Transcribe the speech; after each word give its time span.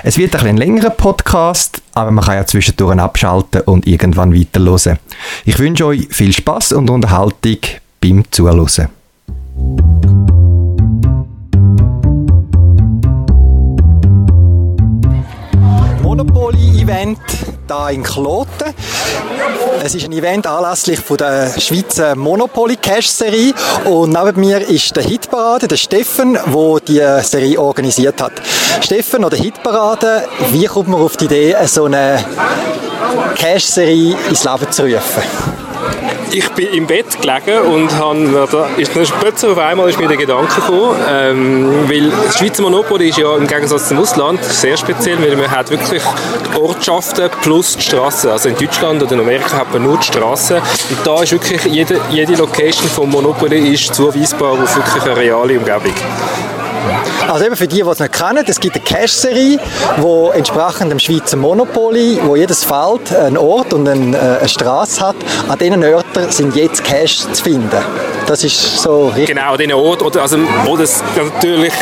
Es 0.02 0.18
wird 0.18 0.34
ein, 0.36 0.46
ein 0.46 0.56
längerer 0.56 0.90
Podcast, 0.90 1.82
aber 1.94 2.10
man 2.10 2.24
kann 2.24 2.36
ja 2.36 2.46
zwischendurch 2.46 2.98
abschalten 2.98 3.62
und 3.62 3.86
irgendwann 3.86 4.34
weiterhören. 4.34 4.98
Ich 5.44 5.58
wünsche 5.58 5.86
euch 5.86 6.08
viel 6.10 6.32
Spaß 6.32 6.72
und 6.72 6.90
Unterhaltung 6.90 7.58
beim 8.00 8.24
Zuhören. 8.30 8.88
Monopoly-Event 16.86 17.18
hier 17.68 17.90
in 17.90 18.02
Kloten. 18.02 18.74
Es 19.82 19.94
ist 19.94 20.04
ein 20.04 20.12
Event 20.12 20.46
anlässlich 20.46 21.00
von 21.00 21.16
der 21.16 21.50
Schweizer 21.58 22.14
Monopoly 22.14 22.76
Cash 22.76 23.08
Serie 23.08 23.52
und 23.84 24.10
neben 24.10 24.40
mir 24.40 24.60
ist 24.60 24.94
der 24.94 25.02
Hitparade, 25.02 25.66
der 25.66 25.76
Steffen, 25.76 26.34
der 26.34 26.80
die 26.86 27.24
Serie 27.24 27.60
organisiert 27.60 28.22
hat. 28.22 28.32
Steffen 28.82 29.24
oder 29.24 29.36
Hitparade, 29.36 30.28
wie 30.50 30.66
kommt 30.66 30.88
man 30.88 31.00
auf 31.00 31.16
die 31.16 31.24
Idee, 31.24 31.56
so 31.66 31.86
eine 31.86 32.24
Cash 33.34 33.64
Serie 33.64 34.16
ins 34.28 34.44
Leben 34.44 34.70
zu 34.70 34.82
rufen? 34.82 35.22
Ich 36.32 36.48
bin 36.50 36.68
im 36.72 36.86
Bett 36.86 37.20
gelegen 37.20 37.60
und 37.72 37.92
habe, 37.98 38.68
ist 38.76 38.92
plötzlich 38.92 39.50
auf 39.50 39.58
einmal 39.58 39.88
ist 39.88 39.98
mir 39.98 40.08
der 40.08 40.16
Gedanke 40.16 40.54
gekommen, 40.54 40.96
ähm, 41.08 41.88
weil 41.88 42.10
das 42.10 42.38
Schweizer 42.38 42.62
Monopoly 42.62 43.08
ist 43.08 43.18
ja 43.18 43.36
im 43.36 43.46
Gegensatz 43.46 43.88
zum 43.88 43.98
Ausland 43.98 44.42
sehr 44.44 44.76
speziell, 44.76 45.20
weil 45.22 45.36
man 45.36 45.50
hat 45.50 45.70
wirklich 45.70 46.02
die 46.02 46.60
Ortschaften 46.60 47.30
plus 47.42 47.76
die 47.76 47.82
Straßen. 47.82 48.30
Also 48.30 48.48
in 48.48 48.56
Deutschland 48.56 49.02
oder 49.02 49.12
in 49.12 49.20
Amerika 49.20 49.58
hat 49.58 49.72
man 49.72 49.82
nur 49.82 49.98
die 49.98 50.06
Straßen 50.06 50.56
und 50.56 50.98
da 51.04 51.22
ist 51.22 51.32
wirklich 51.32 51.64
jede, 51.64 52.00
jede 52.10 52.34
Location 52.34 52.88
vom 52.88 53.10
Monopoly 53.10 53.72
ist 53.72 53.94
zuweisbar 53.94 54.52
auf 54.52 54.76
wirklich 54.76 55.02
eine 55.02 55.16
reale 55.16 55.58
Umgebung. 55.58 55.94
Also 57.28 57.44
eben 57.44 57.56
für 57.56 57.66
die, 57.66 57.82
die 57.82 57.88
es 57.88 57.98
nicht 57.98 58.12
kennen, 58.12 58.44
es 58.46 58.60
gibt 58.60 58.76
eine 58.76 58.84
Cache-Serie, 58.84 59.58
wo 59.98 60.30
entsprechend 60.30 60.90
dem 60.90 60.98
Schweizer 60.98 61.36
Monopoly, 61.36 62.20
wo 62.24 62.36
jedes 62.36 62.64
Feld 62.64 63.12
einen 63.14 63.36
Ort 63.38 63.72
und 63.72 63.88
eine, 63.88 64.16
äh, 64.16 64.38
eine 64.38 64.48
Straße 64.48 65.00
hat, 65.00 65.16
an 65.48 65.58
diesen 65.58 65.84
Orten 65.84 66.30
sind 66.30 66.56
jetzt 66.56 66.84
Caches 66.84 67.28
zu 67.32 67.42
finden. 67.42 67.78
Das 68.26 68.42
ist 68.44 68.82
so 68.82 69.08
richtig. 69.08 69.36
Genau, 69.36 69.52
an 69.52 69.58
diesen 69.58 69.72
Orten. 69.72 70.04
Oder, 70.04 70.22
also, 70.22 70.38
oder 70.66 70.84
natürlich 71.16 71.72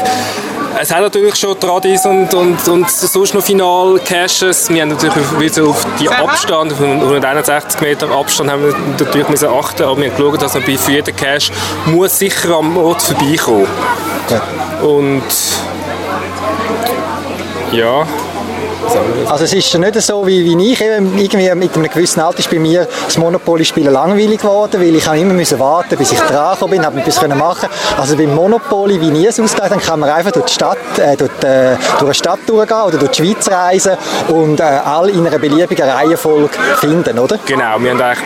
es 0.81 0.93
hat 0.93 1.01
natürlich 1.01 1.37
schon 1.37 1.59
Tradis 1.59 2.05
und, 2.07 2.33
und, 2.35 2.69
und 2.69 2.91
sonst 2.91 3.35
noch 3.35 3.43
Final-Caches. 3.43 4.71
Wir 4.71 4.83
haben 4.83 4.91
natürlich 4.91 5.39
wieder 5.39 5.69
auf 5.69 5.87
die 6.01 6.09
Abstand, 6.09 6.73
auf 6.73 6.81
161 6.81 7.81
Meter 7.81 8.11
Abstand 8.11 8.51
haben 8.51 8.65
wir 8.65 8.75
natürlich 8.99 9.29
müssen 9.29 9.49
achten, 9.49 9.83
aber 9.85 9.97
wir 9.99 10.11
haben 10.11 10.17
geschaut, 10.17 10.43
dass 10.43 10.55
man 10.55 10.65
bei 10.65 10.77
für 10.77 10.93
jeden 10.93 11.17
Cache 11.17 11.53
muss 11.87 12.19
sicher 12.19 12.57
am 12.57 12.77
Ort 12.77 13.03
vorbeikommen. 13.03 13.67
Ja. 14.31 14.87
Und 14.87 15.23
ja, 17.73 18.07
also 19.29 19.45
es 19.45 19.53
ist 19.53 19.75
nicht 19.79 20.01
so 20.01 20.27
wie, 20.27 20.45
wie 20.45 20.73
ich, 20.73 20.81
irgendwie 20.81 21.55
mit 21.55 21.75
einem 21.75 21.91
gewissen 21.91 22.21
Alter 22.21 22.39
ist 22.39 22.51
bei 22.51 22.59
mir 22.59 22.87
das 23.05 23.19
Monopoly-Spielen 23.19 23.93
langweilig 23.93 24.41
geworden, 24.41 24.81
weil 24.81 24.95
ich 24.95 25.07
immer 25.07 25.35
müssen 25.35 25.59
warten 25.59 25.97
bis 25.97 26.13
ich 26.13 26.21
dran 26.21 26.57
bin, 26.69 26.85
habe 26.85 27.01
etwas 27.01 27.21
können 27.21 27.39
machen 27.39 27.69
Also 27.99 28.17
beim 28.17 28.35
Monopoly, 28.35 29.01
wie 29.01 29.11
nie 29.11 29.27
es 29.27 29.41
ausgeht, 29.41 29.71
dann 29.71 29.81
kann 29.81 30.01
man 30.01 30.11
einfach 30.11 30.33
durch 30.33 30.47
die 30.47 30.53
Stadt, 30.53 30.79
äh, 30.99 31.17
durch, 31.17 31.31
äh, 31.43 31.77
durch 31.99 32.03
eine 32.03 32.15
Stadt 32.15 32.41
durchgehen 32.47 32.83
oder 32.87 32.99
durch 32.99 33.13
die 33.13 33.25
Schweiz 33.25 33.51
reisen 33.51 33.97
und 34.29 34.61
äh, 34.61 34.63
all 34.63 35.09
in 35.09 35.27
einer 35.27 35.39
beliebigen 35.39 35.89
Reihenfolge 35.89 36.51
finden, 36.77 37.19
oder? 37.19 37.39
Genau, 37.47 37.79
wir 37.79 37.91
haben 37.91 38.01
eigentlich 38.01 38.25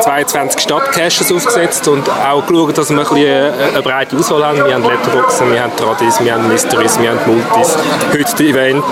22 0.00 0.60
Stadtcaches 0.60 1.32
aufgesetzt 1.32 1.88
und 1.88 2.08
auch 2.08 2.46
geschaut, 2.46 2.78
dass 2.78 2.90
wir 2.90 2.98
ein 2.98 3.04
bisschen 3.04 3.54
eine 3.54 3.82
breite 3.82 4.16
Auswahl 4.16 4.44
haben. 4.44 4.64
Wir 4.64 4.74
haben 4.74 4.84
Letterboxen, 4.84 5.52
wir 5.52 5.62
haben 5.62 5.76
Tradis, 5.76 6.22
wir 6.22 6.34
haben 6.34 6.48
Mysteries, 6.48 6.98
wir 7.00 7.10
haben 7.10 7.20
Multis, 7.26 7.76
heute 8.12 8.44
Event 8.44 8.84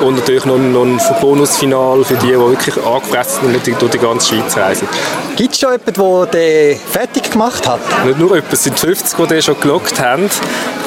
mhm. 0.00 0.06
und 0.06 0.14
natürlich 0.16 0.44
noch, 0.44 0.58
noch 0.58 0.82
ein 0.82 1.00
Bonusfinal 1.20 2.04
für 2.04 2.14
die, 2.14 2.28
die 2.28 2.38
wirklich 2.38 2.76
angefressen 2.84 3.60
sind 3.62 3.80
durch 3.80 3.92
die 3.92 3.98
ganze 3.98 4.34
Schweiz 4.34 4.56
reisen. 4.56 4.88
Gibt 5.36 5.54
es 5.54 5.60
schon 5.60 5.72
jemanden, 5.72 6.30
der 6.32 6.74
den 6.74 6.78
fertig 6.78 7.30
gemacht 7.30 7.68
hat? 7.68 7.80
Nicht 8.04 8.18
nur 8.18 8.34
jemand, 8.34 8.52
es 8.52 8.64
sind 8.64 8.78
50, 8.78 9.16
die 9.16 9.26
den 9.26 9.42
schon 9.42 9.60
gelockt 9.60 10.00
haben. 10.00 10.30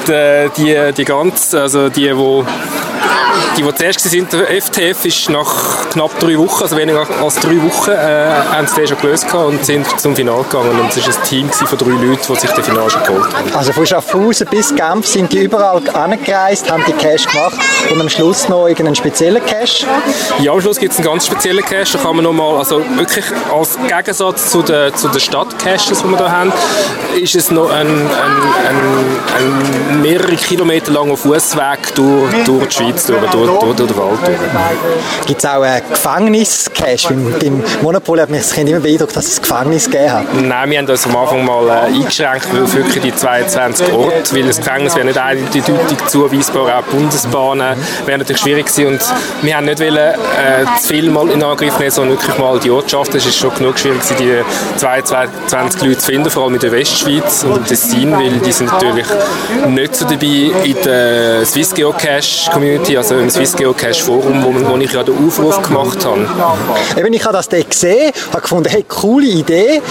Die, 0.08 0.50
die, 0.58 0.94
die 0.94 1.06
ganz, 1.06 1.54
also 1.54 1.90
die, 1.90 2.10
die 2.10 2.44
die, 3.58 3.64
die 3.64 3.76
zuerst 3.76 4.14
waren, 4.14 4.28
der 4.30 4.62
FTF 4.62 5.06
ist 5.06 5.30
nach 5.30 5.90
knapp 5.90 6.20
drei 6.20 6.38
Wochen, 6.38 6.64
also 6.64 6.78
weniger 6.78 7.08
als 7.22 7.36
drei 7.36 7.62
Wochen, 7.62 7.92
äh, 7.92 8.30
haben 8.52 8.68
sie 8.68 8.76
den 8.76 8.88
schon 8.88 9.00
gelöst 9.00 9.27
und 9.34 9.66
sind 9.66 9.86
zum 10.00 10.16
Finale 10.16 10.44
gegangen. 10.44 10.80
Und 10.80 10.96
es 10.96 11.06
war 11.06 11.16
ein 11.16 11.24
Team 11.24 11.50
von 11.50 11.78
drei 11.78 11.90
Leuten, 11.90 12.34
die 12.34 12.40
sich 12.40 12.52
den 12.52 12.64
Finale 12.64 12.90
schon 12.90 13.04
geholt 13.04 13.34
haben. 13.34 13.54
Also 13.54 13.74
von 13.74 13.86
Schaffhausen 13.86 14.48
bis 14.48 14.74
Genf 14.76 15.06
sind 15.06 15.32
die 15.32 15.40
überall 15.40 15.82
angereist, 15.90 16.70
haben 16.72 16.84
die 16.88 16.94
Cash 16.94 17.26
gemacht 17.26 17.58
und 17.92 18.02
am 18.02 18.10
Schluss 18.10 18.48
noch 18.50 18.68
irgendeinen 18.68 18.96
speziellen 18.96 19.44
Cash? 19.46 19.86
Ja, 20.40 20.52
am 20.52 20.62
Schluss 20.62 20.80
gibt 20.80 20.94
es 20.94 21.00
einen 21.00 21.08
ganz 21.08 21.26
speziellen 21.26 21.64
Cash. 21.64 21.94
Da 21.94 22.00
kann 22.00 22.16
man 22.16 22.26
nochmal, 22.26 22.58
also 22.58 22.82
wirklich 22.96 23.26
als 23.54 23.78
Gegensatz 23.88 24.52
zu 24.52 24.62
den, 24.62 24.96
zu 24.96 25.08
den 25.10 25.20
Stadtcaches, 25.20 26.04
die 26.04 26.10
wir 26.10 26.18
hier 26.18 26.32
haben, 26.32 26.54
ist 27.22 27.36
es 27.36 27.52
noch 27.52 27.70
ein, 27.70 27.88
ein, 27.88 27.98
ein, 28.68 29.92
ein 29.92 30.02
mehrere 30.02 30.36
Kilometer 30.36 30.92
langer 30.92 31.18
Fußweg 31.18 31.96
durch, 31.96 32.44
durch 32.46 32.68
die 32.68 32.76
Schweiz. 32.76 33.06
Durch, 33.06 33.20
durch, 33.32 33.60
durch, 33.60 33.76
den 33.76 33.98
Wald. 33.98 34.20
Gibt 35.26 35.44
es 35.44 35.50
auch 35.50 35.62
einen 35.62 35.82
Gefängnis-Cache? 35.90 37.14
Beim 37.40 37.64
Monopol 37.82 38.22
hat 38.22 38.30
mich 38.30 38.42
das 38.42 38.54
Kind 38.54 38.70
immer 38.70 38.80
beeindruckt, 38.80 39.17
dass 39.18 39.30
es 39.30 39.42
Gefängnis 39.42 39.86
gegeben 39.86 40.14
hat. 40.14 40.26
Nein, 40.36 40.70
wir 40.70 40.78
haben 40.78 40.86
das 40.86 41.08
am 41.08 41.16
Anfang 41.16 41.44
mal 41.44 41.68
äh, 41.68 41.72
eingeschränkt 41.88 42.48
auf 42.62 42.76
wirklich 42.76 43.04
die 43.04 43.16
22 43.16 43.92
Orte, 43.92 44.36
weil 44.36 44.44
das 44.44 44.58
Gefängnis 44.58 44.96
wäre 44.96 45.08
nicht 45.08 45.18
eindeutig 45.18 45.66
zuweisbar, 46.08 46.78
auch 46.78 46.84
die 46.84 46.96
Bundesbahnen 46.96 47.76
wäre 48.06 48.20
natürlich 48.20 48.42
schwierig 48.42 48.68
gewesen 48.68 48.88
und 48.94 49.02
wir 49.42 49.58
haben 49.58 49.66
nicht 49.66 49.80
wollen, 49.80 49.98
äh, 49.98 50.80
zu 50.80 50.88
viel 50.90 51.10
mal 51.10 51.32
in 51.32 51.42
Angriff 51.42 51.80
nehmen, 51.80 51.90
sondern 51.90 52.20
wirklich 52.20 52.38
mal 52.38 52.60
die 52.60 52.70
Ortschaft. 52.70 53.16
Es 53.16 53.26
ist 53.26 53.38
schon 53.38 53.56
genug 53.56 53.80
schwierig 53.80 54.08
gewesen, 54.08 54.46
die 54.76 54.80
22 54.80 55.82
Leute 55.82 55.98
zu 55.98 56.06
finden, 56.06 56.30
vor 56.30 56.44
allem 56.44 56.54
in 56.54 56.60
der 56.60 56.72
Westschweiz 56.72 57.44
und 57.44 57.58
im 57.58 57.66
Tessin, 57.66 58.12
weil 58.12 58.34
die 58.34 58.52
sind 58.52 58.72
natürlich 58.72 59.08
nicht 59.68 59.96
so 59.96 60.06
dabei 60.06 60.52
in 60.64 60.76
der 60.86 61.44
Swiss 61.44 61.74
Geocache 61.74 62.52
Community, 62.52 62.96
also 62.96 63.16
im 63.16 63.32
Swiss 63.32 63.56
Geocache 63.56 63.96
Forum, 63.96 64.44
wo, 64.44 64.74
wo 64.74 64.78
ich 64.78 64.94
ja 64.94 65.02
den 65.02 65.28
Aufruf 65.28 65.60
gemacht 65.64 66.06
habe. 66.06 66.28
Eben, 66.96 67.14
ich 67.14 67.24
habe 67.26 67.34
das 67.34 67.50
dort 67.50 67.68
gesehen, 67.68 68.12
habe 68.32 68.42
gefunden, 68.44 68.70
hey, 68.70 68.86
coole 69.08 69.28
Idee, 69.28 69.82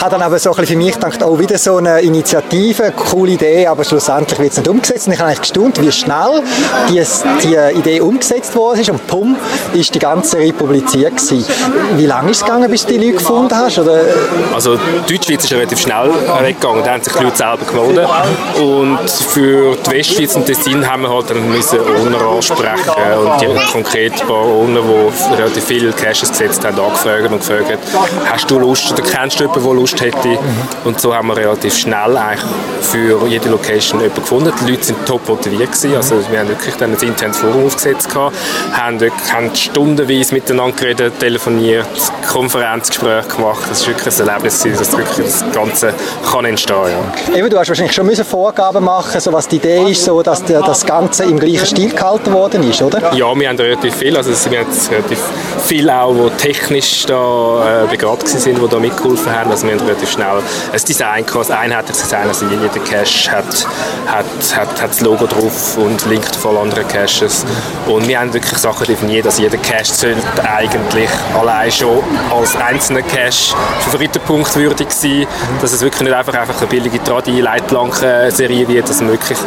habe 0.00 0.10
dann 0.10 0.22
aber 0.22 0.38
so 0.38 0.50
ein 0.50 0.56
bisschen 0.56 0.78
für 0.78 0.84
mich 0.84 0.94
gedacht, 0.94 1.22
oh, 1.22 1.38
wieder 1.38 1.56
so 1.56 1.76
eine 1.76 2.00
Initiative, 2.02 2.92
coole 2.92 3.32
Idee, 3.32 3.66
aber 3.66 3.84
schlussendlich 3.84 4.38
wird 4.38 4.52
es 4.52 4.58
nicht 4.58 4.68
umgesetzt. 4.68 5.06
Und 5.06 5.14
ich 5.14 5.18
habe 5.18 5.28
eigentlich 5.30 5.40
gestaunt, 5.40 5.80
wie 5.80 5.90
schnell 5.90 6.42
die, 6.90 7.02
die 7.42 7.78
Idee 7.78 8.00
umgesetzt 8.00 8.54
worden 8.54 8.80
ist 8.80 8.90
und 8.90 9.06
pum, 9.06 9.34
ist 9.72 9.94
die 9.94 9.98
ganze 9.98 10.32
Serie 10.32 10.52
publiziert 10.52 11.16
gewesen. 11.16 11.42
Wie 11.96 12.04
lange 12.04 12.30
ist 12.32 12.38
es 12.38 12.44
gegangen, 12.44 12.70
bis 12.70 12.84
du 12.84 12.92
die 12.92 13.06
Leute 13.06 13.18
gefunden 13.18 13.56
hast? 13.56 13.78
Oder? 13.78 14.00
Also 14.54 14.76
Deutschschweiz 15.08 15.44
ist 15.44 15.52
relativ 15.52 15.80
schnell 15.80 16.10
weggegangen, 16.42 16.84
da 16.84 16.92
haben 16.92 17.02
sich 17.02 17.14
die 17.14 17.24
Leute 17.24 17.36
selber 17.36 17.64
gemeldet 17.64 18.08
und 18.60 19.10
für 19.10 19.76
die 19.76 19.90
Westschweiz 19.90 20.34
und 20.36 20.44
Tessin 20.44 20.86
haben 20.86 21.02
wir 21.02 21.10
halt 21.10 21.30
dann 21.30 21.50
müssen 21.50 21.78
Owner 21.78 22.20
ansprechen 22.20 22.90
und 23.24 23.40
die 23.40 23.72
konkret 23.72 24.20
ein 24.20 24.28
paar 24.28 24.44
Owner, 24.44 24.80
die 24.82 25.34
relativ 25.34 25.64
viele 25.64 25.92
Caches 25.92 26.28
gesetzt 26.28 26.62
haben, 26.64 26.78
angefragt 26.78 27.30
und 27.30 27.38
gefragt, 27.38 27.78
hast 28.30 28.50
du 28.50 28.65
Lust 28.66 28.92
oder 28.92 29.02
kennst 29.02 29.38
du 29.38 29.44
jemanden, 29.44 29.64
der 29.64 29.74
Lust 29.74 30.00
hätte? 30.00 30.38
Und 30.84 31.00
so 31.00 31.14
haben 31.14 31.28
wir 31.28 31.36
relativ 31.36 31.76
schnell 31.76 32.16
eigentlich 32.16 32.50
für 32.80 33.26
jede 33.26 33.48
Location 33.48 34.00
jemanden 34.00 34.22
gefunden. 34.22 34.52
Die 34.60 34.70
Leute 34.70 34.84
sind 34.84 35.06
top 35.06 35.28
motiviert 35.28 35.72
gewesen, 35.72 35.96
also 35.96 36.16
wir 36.30 36.40
haben 36.40 36.48
wirklich 36.48 36.74
dann 36.76 36.92
ein 36.92 37.00
internes 37.00 37.38
Forum 37.38 37.66
aufgesetzt 37.66 38.08
gehabt, 38.12 38.36
haben, 38.72 39.00
haben 39.32 39.54
stundenweise 39.54 40.34
miteinander 40.34 40.76
geredet, 40.76 41.18
telefoniert, 41.18 41.86
Konferenzgespräche 42.28 43.28
gemacht. 43.28 43.62
Das 43.68 43.80
ist 43.80 43.88
wirklich 43.88 44.18
ein 44.18 44.28
Erlebnis, 44.28 44.62
dass 44.62 44.96
wirklich 44.96 45.26
das 45.26 45.44
Ganze 45.52 45.94
kann 46.30 46.44
entstehen. 46.44 46.76
Ja. 46.76 47.36
Eben, 47.36 47.50
du 47.50 47.58
hast 47.58 47.68
wahrscheinlich 47.68 47.94
schon 47.94 48.06
Vorgaben 48.24 48.84
machen, 48.84 49.20
so 49.20 49.32
was 49.32 49.48
die 49.48 49.56
Idee 49.56 49.90
ist, 49.90 50.04
so 50.04 50.22
dass 50.22 50.42
das 50.44 50.84
Ganze 50.84 51.24
im 51.24 51.38
gleichen 51.38 51.66
Stil 51.66 51.90
gehalten 51.90 52.32
worden 52.32 52.68
ist, 52.68 52.82
oder? 52.82 53.14
Ja, 53.14 53.34
wir 53.38 53.48
haben 53.48 53.58
relativ 53.58 53.96
viel, 53.96 54.16
also 54.16 54.30
wir 54.50 54.60
haben 54.60 54.68
relativ 54.90 55.18
viel 55.64 55.90
auch, 55.90 56.14
die 56.14 56.30
technisch 56.36 57.06
da 57.06 57.84
äh, 57.84 57.86
begabt 57.86 58.28
sind, 58.28 58.55
die 58.60 58.68
da 58.68 58.78
mitgeholfen 58.78 59.32
haben. 59.32 59.50
Also 59.50 59.66
wir 59.66 59.74
haben 59.74 59.86
relativ 59.86 60.10
schnell 60.10 60.42
ein 60.72 60.80
Design 60.86 61.24
ein 61.26 61.52
einheitliches 61.52 62.02
Design, 62.02 62.28
also 62.28 62.46
jeder 62.46 62.68
Cache 62.68 63.30
hat, 63.30 63.66
hat, 64.06 64.56
hat, 64.56 64.82
hat 64.82 64.90
das 64.90 65.00
Logo 65.00 65.26
drauf 65.26 65.76
und 65.76 66.04
linkt 66.06 66.34
voll 66.34 66.56
andere 66.56 66.84
Caches. 66.84 67.44
Und 67.86 68.06
wir 68.08 68.20
haben 68.20 68.32
wirklich 68.32 68.58
Sachen 68.58 68.86
definiert, 68.86 69.26
also 69.26 69.42
jeder 69.42 69.58
Cache 69.58 69.84
sollte 69.84 70.22
eigentlich 70.44 71.10
allein 71.38 71.70
schon 71.70 72.02
als 72.34 72.56
einzelner 72.56 73.02
Cache 73.02 73.54
Favoritenpunkt 73.80 74.54
würdig 74.56 74.90
sein, 74.90 75.26
dass 75.60 75.72
es 75.72 75.80
wirklich 75.82 76.02
nicht 76.02 76.14
einfach, 76.14 76.34
einfach 76.34 76.58
eine 76.58 76.66
billige 76.66 77.02
Tradi-Leitplanken-Serie 77.02 78.68
wird, 78.68 78.88
dass 78.88 79.00
man 79.00 79.10
wirklich 79.10 79.38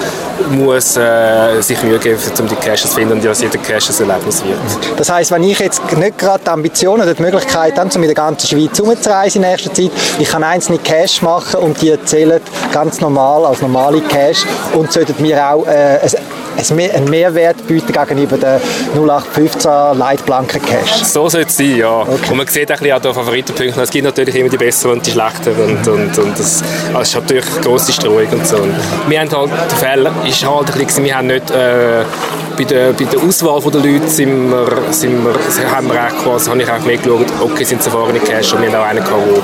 muss 0.50 0.98
äh, 0.98 1.62
sich 1.62 1.82
Mühe 1.84 2.00
geben, 2.00 2.20
um 2.40 2.48
die 2.48 2.56
Caches 2.56 2.82
zu 2.82 2.88
finden 2.88 3.14
und 3.14 3.26
dass 3.26 3.42
jeder 3.42 3.58
Cache 3.58 3.92
ein 3.92 4.10
Erlebnis 4.10 4.44
wird. 4.44 5.00
Das 5.00 5.10
heisst, 5.10 5.32
wenn 5.32 5.44
ich 5.44 5.60
jetzt 5.60 5.82
nicht 5.98 6.18
gerade 6.18 6.44
die 6.44 6.50
Ambition 6.50 7.02
oder 7.02 7.14
die 7.14 7.22
Möglichkeit 7.22 7.78
habe, 7.78 7.90
um 7.94 8.02
in 8.02 8.08
der 8.08 8.16
ganzen 8.16 8.48
Schweiz 8.48 8.80
herumzureisen 9.00 9.44
in 9.44 9.50
nächster 9.50 9.74
Zeit, 9.74 9.92
ich 10.19 10.30
kann 10.30 10.44
einzelne 10.44 10.80
Caches 10.80 11.22
machen 11.22 11.62
und 11.62 11.81
die 11.81 11.98
zählen 12.06 12.42
ganz 12.72 13.00
normal 13.01 13.46
als 13.46 13.62
normale 13.62 14.01
Cache 14.01 14.48
und 14.75 14.92
sollten 14.92 15.22
mir 15.22 15.44
auch 15.44 15.66
äh, 15.66 16.00
einen 16.60 17.10
Mehrwert 17.10 17.66
bieten 17.68 17.92
gegenüber 17.92 18.38
den 18.38 18.60
0815 18.96 19.98
Leitblanken 19.98 20.62
Cache. 20.62 21.06
So 21.06 21.30
soll 21.30 21.42
es 21.42 21.58
sein, 21.58 21.78
ja. 21.78 22.02
Okay. 22.02 22.32
Und 22.32 22.38
man 22.38 22.48
sieht 22.48 22.72
auch 22.72 22.80
an 22.80 23.02
den 23.02 23.14
Favoritenpunkten, 23.14 23.82
es 23.82 23.90
gibt 23.90 24.06
natürlich 24.06 24.36
immer 24.36 24.50
die 24.50 24.58
besseren 24.58 24.98
und 24.98 25.06
die 25.06 25.12
schlechteren 25.12 25.78
und, 25.78 25.88
und, 25.88 26.18
und 26.18 26.40
das, 26.40 26.64
also 26.90 27.02
ist 27.02 27.16
natürlich 27.16 27.46
eine 27.52 27.62
grosse 27.62 27.92
Streuung 27.92 28.28
und 28.32 28.48
so. 28.48 28.58
Und 28.58 28.74
wir 29.08 29.20
haben 29.20 29.32
halt, 29.32 29.52
der 29.52 29.78
Fehler 29.78 30.12
ist 30.28 30.46
halt 30.46 30.72
ein 30.72 30.86
bisschen, 30.86 31.06
wir 31.06 31.18
haben 31.18 31.28
nicht 31.28 31.50
äh, 31.52 32.04
bei 32.58 32.64
der, 32.66 32.92
bei 32.94 33.06
der 33.06 33.20
Auswahl 33.22 33.62
der 33.72 33.82
Leute 33.82 34.08
sind 34.10 34.52
wir, 34.52 34.68
sind 34.92 35.24
wir, 35.24 35.72
haben 35.72 35.88
wir 35.88 35.96
auch 35.96 36.24
quasi, 36.24 36.50
habe 36.50 36.62
ich 36.62 36.70
auch 36.70 36.80
mehr 36.86 36.98
geschaut, 36.98 37.28
okay, 37.42 37.64
sind 37.64 37.80
es 37.80 37.88
erfahrene 37.88 38.20
Cache 38.20 38.56
und 38.56 38.62
wir 38.62 38.72
haben 38.72 38.76
auch 38.76 38.86
einen 38.86 39.04
gehabt, 39.04 39.44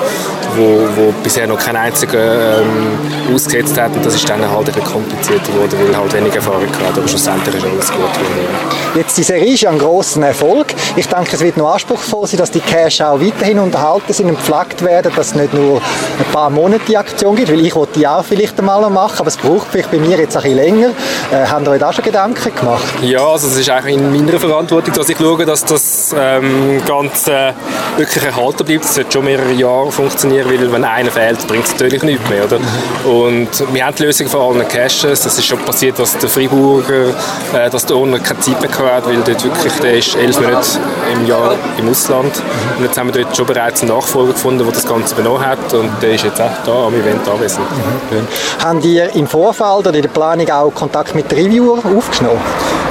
wo, 0.55 0.87
wo, 0.95 1.13
bisher 1.23 1.47
noch 1.47 1.59
keinen 1.59 1.77
einzigen 1.77 2.15
ähm, 2.15 3.33
ausgesetzt 3.33 3.79
hat 3.79 3.93
und 3.95 4.05
das 4.05 4.15
ist 4.15 4.27
dann 4.29 4.41
halt 4.41 4.59
ein 4.59 4.65
bisschen 4.65 4.83
komplizierter 4.83 5.51
geworden, 5.51 5.77
weil 5.85 5.97
halt 5.97 6.13
wenig 6.13 6.35
Erfahrung 6.35 6.67
hat, 6.67 6.97
aber 6.97 7.07
schlussendlich 7.07 7.55
ist 7.55 7.65
alles 7.65 7.91
gut 7.91 8.13
geworden. 8.13 8.75
Jetzt, 8.95 9.17
die 9.17 9.23
Serie 9.23 9.53
ist 9.53 9.61
ja 9.61 9.71
ein 9.71 9.77
grosser 9.77 10.21
Erfolg. 10.25 10.67
Ich 10.95 11.07
denke, 11.07 11.31
es 11.33 11.41
wird 11.41 11.57
noch 11.57 11.73
anspruchsvoll 11.73 12.27
sein, 12.27 12.37
dass 12.37 12.51
die 12.51 12.61
Cache 12.61 13.07
auch 13.07 13.19
weiterhin 13.19 13.59
unterhalten 13.59 14.13
sind 14.13 14.29
und 14.29 14.35
gepflegt 14.35 14.83
werden, 14.83 15.11
dass 15.15 15.27
es 15.27 15.35
nicht 15.35 15.53
nur 15.53 15.77
ein 15.77 16.31
paar 16.31 16.49
Monate 16.49 16.81
die 16.87 16.97
Aktion 16.97 17.35
gibt, 17.35 17.51
weil 17.51 17.65
ich 17.65 17.75
wollte 17.75 17.99
die 17.99 18.07
auch 18.07 18.23
vielleicht 18.23 18.57
einmal 18.59 18.81
noch 18.81 18.89
machen, 18.89 19.19
aber 19.19 19.27
es 19.27 19.37
braucht 19.37 19.67
vielleicht 19.71 19.91
bei 19.91 19.97
mir 19.97 20.17
jetzt 20.17 20.37
ein 20.37 20.43
bisschen 20.43 20.57
länger. 20.57 20.89
Äh, 21.31 21.45
haben 21.45 21.65
ihr 21.65 21.71
euch 21.71 21.79
da 21.79 21.91
schon 21.91 22.03
Gedanken 22.03 22.55
gemacht? 22.55 22.93
Ja, 23.01 23.25
also 23.25 23.47
es 23.47 23.57
ist 23.57 23.69
eigentlich 23.69 23.95
in 23.95 24.25
meiner 24.25 24.39
Verantwortung, 24.39 24.93
dass 24.93 25.09
ich 25.09 25.17
schaue, 25.17 25.45
dass 25.45 25.65
das 25.65 26.15
ähm, 26.17 26.81
Ganze 26.85 27.53
wirklich 27.97 28.23
erhalten 28.23 28.65
bleibt. 28.65 28.85
Es 28.85 28.95
sollte 28.95 29.11
schon 29.11 29.25
mehrere 29.25 29.51
Jahre 29.51 29.91
funktionieren, 29.91 30.44
weil 30.45 30.71
wenn 30.71 30.83
einer 30.83 31.11
fehlt, 31.11 31.47
bringt 31.47 31.65
es 31.65 31.71
natürlich 31.71 32.03
nichts 32.03 32.29
mehr. 32.29 32.45
Oder? 32.45 32.59
Und 33.03 33.73
wir 33.73 33.85
haben 33.85 33.95
die 33.95 34.03
Lösung 34.03 34.27
für 34.27 34.39
alle 34.39 34.63
Caches. 34.65 35.21
Das 35.21 35.37
ist 35.37 35.45
schon 35.45 35.59
passiert, 35.59 35.99
dass 35.99 36.17
der 36.17 36.29
Freiburger, 36.29 37.09
äh, 37.53 37.69
dass 37.69 37.85
der 37.85 37.97
Owner 37.97 38.19
keine 38.19 38.39
Zeit 38.39 38.61
mehr 38.61 38.95
hat, 38.95 39.05
weil 39.07 39.17
dort 39.17 39.43
wirklich, 39.43 39.73
der 39.81 39.97
ist 39.97 40.15
elf 40.15 40.39
Monate 40.39 40.79
im 41.13 41.27
Jahr 41.27 41.55
im 41.77 41.89
Ausland. 41.89 42.41
Und 42.77 42.83
jetzt 42.83 42.97
haben 42.97 43.13
wir 43.13 43.23
dort 43.23 43.35
schon 43.35 43.45
bereits 43.45 43.81
einen 43.81 43.91
Nachfolger 43.91 44.33
gefunden, 44.33 44.63
der 44.63 44.73
das 44.73 44.87
Ganze 44.87 45.15
übernommen 45.15 45.45
hat 45.45 45.73
und 45.73 45.91
der 46.01 46.11
ist 46.11 46.23
jetzt 46.23 46.41
auch 46.41 46.51
da 46.65 46.85
am 46.87 46.93
Event 46.93 47.27
anwesend. 47.27 47.65
Mhm. 47.69 48.27
Haben 48.63 48.81
ihr 48.81 49.13
im 49.15 49.27
Vorfeld 49.27 49.87
oder 49.87 49.93
in 49.93 50.01
der 50.01 50.09
Planung 50.09 50.49
auch 50.49 50.71
Kontakt 50.73 51.15
mit 51.15 51.31
Reviewer 51.31 51.79
aufgenommen? 51.97 52.39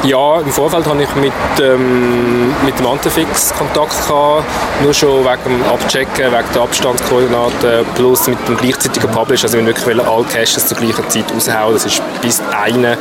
Ja, 0.05 0.41
im 0.41 0.53
Vorfeld 0.53 0.87
habe 0.87 1.03
ich 1.03 1.15
mit, 1.17 1.33
ähm, 1.63 2.55
mit 2.65 2.79
dem 2.79 2.87
Antefix 2.87 3.55
Kontakt 3.57 4.07
gehabt, 4.07 4.45
nur 4.83 4.93
schon 4.93 5.25
wegen 5.25 5.45
dem 5.45 5.63
Abchecken, 5.73 6.27
wegen 6.27 6.53
der 6.55 6.63
Abstandskoordinaten, 6.63 7.44
plus 7.95 8.27
mit 8.27 8.39
dem 8.49 8.57
gleichzeitigen 8.57 9.11
Publish, 9.11 9.45
also 9.45 9.59
wir 9.59 9.67
wirklich 9.67 10.07
alle 10.07 10.25
Caches 10.25 10.67
zur 10.67 10.77
gleichen 10.77 11.09
Zeit 11.09 11.25
raushauen, 11.35 11.75
das 11.75 11.87
ist 11.87 12.03
bis 12.21 12.43
eine 12.57 12.97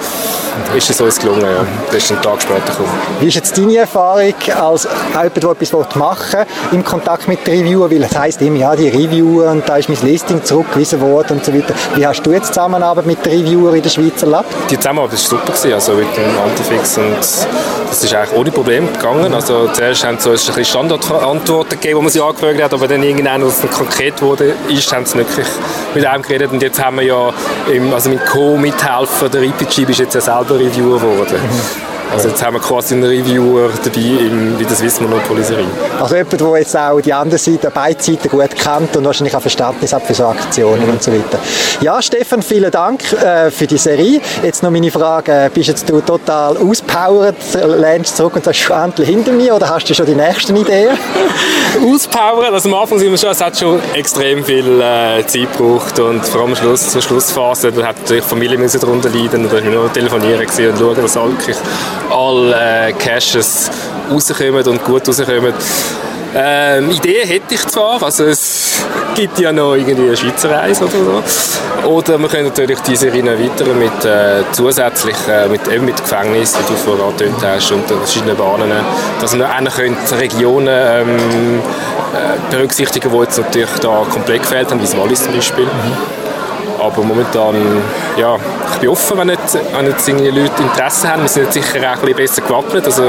ist 0.76 0.90
es 0.90 1.02
uns 1.02 1.20
gelungen, 1.20 1.42
ja. 1.42 1.66
das 1.88 2.04
ist 2.04 2.12
ein 2.12 2.22
Tag 2.22 2.42
später 2.42 2.62
gekommen. 2.62 2.90
Wie 3.20 3.28
ist 3.28 3.36
jetzt 3.36 3.58
deine 3.58 3.78
Erfahrung 3.78 4.34
als 4.60 4.88
jemand, 5.12 5.44
der 5.44 5.50
etwas 5.52 5.96
machen 5.96 6.40
will, 6.40 6.46
im 6.72 6.84
Kontakt 6.84 7.28
mit 7.28 7.46
den 7.46 7.60
Reviewer, 7.60 7.90
weil 7.90 8.04
es 8.04 8.16
heisst 8.16 8.42
immer, 8.42 8.58
ja, 8.58 8.76
die 8.76 8.90
Reviewer 8.90 9.52
und 9.52 9.68
da 9.68 9.78
ist 9.78 9.90
mein 9.90 9.98
Listing 10.02 10.44
zurückgewiesen 10.44 11.02
worden 11.02 11.38
und 11.38 11.46
so 11.46 11.54
weiter. 11.54 11.74
Wie 11.96 12.06
hast 12.06 12.24
du 12.24 12.32
jetzt 12.32 12.48
Zusammenarbeit 12.48 13.06
mit 13.06 13.26
den 13.26 13.34
Reviewer 13.34 13.74
in 13.74 13.82
der 13.82 13.90
Schweiz 13.90 14.22
erlebt? 14.22 14.46
Die 14.70 14.78
Zusammenarbeit 14.78 15.14
war 15.14 15.18
super, 15.20 15.52
gewesen, 15.52 15.74
also 15.74 15.94
mit 15.94 16.18
dem 16.18 16.40
Antifix 16.44 16.98
und 16.98 17.18
das 17.90 18.04
ist 18.04 18.14
eigentlich 18.14 18.40
ohne 18.40 18.52
Probleme 18.52 18.88
gegangen. 18.88 19.34
Also 19.34 19.68
zuerst 19.68 20.04
haben 20.04 20.18
sie 20.20 20.32
uns 20.32 20.50
ein 20.50 20.56
bisschen 20.56 20.66
Standardantworten 20.66 21.70
gegeben, 21.70 22.00
die 22.00 22.04
man 22.04 22.12
sie 22.12 22.22
angefragt 22.22 22.64
hat, 22.64 22.74
aber 22.74 22.88
dann 22.88 23.04
irgendwann, 23.04 23.44
als 23.44 23.64
es 23.64 23.70
konkret 23.70 24.22
wurde, 24.22 24.33
ist, 24.42 24.94
haben 24.94 25.06
sie 25.06 25.18
wirklich 25.18 25.48
mit 25.94 26.06
einem 26.06 26.24
geredet 26.24 26.52
und 26.52 26.62
jetzt 26.62 26.84
haben 26.84 26.98
wir 26.98 27.06
ja, 27.06 27.34
im, 27.72 27.94
also 27.94 28.10
mit 28.10 28.26
Co-Mithelfer, 28.26 29.30
der 29.30 29.44
IPG 29.44 29.84
ist 29.84 30.00
jetzt 30.00 30.16
ja 30.16 30.22
selber 30.22 30.60
Reviewer 30.60 31.00
geworden. 31.00 31.38
Mhm. 31.42 31.94
Also 32.14 32.30
jetzt 32.30 32.44
haben 32.44 32.54
wir 32.54 32.62
quasi 32.62 32.94
einen 32.94 33.06
Reviewer 33.06 33.72
dabei 33.84 34.00
in, 34.00 34.56
bei 34.56 34.64
der 34.64 34.76
Swiss 34.76 35.02
Monopoly-Serie. 35.02 35.66
Also 36.00 36.16
jemand, 36.16 36.40
der 36.40 36.58
jetzt 36.60 36.78
auch 36.78 37.02
die 37.02 37.12
andere 37.12 37.40
Seite, 37.40 37.72
beide 37.74 38.02
Seiten 38.02 38.30
gut 38.30 38.56
kennt 38.56 38.96
und 38.96 39.04
wahrscheinlich 39.04 39.36
auch 39.36 39.42
Verständnis 39.42 39.94
hat 39.94 40.04
für 40.04 40.14
so 40.14 40.26
Aktionen 40.26 40.88
und 40.88 41.02
so 41.02 41.12
weiter. 41.12 41.40
Ja, 41.82 42.00
Stefan, 42.04 42.44
vielen 42.44 42.70
Dank 42.70 43.02
äh, 43.14 43.50
für 43.50 43.66
die 43.66 43.80
Serie. 43.80 44.22
Jetzt 44.44 44.62
noch 44.62 44.70
meine 44.70 44.92
Frage, 44.92 45.46
äh, 45.46 45.50
bist 45.52 45.70
jetzt 45.70 45.90
du 45.90 46.02
total 46.02 46.58
auspowert, 46.58 47.36
lernst 47.54 48.16
zurück 48.16 48.36
und 48.36 48.46
sagst 48.46 48.70
endlich 48.70 49.10
hinter 49.10 49.32
mir 49.32 49.56
oder 49.56 49.70
hast 49.70 49.90
du 49.90 49.96
schon 49.96 50.06
die 50.06 50.16
nächsten 50.16 50.56
Ideen? 50.56 50.96
auspowern, 51.94 52.54
also 52.54 52.70
am 52.70 52.76
Anfang 52.76 53.00
sind 53.00 53.10
wir 53.10 53.18
schon, 53.18 53.32
es 53.32 53.42
hat 53.42 53.58
schon 53.58 53.80
extrem 53.96 54.44
viel 54.44 54.80
äh, 54.80 55.26
Zeit 55.26 55.52
gebraucht 55.58 56.00
und 56.00 56.24
vor 56.26 56.42
allem 56.42 56.52
am 56.52 56.56
Schluss, 56.56 56.92
zur 56.92 57.02
Schlussphase, 57.02 57.72
da 57.72 57.88
hat 57.88 58.00
natürlich 58.02 58.24
die 58.24 58.30
Familie 58.30 58.60
müssen 58.60 58.80
darunter 58.80 59.10
leiden 59.10 59.46
und 59.46 59.52
da 59.52 59.64
wir 59.64 59.72
nur 59.72 59.92
telefonieren 59.92 60.42
und 60.42 60.78
schauen, 60.78 60.96
dass 60.96 61.18
alle, 61.18 61.32
wirklich 61.32 61.58
alle 62.12 62.90
äh, 62.90 62.94
Caches 62.94 63.70
rauskommen 64.12 64.68
und 64.68 64.84
gut 64.84 65.08
rauskommen. 65.08 65.54
Ähm, 66.36 66.90
Ideen 66.90 67.28
hätte 67.28 67.54
ich 67.54 67.66
zwar, 67.68 68.02
also 68.02 68.26
es 68.26 68.84
gibt 69.14 69.38
ja 69.38 69.52
noch 69.52 69.76
irgendwie 69.76 70.08
eine 70.08 70.18
Schweizer 70.18 70.50
Reise 70.50 70.86
oder 70.86 71.22
so. 71.22 71.88
Oder 71.88 72.18
wir 72.18 72.28
können 72.28 72.46
natürlich 72.46 72.80
die 72.80 72.96
Serie 72.96 73.22
erweitern 73.22 73.78
mit 73.78 74.06
äh, 74.06 74.44
zusätzlich, 74.52 75.16
äh, 75.30 75.48
mit, 75.48 75.68
eben 75.68 75.86
mit 75.86 75.98
Gefängnis, 75.98 76.58
wie 76.58 76.74
du 76.74 76.80
vorher 76.80 77.06
angetönt 77.06 77.38
hast, 77.44 77.72
und 77.72 77.86
verschiedenen 77.86 78.36
Bahnen, 78.36 78.72
dass 79.22 79.38
wir 79.38 79.46
auch 79.48 80.20
Regionen 80.20 80.68
ähm, 80.70 81.60
äh, 82.14 82.52
berücksichtigen, 82.56 83.12
die 83.12 83.18
jetzt 83.18 83.38
natürlich 83.38 83.80
da 83.82 84.04
komplett 84.10 84.42
gefehlt 84.42 84.72
haben, 84.72 84.82
wie 84.82 84.98
Wallis 84.98 85.24
zum 85.24 85.34
Beispiel. 85.34 85.66
Mhm. 85.66 86.23
Aber 86.84 87.02
momentan, 87.02 87.56
ja, 88.18 88.36
ich 88.74 88.80
bin 88.80 88.90
offen, 88.90 89.18
wenn 89.18 89.28
nicht, 89.28 89.40
wenn 89.74 89.86
nicht 89.86 90.36
Leute 90.36 90.62
Interesse 90.62 91.10
haben. 91.10 91.22
Wir 91.22 91.30
sind 91.30 91.44
jetzt 91.44 91.54
sicher 91.54 91.80
auch 91.80 91.94
ein 91.94 92.00
bisschen 92.02 92.16
besser 92.16 92.42
gewappnet. 92.42 92.86
Also, 92.86 93.04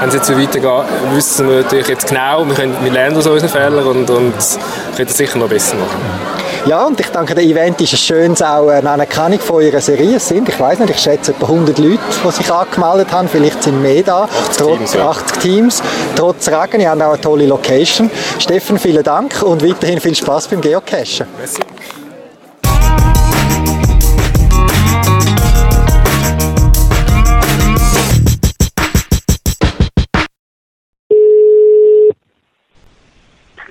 wenn 0.00 0.08
es 0.08 0.14
jetzt 0.14 0.26
so 0.26 0.38
weitergeht, 0.38 0.84
wissen 1.14 1.48
wir 1.48 1.62
natürlich 1.62 1.88
jetzt 1.88 2.08
genau, 2.08 2.46
wir, 2.46 2.54
können, 2.54 2.76
wir 2.80 2.92
lernen 2.92 3.16
aus 3.16 3.26
unseren 3.26 3.48
Fehlern 3.48 3.86
und, 3.86 4.08
und 4.08 4.34
können 4.96 5.08
es 5.08 5.16
sicher 5.16 5.38
noch 5.38 5.48
besser 5.48 5.74
machen. 5.76 5.98
Ja, 6.66 6.84
und 6.84 7.00
ich 7.00 7.08
denke, 7.08 7.34
der 7.34 7.44
Event 7.44 7.80
ist 7.80 7.94
ein 7.94 7.96
schönes 7.96 8.42
auch 8.42 8.68
eine 8.68 8.88
Anerkennung 8.88 9.40
von 9.40 9.56
eurer 9.56 9.80
Serie. 9.80 10.16
Es 10.16 10.28
sind, 10.28 10.48
ich 10.48 10.60
weiß 10.60 10.78
nicht, 10.80 10.90
ich 10.90 11.00
schätze 11.00 11.32
etwa 11.32 11.46
100 11.46 11.78
Leute, 11.78 11.98
die 12.24 12.30
sich 12.30 12.52
angemeldet 12.52 13.10
haben. 13.10 13.28
Vielleicht 13.28 13.62
sind 13.62 13.80
mehr 13.82 14.02
da. 14.02 14.24
80 14.24 14.56
trotz, 14.56 14.76
Teams, 14.78 14.94
ja. 14.94 15.08
80 15.08 15.38
Teams. 15.38 15.82
Trotz 16.14 16.48
Regen. 16.48 16.80
Ihr 16.80 16.90
habt 16.90 17.02
auch 17.02 17.12
eine 17.12 17.20
tolle 17.20 17.46
Location. 17.46 18.10
Steffen, 18.38 18.78
vielen 18.78 19.02
Dank 19.02 19.42
und 19.42 19.66
weiterhin 19.66 20.00
viel 20.00 20.14
Spaß 20.14 20.48
beim 20.48 20.60
Geocachen. 20.60 21.26
Merci. 21.38 21.62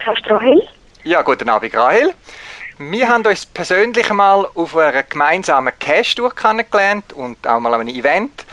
Podcast 0.08 0.32
Rahel. 0.32 0.66
Ja, 1.04 1.22
guten 1.22 1.50
Abend, 1.50 1.76
Rahel. 1.76 2.14
Wir 2.78 3.10
haben 3.10 3.26
uns 3.26 3.46
persönlich 3.46 4.10
mal 4.14 4.48
auf 4.56 4.78
einer 4.78 5.04
gemeinsamen 5.04 5.74
Cache-Tour 5.78 6.34
kennengelernt 6.34 7.12
und 7.12 7.46
auch 7.46 7.60
mal 7.60 7.74
an 7.74 7.82
einem 7.82 7.94
Event. 7.94 8.46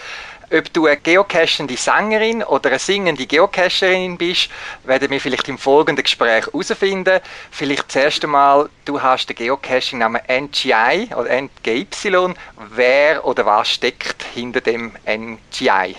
Ob 0.53 0.73
du 0.73 0.87
eine 0.87 0.97
geocachende 0.97 1.77
Sängerin 1.77 2.43
oder 2.43 2.71
eine 2.71 2.81
singende 2.81 3.27
Geocacherin 3.27 4.19
bist, 4.19 4.51
werden 4.83 5.11
wir 5.11 5.21
vielleicht 5.21 5.49
im 5.49 5.57
folgenden 5.59 6.03
Gespräch 6.03 6.47
herausfinden. 6.47 7.21
Vielleicht 7.53 7.93
zuerst 7.93 8.25
einmal, 8.25 8.69
du 8.85 9.01
hast 9.01 9.29
den 9.29 9.37
Geocaching-Namen 9.37 10.23
NGI 10.29 11.11
oder 11.17 11.41
NGY. 11.41 12.35
Wer 12.75 13.25
oder 13.25 13.47
was 13.47 13.69
steckt 13.69 14.25
hinter 14.35 14.61
dem 14.61 14.91
NGI? 15.07 15.95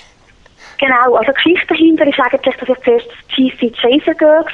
Genau, 0.77 1.15
also 1.15 1.31
die 1.31 1.35
Geschichte 1.35 1.67
dahinter 1.67 2.05
ist 2.05 2.19
eigentlich, 2.19 2.55
dass 2.57 2.69
ich 2.69 2.83
zuerst 2.83 3.07
GC 3.33 3.74
Chaser 3.79 4.13
Girl 4.15 4.43
war 4.43 4.51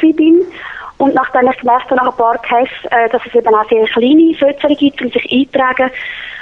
und 1.02 1.16
nachdem 1.16 1.50
ich 1.50 1.58
gemerkt 1.58 1.90
habe, 1.90 1.96
nach 1.96 2.12
ein 2.12 2.16
paar 2.16 2.38
Caches, 2.38 2.70
äh, 2.92 3.10
dass 3.10 3.26
es 3.26 3.34
eben 3.34 3.56
auch 3.56 3.68
sehr 3.70 3.88
kleine 3.88 4.36
Fötzchen 4.36 4.78
gibt, 4.78 5.00
die 5.00 5.10
sich 5.10 5.32
eintragen, 5.32 5.90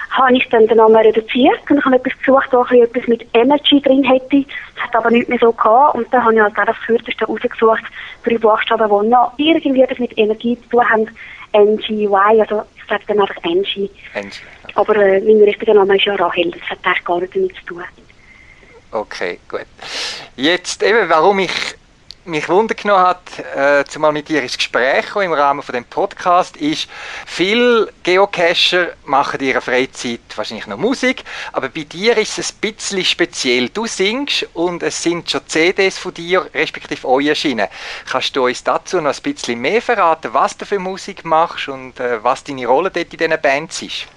habe 0.09 0.35
ich 0.35 0.49
dann 0.49 0.67
den 0.67 0.75
Namen 0.75 0.97
reduziert 0.97 1.59
und 1.69 1.77
ich 1.77 1.85
habe 1.85 1.95
etwas 1.95 2.17
gesucht, 2.19 2.49
wo 2.51 2.65
ich 2.69 2.81
etwas 2.81 3.07
mit 3.07 3.25
Energy 3.33 3.79
drin 3.79 4.03
hätte. 4.03 4.43
Das 4.75 4.83
hat 4.83 4.95
aber 4.97 5.11
nicht 5.11 5.29
mehr 5.29 5.39
so 5.39 5.53
gehabt 5.53 5.95
und 5.95 6.13
dann 6.13 6.25
habe 6.25 6.33
ich 6.33 6.41
halt 6.41 6.59
auch 6.59 6.65
das 6.65 6.75
Kürzeste 6.85 7.25
rausgesucht, 7.25 7.83
drei 8.25 8.37
Buchstaben, 8.37 8.89
die 8.89 9.07
noch 9.07 9.31
irgendwie 9.37 9.81
etwas 9.81 9.99
mit 9.99 10.17
Energie 10.17 10.57
zu 10.63 10.69
tun 10.69 10.89
haben. 10.89 11.07
NGY, 11.53 12.41
also 12.41 12.63
ich 12.75 12.85
sage 12.89 13.03
dann 13.07 13.21
einfach 13.21 13.41
NG. 13.43 13.89
NG. 14.13 14.41
Aber 14.75 14.95
äh, 14.97 15.21
mein 15.21 15.41
richtiger 15.41 15.73
Name 15.73 15.95
ist 15.95 16.05
ja 16.05 16.15
Rahel, 16.15 16.51
das 16.51 16.69
hat 16.69 16.79
eigentlich 16.83 17.05
gar 17.05 17.19
nichts 17.19 17.33
damit 17.33 17.55
zu 17.55 17.65
tun. 17.65 17.83
Okay, 18.91 19.39
gut. 19.47 19.65
Jetzt 20.35 20.83
eben, 20.83 21.07
warum 21.07 21.39
ich 21.39 21.78
mich 22.29 22.47
wundergenommen 22.47 23.05
hat, 23.05 23.21
äh, 23.55 23.83
zumal 23.85 24.11
mit 24.11 24.29
dir 24.29 24.41
ins 24.41 24.57
Gespräch 24.57 25.15
im 25.15 25.33
Rahmen 25.33 25.61
von 25.61 25.73
dem 25.73 25.85
Podcast, 25.85 26.57
ist, 26.57 26.89
viele 27.25 27.91
Geocacher 28.03 28.89
machen 29.05 29.39
in 29.39 29.47
ihrer 29.47 29.61
Freizeit 29.61 30.19
wahrscheinlich 30.35 30.67
noch 30.67 30.77
Musik, 30.77 31.23
aber 31.53 31.69
bei 31.69 31.83
dir 31.83 32.17
ist 32.17 32.37
es 32.37 32.53
ein 32.53 32.71
bisschen 32.71 33.03
speziell. 33.03 33.69
Du 33.69 33.85
singst 33.85 34.47
und 34.53 34.83
es 34.83 35.01
sind 35.01 35.29
schon 35.29 35.41
CDs 35.47 35.97
von 35.97 36.13
dir, 36.13 36.49
respektive 36.53 37.07
euch 37.07 37.27
erschienen. 37.27 37.67
Kannst 38.09 38.35
du 38.35 38.45
uns 38.45 38.63
dazu 38.63 39.01
noch 39.01 39.13
ein 39.13 39.21
bisschen 39.21 39.59
mehr 39.59 39.81
verraten, 39.81 40.33
was 40.33 40.57
du 40.57 40.65
für 40.65 40.79
Musik 40.79 41.25
machst 41.25 41.67
und 41.67 41.99
äh, 41.99 42.23
was 42.23 42.43
deine 42.43 42.67
Rolle 42.67 42.91
dort 42.91 43.11
in 43.11 43.17
diesen 43.17 43.41
Bands 43.41 43.81
ist? 43.81 44.07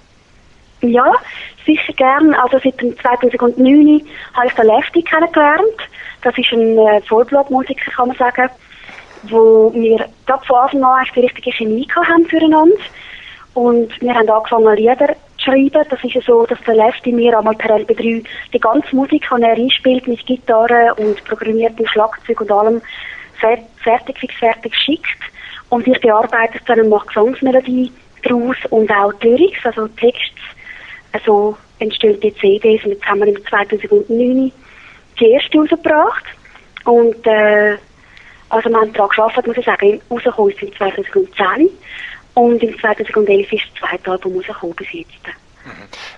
Ja, 0.81 1.13
sicher 1.65 1.93
gern. 1.93 2.33
Also 2.33 2.59
seit 2.63 2.77
2009 2.77 4.05
habe 4.33 4.47
ich 4.47 4.53
den 4.53 4.65
Lefty 4.65 5.01
kennengelernt. 5.01 5.79
Das 6.23 6.37
ist 6.37 6.51
ein 6.51 6.77
äh, 6.77 7.01
Vollblutmusiker, 7.01 7.91
kann 7.91 8.07
man 8.07 8.17
sagen, 8.17 8.49
wo 9.23 9.71
wir 9.73 10.07
gerade 10.25 10.45
von 10.45 10.55
Anfang 10.57 10.83
an 10.83 11.05
die 11.15 11.19
richtige 11.19 11.51
Chemie 11.51 11.87
haben 11.95 12.25
füreinander. 12.25 12.75
Und 13.53 14.01
wir 14.01 14.13
haben 14.13 14.29
angefangen, 14.29 14.75
Lieder 14.75 15.15
zu 15.37 15.43
schreiben. 15.43 15.85
Das 15.89 16.03
ist 16.03 16.13
ja 16.13 16.21
so, 16.21 16.45
dass 16.45 16.59
der 16.65 16.75
Lefty 16.75 17.11
mir 17.11 17.37
einmal 17.37 17.55
per 17.55 17.77
LP3 17.77 18.25
die 18.51 18.59
ganze 18.59 18.95
Musik, 18.95 19.27
die 19.29 19.41
er 19.41 19.55
einspielt, 19.55 20.07
mit 20.07 20.25
Gitarre 20.25 20.93
und 20.95 21.23
programmiertem 21.25 21.85
Schlagzeug 21.87 22.41
und 22.41 22.51
allem, 22.51 22.81
fertig, 23.83 24.17
fix 24.17 24.35
fertig 24.35 24.75
schickt. 24.75 25.19
Und 25.69 25.87
ich 25.87 25.99
bearbeite 26.01 26.57
es 26.57 26.65
dann 26.65 26.81
und 26.81 26.89
mache 26.89 27.07
Gesangsmelodie 27.07 27.91
daraus 28.23 28.55
und 28.69 28.89
auch 28.91 29.13
die 29.13 29.27
Lyrics, 29.27 29.65
also 29.65 29.87
Text. 29.89 30.33
Also 31.11 31.57
entstehen 31.79 32.19
die 32.19 32.33
CDs 32.35 32.83
und 32.85 32.91
jetzt 32.91 33.05
haben 33.05 33.19
wir 33.19 33.27
im 33.27 33.45
2009 33.45 34.51
die 35.19 35.31
erste 35.31 35.57
rausgebracht. 35.57 36.25
Und 36.85 37.25
äh, 37.25 37.77
also 38.49 38.69
wir 38.69 38.77
haben 38.77 38.93
daran 38.93 39.09
gearbeitet, 39.09 39.47
muss 39.47 39.57
ich 39.57 39.65
sagen. 39.65 40.01
Rausgekommen 40.09 40.51
ist 40.51 40.61
im 40.61 40.75
2010 40.75 41.69
und 42.35 42.63
im 42.63 42.79
2011 42.79 43.53
ist 43.53 43.63
das 43.73 43.89
zweite 43.89 44.11
Album 44.11 44.35
rausgekommen 44.35 44.75
bis 44.75 44.91
jetzt. 44.91 45.42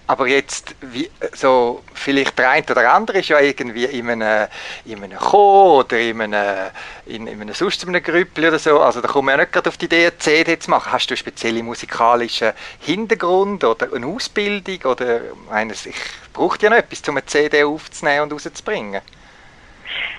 Aber 0.08 0.28
jetzt, 0.28 0.76
wie, 0.82 1.10
so, 1.34 1.84
vielleicht 1.94 2.38
der 2.38 2.52
eine 2.52 2.66
oder 2.70 2.94
andere 2.94 3.20
ist 3.20 3.30
ja 3.30 3.40
irgendwie 3.40 3.86
in 3.86 4.10
einem, 4.10 4.48
in 4.86 5.04
einem 5.04 5.18
Chor 5.18 5.80
oder 5.80 6.00
in 6.00 6.22
einem, 6.22 6.72
in, 7.06 7.28
in 7.28 7.42
einem 7.42 7.54
sonst 7.54 7.88
einem 7.88 8.02
Grüppel 8.02 8.48
oder 8.48 8.60
so. 8.60 8.80
Also 8.80 9.02
da 9.02 9.08
kommen 9.08 9.28
wir 9.28 9.32
ja 9.34 9.38
nicht 9.38 9.52
gerade 9.52 9.70
auf 9.70 9.78
die 9.78 9.86
Idee, 9.86 10.08
eine 10.08 10.18
CD 10.18 10.60
zu 10.60 10.70
machen. 10.70 10.92
Hast 10.92 11.08
du 11.08 11.14
einen 11.14 11.18
speziellen 11.18 11.66
musikalischen 11.66 12.54
Hintergrund 12.80 13.64
oder 13.64 13.94
eine 13.94 14.06
Ausbildung? 14.06 14.80
Oder 14.84 15.22
eines, 15.50 15.86
ich 15.86 15.96
brauche 16.34 16.60
ja 16.62 16.70
noch 16.70 16.78
etwas, 16.78 17.02
um 17.08 17.18
eine 17.18 17.26
CD 17.26 17.64
aufzunehmen 17.64 18.24
und 18.24 18.34
rauszubringen. 18.34 19.02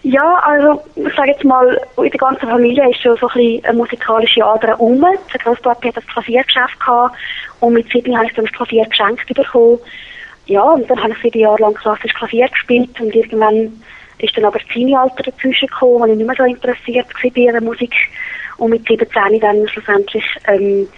Ja, 0.03 0.35
also 0.45 0.83
ich 0.95 1.15
sage 1.15 1.31
jetzt 1.31 1.45
mal, 1.45 1.81
in 1.97 2.11
der 2.11 2.19
ganzen 2.19 2.49
Familie 2.49 2.91
ist 2.91 3.03
schon 3.03 3.17
so 3.17 3.29
ein 3.29 3.35
bisschen 3.35 3.65
eine 3.65 3.79
musikalische 3.79 4.45
Ader 4.45 4.79
um. 4.81 5.01
Der 5.01 5.41
Großpapi 5.43 5.89
hat 5.89 5.97
das 5.97 6.07
Klaviergeschäft 6.07 6.79
gehabt 6.79 7.17
und 7.61 7.73
mit 7.73 7.91
sieben 7.91 8.17
habe 8.17 8.27
ich 8.27 8.35
dann 8.35 8.45
das 8.45 8.55
Klavier 8.55 8.87
geschenkt 8.87 9.27
bekommen. 9.35 9.79
Ja, 10.47 10.63
und 10.63 10.89
dann 10.89 11.03
habe 11.03 11.13
ich 11.13 11.23
sieben 11.23 11.41
Jahre 11.41 11.61
lang 11.61 11.75
klassisch 11.75 12.15
Klavier 12.15 12.49
gespielt 12.49 13.01
und 13.01 13.15
irgendwann 13.15 13.83
ist 14.19 14.37
dann 14.37 14.45
aber 14.45 14.59
das 14.59 14.69
Teenie-Alter 14.69 15.25
dazwischen 15.25 15.69
gekommen, 15.69 16.01
weil 16.01 16.11
ich 16.11 16.17
nicht 16.17 16.27
mehr 16.27 16.37
so 16.37 16.45
interessiert 16.45 17.07
war 17.07 17.31
bei 17.31 17.53
der 17.53 17.61
Musik. 17.61 17.93
Und 18.59 18.71
mit 18.71 18.87
17 18.87 19.41
dann 19.41 19.69
schlussendlich, 19.69 20.25
ähm, 20.47 20.89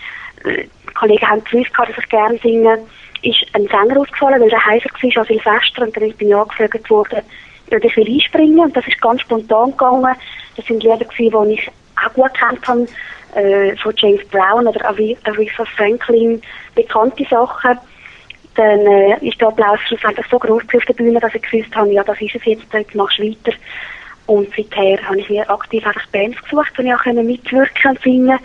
Kollegen 0.95 1.29
haben 1.29 1.43
gewusst, 1.45 1.71
dass 1.77 1.89
ich 1.99 2.09
gerne 2.09 2.39
singe, 2.39 2.79
ist 3.23 3.45
ein 3.53 3.67
Sänger 3.67 4.01
ausgefallen, 4.01 4.41
weil 4.41 4.51
der 4.51 4.65
heiser 4.65 4.91
war, 4.91 5.25
viel 5.25 5.41
fester 5.41 5.83
und 5.83 5.97
dann 5.97 6.13
bin 6.13 6.29
ich 6.29 6.35
angefragt 6.35 6.89
worden, 6.91 7.23
ob 7.73 7.85
ich 7.85 7.97
will 7.97 8.13
einspringen 8.13 8.61
und 8.61 8.77
das 8.77 8.87
ist 8.87 9.01
ganz 9.01 9.21
spontan 9.23 9.71
gegangen. 9.73 10.15
Das 10.57 10.67
sind 10.67 10.83
Lieder 10.83 10.99
die 10.99 11.55
ich 11.55 11.71
auch 12.05 12.13
gut 12.15 12.35
kennt 12.35 12.67
habe, 12.67 12.87
äh, 13.35 13.77
von 13.77 13.95
James 13.97 14.27
Brown 14.29 14.67
oder 14.67 14.85
Aretha 14.85 15.65
Franklin, 15.77 16.41
bekannte 16.75 17.25
Sachen. 17.29 17.79
Dann 18.55 18.81
äh, 18.81 19.19
ist 19.27 19.41
der 19.41 19.49
Applaus 19.49 19.79
schlussendlich 19.87 20.27
so 20.31 20.39
groß 20.39 20.63
auf 20.75 20.85
der 20.85 20.95
Bühne, 20.95 21.21
dass 21.21 21.35
ich 21.35 21.43
gewusst 21.43 21.75
habe, 21.77 21.93
ja, 21.93 22.03
das 22.03 22.21
ist 22.21 22.35
es 22.35 22.45
jetzt, 22.45 22.65
jetzt 22.73 22.95
machst 22.95 23.19
du 23.19 23.25
weiter. 23.25 23.57
Und 24.27 24.49
seither 24.55 25.01
habe 25.07 25.21
ich 25.21 25.31
mir 25.31 25.49
aktiv 25.49 25.87
einfach 25.87 26.07
Bands 26.09 26.43
gesucht, 26.43 26.73
wo 26.77 26.83
ich 26.83 26.93
auch 26.93 27.05
mitwirken 27.07 27.91
und 27.91 28.03
singen 28.03 28.39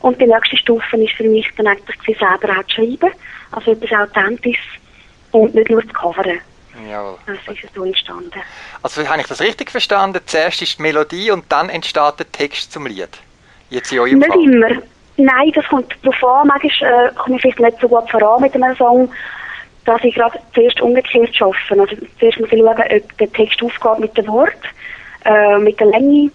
Und 0.00 0.20
die 0.20 0.26
nächste 0.26 0.56
Stufe 0.56 0.96
ist 0.96 1.14
für 1.14 1.24
mich 1.24 1.48
dann 1.56 1.66
eigentlich 1.66 2.18
selber 2.18 2.58
auch 2.58 2.66
zu 2.66 2.74
schreiben, 2.74 3.10
also 3.52 3.72
etwas 3.72 3.98
Authentisches 3.98 4.64
und 5.32 5.54
nicht 5.54 5.70
nur 5.70 5.82
zu 5.82 5.92
covern. 5.92 6.40
Jawohl. 6.88 7.18
Das 7.26 7.56
ist 7.56 7.74
so 7.74 7.84
entstanden. 7.84 8.32
Also 8.82 9.06
habe 9.08 9.20
ich 9.20 9.26
das 9.26 9.40
richtig 9.40 9.70
verstanden? 9.70 10.20
Zuerst 10.26 10.60
ist 10.62 10.78
die 10.78 10.82
Melodie 10.82 11.30
und 11.30 11.44
dann 11.50 11.68
entsteht 11.68 12.18
der 12.18 12.30
Text 12.32 12.72
zum 12.72 12.86
Lied? 12.86 13.10
Jetzt 13.70 13.92
in 13.92 14.00
eurem 14.00 14.18
Nicht 14.18 14.32
Fall. 14.32 14.42
immer. 14.42 14.82
Nein, 15.16 15.52
das 15.54 15.64
kommt 15.66 15.94
darauf 16.02 16.24
an. 16.24 16.48
Manchmal 16.48 17.06
äh, 17.08 17.14
komme 17.14 17.36
ich 17.36 17.42
vielleicht 17.42 17.60
nicht 17.60 17.80
so 17.80 17.88
gut 17.88 18.10
voran 18.10 18.42
mit 18.42 18.54
einem 18.54 18.74
Song, 18.76 19.10
dass 19.84 20.02
ich 20.02 20.14
gerade 20.14 20.38
zuerst 20.54 20.80
umgekehrt 20.80 21.40
arbeite. 21.40 21.80
Also 21.80 21.96
zuerst 22.18 22.40
muss 22.40 22.52
ich 22.52 22.58
schauen, 22.58 22.78
ob 22.78 23.18
der 23.18 23.32
Text 23.32 23.62
aufgeht 23.62 23.98
mit 24.00 24.16
dem 24.16 24.26
Wort, 24.26 24.52
äh, 25.24 25.58
mit 25.58 25.78
der 25.78 25.86
Länge 25.88 26.30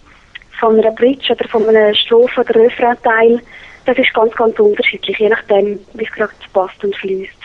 von 0.59 0.79
einer 0.79 0.91
Bridge 0.91 1.33
oder 1.33 1.47
von 1.49 1.67
einer 1.67 1.93
Strophe 1.95 2.41
oder 2.41 2.55
Refrain-Teil. 2.55 3.41
Das 3.85 3.97
ist 3.97 4.13
ganz, 4.13 4.33
ganz 4.35 4.59
unterschiedlich, 4.59 5.17
je 5.17 5.29
nachdem, 5.29 5.79
wie 5.93 6.05
es 6.05 6.11
gerade 6.11 6.33
passt 6.53 6.83
und 6.83 6.95
fließt. 6.95 7.38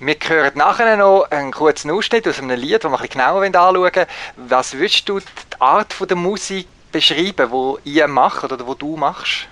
Wir 0.00 0.14
hören 0.28 0.52
nachher 0.54 0.96
noch 0.96 1.28
einen 1.30 1.50
kurzen 1.50 1.90
Ausschnitt 1.90 2.28
aus 2.28 2.38
einem 2.38 2.56
Lied, 2.56 2.84
das 2.84 2.84
wir 2.84 2.90
ein 2.90 3.02
bisschen 3.02 3.20
genauer 3.20 3.42
anschauen 3.42 3.74
wollen. 3.74 4.06
Was 4.36 4.74
würdest 4.74 5.08
du 5.08 5.18
die 5.18 5.26
Art 5.58 5.92
von 5.92 6.06
der 6.06 6.16
Musik 6.16 6.68
beschreiben, 6.92 7.50
wo 7.50 7.78
ihr 7.82 8.06
macht 8.06 8.44
oder 8.44 8.64
wo 8.64 8.74
du 8.74 8.96
machst? 8.96 9.48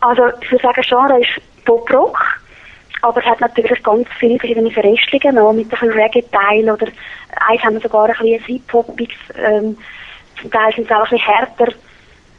Also 0.00 0.22
ich 0.40 0.50
würde 0.50 0.62
sagen, 0.64 0.82
Genre 0.82 1.20
ist 1.20 1.64
Pop-Rock, 1.64 2.40
aber 3.02 3.20
es 3.20 3.26
hat 3.26 3.40
natürlich 3.40 3.80
ganz 3.84 4.08
viele 4.18 4.36
verschiedene 4.36 4.70
Verästelungen 4.72 5.36
noch, 5.36 5.52
mit 5.52 5.66
ein 5.66 5.70
bisschen 5.70 5.92
Reggae-Teil 5.92 6.68
oder 6.68 6.86
eins 7.48 7.62
haben 7.62 7.74
wir 7.74 7.80
sogar 7.82 8.08
ein 8.08 8.16
bisschen 8.16 8.44
Hip-Hopiges, 8.46 9.16
ähm, 9.36 9.78
zum 10.40 10.50
Teil 10.50 10.74
sind 10.74 10.86
es 10.86 10.90
auch 10.90 11.04
ein 11.04 11.10
bisschen 11.10 11.18
härter. 11.18 11.72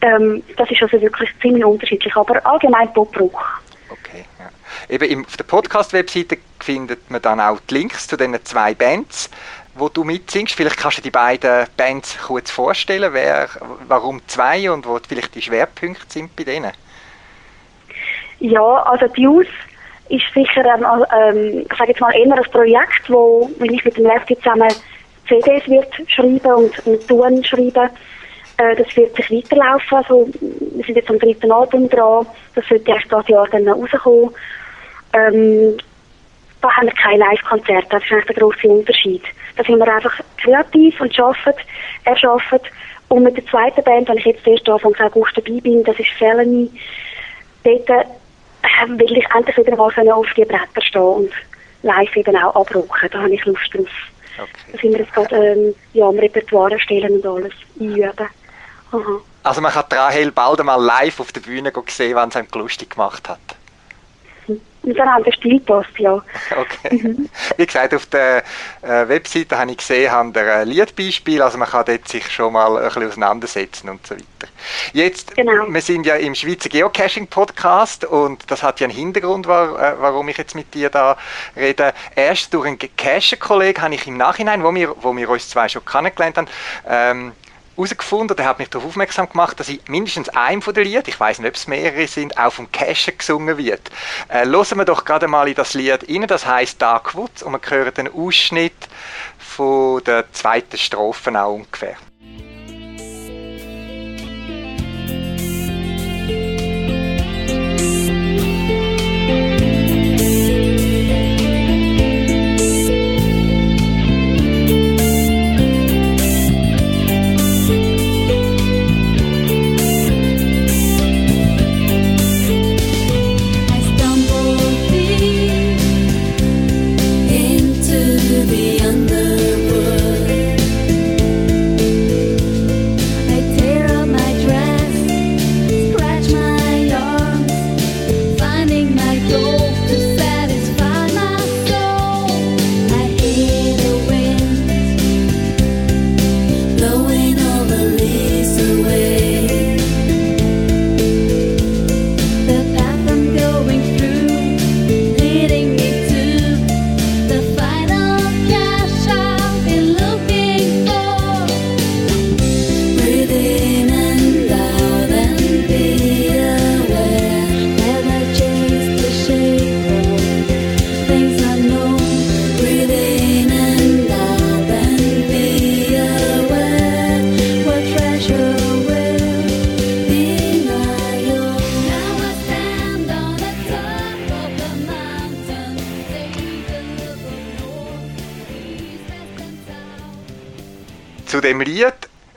Ähm, 0.01 0.43
das 0.57 0.69
ist 0.69 0.81
also 0.81 1.00
wirklich 1.00 1.29
ziemlich 1.41 1.63
unterschiedlich, 1.63 2.13
aber 2.17 2.45
allgemein 2.45 2.91
Pop-Rock. 2.91 3.62
Okay, 3.89 4.25
ja. 4.39 4.50
Eben 4.89 5.25
auf 5.25 5.37
der 5.37 5.43
Podcast-Webseite 5.43 6.37
findet 6.59 7.09
man 7.09 7.21
dann 7.21 7.39
auch 7.39 7.59
die 7.69 7.75
Links 7.75 8.07
zu 8.07 8.17
diesen 8.17 8.43
zwei 8.45 8.73
Bands, 8.73 9.29
wo 9.75 9.89
du 9.89 10.03
mitsingst. 10.03 10.55
Vielleicht 10.55 10.77
kannst 10.77 10.99
du 10.99 11.01
die 11.01 11.11
beiden 11.11 11.65
Bands 11.77 12.17
kurz 12.25 12.51
vorstellen, 12.51 13.13
wer, 13.13 13.49
warum 13.87 14.21
zwei 14.27 14.71
und 14.71 14.85
wo 14.85 14.99
vielleicht 15.07 15.35
die 15.35 15.41
Schwerpunkte 15.41 16.05
sind 16.07 16.35
bei 16.35 16.43
denen. 16.43 16.71
Ja, 18.39 18.83
also 18.83 19.07
die 19.07 19.47
ist 20.09 20.23
sicher 20.33 20.65
ähm, 20.65 21.05
ähm, 21.15 21.65
ich 21.69 21.77
sage 21.77 21.91
jetzt 21.91 22.01
mal 22.01 22.13
eher 22.13 22.35
ein 22.35 22.51
Projekt, 22.51 23.09
wo 23.09 23.49
wenn 23.59 23.73
ich 23.73 23.85
mit 23.85 23.97
dem 23.97 24.05
Lefty 24.05 24.35
zusammen 24.37 24.73
CDs 25.27 25.67
wird 25.67 25.93
schreiben 26.09 26.53
und, 26.53 26.85
und 26.85 27.07
Touren 27.07 27.43
schreiben. 27.43 27.89
Äh, 28.57 28.75
das 28.75 28.95
wird 28.95 29.15
sich 29.15 29.31
weiterlaufen. 29.31 29.97
Also, 29.97 30.29
wir 30.39 30.83
sind 30.83 30.95
jetzt 30.95 31.09
am 31.09 31.19
dritten 31.19 31.51
Album 31.51 31.89
dran. 31.89 32.25
Das 32.55 32.69
wird 32.69 32.87
erst 32.87 33.05
dieses 33.05 33.27
Jahr 33.27 33.47
dann 33.49 33.67
rauskommen. 33.67 34.31
Ähm, 35.13 35.77
da 36.61 36.69
haben 36.69 36.87
wir 36.87 36.93
kein 36.93 37.19
Live-Konzert. 37.19 37.85
Das 37.89 38.03
ist 38.03 38.11
eigentlich 38.11 38.25
der 38.25 38.35
grosse 38.35 38.67
Unterschied. 38.67 39.23
Da 39.57 39.63
sind 39.63 39.79
wir 39.79 39.93
einfach 39.93 40.13
kreativ 40.37 40.99
und 41.01 41.19
arbeiten, 41.19 41.59
erschaffen. 42.05 42.59
Und 43.09 43.23
mit 43.23 43.35
der 43.35 43.45
zweiten 43.47 43.83
Band, 43.83 44.07
wenn 44.07 44.17
ich 44.17 44.25
jetzt 44.25 44.47
erst 44.47 44.69
Anfang 44.69 44.95
August 44.99 45.35
dabei 45.35 45.59
bin, 45.59 45.83
das 45.83 45.99
ist 45.99 46.09
Felony, 46.17 46.69
dort 47.63 47.89
äh, 47.89 48.05
will 48.87 49.17
ich 49.17 49.25
endlich 49.35 49.57
wieder 49.57 49.75
mal 49.75 50.11
auf 50.11 50.27
die 50.35 50.45
Bretter 50.45 50.81
stehen 50.81 51.01
und 51.01 51.31
live 51.83 52.15
eben 52.15 52.37
auch 52.37 52.55
abrücken. 52.55 53.09
Da 53.11 53.19
habe 53.19 53.33
ich 53.33 53.43
Lust 53.45 53.73
drauf. 53.73 53.87
Okay. 54.37 54.71
Da 54.71 54.77
sind 54.77 54.91
wir 54.93 54.99
jetzt 54.99 55.13
gerade 55.13 55.35
ähm, 55.35 55.75
ja, 55.93 56.07
am 56.07 56.17
Repertoire 56.17 56.79
stellen 56.79 57.21
und 57.21 57.25
alles 57.25 57.53
einüben. 57.79 58.29
Aha. 58.91 59.21
Also 59.43 59.61
man 59.61 59.73
hat 59.73 59.93
Rahel 59.93 60.31
bald 60.31 60.59
einmal 60.59 60.81
live 60.81 61.19
auf 61.19 61.31
der 61.31 61.41
Bühne 61.41 61.71
gesehen, 61.71 62.15
wenn 62.15 62.31
sie 62.31 62.39
einem 62.39 62.47
lustig 62.53 62.91
gemacht 62.91 63.27
hat. 63.27 63.39
Und 64.83 64.97
dann 64.97 65.09
haben 65.09 65.25
wir 65.25 65.33
Stil 65.33 65.59
passt, 65.59 65.97
ja. 65.97 66.13
Okay. 66.51 66.95
Mhm. 66.95 67.29
Wie 67.57 67.65
gesagt, 67.65 67.93
auf 67.93 68.05
der 68.07 68.43
äh, 68.81 69.07
Webseite 69.07 69.57
habe 69.57 69.71
ich 69.71 69.77
gesehen, 69.77 70.11
haben 70.11 70.33
der 70.33 70.61
äh, 70.61 70.63
Liedbeispiel, 70.63 71.41
also 71.41 71.57
man 71.57 71.69
kann 71.69 71.85
dort 71.85 72.07
sich 72.07 72.29
schon 72.31 72.53
mal 72.53 72.77
ein 72.77 72.85
bisschen 72.85 73.07
auseinandersetzen 73.07 73.89
und 73.89 74.05
so 74.05 74.15
weiter. 74.15 74.25
Jetzt, 74.93 75.35
genau. 75.35 75.65
wir 75.67 75.81
sind 75.81 76.05
ja 76.05 76.15
im 76.15 76.33
Schweizer 76.33 76.69
Geocaching-Podcast 76.69 78.05
und 78.05 78.50
das 78.50 78.63
hat 78.63 78.79
ja 78.79 78.88
einen 78.88 78.95
Hintergrund, 78.95 79.45
äh, 79.45 79.50
warum 79.50 80.29
ich 80.29 80.38
jetzt 80.38 80.55
mit 80.55 80.73
dir 80.73 80.89
da 80.89 81.15
rede. 81.55 81.93
Erst 82.15 82.53
durch 82.53 82.67
einen 82.67 82.79
Cacher-Kollegen 82.79 83.81
habe 83.81 83.93
ich 83.93 84.07
im 84.07 84.17
Nachhinein, 84.17 84.63
wo 84.63 84.73
wir, 84.73 84.95
wo 85.01 85.15
wir 85.15 85.29
uns 85.29 85.50
zwei 85.50 85.69
schon 85.69 85.85
kennengelernt 85.85 86.38
haben, 86.38 86.47
ähm, 86.88 87.31
herausgefunden, 87.81 88.35
der 88.38 88.45
hat 88.45 88.59
mich 88.59 88.69
darauf 88.69 88.88
aufmerksam 88.88 89.29
gemacht, 89.29 89.59
dass 89.59 89.69
ich 89.69 89.81
mindestens 89.88 90.29
einem 90.29 90.61
von 90.61 90.73
den 90.73 90.85
Lied, 90.85 91.07
ich 91.07 91.19
weiß 91.19 91.39
nicht, 91.39 91.50
ob 91.50 91.55
es 91.55 91.67
mehrere 91.67 92.07
sind, 92.07 92.38
auch 92.38 92.53
vom 92.53 92.71
Cashen 92.71 93.17
gesungen 93.17 93.57
wird. 93.57 93.91
Äh, 94.29 94.45
wir 94.77 94.85
doch 94.85 95.05
gerade 95.05 95.27
mal 95.27 95.47
in 95.47 95.55
das 95.55 95.73
Lied 95.73 96.07
rein, 96.09 96.27
das 96.27 96.45
heißt 96.45 96.81
Dark 96.81 97.15
Woods 97.15 97.43
und 97.43 97.53
wir 97.53 97.69
hören 97.69 97.93
den 97.93 98.13
Ausschnitt 98.13 98.88
von 99.38 100.03
der 100.03 100.31
zweiten 100.31 100.77
Strophe 100.77 101.31
auch 101.39 101.53
ungefähr. 101.53 101.97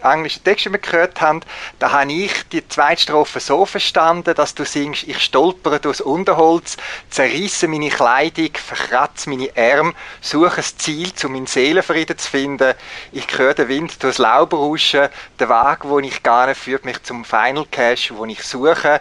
Englischen 0.04 0.44
Text, 0.44 0.66
den 0.66 0.72
wir 0.72 0.78
gehört 0.78 1.20
haben, 1.20 1.40
da 1.78 1.92
habe 1.92 2.12
ich 2.12 2.46
die 2.50 2.66
zweite 2.68 3.02
Strophe 3.02 3.40
so 3.40 3.64
verstanden, 3.64 4.34
dass 4.34 4.54
du 4.54 4.64
singst, 4.64 5.04
ich 5.04 5.20
stolpere 5.20 5.80
durchs 5.80 6.00
Unterholz, 6.00 6.76
zerrisse 7.10 7.68
meine 7.68 7.88
Kleidung, 7.88 8.50
verkratze 8.54 9.30
meine 9.30 9.50
Arme, 9.56 9.94
suche 10.20 10.58
ein 10.58 10.78
Ziel, 10.78 11.12
um 11.24 11.32
meinen 11.32 11.46
Seelenfrieden 11.46 12.18
zu 12.18 12.30
finden. 12.30 12.74
Ich 13.12 13.26
höre 13.36 13.54
den 13.54 13.68
Wind 13.68 14.02
durchs 14.02 14.18
Laub 14.18 14.52
rauschen, 14.52 15.08
der 15.38 15.48
Weg, 15.48 15.78
wo 15.82 15.98
ich 15.98 16.22
gehe, 16.22 16.54
führt 16.54 16.84
mich 16.84 17.02
zum 17.02 17.24
Final 17.24 17.66
Cash, 17.70 18.12
wo 18.14 18.24
ich 18.26 18.42
suche. 18.42 19.00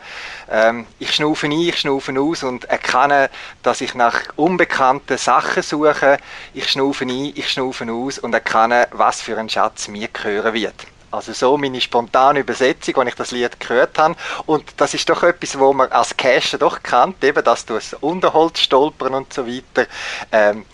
Ähm, 0.50 0.86
ich 1.00 1.14
schnaufe 1.14 1.48
ein, 1.48 1.52
ich 1.52 1.80
schnaufe 1.80 2.14
aus 2.20 2.44
und 2.44 2.66
erkenne, 2.66 3.30
dass 3.62 3.82
ich 3.82 3.94
nach 3.96 4.20
unbekannten 4.36 5.18
Sachen 5.18 5.64
suche. 5.64 6.18
Ich 6.54 6.70
schnaufe 6.70 7.06
ein, 7.06 7.34
ich 7.36 7.50
schnaufe 7.50 7.86
aus 7.92 8.20
und 8.20 8.34
erkenne, 8.34 8.88
was 8.92 9.22
für 9.22 9.38
ein 9.38 9.50
Schatz 9.50 9.88
mir 9.88 10.08
gehören 10.08 10.54
wird. 10.54 10.76
Also 11.14 11.32
so 11.32 11.58
meine 11.60 11.80
spontane 11.80 12.40
Übersetzung, 12.40 12.98
als 12.98 13.10
ich 13.10 13.16
das 13.16 13.30
Lied 13.30 13.60
gehört 13.60 14.00
habe. 14.00 14.16
Und 14.48 14.74
das 14.78 14.96
ist 14.96 15.08
doch 15.08 15.22
etwas, 15.22 15.60
wo 15.60 15.72
man 15.72 15.92
als 15.92 16.18
Cacher 16.18 16.58
doch 16.58 16.82
kennt, 16.82 17.24
eben, 17.24 17.44
dass 17.44 17.68
du 17.68 17.76
es 17.76 17.94
Unterholz 17.94 18.60
stolpern 18.60 19.14
und 19.14 19.32
so 19.32 19.46
weiter. 19.46 19.88
Ähm, 20.32 20.66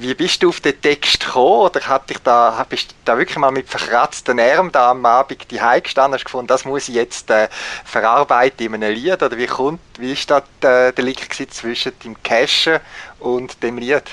wie 0.00 0.14
bist 0.14 0.42
du 0.42 0.48
auf 0.48 0.60
den 0.60 0.80
Text 0.80 1.24
gekommen? 1.24 1.62
Oder 1.62 1.80
hat 1.80 2.10
dich 2.10 2.18
da, 2.18 2.64
bist 2.68 2.90
du 2.90 2.94
da 3.04 3.16
wirklich 3.16 3.38
mal 3.38 3.50
mit 3.50 3.68
verkratzten 3.68 4.38
Armen 4.38 4.72
da 4.72 4.90
am 4.90 5.04
Abend 5.04 5.50
die 5.50 5.58
gestanden 5.82 6.14
hast 6.14 6.24
gefunden, 6.24 6.48
das 6.48 6.64
muss 6.64 6.88
ich 6.88 6.94
jetzt 6.94 7.30
äh, 7.30 7.48
verarbeiten 7.84 8.66
in 8.66 8.74
einem 8.74 8.94
Lied? 8.94 9.22
Oder 9.22 9.36
wie 9.36 9.46
kommt, 9.46 9.80
wie 9.98 10.12
ist 10.12 10.30
da 10.30 10.42
der, 10.60 10.92
der 10.92 11.04
Link 11.04 11.20
zwischen 11.50 11.92
dem 12.00 12.22
Cashen 12.22 12.80
und 13.20 13.62
dem 13.62 13.78
Lied? 13.78 14.04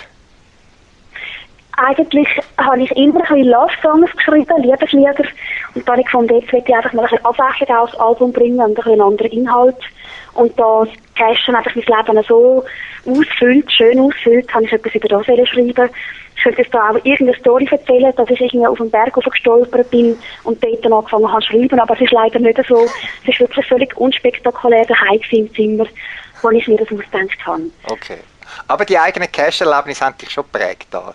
eigentlich 1.79 2.27
habe 2.57 2.81
ich 2.81 2.91
immer 2.91 3.21
ein 3.21 3.21
bisschen 3.21 3.45
Love-Songs 3.45 4.11
geschrieben, 4.17 4.61
Liebeslieder. 4.61 5.23
Und 5.75 5.87
dann 5.87 5.93
habe 5.93 6.01
ich 6.01 6.05
gefunden, 6.05 6.35
jetzt 6.35 6.51
will 6.51 6.63
ich 6.65 6.75
einfach 6.75 6.93
mal 6.93 7.03
ein 7.03 7.09
bisschen 7.09 7.25
Abwechslung 7.25 7.77
aufs 7.77 7.95
Album 7.95 8.33
bringen 8.33 8.59
und 8.59 8.71
ein 8.71 8.73
bisschen 8.73 8.91
einen 8.93 9.01
anderen 9.01 9.31
Inhalt. 9.31 9.77
Und 10.39 10.57
da 10.57 10.85
Cashen 11.17 11.53
einfach 11.53 11.75
mein 11.75 11.83
Leben 11.85 12.23
so 12.25 12.63
ausfüllt, 13.05 13.69
schön 13.73 13.99
ausfüllt, 13.99 14.53
habe 14.53 14.63
ich 14.63 14.71
etwas 14.71 14.95
über 14.95 15.09
das 15.09 15.25
schreiben. 15.25 15.89
Ich 16.37 16.43
könnte 16.43 16.61
jetzt 16.61 16.73
da 16.73 16.91
auch 16.91 16.95
irgendeine 17.03 17.37
Story 17.37 17.67
erzählen, 17.69 18.13
dass 18.15 18.29
ich 18.29 18.39
irgendwie 18.39 18.65
auf 18.65 18.77
den 18.77 18.89
Berg 18.89 19.13
gestolpert 19.13 19.91
bin 19.91 20.17
und 20.45 20.63
dort 20.63 20.85
dann 20.85 20.93
angefangen 20.93 21.29
habe 21.29 21.43
zu 21.43 21.51
schreiben, 21.51 21.77
aber 21.77 21.93
es 21.95 22.01
ist 22.01 22.13
leider 22.13 22.39
nicht 22.39 22.57
so. 22.69 22.85
Es 23.23 23.29
ist 23.29 23.39
wirklich 23.41 23.67
völlig 23.67 23.97
unspektakulär 23.97 24.85
daheim 24.85 25.19
im 25.31 25.53
Zimmer, 25.53 25.85
wo 26.41 26.49
ich 26.51 26.65
mir 26.69 26.77
das 26.77 26.87
ausgedacht 26.87 27.45
habe. 27.45 27.63
Okay. 27.91 28.19
Aber 28.69 28.85
die 28.85 28.97
eigenen 28.97 29.29
Cash-Erlebnisse 29.29 30.05
haben 30.05 30.17
dich 30.17 30.31
schon 30.31 30.45
geprägt 30.45 30.87
da. 30.91 31.13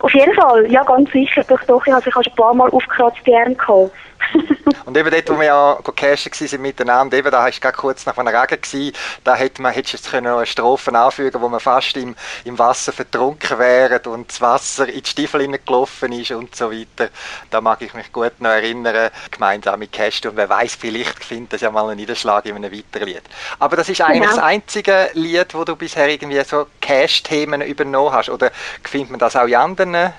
Auf 0.00 0.14
jeden 0.14 0.34
Fall, 0.34 0.70
ja, 0.72 0.82
ganz 0.82 1.10
sicher. 1.12 1.44
Doch, 1.44 1.62
doch, 1.64 1.86
ich 1.86 1.92
habe 1.92 2.10
schon 2.10 2.22
ein 2.24 2.36
paar 2.36 2.54
Mal 2.54 2.70
aufgekratzte 2.70 3.36
Arme 3.36 3.54
gehabt. 3.54 3.90
und 4.84 4.96
eben 4.96 5.10
dort, 5.10 5.30
wo 5.30 5.38
wir 5.38 5.46
ja 5.46 5.78
gecashen 5.82 6.32
waren 6.32 6.62
miteinander, 6.62 7.16
eben, 7.16 7.30
da 7.30 7.38
war 7.38 7.48
es 7.48 7.60
kurz 7.60 8.06
nach 8.06 8.16
einem 8.18 8.34
Regen, 8.34 8.60
gewesen, 8.60 8.94
da 9.24 9.34
hätte 9.34 9.62
man, 9.62 9.72
hättest 9.72 9.94
jetzt 9.94 10.10
können 10.10 10.26
eine 10.26 10.46
Strophe 10.46 10.94
anfügen 10.94 11.40
wo 11.40 11.48
man 11.48 11.60
fast 11.60 11.96
im, 11.96 12.14
im 12.44 12.58
Wasser 12.58 12.92
vertrunken 12.92 13.58
wäre 13.58 14.00
und 14.08 14.30
das 14.30 14.40
Wasser 14.40 14.88
in 14.88 15.02
die 15.02 15.08
Stiefel 15.08 15.46
gelaufen 15.64 16.12
ist 16.12 16.30
und 16.30 16.54
so 16.54 16.70
weiter. 16.70 17.10
Da 17.50 17.60
mag 17.60 17.82
ich 17.82 17.94
mich 17.94 18.12
gut 18.12 18.40
noch 18.40 18.50
erinnern, 18.50 19.10
gemeinsam 19.30 19.78
mit 19.78 19.92
Cashen 19.92 20.30
und 20.30 20.36
wer 20.36 20.48
weiß, 20.48 20.76
vielleicht 20.76 21.24
findet 21.24 21.54
das 21.54 21.60
ja 21.60 21.70
mal 21.70 21.88
einen 21.88 21.96
Niederschlag 21.96 22.46
in 22.46 22.56
einem 22.56 22.72
weiteren 22.72 23.08
Lied. 23.08 23.22
Aber 23.58 23.76
das 23.76 23.88
ist 23.88 24.00
eigentlich 24.00 24.22
genau. 24.22 24.36
das 24.36 24.44
einzige 24.44 25.10
Lied, 25.14 25.54
wo 25.54 25.64
du 25.64 25.76
bisher 25.76 26.08
irgendwie 26.08 26.42
so 26.44 26.66
Cash-Themen 26.80 27.62
übernommen 27.62 28.12
hast 28.12 28.30
oder 28.30 28.50
findet 28.82 29.10
man 29.10 29.20
das 29.20 29.36
auch 29.36 29.46
in 29.46 29.56
anderen 29.56 29.94
äh, 29.94 30.12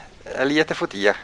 Liedern 0.44 0.76
von 0.76 0.90
dir? 0.90 1.16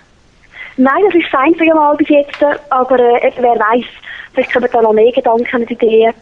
Nein, 0.77 1.03
das 1.05 1.15
ist 1.15 1.27
das 1.31 1.41
einzige 1.41 1.73
Mal 1.73 1.95
bis 1.97 2.09
jetzt, 2.09 2.43
aber 2.69 2.99
äh, 2.99 3.31
wer 3.37 3.55
weiß, 3.55 3.85
vielleicht 4.33 4.53
kommen 4.53 4.69
da 4.71 4.81
noch 4.81 4.93
mehr 4.93 5.11
Gedanken 5.11 5.61
und 5.61 5.71
Ideen. 5.71 6.13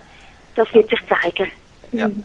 Das 0.56 0.74
wird 0.74 0.90
sich 0.90 1.00
zeigen. 1.08 1.52
Ja. 1.92 2.08
Mhm. 2.08 2.24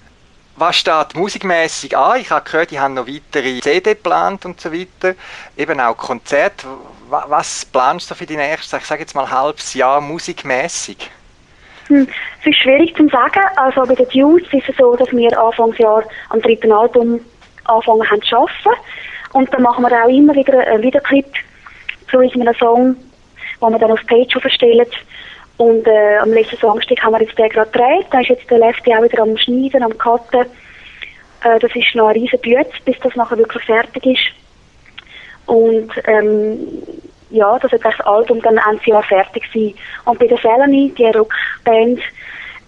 Was 0.57 0.77
steht 0.77 1.17
musikmäßig 1.17 1.97
an? 1.97 2.21
Ich 2.21 2.31
habe 2.31 2.49
gehört, 2.49 2.71
die 2.71 2.79
haben 2.79 2.95
noch 2.95 3.09
weitere 3.09 3.59
CD 3.61 3.95
geplant 3.95 4.45
und 4.45 4.61
so 4.61 4.73
weiter. 4.73 5.17
Eben 5.57 5.81
auch 5.81 5.97
Konzerte. 5.97 6.67
Was 7.09 7.65
planst 7.65 8.11
du 8.11 8.15
für 8.15 8.25
die 8.25 8.37
nächsten, 8.37 8.77
ich 8.77 8.85
sage 8.85 9.01
jetzt 9.01 9.17
mal, 9.17 9.29
halbes 9.29 9.75
Jahr 9.75 10.01
musikmäßig? 10.01 11.11
Hm, 11.89 12.07
es 12.41 12.47
ist 12.47 12.59
schwierig 12.59 12.97
zu 12.97 13.09
sagen. 13.09 13.41
Also 13.57 13.83
bei 13.83 13.97
den 13.97 14.09
Dudes 14.09 14.47
ist 14.53 14.69
es 14.69 14.77
so, 14.77 14.95
dass 14.95 15.11
wir 15.11 15.37
Anfangsjahr 15.39 16.05
am 16.31 16.41
dritten 16.41 16.73
Album 16.73 17.21
anfangen 17.65 18.09
haben 18.09 18.23
zu 18.23 18.37
arbeiten. 18.37 18.81
Und 19.33 19.53
dann 19.53 19.63
machen 19.63 19.85
wir 19.85 20.05
auch 20.05 20.09
immer 20.09 20.35
wieder 20.35 20.57
einen 20.67 20.83
Videoclip 20.83 21.27
zu 22.15 22.21
unserem 22.21 22.55
Song, 22.55 22.97
den 23.61 23.71
wir 23.73 23.79
dann 23.79 23.91
auf 23.91 24.07
Page 24.07 24.37
aufstellen. 24.37 24.87
Und 25.57 25.87
äh, 25.87 26.17
am 26.19 26.33
letzten 26.33 26.59
Songstück 26.59 27.03
haben 27.03 27.13
wir 27.13 27.23
jetzt 27.23 27.39
den 27.39 27.49
gerade 27.49 27.71
gedreht. 27.71 28.07
Da 28.11 28.21
ist 28.21 28.29
jetzt 28.29 28.51
der 28.51 28.59
Lefty 28.59 28.95
auch 28.95 29.03
wieder 29.03 29.23
am 29.23 29.37
Schneiden, 29.37 29.83
am 29.83 29.97
Cutten. 29.97 30.47
Äh, 31.45 31.59
das 31.61 31.75
ist 31.75 31.95
noch 31.95 32.09
ein 32.09 32.15
riesen 32.15 32.41
Bütz, 32.41 32.73
bis 32.85 32.99
das 33.01 33.15
nachher 33.15 33.39
wirklich 33.39 33.63
fertig 33.65 34.05
ist. 34.07 35.47
Und 35.47 35.91
ähm, 36.07 36.59
ja, 37.31 37.59
das 37.59 37.71
wird 37.71 37.85
das 37.85 38.01
Album 38.01 38.41
dann 38.43 38.59
Ende 38.69 38.83
Jahr 38.85 39.03
fertig 39.03 39.45
sein. 39.53 39.75
Und 40.07 40.19
bei 40.19 40.27
der 40.27 40.39
Felony, 40.39 40.93
die 40.97 41.05
Rockband, 41.07 42.01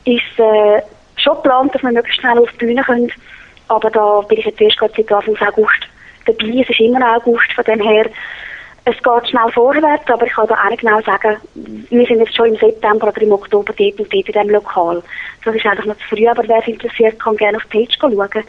ist 0.04 0.38
äh, 0.38 0.82
schon 1.16 1.36
geplant, 1.36 1.74
dass 1.74 1.82
wir 1.82 1.90
möglichst 1.90 2.20
schnell 2.20 2.38
auf 2.38 2.50
die 2.52 2.66
Bühne 2.66 2.84
können. 2.84 3.12
Aber 3.68 3.90
da 3.90 4.20
bin 4.20 4.38
ich 4.38 4.44
jetzt 4.44 4.60
erst 4.60 4.78
gerade 4.78 4.92
seit 4.96 5.10
Anfang 5.10 5.36
August 5.48 5.88
dabei. 6.24 6.62
Es 6.62 6.70
ist 6.70 6.80
immer 6.80 7.16
August, 7.16 7.52
von 7.52 7.64
dem 7.64 7.80
her 7.80 8.06
es 8.88 8.94
geht 9.02 9.28
schnell 9.28 9.50
vorwärts, 9.52 10.08
aber 10.08 10.26
ich 10.26 10.32
kann 10.32 10.46
da 10.46 10.54
auch 10.54 10.70
nicht 10.70 10.80
genau 10.80 11.00
sagen, 11.02 11.36
wir 11.54 12.06
sind 12.06 12.20
jetzt 12.20 12.36
schon 12.36 12.54
im 12.54 12.56
September 12.56 13.08
oder 13.08 13.20
im 13.20 13.32
Oktober 13.32 13.72
dort 13.76 13.98
und 13.98 14.12
dort 14.12 14.28
in 14.28 14.32
diesem 14.32 14.50
Lokal. 14.50 15.02
Das 15.44 15.56
ist 15.56 15.66
einfach 15.66 15.86
noch 15.86 15.96
zu 15.96 16.06
früh, 16.08 16.28
aber 16.28 16.46
wer 16.46 16.60
es 16.60 16.68
interessiert, 16.68 17.18
kann 17.18 17.36
gerne 17.36 17.56
auf 17.58 17.64
die 17.64 17.84
Page 17.84 17.98
schauen. 18.00 18.44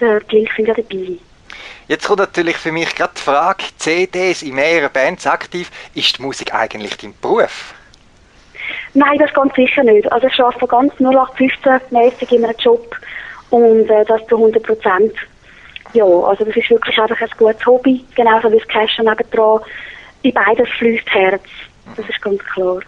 Äh, 0.00 0.20
die 0.30 0.36
Links 0.36 0.56
sind 0.56 0.68
ja 0.68 0.74
dabei. 0.74 1.18
Jetzt 1.88 2.06
kommt 2.06 2.20
natürlich 2.20 2.56
für 2.56 2.72
mich 2.72 2.94
gerade 2.94 3.12
die 3.14 3.20
Frage, 3.20 3.64
CDs 3.76 4.40
in 4.40 4.54
mehreren 4.54 4.90
Bands 4.90 5.26
aktiv, 5.26 5.70
ist 5.94 6.16
die 6.16 6.22
Musik 6.22 6.54
eigentlich 6.54 6.96
dein 6.96 7.12
Beruf? 7.20 7.74
Nein, 8.94 9.18
das 9.18 9.34
ganz 9.34 9.54
sicher 9.54 9.82
nicht. 9.82 10.10
Also 10.10 10.26
ich 10.26 10.40
arbeite 10.40 10.66
ganz 10.66 10.94
0815-mäßig 10.94 12.32
in 12.32 12.46
einem 12.46 12.56
Job 12.56 12.96
und 13.50 13.90
äh, 13.90 14.06
das 14.06 14.26
zu 14.26 14.36
100 14.36 14.62
Prozent. 14.62 15.12
Ja, 15.94 16.04
also 16.04 16.44
das 16.44 16.56
ist 16.56 16.70
wirklich 16.70 16.98
einfach 16.98 17.20
ein 17.20 17.30
gutes 17.38 17.64
Hobby, 17.66 18.04
genauso 18.14 18.50
wie 18.52 18.58
das 18.58 18.68
Cashen 18.68 19.04
nebendran. 19.04 19.60
Bei 20.22 20.32
beides 20.32 20.68
fließt 20.78 21.08
Herz, 21.10 21.44
das 21.96 22.08
ist 22.08 22.20
ganz 22.20 22.42
klar. 22.52 22.80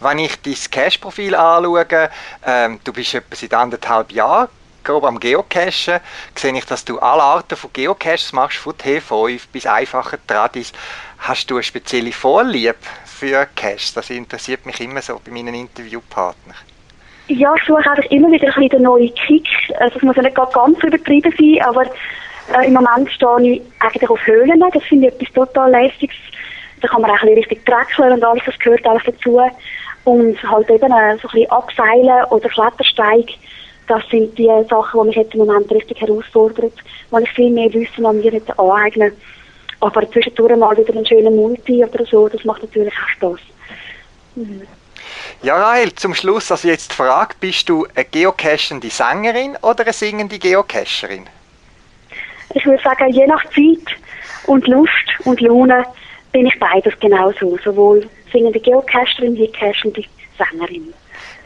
Wenn 0.00 0.18
ich 0.18 0.40
dein 0.42 0.54
Cash-Profil 0.70 1.34
anschaue, 1.34 2.10
ähm, 2.44 2.80
du 2.84 2.92
bist 2.92 3.14
etwa 3.14 3.34
seit 3.34 3.54
anderthalb 3.54 4.12
Jahren 4.12 4.48
grob 4.84 5.04
am 5.04 5.20
Geocachen, 5.20 6.00
sehe 6.34 6.56
ich, 6.56 6.64
dass 6.64 6.84
du 6.84 6.98
alle 6.98 7.22
Arten 7.22 7.56
von 7.56 7.72
Geocaches 7.72 8.32
machst, 8.32 8.58
von 8.58 8.74
T5 8.74 9.40
bis 9.52 9.66
einfachen 9.66 10.18
Tradis. 10.26 10.72
Hast 11.18 11.50
du 11.50 11.56
eine 11.56 11.62
spezielle 11.62 12.12
Vorliebe 12.12 12.76
für 13.04 13.46
Caches? 13.54 13.94
Das 13.94 14.10
interessiert 14.10 14.66
mich 14.66 14.80
immer 14.80 15.02
so 15.02 15.20
bei 15.24 15.30
meinen 15.30 15.54
Interviewpartnern. 15.54 16.56
Ja, 17.30 17.54
ich 17.54 17.62
suche 17.64 17.88
einfach 17.88 18.10
immer 18.10 18.32
wieder 18.32 18.52
ein 18.56 18.68
den 18.68 18.82
neuen 18.82 19.14
Kick. 19.14 19.46
Also 19.78 19.96
es 19.96 20.02
muss 20.02 20.16
ja 20.16 20.22
nicht 20.22 20.34
ganz 20.34 20.82
übertrieben 20.82 21.32
sein, 21.38 21.62
aber 21.62 21.84
äh, 21.84 22.66
im 22.66 22.72
Moment 22.72 23.08
stehe 23.12 23.52
ich 23.52 23.62
eigentlich 23.78 24.10
auf 24.10 24.26
Höhlen. 24.26 24.58
Das 24.72 24.82
finde 24.82 25.06
ich 25.06 25.14
etwas 25.14 25.32
total 25.34 25.70
lässiges. 25.70 26.16
Da 26.80 26.88
kann 26.88 27.02
man 27.02 27.10
auch 27.12 27.14
ein 27.14 27.20
bisschen 27.20 27.38
richtig 27.38 27.64
drechseln 27.64 28.14
und 28.14 28.24
alles, 28.24 28.42
das 28.46 28.58
gehört 28.58 28.84
alles 28.84 29.04
dazu. 29.06 29.40
Und 30.02 30.42
halt 30.42 30.70
eben 30.70 30.90
äh, 30.90 31.18
so 31.18 31.28
ein 31.28 31.34
bisschen 31.34 31.50
Abseilen 31.52 32.24
oder 32.30 32.48
Klettersteig. 32.48 33.28
Das 33.86 34.02
sind 34.10 34.36
die 34.36 34.50
Sachen, 34.68 35.00
die 35.00 35.06
mich 35.06 35.16
jetzt 35.16 35.34
im 35.34 35.46
Moment 35.46 35.70
richtig 35.70 36.00
herausfordern, 36.00 36.72
weil 37.10 37.22
ich 37.22 37.30
viel 37.30 37.50
mehr 37.50 37.72
Wissen 37.72 38.06
an 38.06 38.18
mir 38.18 38.32
nicht 38.32 38.58
aneignen. 38.58 39.12
Aber 39.78 40.10
zwischendurch 40.10 40.56
mal 40.56 40.76
wieder 40.76 40.94
einen 40.94 41.06
schönen 41.06 41.36
Multi 41.36 41.84
oder 41.84 42.04
so, 42.06 42.28
das 42.28 42.44
macht 42.44 42.62
natürlich 42.62 42.92
auch 42.92 43.08
Spaß. 43.08 43.40
Mhm. 44.34 44.62
Ja, 45.42 45.56
Rahel, 45.56 45.94
zum 45.94 46.14
Schluss, 46.14 46.50
also 46.50 46.68
jetzt 46.68 46.92
die 46.92 46.96
Frage, 46.96 47.34
bist 47.40 47.68
du 47.68 47.86
eine 47.94 48.04
geocachende 48.04 48.90
Sängerin 48.90 49.56
oder 49.62 49.84
eine 49.84 49.92
singende 49.92 50.38
Geocacherin? 50.38 51.26
Ich 52.54 52.66
würde 52.66 52.82
sagen, 52.82 53.10
je 53.10 53.26
nach 53.26 53.44
Zeit 53.44 53.96
und 54.46 54.66
Lust 54.66 54.92
und 55.24 55.40
Laune 55.40 55.84
bin 56.32 56.46
ich 56.46 56.58
beides 56.58 56.98
genauso. 57.00 57.58
Sowohl 57.64 58.08
singende 58.32 58.60
Geocacherin 58.60 59.36
wie 59.36 59.50
cachende 59.50 60.04
Sängerin. 60.36 60.92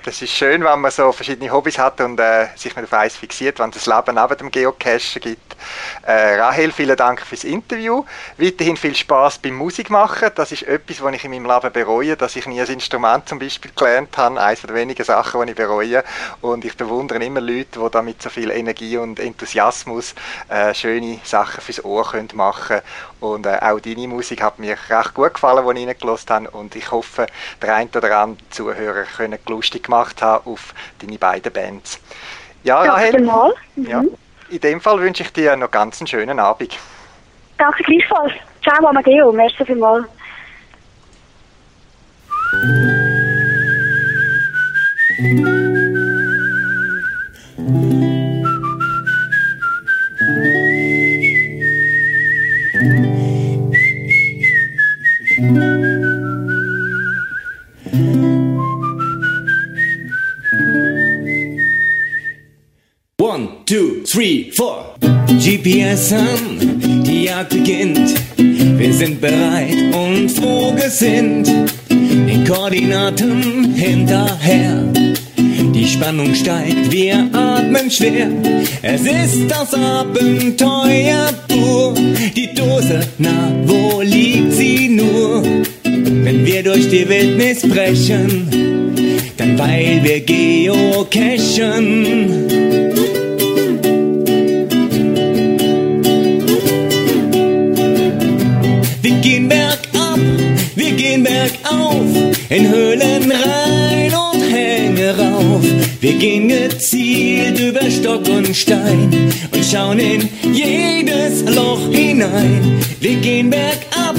Das 0.04 0.20
ist 0.20 0.32
schön, 0.32 0.62
wenn 0.62 0.80
man 0.82 0.90
so 0.90 1.12
verschiedene 1.12 1.50
Hobbys 1.50 1.78
hat 1.78 1.98
und 2.02 2.20
äh, 2.20 2.48
sich 2.56 2.76
nicht 2.76 2.84
auf 2.84 2.92
eins 2.92 3.16
fixiert, 3.16 3.58
wenn 3.58 3.70
es 3.70 3.82
das 3.82 3.86
Leben 3.86 4.20
neben 4.20 4.36
dem 4.36 4.50
Geocachen 4.50 5.22
gibt. 5.22 5.56
Äh, 6.02 6.38
Rahel, 6.38 6.72
vielen 6.72 6.94
Dank 6.94 7.22
fürs 7.22 7.42
Interview. 7.42 8.04
Weiterhin 8.36 8.76
viel 8.76 8.94
Spaß 8.94 9.38
beim 9.38 9.54
Musikmachen. 9.54 10.28
Das 10.34 10.52
ist 10.52 10.64
etwas, 10.64 11.02
was 11.02 11.14
ich 11.14 11.24
in 11.24 11.30
meinem 11.30 11.46
Leben 11.46 11.72
bereue, 11.72 12.18
dass 12.18 12.36
ich 12.36 12.44
nie 12.46 12.60
ein 12.60 12.68
Instrument 12.68 13.26
zum 13.26 13.38
Beispiel 13.38 13.70
gelernt 13.74 14.14
habe. 14.18 14.38
Eines 14.42 14.60
der 14.60 14.74
wenigen 14.74 15.02
Sachen, 15.02 15.40
die 15.46 15.52
ich 15.52 15.56
bereue. 15.56 16.04
Und 16.42 16.66
ich 16.66 16.76
bewundere 16.76 17.24
immer 17.24 17.40
Leute, 17.40 17.80
die 17.82 17.90
da 17.90 18.02
mit 18.02 18.20
so 18.20 18.28
viel 18.28 18.50
Energie 18.50 18.98
und 18.98 19.18
Enthusiasmus 19.18 20.14
äh, 20.50 20.74
schöne 20.74 21.20
Sachen 21.24 21.62
fürs 21.62 21.82
Ohr 21.82 22.10
können 22.10 22.28
machen 22.34 22.82
Und 23.20 23.46
äh, 23.46 23.58
auch 23.58 23.80
deine 23.80 24.06
Musik 24.06 24.42
hat 24.42 24.58
mir 24.58 24.76
recht 24.90 25.14
gut 25.14 25.32
gefallen, 25.32 25.64
die 25.64 25.80
ich 25.80 25.88
reingelassen 25.88 26.28
habe. 26.28 26.50
Und 26.50 26.76
ich 26.76 26.90
hoffe, 26.90 27.24
der 27.62 27.74
ein 27.74 27.88
oder 27.88 28.18
andere 28.18 28.50
Zuhörer 28.50 29.04
können 29.04 29.38
lustig 29.48 29.88
gemacht 29.94 30.22
haben 30.22 30.46
auf 30.46 30.74
deine 30.98 31.18
beiden 31.18 31.52
Bands. 31.52 32.00
Ja, 32.64 32.82
Rahel. 32.82 33.20
Mal. 33.22 33.54
Mhm. 33.76 33.86
Ja, 33.86 34.02
in 34.50 34.60
dem 34.60 34.80
Fall 34.80 35.00
wünsche 35.00 35.22
ich 35.22 35.32
dir 35.32 35.56
noch 35.56 35.70
ganz 35.70 36.00
einen 36.00 36.08
schönen 36.08 36.38
Abend. 36.38 36.76
Danke 37.58 37.82
gleichfalls. 37.84 38.32
Ciao, 38.62 38.86
Amadeo. 38.86 39.32
Merci 39.32 39.64
vielmals. 39.64 40.06
Two, 63.66 64.02
three, 64.04 64.50
four. 64.50 64.94
GPS 65.28 66.12
an, 66.12 67.02
die 67.02 67.24
Jagd 67.24 67.50
beginnt. 67.50 68.14
Wir 68.36 68.92
sind 68.92 69.20
bereit 69.20 69.94
und 69.94 70.30
frohgesinnt. 70.30 71.48
Den 71.88 72.44
Koordinaten 72.44 73.74
hinterher. 73.74 74.84
Die 75.74 75.86
Spannung 75.86 76.34
steigt, 76.34 76.92
wir 76.92 77.28
atmen 77.32 77.90
schwer. 77.90 78.28
Es 78.82 79.02
ist 79.02 79.48
das 79.50 79.74
Abenteuer 79.74 81.32
pur. 81.48 81.94
Die 82.36 82.54
Dose, 82.54 83.00
na, 83.18 83.52
wo 83.64 84.00
liegt 84.02 84.52
sie 84.52 84.88
nur? 84.88 85.42
Wenn 85.82 86.44
wir 86.46 86.62
durch 86.62 86.88
die 86.88 87.08
Wildnis 87.08 87.62
brechen, 87.62 88.48
dann 89.36 89.58
weil 89.58 90.00
wir 90.02 90.20
geocachen. 90.20 91.34
In 102.48 102.68
Höhlen 102.70 103.32
rein 103.32 104.12
und 104.14 104.42
hänge 104.42 105.16
rauf. 105.16 105.64
Wir 106.00 106.14
gehen 106.14 106.48
gezielt 106.48 107.58
über 107.60 107.90
Stock 107.90 108.28
und 108.28 108.54
Stein 108.54 109.32
und 109.52 109.64
schauen 109.64 109.98
in 109.98 110.28
jedes 110.52 111.42
Loch 111.54 111.90
hinein. 111.92 112.80
Wir 113.00 113.16
gehen 113.16 113.50
bergab, 113.50 114.16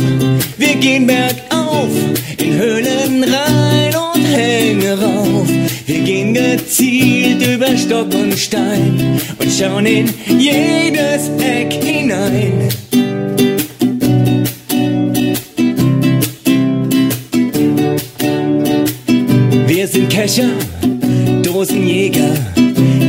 wir 0.58 0.76
gehen 0.76 1.08
bergauf 1.08 1.56
auf, 1.76 1.90
in 2.38 2.54
Höhlen 2.54 3.24
rein 3.24 3.96
und 3.96 4.24
hänge 4.26 5.00
rauf. 5.00 5.48
Wir 5.86 6.00
gehen 6.02 6.34
gezielt 6.34 7.46
über 7.48 7.78
Stock 7.78 8.14
und 8.14 8.38
Stein 8.38 9.20
und 9.40 9.52
schauen 9.52 9.86
in 9.86 10.10
jedes 10.28 11.30
Eck 11.40 11.74
hinein. 11.84 12.70
Kescher, 20.26 20.50
Dosenjäger, 21.44 22.34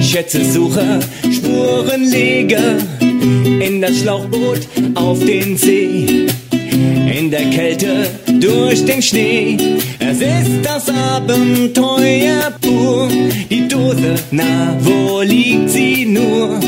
Schätzesucher, 0.02 1.00
Spurenleger 1.32 2.76
in 3.00 3.80
das 3.80 4.00
Schlauchboot 4.00 4.60
auf 4.94 5.24
den 5.24 5.56
See, 5.56 6.26
in 6.60 7.30
der 7.30 7.48
Kälte 7.48 8.06
durch 8.38 8.84
den 8.84 9.00
Schnee. 9.00 9.56
Es 9.98 10.18
ist 10.18 10.62
das 10.62 10.90
Abenteuer 10.90 12.52
pur, 12.60 13.08
die 13.50 13.66
Dose, 13.66 14.16
na, 14.30 14.76
wo 14.80 15.22
liegt 15.22 15.70
sie 15.70 16.04
nur? 16.04 16.60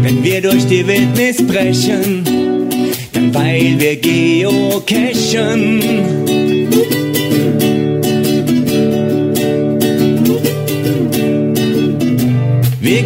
Wenn 0.00 0.24
wir 0.24 0.40
durch 0.40 0.64
die 0.68 0.86
Wildnis 0.86 1.46
brechen, 1.46 2.24
dann 3.12 3.34
weil 3.34 3.78
wir 3.78 3.96
geocachen. 3.96 5.26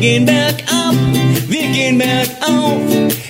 Gehen 0.01 0.25
bergab, 0.25 0.95
wir 1.49 1.69
gehen 1.69 1.99
bergauf, 1.99 2.81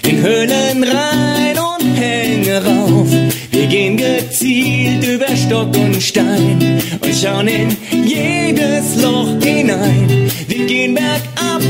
in 0.07 0.23
Höhlen 0.23 0.85
rein 0.85 1.59
und 1.59 1.95
hängen 1.97 2.63
rauf. 2.65 3.09
Wir 3.51 3.67
gehen 3.67 3.97
gezielt 3.97 5.05
über 5.05 5.37
Stock 5.37 5.77
und 5.77 6.01
Stein 6.01 6.81
und 7.01 7.15
schauen 7.15 7.49
in 7.49 7.77
jedes 8.05 9.03
Loch 9.03 9.35
hinein. 9.43 10.31
Wir 10.47 10.67
gehen 10.67 10.95
bergab, 10.95 11.63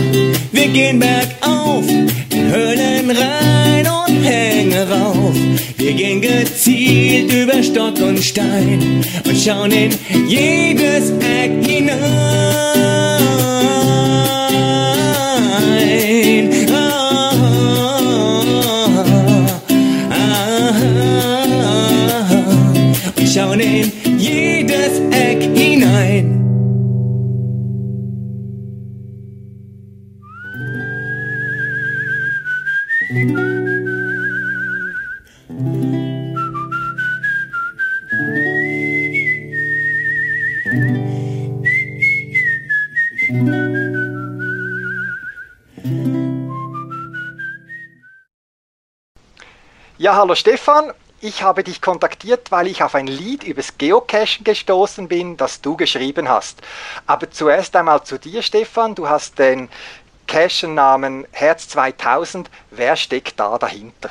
wir 0.52 0.68
gehen 0.68 0.98
bergauf, 0.98 1.88
in 1.88 2.52
Höhlen 2.52 3.10
rein 3.10 3.86
und 4.06 4.22
hängen 4.22 4.88
rauf. 4.92 5.34
Wir 5.78 5.92
gehen 5.94 6.20
gezielt 6.20 7.32
über 7.32 7.62
Stock 7.62 7.98
und 8.00 8.22
Stein 8.22 9.02
und 9.24 9.36
schauen 9.36 9.72
in 9.72 9.92
jedes 10.28 11.10
Eck 11.20 11.66
hinein. 11.66 12.79
Hallo 50.30 50.36
Stefan. 50.36 50.92
Ich 51.20 51.42
habe 51.42 51.64
dich 51.64 51.82
kontaktiert, 51.82 52.52
weil 52.52 52.68
ich 52.68 52.84
auf 52.84 52.94
ein 52.94 53.08
Lied 53.08 53.42
übers 53.42 53.78
Geocachen 53.78 54.44
gestoßen 54.44 55.08
bin, 55.08 55.36
das 55.36 55.60
du 55.60 55.76
geschrieben 55.76 56.28
hast. 56.28 56.62
Aber 57.08 57.28
zuerst 57.30 57.74
einmal 57.74 58.04
zu 58.04 58.16
dir, 58.16 58.40
Stefan. 58.40 58.94
Du 58.94 59.08
hast 59.08 59.40
den 59.40 59.68
Cachen-Namen 60.28 61.26
Herz 61.32 61.68
2000. 61.70 62.48
Wer 62.70 62.94
steckt 62.94 63.40
da 63.40 63.58
dahinter? 63.58 64.10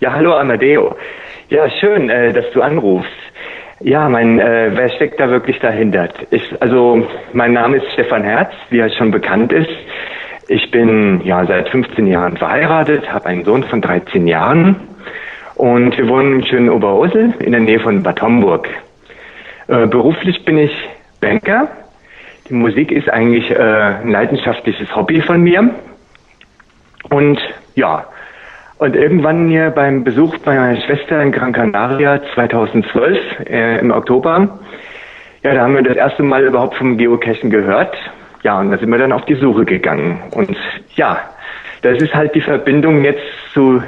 Ja, 0.00 0.12
hallo 0.12 0.34
Amadeo. 0.34 0.96
Ja, 1.48 1.70
schön, 1.78 2.10
äh, 2.10 2.32
dass 2.32 2.50
du 2.52 2.60
anrufst. 2.60 3.08
Ja, 3.78 4.08
mein, 4.08 4.40
äh, 4.40 4.72
wer 4.74 4.88
steckt 4.90 5.20
da 5.20 5.30
wirklich 5.30 5.60
dahinter? 5.60 6.08
Ich, 6.32 6.42
also, 6.60 7.06
mein 7.34 7.52
Name 7.52 7.76
ist 7.76 7.92
Stefan 7.92 8.24
Herz, 8.24 8.50
wie 8.70 8.80
er 8.80 8.90
schon 8.90 9.12
bekannt 9.12 9.52
ist. 9.52 9.70
Ich 10.48 10.72
bin 10.72 11.20
ja 11.24 11.46
seit 11.46 11.68
15 11.68 12.08
Jahren 12.08 12.36
verheiratet, 12.36 13.08
habe 13.12 13.26
einen 13.26 13.44
Sohn 13.44 13.62
von 13.62 13.80
13 13.80 14.26
Jahren 14.26 14.89
und 15.60 15.96
wir 15.98 16.08
wohnen 16.08 16.40
in 16.40 16.46
schönen 16.46 16.70
Oberursel 16.70 17.34
in 17.40 17.52
der 17.52 17.60
Nähe 17.60 17.80
von 17.80 18.02
Bad 18.02 18.22
Homburg. 18.22 18.66
Äh, 19.68 19.86
beruflich 19.88 20.42
bin 20.46 20.56
ich 20.56 20.72
Banker. 21.20 21.68
Die 22.48 22.54
Musik 22.54 22.90
ist 22.90 23.10
eigentlich 23.10 23.50
äh, 23.50 23.56
ein 23.58 24.10
leidenschaftliches 24.10 24.96
Hobby 24.96 25.20
von 25.20 25.42
mir. 25.42 25.68
Und 27.10 27.38
ja, 27.74 28.06
und 28.78 28.96
irgendwann 28.96 29.48
hier 29.48 29.68
beim 29.68 30.02
Besuch 30.02 30.34
meiner 30.46 30.80
Schwester 30.80 31.22
in 31.22 31.30
Gran 31.30 31.52
Canaria 31.52 32.22
2012 32.34 33.18
äh, 33.46 33.80
im 33.80 33.90
Oktober, 33.90 34.58
ja, 35.42 35.54
da 35.54 35.60
haben 35.60 35.74
wir 35.74 35.82
das 35.82 35.96
erste 35.96 36.22
Mal 36.22 36.44
überhaupt 36.44 36.76
vom 36.76 36.96
Geocachen 36.96 37.50
gehört. 37.50 37.94
Ja, 38.42 38.60
und 38.60 38.70
da 38.70 38.78
sind 38.78 38.88
wir 38.88 38.96
dann 38.96 39.12
auf 39.12 39.26
die 39.26 39.34
Suche 39.34 39.66
gegangen. 39.66 40.22
Und 40.30 40.56
ja, 40.96 41.18
das 41.82 42.00
ist 42.00 42.14
halt 42.14 42.34
die 42.34 42.40
Verbindung 42.40 43.04
jetzt 43.04 43.22
zu, 43.52 43.82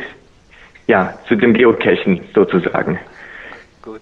ja, 0.87 1.15
zu 1.29 1.37
dem 1.37 1.55
Geocachen 1.55 2.21
sozusagen. 2.35 2.99
Gut. 3.83 4.01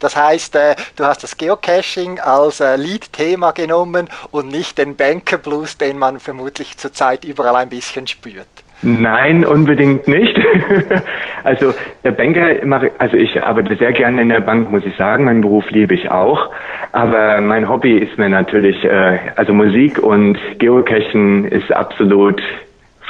Das 0.00 0.16
heißt, 0.16 0.56
äh, 0.56 0.74
du 0.96 1.04
hast 1.04 1.22
das 1.22 1.36
Geocaching 1.36 2.18
als 2.20 2.60
äh, 2.60 2.76
Lead-Thema 2.76 3.52
genommen 3.52 4.08
und 4.30 4.48
nicht 4.48 4.78
den 4.78 4.96
Banker-Blues, 4.96 5.78
den 5.78 5.98
man 5.98 6.20
vermutlich 6.20 6.76
zurzeit 6.76 7.24
überall 7.24 7.56
ein 7.56 7.68
bisschen 7.68 8.06
spürt. 8.06 8.48
Nein, 8.82 9.44
unbedingt 9.44 10.08
nicht. 10.08 10.36
also 11.44 11.72
der 12.02 12.10
Banker, 12.10 12.66
mache, 12.66 12.90
also 12.98 13.16
ich 13.16 13.40
arbeite 13.40 13.76
sehr 13.76 13.92
gerne 13.92 14.22
in 14.22 14.28
der 14.28 14.40
Bank, 14.40 14.72
muss 14.72 14.84
ich 14.84 14.96
sagen. 14.96 15.24
Meinen 15.24 15.40
Beruf 15.40 15.70
liebe 15.70 15.94
ich 15.94 16.10
auch. 16.10 16.50
Aber 16.90 17.40
mein 17.40 17.68
Hobby 17.68 17.96
ist 17.96 18.18
mir 18.18 18.28
natürlich, 18.28 18.82
äh, 18.84 19.18
also 19.36 19.52
Musik 19.52 19.98
und 20.00 20.36
Geocachen 20.58 21.44
ist 21.44 21.72
absolut 21.72 22.42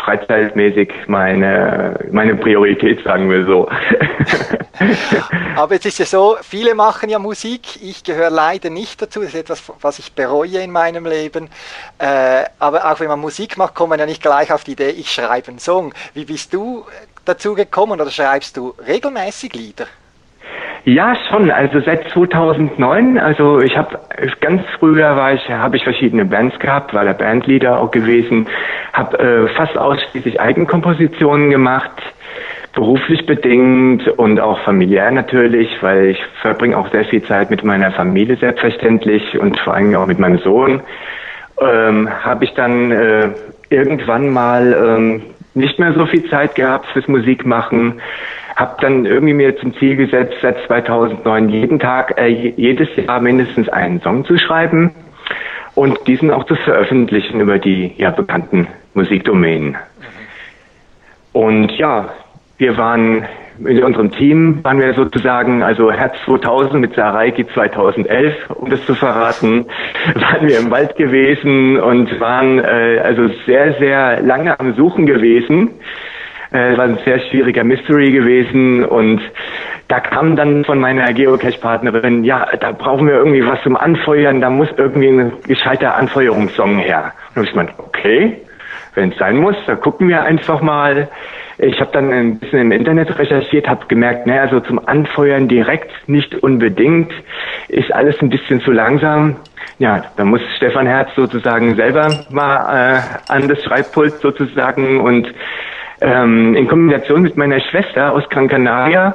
freizeitmäßig 0.05 0.93
meine, 1.07 1.99
meine 2.11 2.35
Priorität, 2.37 3.03
sagen 3.05 3.31
wir 3.31 3.45
so. 3.45 3.69
Aber 5.57 5.75
es 5.75 5.85
ist 5.85 5.99
ja 5.99 6.07
so, 6.07 6.37
viele 6.43 6.75
machen 6.75 7.09
ja 7.09 7.19
Musik, 7.19 7.83
ich 7.83 8.03
gehöre 8.03 8.31
leider 8.31 8.71
nicht 8.71 9.01
dazu, 9.01 9.21
das 9.21 9.31
ist 9.31 9.41
etwas, 9.41 9.63
was 9.81 9.99
ich 9.99 10.13
bereue 10.13 10.61
in 10.61 10.71
meinem 10.71 11.07
Leben. 11.07 11.49
Äh, 11.99 12.45
aber 12.59 12.91
auch 12.91 13.01
wenn 13.01 13.09
man 13.09 13.21
Musik 13.21 13.57
macht, 13.59 13.75
kommt 13.75 13.91
man 13.91 14.01
ja 14.01 14.07
nicht 14.07 14.23
gleich 14.23 14.53
auf 14.53 14.65
die 14.65 14.73
Idee, 14.73 14.91
ich 14.91 15.11
schreibe 15.11 15.49
einen 15.49 15.59
Song. 15.59 15.93
Wie 16.15 16.25
bist 16.25 16.53
du 16.53 16.85
dazu 17.25 17.55
gekommen 17.55 18.01
oder 18.01 18.11
schreibst 18.11 18.57
du 18.57 18.75
regelmäßig 18.87 19.55
Lieder? 19.55 19.87
Ja, 20.85 21.15
schon. 21.31 21.51
Also 21.51 21.81
seit 21.81 22.11
2009. 22.11 23.17
Also 23.19 23.61
ich 23.61 23.77
habe 23.77 24.01
ganz 24.41 24.63
früher 24.79 25.17
war 25.17 25.33
ich, 25.33 25.49
habe 25.49 25.77
ich 25.77 25.85
verschiedene 25.85 26.25
Bands 26.25 26.59
gehabt, 26.59 26.93
war 26.93 27.05
der 27.05 27.15
Bandleader 27.15 27.79
auch 27.79 27.93
gewesen, 27.93 28.49
habe 28.93 29.19
äh, 29.19 29.49
fast 29.55 29.79
ausschließlich 29.79 30.41
Eigenkompositionen 30.41 31.51
gemacht, 31.51 31.93
beruflich 32.75 33.27
bedingt 33.27 34.09
und 34.09 34.41
auch 34.41 34.59
familiär 34.65 35.09
natürlich, 35.13 35.69
weil 35.83 36.07
ich 36.07 36.25
verbringe 36.41 36.77
auch 36.77 36.91
sehr 36.91 37.05
viel 37.05 37.23
Zeit 37.23 37.51
mit 37.51 37.63
meiner 37.63 37.93
Familie 37.93 38.37
selbstverständlich 38.37 39.39
und 39.39 39.61
vor 39.61 39.75
allem 39.75 39.95
auch 39.95 40.07
mit 40.07 40.19
meinem 40.19 40.39
Sohn. 40.39 40.83
Ähm, 41.61 42.09
habe 42.25 42.45
ich 42.45 42.55
dann 42.55 42.91
äh, 42.91 43.29
irgendwann 43.69 44.31
mal 44.31 44.77
ähm, 44.85 45.23
nicht 45.55 45.79
mehr 45.79 45.93
so 45.93 46.07
viel 46.07 46.29
Zeit 46.29 46.57
gehabt 46.57 46.87
fürs 46.93 47.07
Musikmachen 47.07 48.01
habe 48.57 48.77
dann 48.81 49.07
irgendwie 49.07 49.35
mir 49.35 49.57
zum 49.57 49.75
Ziel 49.75 49.97
gesetzt, 49.97 50.35
seit 50.43 50.59
2009 50.67 51.49
jeden 51.49 51.79
Tag, 51.79 52.19
äh, 52.19 52.29
jedes 52.29 52.89
Jahr 52.97 53.21
mindestens 53.21 53.69
einen 53.69 54.01
Song 54.01 54.25
zu 54.25 54.39
schreiben 54.39 54.93
und 55.75 56.07
diesen 56.07 56.31
auch 56.31 56.45
zu 56.45 56.55
veröffentlichen 56.57 57.41
über 57.41 57.59
die 57.59 57.93
ja 57.97 58.11
bekannten 58.11 58.69
Musikdomänen. 58.95 59.77
Und 61.33 61.73
ja, 61.73 62.11
wir 62.59 62.77
waren 62.77 63.25
in 63.59 63.83
unserem 63.85 64.11
Team 64.11 64.65
waren 64.65 64.81
wir 64.81 64.95
sozusagen, 64.95 65.63
also 65.63 65.93
Herz 65.93 66.15
2000 66.25 66.81
mit 66.81 66.95
Saraiki 66.95 67.47
2011, 67.47 68.51
um 68.51 68.71
das 68.71 68.85
zu 68.87 68.95
verraten, 68.95 69.67
waren 70.15 70.49
wir 70.49 70.59
im 70.59 70.71
Wald 70.71 70.97
gewesen 70.97 71.79
und 71.79 72.19
waren 72.19 72.59
äh, 72.59 73.01
also 73.05 73.29
sehr, 73.47 73.75
sehr 73.75 74.23
lange 74.23 74.59
am 74.59 74.75
Suchen 74.75 75.07
gewesen 75.07 75.71
äh, 76.53 76.77
war 76.77 76.85
ein 76.85 76.99
sehr 77.05 77.19
schwieriger 77.21 77.65
Mystery 77.65 78.13
gewesen 78.13 78.85
und 78.85 79.21
da 79.89 80.01
kam 80.01 80.37
dann 80.37 80.65
von 80.65 80.79
meiner 80.79 81.13
Geocache-Partnerin, 81.13 82.25
ja, 82.25 82.47
da 82.59 82.73
brauchen 82.73 83.07
wir 83.07 83.15
irgendwie 83.15 83.45
was 83.45 83.63
zum 83.63 83.77
Anfeuern, 83.77 84.41
da 84.41 84.49
muss 84.49 84.69
irgendwie 84.77 85.09
ein 85.09 85.33
gescheiter 85.47 85.97
Anfeuerungssong 85.97 86.79
her. 86.79 87.13
Und 87.35 87.45
ich 87.45 87.55
meinte, 87.55 87.75
okay, 87.79 88.39
wenn 88.95 89.13
es 89.13 89.19
sein 89.19 89.37
muss, 89.37 89.57
da 89.67 89.75
gucken 89.75 90.09
wir 90.09 90.23
einfach 90.23 90.61
mal. 90.61 91.09
Ich 91.59 91.81
habe 91.81 91.91
dann 91.93 92.13
ein 92.13 92.39
bisschen 92.39 92.61
im 92.61 92.73
Internet 92.73 93.19
recherchiert, 93.19 93.69
habe 93.69 93.87
gemerkt, 93.87 94.27
naja, 94.27 94.49
so 94.49 94.61
zum 94.61 94.87
Anfeuern 94.87 95.49
direkt 95.49 95.91
nicht 96.09 96.35
unbedingt, 96.43 97.13
ist 97.69 97.93
alles 97.93 98.21
ein 98.21 98.31
bisschen 98.31 98.61
zu 98.63 98.73
langsam. 98.73 99.37
Ja, 99.79 100.03
da 100.17 100.25
muss 100.25 100.41
Stefan 100.57 100.87
Herz 100.87 101.11
sozusagen 101.15 101.77
selber 101.77 102.25
mal 102.31 102.97
äh, 102.97 103.01
an 103.29 103.49
das 103.49 103.63
Schreibpult 103.63 104.15
sozusagen 104.21 105.01
und 105.01 105.33
ähm, 106.03 106.55
in 106.55 106.69
Kombination 106.69 107.23
mit 107.23 107.37
meiner 107.37 107.61
Schwester 107.61 108.13
aus 108.13 108.29
Gran 108.29 108.49
Canaria. 108.49 109.15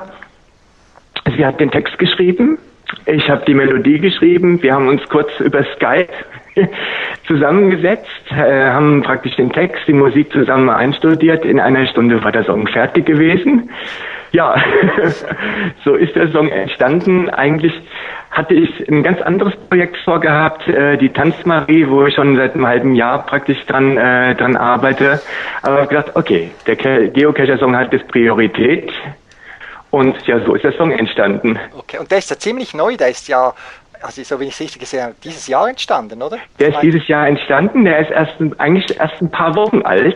Sie 1.36 1.46
hat 1.46 1.60
den 1.60 1.72
Text 1.72 2.00
geschrieben, 2.00 2.58
ich 3.06 3.30
habe 3.30 3.44
die 3.46 3.54
Melodie 3.54 4.00
geschrieben, 4.00 4.62
wir 4.62 4.74
haben 4.74 4.88
uns 4.88 5.08
kurz 5.10 5.30
über 5.40 5.66
Skype 5.76 6.08
zusammengesetzt, 7.28 8.32
äh, 8.32 8.70
haben 8.70 9.04
praktisch 9.04 9.36
den 9.36 9.52
Text, 9.52 9.82
die 9.88 9.94
Musik 9.94 10.32
zusammen 10.32 10.70
einstudiert. 10.70 11.46
In 11.46 11.60
einer 11.60 11.86
Stunde 11.88 12.24
war 12.24 12.32
der 12.32 12.46
Song 12.46 12.68
fertig 12.68 13.06
gewesen. 13.06 13.70
Ja, 14.32 14.56
so 15.86 15.96
ist 15.96 16.16
der 16.16 16.32
Song 16.32 16.50
entstanden. 16.50 17.30
Eigentlich 17.30 17.74
hatte 18.32 18.54
ich 18.54 18.88
ein 18.90 19.04
ganz 19.04 19.22
anderes 19.22 19.56
Projekt 19.70 19.98
vorgehabt, 20.04 20.68
äh, 20.68 20.98
die 20.98 21.10
Tanzmarie, 21.10 21.88
wo 21.88 22.06
ich 22.06 22.16
schon 22.16 22.36
seit 22.36 22.54
einem 22.54 22.68
halben 22.68 22.96
Jahr 22.96 23.26
praktisch 23.26 23.66
dran, 23.66 23.98
äh, 23.98 24.36
dran 24.36 24.56
arbeite. 24.56 25.22
Aber 25.62 25.76
ich 25.76 25.82
habe 25.82 25.88
gedacht, 25.88 26.16
okay, 26.16 26.52
der 26.66 26.76
Geocacher-Song 26.76 27.76
hat 27.76 27.94
das 27.94 28.04
Priorität. 28.08 28.92
Und 29.90 30.16
ja, 30.28 30.40
so 30.46 30.56
ist 30.56 30.64
der 30.64 30.74
Song 30.74 30.92
entstanden. 30.92 31.58
Okay, 31.78 31.98
und 31.98 32.12
der 32.12 32.18
ist 32.18 32.30
ja 32.30 32.38
ziemlich 32.38 32.74
neu, 32.74 32.98
der 32.98 33.10
ist 33.10 33.28
ja 33.28 33.54
also 34.00 34.22
so 34.22 34.40
wie 34.40 34.46
ich 34.46 34.54
es 34.54 34.60
richtig 34.60 34.80
gesehen 34.80 35.04
habe, 35.04 35.16
dieses 35.24 35.48
Jahr 35.48 35.68
entstanden, 35.68 36.22
oder? 36.22 36.38
Der 36.60 36.70
ist 36.70 36.82
dieses 36.82 37.08
Jahr 37.08 37.28
entstanden, 37.28 37.84
der 37.84 37.98
ist 38.00 38.12
erst 38.12 38.36
eigentlich 38.60 39.00
erst 39.00 39.20
ein 39.22 39.32
paar 39.32 39.56
Wochen 39.56 39.82
alt. 39.82 40.16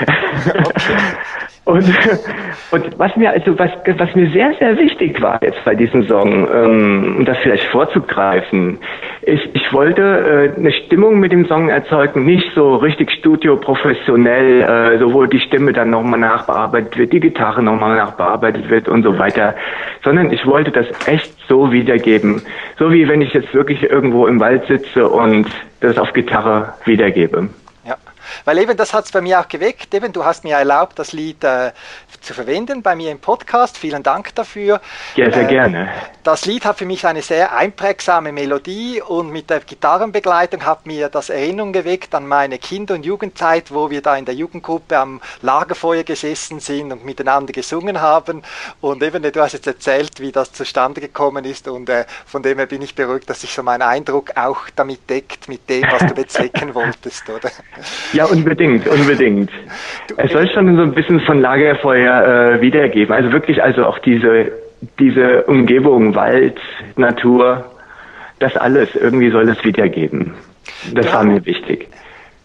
und, 1.66 1.84
und 2.70 2.98
was 2.98 3.16
mir 3.16 3.30
also 3.30 3.58
was, 3.58 3.70
was 3.98 4.14
mir 4.14 4.30
sehr, 4.30 4.54
sehr 4.58 4.78
wichtig 4.78 5.20
war 5.20 5.38
jetzt 5.42 5.62
bei 5.64 5.74
diesem 5.74 6.06
Song, 6.06 6.48
ähm, 6.48 7.16
um 7.18 7.24
das 7.24 7.36
vielleicht 7.38 7.64
vorzugreifen, 7.64 8.78
ist, 9.22 9.42
ich 9.52 9.72
wollte 9.72 10.52
äh, 10.54 10.58
eine 10.58 10.70
Stimmung 10.72 11.18
mit 11.18 11.32
dem 11.32 11.44
Song 11.46 11.68
erzeugen, 11.68 12.24
nicht 12.24 12.52
so 12.54 12.76
richtig 12.76 13.10
studioprofessionell, 13.10 14.62
äh, 14.62 14.98
so 14.98 15.12
wo 15.12 15.26
die 15.26 15.40
Stimme 15.40 15.72
dann 15.72 15.90
nochmal 15.90 16.20
nachbearbeitet 16.20 16.96
wird, 16.98 17.12
die 17.12 17.20
Gitarre 17.20 17.64
nochmal 17.64 17.96
nachbearbeitet 17.96 18.70
wird 18.70 18.88
und 18.88 19.02
so 19.02 19.18
weiter, 19.18 19.56
sondern 20.04 20.32
ich 20.32 20.46
wollte 20.46 20.70
das 20.70 20.86
echt 21.08 21.34
so 21.48 21.72
wiedergeben. 21.72 22.42
So 22.78 22.92
wie 22.92 23.08
wenn 23.08 23.22
ich 23.22 23.34
jetzt 23.34 23.52
wirklich 23.52 23.82
irgendwo 23.82 24.28
im 24.28 24.38
Wald 24.38 24.66
sitze 24.66 25.08
und 25.08 25.48
das 25.80 25.98
auf 25.98 26.12
Gitarre 26.12 26.74
wiedergebe. 26.84 27.48
Weil 28.44 28.58
eben 28.58 28.76
das 28.76 28.92
hat 28.92 29.06
es 29.06 29.12
bei 29.12 29.20
mir 29.20 29.40
auch 29.40 29.48
geweckt. 29.48 29.92
Eben, 29.94 30.12
du 30.12 30.24
hast 30.24 30.44
mir 30.44 30.56
erlaubt, 30.56 30.98
das 30.98 31.12
Lied 31.12 31.42
äh, 31.44 31.72
zu 32.20 32.34
verwenden 32.34 32.82
bei 32.82 32.94
mir 32.94 33.10
im 33.10 33.18
Podcast. 33.18 33.78
Vielen 33.78 34.02
Dank 34.02 34.34
dafür. 34.34 34.80
Ja, 35.14 35.30
sehr 35.32 35.42
äh, 35.42 35.46
gerne. 35.46 35.88
Das 36.22 36.44
Lied 36.44 36.64
hat 36.64 36.78
für 36.78 36.86
mich 36.86 37.06
eine 37.06 37.22
sehr 37.22 37.56
einprägsame 37.56 38.32
Melodie 38.32 39.00
und 39.00 39.30
mit 39.30 39.48
der 39.48 39.60
Gitarrenbegleitung 39.60 40.66
hat 40.66 40.84
mir 40.84 41.08
das 41.08 41.30
Erinnerung 41.30 41.72
geweckt 41.72 42.14
an 42.14 42.26
meine 42.26 42.58
Kinder- 42.58 42.94
und 42.94 43.06
Jugendzeit, 43.06 43.72
wo 43.72 43.90
wir 43.90 44.02
da 44.02 44.16
in 44.16 44.24
der 44.24 44.34
Jugendgruppe 44.34 44.98
am 44.98 45.20
Lagerfeuer 45.42 46.02
gesessen 46.02 46.58
sind 46.58 46.92
und 46.92 47.04
miteinander 47.04 47.52
gesungen 47.52 48.00
haben. 48.00 48.42
Und 48.80 49.02
eben, 49.02 49.22
du 49.22 49.40
hast 49.40 49.52
jetzt 49.52 49.66
erzählt, 49.66 50.18
wie 50.20 50.32
das 50.32 50.52
zustande 50.52 51.00
gekommen 51.00 51.44
ist 51.44 51.68
und 51.68 51.88
äh, 51.88 52.06
von 52.26 52.42
dem 52.42 52.58
her 52.58 52.66
bin 52.66 52.82
ich 52.82 52.94
beruhigt, 52.94 53.30
dass 53.30 53.42
sich 53.42 53.52
so 53.52 53.62
mein 53.62 53.82
Eindruck 53.82 54.36
auch 54.36 54.68
damit 54.74 55.08
deckt, 55.08 55.48
mit 55.48 55.68
dem, 55.70 55.84
was 55.90 56.06
du 56.06 56.14
bezwecken 56.14 56.74
wolltest, 56.74 57.28
oder? 57.28 57.50
Ja, 58.16 58.24
unbedingt, 58.24 58.88
unbedingt. 58.88 59.50
Es 60.16 60.32
soll 60.32 60.48
schon 60.48 60.74
so 60.74 60.82
ein 60.82 60.94
bisschen 60.94 61.20
von 61.20 61.40
Lagerfeuer 61.40 62.54
äh, 62.54 62.60
wiedergeben. 62.62 63.14
Also 63.14 63.30
wirklich, 63.30 63.62
also 63.62 63.84
auch 63.84 63.98
diese, 63.98 64.52
diese 64.98 65.42
Umgebung, 65.44 66.14
Wald, 66.14 66.58
Natur, 66.96 67.70
das 68.38 68.56
alles, 68.56 68.94
irgendwie 68.94 69.30
soll 69.30 69.48
es 69.50 69.62
wiedergeben. 69.64 70.32
Das 70.94 71.04
ja. 71.04 71.12
war 71.12 71.24
mir 71.24 71.44
wichtig. 71.44 71.88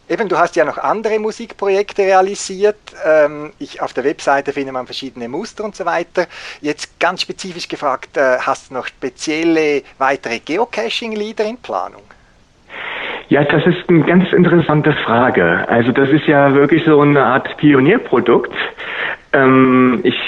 Eben, 0.10 0.27
du 0.27 0.38
hast 0.38 0.57
ja 0.57 0.65
noch 0.65 0.77
andere 0.77 1.19
Musikprojekte 1.19 2.01
realisiert. 2.01 2.75
Ähm, 3.05 3.53
ich, 3.60 3.81
auf 3.81 3.93
der 3.93 4.03
Webseite 4.03 4.51
findet 4.51 4.73
man 4.73 4.86
verschiedene 4.86 5.29
Muster 5.29 5.63
und 5.63 5.73
so 5.73 5.86
weiter. 5.86 6.27
Jetzt 6.60 6.99
ganz 6.99 7.21
spezifisch 7.21 7.69
gefragt, 7.69 8.17
äh, 8.17 8.39
hast 8.39 8.71
du 8.71 8.73
noch 8.73 8.88
spezielle 8.88 9.84
weitere 9.99 10.39
Geocaching-Lieder 10.39 11.45
in 11.45 11.55
Planung? 11.60 12.03
Ja, 13.32 13.46
das 13.46 13.65
ist 13.65 13.88
eine 13.88 14.02
ganz 14.02 14.34
interessante 14.34 14.91
Frage. 14.91 15.63
Also 15.70 15.94
das 15.94 16.10
ist 16.10 16.28
ja 16.28 16.54
wirklich 16.54 16.84
so 16.84 17.00
eine 17.00 17.24
Art 17.24 17.56
Pionierprodukt. 17.56 18.52
Ähm, 19.32 20.02
ich 20.04 20.20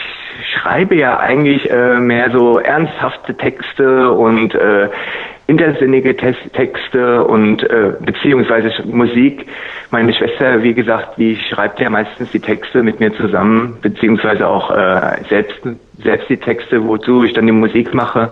schreibe 0.54 0.96
ja 0.96 1.20
eigentlich 1.20 1.70
äh, 1.70 2.00
mehr 2.00 2.32
so 2.32 2.60
ernsthafte 2.60 3.36
Texte 3.36 4.10
und 4.10 4.56
äh, 4.56 4.88
intersinnige 5.48 6.16
Texte 6.16 7.26
und 7.26 7.64
äh, 7.64 7.92
beziehungsweise 8.00 8.72
Musik. 8.86 9.48
Meine 9.92 10.14
Schwester, 10.14 10.64
wie 10.64 10.74
gesagt, 10.74 11.18
die 11.18 11.36
schreibt 11.36 11.82
ja 11.82 11.90
meistens 11.90 12.32
die 12.32 12.40
Texte 12.40 12.84
mit 12.84 13.02
mir 13.02 13.14
zusammen, 13.16 13.80
beziehungsweise 13.82 14.48
auch 14.48 14.72
äh, 14.72 15.22
selbst 15.28 15.60
selbst 16.02 16.30
die 16.30 16.38
Texte, 16.38 16.88
wozu 16.88 17.26
ich 17.26 17.34
dann 17.34 17.48
die 17.48 17.52
Musik 17.52 17.94
mache. 17.94 18.32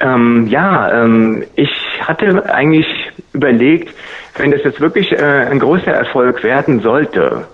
Ähm, 0.00 0.46
ja, 0.48 1.04
ähm, 1.04 1.44
ich 1.54 1.70
hatte 2.00 2.52
eigentlich 2.52 2.86
überlegt, 3.34 3.92
wenn 4.38 4.50
das 4.50 4.62
jetzt 4.64 4.80
wirklich 4.80 5.12
äh, 5.12 5.16
ein 5.16 5.58
großer 5.58 5.92
Erfolg 5.92 6.42
werden 6.42 6.80
sollte, 6.80 7.46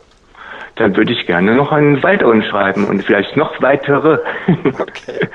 dann 0.77 0.97
würde 0.97 1.13
ich 1.13 1.27
gerne 1.27 1.55
noch 1.55 1.73
einen 1.73 2.03
weiteren 2.03 2.43
schreiben 2.43 2.87
und 2.87 3.05
vielleicht 3.05 3.37
noch 3.37 3.61
weitere. 3.61 4.19
Okay. 4.79 5.29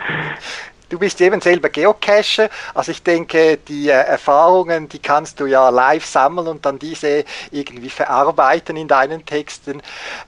Du 0.90 1.00
bist 1.00 1.20
eben 1.22 1.42
selber 1.42 1.70
Geocacher, 1.70 2.50
also 2.74 2.92
ich 2.92 3.02
denke, 3.02 3.58
die 3.58 3.90
äh, 3.90 3.94
Erfahrungen, 3.94 4.88
die 4.88 5.00
kannst 5.00 5.40
du 5.40 5.48
ja 5.48 5.70
live 5.70 6.06
sammeln 6.06 6.48
und 6.48 6.66
dann 6.66 6.78
diese 6.78 7.26
irgendwie 7.52 7.90
verarbeiten 7.90 8.78
in 8.78 8.88
deinen 8.88 9.26
Texten. 9.26 9.82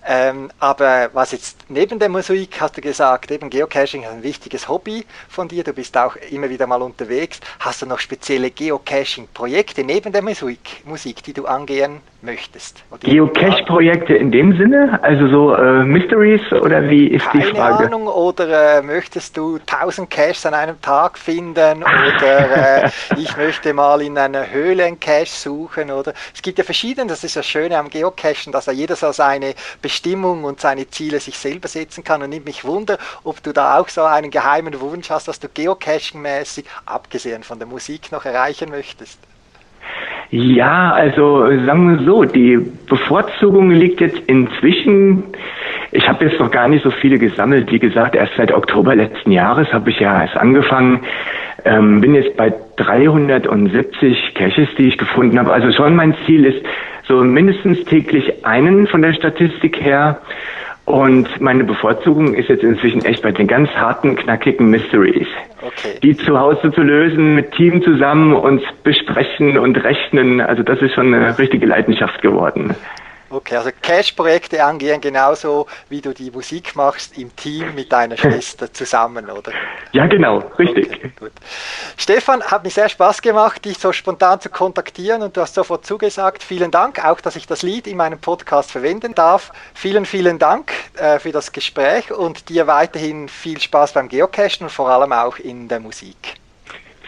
Ähm, 0.06 0.50
aber 0.60 1.12
was 1.14 1.32
jetzt 1.32 1.58
neben 1.70 2.00
der 2.00 2.10
Musik, 2.10 2.60
hast 2.60 2.76
du 2.76 2.82
gesagt, 2.82 3.30
eben 3.30 3.50
Geocaching 3.50 4.04
ist 4.04 4.10
ein 4.10 4.24
wichtiges 4.24 4.68
Hobby 4.68 5.06
von 5.30 5.48
dir, 5.48 5.64
du 5.64 5.74
bist 5.74 5.96
auch 5.96 6.16
immer 6.32 6.50
wieder 6.50 6.66
mal 6.66 6.82
unterwegs. 6.82 7.40
Hast 7.60 7.84
du 7.84 7.86
noch 7.86 8.00
spezielle 8.00 8.50
Geocaching-Projekte 8.50 9.84
neben 9.84 10.12
der 10.12 10.24
Musik, 10.24 10.84
Musik, 10.86 11.24
die 11.24 11.34
du 11.34 11.46
angehen 11.46 12.02
möchtest? 12.22 12.84
Geocache-Projekte 13.02 14.16
in 14.16 14.32
dem 14.32 14.58
Sinne? 14.58 15.00
Also 15.02 15.28
so 15.28 15.56
äh, 15.56 15.84
Mysteries 15.84 16.42
oder 16.52 16.90
wie 16.90 17.08
ist 17.08 17.26
Keine 17.26 17.46
die 17.46 17.52
Frage? 17.52 17.84
Keine 17.84 17.96
Ahnung, 17.96 18.08
oder 18.08 18.78
äh, 18.78 18.82
möchtest 18.82 19.38
du 19.38 19.58
1000 19.58 20.10
Caches 20.10 20.46
an 20.46 20.54
einem 20.54 20.82
Tag 20.82 21.18
finden 21.18 21.84
oder 21.84 22.84
äh, 22.86 22.90
ich 23.18 23.36
möchte 23.38 23.74
mal 23.74 24.02
in 24.02 24.18
einer 24.18 24.50
Höhle 24.50 24.86
einen 24.86 25.00
Cache 25.00 25.26
suchen 25.28 25.92
oder 25.92 26.14
es 26.34 26.42
gibt 26.42 26.58
ja 26.58 26.64
verschiedene, 26.64 27.08
das 27.08 27.24
ist 27.24 27.36
das 27.36 27.46
Schöne 27.46 27.78
am 27.78 27.90
Geocachen, 27.90 28.52
dass 28.52 28.66
ja 28.66 28.74
jeder 28.74 28.96
so 28.96 29.12
seine 29.12 29.54
Bestimmung 29.82 30.44
und 30.44 30.60
seine 30.60 30.90
Ziele 30.90 31.20
sich 31.20 31.38
selber 31.38 31.68
setzen 31.68 32.04
kann 32.04 32.22
und 32.22 32.30
nimmt 32.30 32.46
mich 32.46 32.66
wunder, 32.66 32.98
ob 33.24 33.42
du 33.44 33.54
da 33.54 33.80
auch 33.80 33.90
so 33.90 34.04
einen 34.04 34.32
geheimen 34.32 34.80
Wunsch 34.80 35.10
hast, 35.10 35.28
was 35.28 35.40
du 35.40 35.48
Geocaching-mäßig, 35.48 36.66
abgesehen 36.86 37.44
von 37.44 37.60
der 37.60 37.68
Musik, 37.68 38.12
noch 38.12 38.26
erreichen 38.26 38.70
möchtest. 38.70 39.20
Ja, 40.30 40.92
also 40.92 41.46
sagen 41.66 41.98
wir 41.98 42.06
so, 42.06 42.26
die 42.26 42.60
Bevorzugung 42.90 43.72
liegt 43.72 44.02
jetzt 44.02 44.20
inzwischen, 44.28 45.24
ich 45.92 46.08
habe 46.10 46.26
jetzt 46.26 46.40
noch 46.40 46.52
gar 46.52 46.68
nicht 46.68 46.84
so 46.84 46.92
viele 46.92 47.18
gesammelt, 47.18 47.72
wie 47.72 47.80
gesagt, 47.80 48.14
erst 48.14 48.34
seit 48.36 48.52
Oktober 48.52 48.94
letzten 48.94 49.32
Jahres 49.32 49.72
habe 49.72 49.90
ich 49.90 50.00
ja 50.02 50.24
erst 50.24 50.36
angefangen, 50.36 51.00
ähm, 51.64 52.02
bin 52.02 52.14
jetzt 52.14 52.36
bei 52.36 52.54
370 52.76 54.34
Caches, 54.34 54.68
die 54.78 54.90
ich 54.90 54.98
gefunden 54.98 55.40
habe. 55.40 55.54
Also 55.54 55.72
schon 55.72 55.96
mein 55.96 56.14
Ziel 56.26 56.46
ist, 56.46 56.62
so 57.08 57.24
mindestens 57.24 57.86
täglich 57.86 58.46
einen 58.46 58.88
von 58.88 59.02
der 59.02 59.14
Statistik 59.14 59.82
her 59.82 60.20
und 60.88 61.42
meine 61.42 61.66
Bevorzugung 61.66 62.34
ist 62.34 62.48
jetzt 62.48 62.64
inzwischen 62.64 63.04
echt 63.04 63.22
bei 63.22 63.34
den 63.34 63.46
ganz 63.46 63.70
harten, 63.72 64.16
knackigen 64.16 64.70
Mysteries. 64.70 65.28
Okay. 65.62 66.00
Die 66.02 66.16
zu 66.16 66.40
Hause 66.40 66.72
zu 66.72 66.82
lösen, 66.82 67.36
mit 67.36 67.52
Team 67.52 67.84
zusammen 67.84 68.34
und 68.34 68.64
besprechen 68.84 69.58
und 69.58 69.76
rechnen. 69.84 70.40
Also 70.40 70.64
das 70.64 70.82
ist 70.82 70.94
schon 70.94 71.14
eine 71.14 71.38
richtige 71.38 71.66
Leidenschaft 71.66 72.22
geworden. 72.22 72.74
Okay, 73.30 73.58
also 73.58 73.70
Cash-Projekte 73.82 74.64
angehen 74.64 75.02
genauso, 75.02 75.68
wie 75.90 76.02
du 76.02 76.14
die 76.14 76.32
Musik 76.32 76.76
machst 76.76 77.18
im 77.18 77.36
Team 77.36 77.76
mit 77.76 77.92
deiner 77.92 78.18
Schwester 78.18 78.72
zusammen, 78.72 79.30
oder? 79.30 79.52
Ja, 79.92 80.08
genau, 80.08 80.40
richtig. 80.58 80.88
Okay, 80.88 81.12
gut. 81.20 81.32
Stefan, 81.98 82.42
hat 82.42 82.64
mir 82.64 82.70
sehr 82.70 82.90
Spaß 82.90 83.22
gemacht, 83.22 83.66
dich 83.66 83.78
so 83.78 83.92
spontan 83.92 84.40
zu 84.40 84.50
kontaktieren 84.50 85.22
und 85.24 85.36
du 85.36 85.42
hast 85.42 85.56
sofort 85.56 85.86
zugesagt. 85.86 86.44
Vielen 86.44 86.72
Dank, 86.72 87.04
auch 87.04 87.20
dass 87.20 87.36
ich 87.36 87.48
das 87.48 87.64
Lied 87.64 87.88
in 87.88 87.98
meinem 87.98 88.20
Podcast 88.20 88.72
verwenden 88.72 89.14
darf. 89.14 89.52
Vielen, 89.74 90.06
vielen 90.06 90.40
Dank 90.40 90.72
äh, 90.96 91.20
für 91.20 91.32
das 91.32 91.52
Gespräch 91.52 92.12
und 92.12 92.50
dir 92.50 92.68
weiterhin 92.68 93.28
viel 93.28 93.60
Spaß 93.60 93.94
beim 93.94 94.08
Geocachen 94.08 94.64
und 94.64 94.72
vor 94.72 94.90
allem 94.90 95.12
auch 95.12 95.38
in 95.38 95.68
der 95.68 95.80
Musik. 95.80 96.36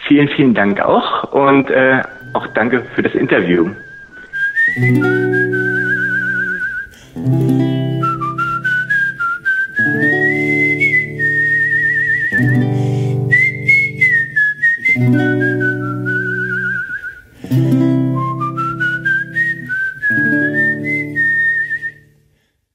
Vielen, 0.06 0.28
vielen 0.30 0.54
Dank 0.54 0.80
auch 0.80 1.32
und 1.32 1.70
äh, 1.70 2.02
auch 2.34 2.46
danke 2.54 2.84
für 2.94 3.02
das 3.02 3.14
Interview. 3.14 3.70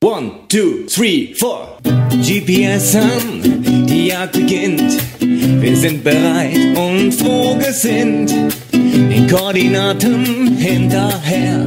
One, 0.02 0.48
two, 0.48 0.86
three, 0.88 1.34
four. 1.34 1.78
GPS 2.12 2.96
an, 2.96 3.42
die 3.88 4.08
Jagd 4.10 4.34
beginnt. 4.34 4.94
Wir 5.20 5.76
sind 5.76 6.04
bereit 6.04 6.78
und 6.78 7.12
froh 7.12 7.56
gesinnt. 7.56 8.32
Den 8.72 9.28
Koordinaten 9.28 10.56
hinterher. 10.58 11.66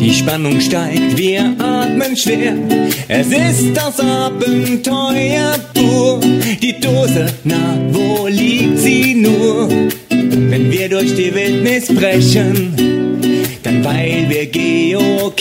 Die 0.00 0.14
Spannung 0.14 0.60
steigt, 0.60 1.18
wir 1.18 1.54
atmen 1.58 2.16
schwer. 2.16 2.54
Es 3.08 3.26
ist 3.28 3.76
das 3.76 3.98
Abenteuer 4.00 5.54
pur. 5.74 6.20
Die 6.62 6.78
Dose, 6.80 7.26
na, 7.44 7.76
wo 7.90 8.26
liegt 8.28 8.78
sie 8.78 9.14
nur? 9.14 9.68
Wenn 10.08 10.70
wir 10.70 10.88
durch 10.88 11.14
die 11.14 11.34
Wildnis 11.34 11.88
brechen, 11.88 12.74
dann 13.62 13.84
weil 13.84 14.26
wir 14.28 14.46
geocachen. 14.46 15.38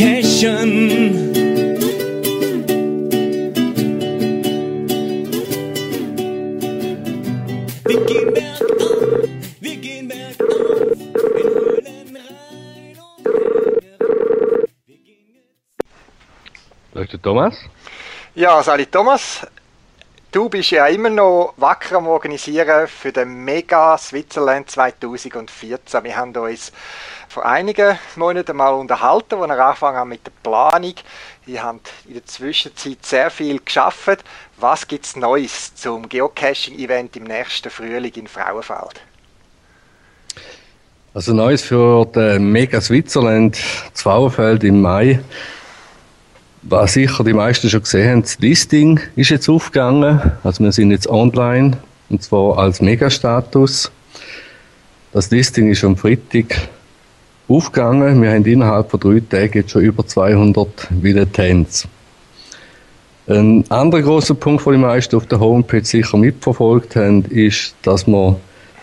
Da 16.97 17.03
ist 17.03 17.13
der 17.13 17.21
Thomas. 17.21 17.55
Ja, 18.33 18.63
Sali 18.63 18.87
Thomas, 18.87 19.45
du 20.31 20.49
bist 20.49 20.71
ja 20.71 20.87
immer 20.87 21.11
noch 21.11 21.53
wacker 21.57 21.97
am 21.97 22.07
Organisieren 22.07 22.87
für 22.87 23.11
den 23.11 23.45
Mega 23.45 23.95
Switzerland 23.99 24.71
2014. 24.71 26.03
Wir 26.03 26.17
haben 26.17 26.35
uns 26.35 26.71
vor 27.29 27.45
einigen 27.45 27.99
Monaten 28.15 28.57
mal 28.57 28.73
unterhalten, 28.73 29.35
als 29.35 29.47
wir 29.47 29.59
angefangen 29.59 29.97
haben 29.97 30.09
mit 30.09 30.25
der 30.25 30.31
Planung. 30.41 30.95
Ihr 31.45 31.63
habt 31.63 31.93
in 32.07 32.15
der 32.15 32.25
Zwischenzeit 32.25 33.05
sehr 33.05 33.29
viel 33.29 33.59
geschafft. 33.63 34.23
Was 34.57 34.87
gibt 34.87 35.05
es 35.05 35.15
Neues 35.15 35.75
zum 35.75 36.09
Geocaching-Event 36.09 37.15
im 37.15 37.25
nächsten 37.25 37.69
Frühling 37.69 38.13
in 38.15 38.25
Frauenfeld? 38.25 39.01
Also 41.13 41.31
Neues 41.31 41.61
für 41.61 42.05
den 42.05 42.51
Mega 42.51 42.81
Switzerland 42.81 43.55
Zwauerfeld 43.93 44.63
im 44.63 44.81
Mai. 44.81 45.19
Was 46.69 46.93
sicher 46.93 47.23
die 47.23 47.31
meisten 47.31 47.69
schon 47.69 47.81
gesehen 47.83 48.11
haben, 48.11 48.21
das 48.23 48.39
Listing 48.39 48.99
ist 49.15 49.29
jetzt 49.29 49.47
aufgegangen. 49.47 50.19
Also 50.43 50.61
wir 50.65 50.73
sind 50.73 50.91
jetzt 50.91 51.07
online 51.07 51.77
und 52.09 52.21
zwar 52.21 52.57
als 52.57 52.81
Mega-Status. 52.81 53.89
Das 55.13 55.31
Listing 55.31 55.71
ist 55.71 55.85
am 55.85 55.95
Freitag 55.95 56.67
aufgegangen. 57.47 58.21
Wir 58.21 58.31
haben 58.31 58.43
innerhalb 58.43 58.91
von 58.91 58.99
drei 58.99 59.21
Tagen 59.21 59.59
jetzt 59.59 59.71
schon 59.71 59.81
über 59.81 60.05
200 60.05 60.89
Villetens. 60.89 61.87
Ein 63.27 63.63
anderer 63.71 64.01
großer 64.01 64.35
Punkt, 64.35 64.65
den 64.65 64.73
die 64.73 64.79
meisten 64.79 65.15
auf 65.15 65.25
der 65.25 65.39
Homepage 65.39 65.85
sicher 65.85 66.17
mitverfolgt 66.17 66.97
haben, 66.97 67.23
ist, 67.25 67.75
dass 67.83 68.07
wir 68.07 68.37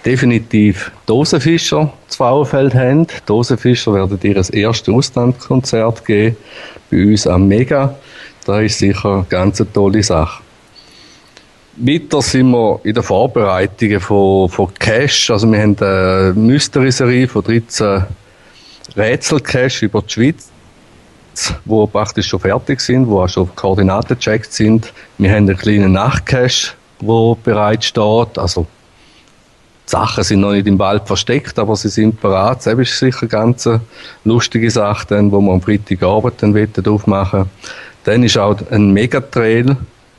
definitiv 0.05 0.93
Dosenfischer 1.07 1.93
zu 2.09 2.17
Frauenfeld 2.17 2.75
haben. 2.75 3.07
Dosenfischer 3.27 3.95
werden 3.95 4.19
ihr 4.23 4.35
das 4.35 4.51
erste 4.51 4.93
Auslandkonzert 4.93 6.05
geben 6.05 6.37
bei 6.91 7.05
uns 7.05 7.27
am 7.27 7.49
Mega. 7.49 7.95
Das 8.45 8.63
ist 8.63 8.79
sicher 8.79 9.15
eine 9.15 9.27
ganz 9.29 9.63
tolle 9.73 10.03
Sache. 10.03 10.43
Weiter 11.77 12.23
sind 12.23 12.51
wir 12.51 12.81
in 12.85 12.95
den 12.95 13.03
Vorbereitungen 13.03 13.99
von, 13.99 14.49
von 14.49 14.73
Cash. 14.75 15.31
Also 15.31 15.51
wir 15.51 15.61
haben 15.61 15.77
eine 15.81 16.33
Mystery-Serie 16.37 17.27
von 17.27 17.43
13 17.43 18.05
Rätselcache 18.97 19.87
über 19.87 20.03
die 20.03 20.13
Schweiz, 20.13 20.51
wo 21.65 21.87
praktisch 21.87 22.29
schon 22.29 22.39
fertig 22.39 22.81
sind, 22.81 23.09
wo 23.09 23.23
auch 23.23 23.29
schon 23.29 23.53
Koordinaten 23.57 24.17
gecheckt 24.17 24.53
sind. 24.53 24.93
Wir 25.19 25.31
haben 25.31 25.49
einen 25.49 25.57
kleinen 25.57 25.93
Nachtcache, 25.93 26.75
wo 27.01 27.35
bereit 27.35 27.83
steht. 27.83 28.39
Also 28.39 28.67
Sachen 29.87 30.25
sind 30.25 30.41
noch 30.41 30.53
nicht 30.53 30.67
im 30.67 30.79
Wald 30.79 31.07
versteckt, 31.07 31.59
aber 31.59 31.77
sie 31.77 31.89
sind 31.89 32.21
parat. 32.21 32.65
Das 32.65 32.79
ist 32.79 32.99
sicher 32.99 33.23
eine 33.23 33.29
ganz 33.29 33.69
lustige 34.25 34.71
Sache, 34.71 35.07
dann, 35.09 35.31
wo 35.31 35.41
wir 35.41 35.53
am 35.53 35.61
Freitagabend 35.61 36.43
dann 36.43 36.87
aufmachen 36.87 37.51
Dann 38.05 38.23
ist 38.23 38.39
auch 38.39 38.57
ein 38.71 38.93
Megatrail 38.93 39.77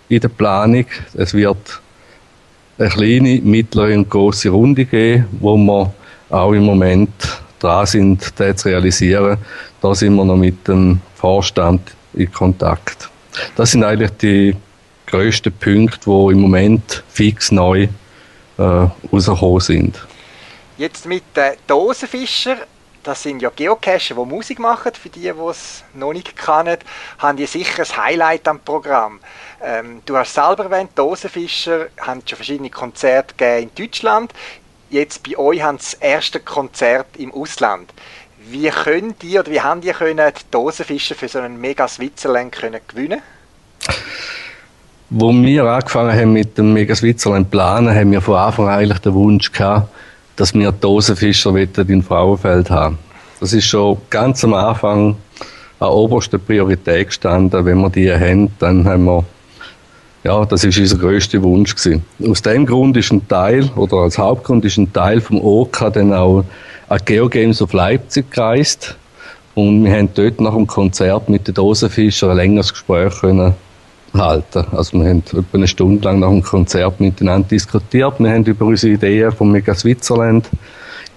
in 0.07 0.19
der 0.19 0.29
Planung. 0.29 0.85
Es 1.15 1.33
wird 1.33 1.81
eine 2.77 2.89
kleine, 2.89 3.41
mittlere 3.41 3.95
und 3.95 4.09
große 4.09 4.49
Runde 4.49 4.85
geben, 4.85 5.25
wo 5.39 5.57
wir 5.57 5.93
auch 6.29 6.53
im 6.53 6.63
Moment 6.63 7.11
dran 7.59 7.85
sind, 7.85 8.33
das 8.39 8.57
zu 8.57 8.69
realisieren. 8.69 9.37
Da 9.81 9.95
sind 9.95 10.15
wir 10.15 10.25
noch 10.25 10.35
mit 10.35 10.67
dem 10.67 10.99
Vorstand 11.15 11.81
in 12.13 12.31
Kontakt. 12.31 13.09
Das 13.55 13.71
sind 13.71 13.83
eigentlich 13.83 14.11
die 14.21 14.55
grössten 15.07 15.51
Punkte, 15.51 15.99
die 16.05 16.33
im 16.33 16.41
Moment 16.41 17.03
fix 17.09 17.51
neu 17.51 17.87
äh, 18.57 18.87
rausgekommen 19.11 19.59
sind. 19.59 20.05
Jetzt 20.77 21.05
mit 21.05 21.23
den 21.35 21.53
Dosenfischer, 21.67 22.57
das 23.03 23.23
sind 23.23 23.41
ja 23.41 23.49
Geocacher, 23.55 24.15
die 24.15 24.25
Musik 24.25 24.59
machen, 24.59 24.91
für 24.93 25.09
die, 25.09 25.21
die 25.21 25.49
es 25.49 25.83
noch 25.93 26.11
nicht 26.11 26.35
kennen, 26.35 26.77
haben 27.19 27.37
die 27.37 27.45
sicher 27.45 27.83
ein 27.83 28.05
Highlight 28.05 28.47
am 28.47 28.59
Programm. 28.59 29.19
Ähm, 29.61 30.01
du 30.05 30.17
hast 30.17 30.33
selber 30.33 30.65
erwähnt, 30.65 30.91
Dosenfischer 30.95 31.87
haben 32.01 32.21
schon 32.25 32.35
verschiedene 32.35 32.69
Konzerte 32.69 33.35
gegeben 33.35 33.69
in 33.69 33.85
Deutschland. 33.85 34.33
Jetzt 34.89 35.23
bei 35.23 35.37
euch 35.37 35.61
haben 35.61 35.77
sie 35.77 35.91
das 35.91 36.01
erste 36.01 36.39
Konzert 36.39 37.07
im 37.17 37.33
Ausland. 37.33 37.91
Wie 38.47 38.69
können 38.69 39.15
die 39.21 39.39
oder 39.39 39.51
wie 39.51 39.61
haben 39.61 39.81
die 39.81 39.91
können 39.91 40.31
die 40.37 40.51
Dosenfischer 40.51 41.15
für 41.15 41.27
so 41.27 41.39
einen 41.39 41.59
Mega 41.59 41.87
Switzerland 41.87 42.51
können 42.51 42.81
gewinnen? 42.87 43.21
Wo 45.09 45.31
wir 45.31 45.65
angefangen 45.65 46.19
haben 46.19 46.33
mit 46.33 46.57
dem 46.57 46.73
Mega 46.73 46.95
Switzerland 46.95 47.51
planen, 47.51 47.93
haben 47.93 48.11
wir 48.11 48.21
von 48.21 48.35
Anfang 48.35 48.67
an 48.67 48.79
eigentlich 48.79 48.99
den 48.99 49.13
Wunsch 49.13 49.51
gehabt, 49.51 49.89
dass 50.35 50.53
wir 50.53 50.71
Dosenfischer 50.71 51.55
in 51.55 52.01
Frauenfeld 52.01 52.69
haben. 52.71 52.97
Das 53.39 53.53
ist 53.53 53.65
schon 53.65 53.97
ganz 54.09 54.43
am 54.43 54.55
Anfang 54.55 55.15
an 55.79 55.89
oberster 55.89 56.39
Priorität 56.39 57.07
gestanden. 57.07 57.65
Wenn 57.65 57.81
wir 57.81 57.89
die 57.89 58.11
haben, 58.11 58.49
dann 58.59 58.85
haben 58.85 59.05
wir 59.05 59.23
ja, 60.23 60.43
das 60.43 60.63
ist 60.63 60.79
unser 60.79 60.97
größter 60.97 61.43
Wunsch 61.43 61.75
gewesen. 61.75 62.03
Aus 62.27 62.41
dem 62.41 62.65
Grund 62.65 62.97
ist 62.97 63.11
ein 63.11 63.27
Teil, 63.27 63.69
oder 63.75 63.97
als 63.97 64.17
Hauptgrund 64.17 64.65
ist 64.65 64.77
ein 64.77 64.91
Teil 64.91 65.21
vom 65.21 65.39
OK 65.39 65.93
dann 65.93 66.11
auch 66.13 66.43
an 66.89 66.99
Geogames 67.05 67.61
auf 67.61 67.73
Leipzig 67.73 68.31
gereist. 68.31 68.97
Und 69.53 69.85
wir 69.85 69.93
haben 69.95 70.09
dort 70.15 70.41
nach 70.41 70.55
dem 70.55 70.65
Konzert 70.65 71.29
mit 71.29 71.47
den 71.47 71.53
Dosenfischern 71.53 72.31
ein 72.31 72.37
längeres 72.37 72.73
Gespräch 72.73 73.13
können 73.21 73.53
halten. 74.17 74.65
Also 74.71 74.97
wir 74.99 75.09
haben 75.09 75.19
etwa 75.19 75.43
eine 75.53 75.67
Stunde 75.67 76.03
lang 76.03 76.19
nach 76.19 76.29
dem 76.29 76.43
Konzert 76.43 76.99
miteinander 76.99 77.47
diskutiert. 77.47 78.19
Wir 78.19 78.31
haben 78.31 78.45
über 78.45 78.65
unsere 78.65 78.93
Ideen 78.93 79.31
vom 79.31 79.51
Mega 79.51 79.73
Switzerland 79.73 80.49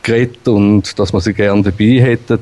geredet 0.02 0.46
und 0.48 0.98
dass 0.98 1.12
wir 1.12 1.20
sie 1.20 1.34
gerne 1.34 1.62
dabei 1.62 2.00
hätten. 2.00 2.40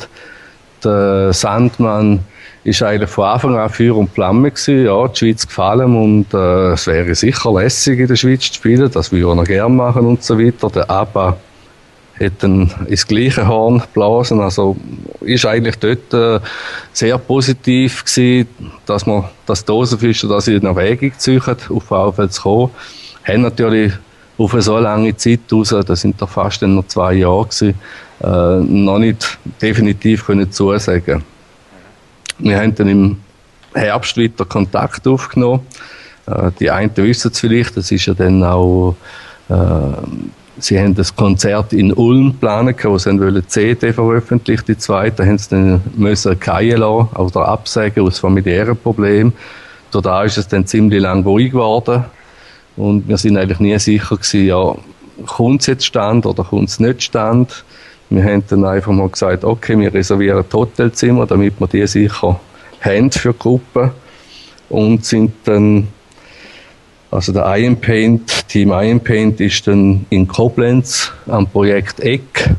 Der 0.84 1.32
Sandmann 1.32 2.20
ist 2.64 2.82
eigentlich 2.82 3.10
von 3.10 3.24
Anfang 3.24 3.56
an 3.56 3.70
Feuer 3.70 3.96
und 3.96 4.10
Flamme 4.10 4.50
gewesen. 4.50 4.84
Ja, 4.84 5.06
die 5.08 5.16
Schweiz 5.16 5.46
gefallen 5.46 5.96
und 5.96 6.34
äh, 6.34 6.72
es 6.72 6.86
wäre 6.86 7.14
sicher 7.14 7.52
lässig 7.52 8.00
in 8.00 8.08
der 8.08 8.16
Schweiz 8.16 8.48
zu 8.48 8.54
spielen, 8.54 8.90
das 8.90 9.12
würde 9.12 9.40
er 9.40 9.44
gerne 9.44 9.74
machen 9.74 10.04
und 10.04 10.22
so 10.22 10.38
weiter. 10.38 10.68
Der 10.70 10.90
ABBA 10.90 11.36
hat 12.18 12.32
dann 12.40 12.70
ins 12.86 13.06
gleiche 13.06 13.46
Horn 13.46 13.80
geblasen, 13.80 14.40
also 14.40 14.76
ist 15.20 15.44
eigentlich 15.44 15.76
dort 15.76 16.14
äh, 16.14 16.40
sehr 16.92 17.18
positiv 17.18 18.04
gewesen, 18.04 18.48
dass 18.86 19.06
man 19.06 19.24
das 19.44 19.64
Dosenfischer 19.64 20.28
das 20.28 20.48
in 20.48 20.64
Erwägung 20.64 21.12
ziehen, 21.18 21.42
auf 21.68 21.84
VfL 21.84 22.28
zu 22.28 22.42
kommen. 22.42 22.70
Haben 23.24 23.42
natürlich 23.42 23.92
auf 24.38 24.52
eine 24.52 24.62
so 24.62 24.78
lange 24.78 25.16
Zeit 25.16 25.40
raus, 25.52 25.74
das 25.86 26.00
sind 26.00 26.20
doch 26.20 26.28
fast 26.28 26.62
noch 26.62 26.86
zwei 26.86 27.14
Jahre 27.14 27.44
gewesen, 27.44 27.74
äh, 28.22 28.60
noch 28.60 28.98
nicht 28.98 29.38
definitiv 29.60 30.26
können 30.26 30.50
zusagen 30.50 31.22
wir 32.38 32.58
haben 32.58 32.74
dann 32.74 32.88
im 32.88 33.16
Herbst 33.74 34.16
wieder 34.16 34.44
Kontakt 34.44 35.06
aufgenommen. 35.06 35.60
Äh, 36.26 36.50
die 36.58 36.70
einen 36.70 36.96
wissen 36.96 37.30
es 37.32 37.40
vielleicht, 37.40 37.76
das 37.76 37.90
ist 37.90 38.06
ja 38.06 38.14
dann 38.14 38.42
auch, 38.42 38.96
äh, 39.48 39.54
sie 40.58 40.78
haben 40.78 40.94
das 40.94 41.14
Konzert 41.14 41.72
in 41.72 41.92
Ulm 41.92 42.34
planen 42.34 42.74
können, 42.76 42.94
wo 42.94 42.98
sie 42.98 43.18
wollen 43.18 43.46
CD 43.48 43.92
veröffentlicht, 43.92 44.68
die 44.68 44.78
zweite, 44.78 45.26
haben 45.26 45.38
sie 45.38 45.50
dann 45.50 45.80
müssen 45.96 46.36
fallen 46.36 46.78
lassen 46.78 47.08
oder 47.16 47.48
absagen 47.48 48.06
aus 48.06 48.18
familiären 48.18 48.76
Problemen. 48.76 49.32
Da 49.92 50.24
ist 50.24 50.36
es 50.36 50.46
dann 50.46 50.66
ziemlich 50.66 51.00
lang 51.00 51.24
ruhig 51.24 51.52
geworden 51.52 52.04
und 52.76 53.08
wir 53.08 53.16
sind 53.16 53.38
eigentlich 53.38 53.60
nie 53.60 53.78
sicher 53.78 54.16
gewesen, 54.16 54.46
ja, 54.46 54.74
kommt 55.24 55.62
es 55.62 55.66
jetzt 55.66 55.86
stand 55.86 56.26
oder 56.26 56.44
kommt 56.44 56.68
es 56.68 56.78
nicht 56.78 57.02
stand. 57.02 57.64
Wir 58.10 58.22
haben 58.22 58.44
dann 58.48 58.64
einfach 58.64 58.92
mal 58.92 59.08
gesagt, 59.08 59.44
okay, 59.44 59.78
wir 59.78 59.92
reservieren 59.92 60.44
Hotelzimmer, 60.52 61.26
damit 61.26 61.58
wir 61.58 61.66
die 61.66 61.86
sicher 61.86 62.38
haben 62.80 63.10
für 63.10 63.32
die 63.32 63.38
Gruppe. 63.38 63.92
Und 64.68 65.04
sind 65.04 65.32
dann, 65.44 65.88
also 67.10 67.32
der 67.32 67.44
Iron 67.56 67.76
Paint, 67.76 68.48
Team 68.48 68.70
Iron 68.70 69.00
Paint 69.00 69.40
ist 69.40 69.66
dann 69.66 70.06
in 70.10 70.26
Koblenz 70.26 71.12
am 71.26 71.46
Projekt 71.46 72.00
Eck 72.00 72.50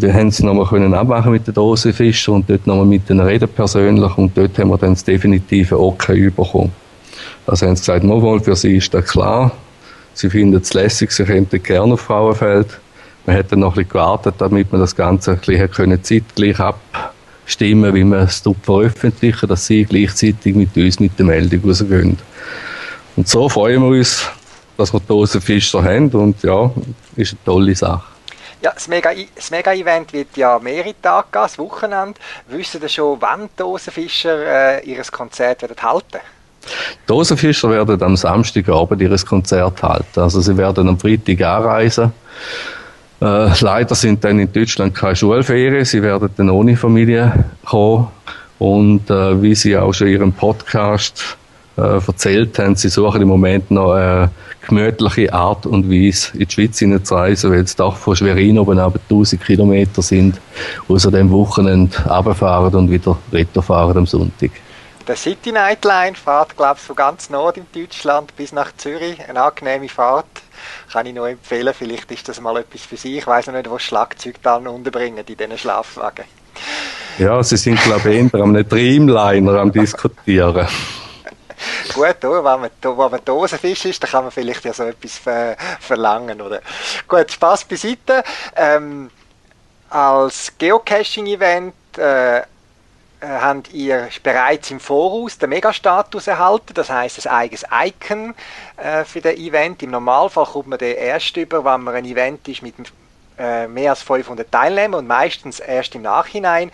wir 0.00 0.14
haben 0.14 0.28
es 0.28 0.40
nochmal 0.40 0.66
können 0.66 0.94
abmachen 0.94 1.32
mit 1.32 1.46
den 1.46 1.54
Dosenfischen 1.54 2.34
und 2.34 2.48
dort 2.48 2.66
nochmal 2.66 2.86
mit 2.86 3.08
denen 3.08 3.20
reden 3.20 3.48
persönlich 3.48 4.16
und 4.16 4.36
dort 4.36 4.58
haben 4.58 4.70
wir 4.70 4.78
dann 4.78 4.94
das 4.94 5.04
definitive 5.04 5.78
Okay 5.78 6.30
bekommen. 6.30 6.72
Also 7.46 7.66
haben 7.66 7.76
sie 7.76 7.80
gesagt, 7.80 8.04
mal 8.04 8.40
für 8.40 8.54
sie 8.54 8.76
ist 8.76 8.92
das 8.94 9.06
klar. 9.06 9.50
Sie 10.14 10.30
finden 10.30 10.60
es 10.60 10.74
lässig, 10.74 11.10
sie 11.10 11.24
könnten 11.24 11.62
gerne 11.62 11.94
auf 11.94 12.00
Frauenfeld. 12.00 12.78
Man 13.26 13.42
dann 13.48 13.60
noch 13.60 13.72
ein 13.72 13.74
bisschen 13.74 13.88
gewartet, 13.90 14.34
damit 14.38 14.72
man 14.72 14.80
das 14.80 14.94
Ganze 14.94 15.32
ein 15.32 15.38
bisschen 15.38 15.70
können, 15.70 16.02
zeitgleich 16.02 16.60
abstimmen 16.60 17.94
wie 17.94 18.04
wir 18.04 18.18
es 18.18 18.42
veröffentlichen, 18.62 19.48
dass 19.48 19.66
sie 19.66 19.84
gleichzeitig 19.84 20.54
mit 20.54 20.76
uns 20.76 21.00
mit 21.00 21.18
der 21.18 21.26
Meldung 21.26 21.62
rausgehen. 21.64 22.18
Und 23.18 23.26
so 23.26 23.48
freuen 23.48 23.82
wir 23.82 23.98
uns, 23.98 24.30
dass 24.76 24.92
wir 24.92 25.00
Dosenfischer 25.00 25.82
haben 25.82 26.08
und 26.10 26.40
ja, 26.44 26.70
ist 27.16 27.32
eine 27.32 27.44
tolle 27.44 27.74
Sache. 27.74 28.04
Ja, 28.62 28.70
das 28.72 28.86
Mega-Event 28.86 29.50
Mega 29.50 30.12
wird 30.12 30.36
ja 30.36 30.56
mehrere 30.60 30.94
Tage 31.02 31.26
gehen, 31.32 31.42
das 31.42 31.58
Wochenende. 31.58 32.14
Wissen 32.46 32.80
Sie 32.80 32.88
schon, 32.88 33.16
wann 33.20 33.48
Dosenfischer 33.56 34.78
äh, 34.78 34.88
ihr 34.88 35.02
Konzert 35.02 35.62
werden 35.62 35.82
halten 35.82 36.18
die 36.62 37.06
Dosenfischer 37.08 37.70
werden 37.70 38.00
am 38.04 38.16
Samstagabend 38.16 39.02
ihr 39.02 39.16
Konzert 39.26 39.82
halten. 39.82 40.20
Also 40.20 40.40
sie 40.40 40.56
werden 40.56 40.88
am 40.88 40.96
Freitag 40.96 41.40
anreisen. 41.40 42.12
Äh, 43.20 43.50
leider 43.60 43.96
sind 43.96 44.22
dann 44.22 44.38
in 44.38 44.52
Deutschland 44.52 44.94
keine 44.94 45.16
Schulferien. 45.16 45.84
Sie 45.84 46.02
werden 46.02 46.30
dann 46.36 46.50
ohne 46.50 46.76
Familie 46.76 47.46
kommen. 47.64 48.06
Und 48.60 49.10
äh, 49.10 49.42
wie 49.42 49.56
Sie 49.56 49.76
auch 49.76 49.92
schon 49.92 50.06
in 50.06 50.12
Ihrem 50.12 50.32
Podcast 50.32 51.36
äh, 51.78 52.00
erzählt 52.06 52.58
haben, 52.58 52.76
Sie 52.76 52.88
suchen 52.88 53.22
im 53.22 53.28
Moment 53.28 53.70
noch 53.70 53.92
eine 53.92 54.30
gemütliche 54.66 55.32
Art 55.32 55.64
und 55.64 55.90
Weise 55.90 56.32
in 56.34 56.46
die 56.46 56.50
Schweiz 56.50 56.78
hineinzureisen, 56.78 57.50
weil 57.50 57.60
es 57.60 57.76
doch 57.76 57.96
von 57.96 58.16
Schwerin 58.16 58.58
oben 58.58 58.78
aber 58.78 58.98
1000 59.08 59.42
Kilometer 59.42 60.02
sind, 60.02 60.40
außer 60.88 61.10
dem 61.10 61.30
Wochenende 61.30 61.96
runterfahren 62.08 62.74
und 62.74 62.90
wieder 62.90 63.62
fahren 63.62 63.96
am 63.96 64.06
Sonntag. 64.06 64.50
Der 65.06 65.16
City 65.16 65.52
Nightline 65.52 66.14
fährt, 66.14 66.54
glaube 66.54 66.74
ich, 66.78 66.84
von 66.84 66.94
ganz 66.94 67.30
Nord 67.30 67.56
in 67.56 67.66
Deutschland 67.74 68.36
bis 68.36 68.52
nach 68.52 68.76
Zürich. 68.76 69.18
Eine 69.26 69.42
angenehme 69.42 69.88
Fahrt. 69.88 70.26
Kann 70.92 71.06
ich 71.06 71.14
nur 71.14 71.30
empfehlen. 71.30 71.72
Vielleicht 71.72 72.10
ist 72.12 72.28
das 72.28 72.42
mal 72.42 72.58
etwas 72.58 72.82
für 72.82 72.98
Sie. 72.98 73.16
Ich 73.16 73.26
weiß 73.26 73.46
noch 73.46 73.54
nicht, 73.54 73.70
wo 73.70 73.78
Schlagzeug 73.78 74.34
dann 74.42 74.66
unterbringen 74.66 75.24
in 75.26 75.34
diesen 75.34 75.56
Schlafwagen. 75.56 76.26
Ja, 77.18 77.42
Sie 77.42 77.56
sind, 77.56 77.82
glaube 77.82 78.12
ich, 78.12 78.34
eher 78.34 78.40
am 78.42 78.52
Dreamliner 78.52 79.60
am 79.60 79.72
diskutieren. 79.72 80.66
Gut, 81.94 82.16
wenn 82.22 82.42
man, 82.42 82.70
wenn 82.80 82.96
man 82.96 83.24
Dosenfisch 83.24 83.84
ist, 83.86 84.02
dann 84.02 84.10
kann 84.10 84.24
man 84.24 84.32
vielleicht 84.32 84.64
ja 84.64 84.72
so 84.72 84.84
etwas 84.84 85.18
ver 85.18 85.56
verlangen, 85.80 86.40
oder? 86.40 86.60
Gut, 87.06 87.30
Spaß 87.30 87.64
beiseite. 87.64 88.22
Ähm, 88.56 89.10
als 89.90 90.52
Geocaching-Event 90.58 91.74
äh, 91.96 92.42
äh, 93.20 93.26
habt 93.26 93.72
ihr 93.72 94.08
bereits 94.22 94.70
im 94.70 94.78
Voraus 94.78 95.38
den 95.38 95.50
Megastatus 95.50 96.28
erhalten, 96.28 96.72
das 96.74 96.88
heißt 96.88 97.26
ein 97.26 97.32
eigenes 97.32 97.64
Icon 97.72 98.34
äh, 98.76 99.04
für 99.04 99.20
das 99.20 99.34
Event. 99.34 99.82
Im 99.82 99.90
Normalfall 99.90 100.46
kommt 100.46 100.68
man 100.68 100.78
den 100.78 100.96
erst 100.96 101.36
über, 101.36 101.64
wenn 101.64 101.82
man 101.82 101.96
ein 101.96 102.04
Event 102.04 102.46
ist 102.46 102.62
mit 102.62 102.74
äh, 103.38 103.66
mehr 103.66 103.90
als 103.90 104.02
500 104.02 104.50
Teilnehmern 104.50 105.00
und 105.00 105.06
meistens 105.08 105.58
erst 105.58 105.94
im 105.96 106.02
Nachhinein. 106.02 106.70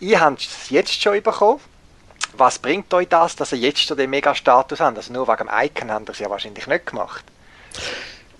Ihr 0.00 0.20
habt 0.20 0.40
es 0.40 0.70
jetzt 0.70 1.02
schon 1.02 1.22
bekommen. 1.22 1.60
Was 2.36 2.58
bringt 2.58 2.92
euch 2.94 3.08
das, 3.08 3.36
dass 3.36 3.52
ihr 3.52 3.58
jetzt 3.58 3.82
schon 3.82 3.96
den 3.96 4.10
Megastatus 4.10 4.80
habt? 4.80 4.96
Also 4.96 5.12
nur 5.12 5.28
wegen 5.28 5.48
dem 5.48 5.48
Icon 5.48 5.90
habt 5.90 6.08
ihr 6.08 6.12
es 6.12 6.18
ja 6.18 6.30
wahrscheinlich 6.30 6.66
nicht 6.66 6.86
gemacht. 6.86 7.24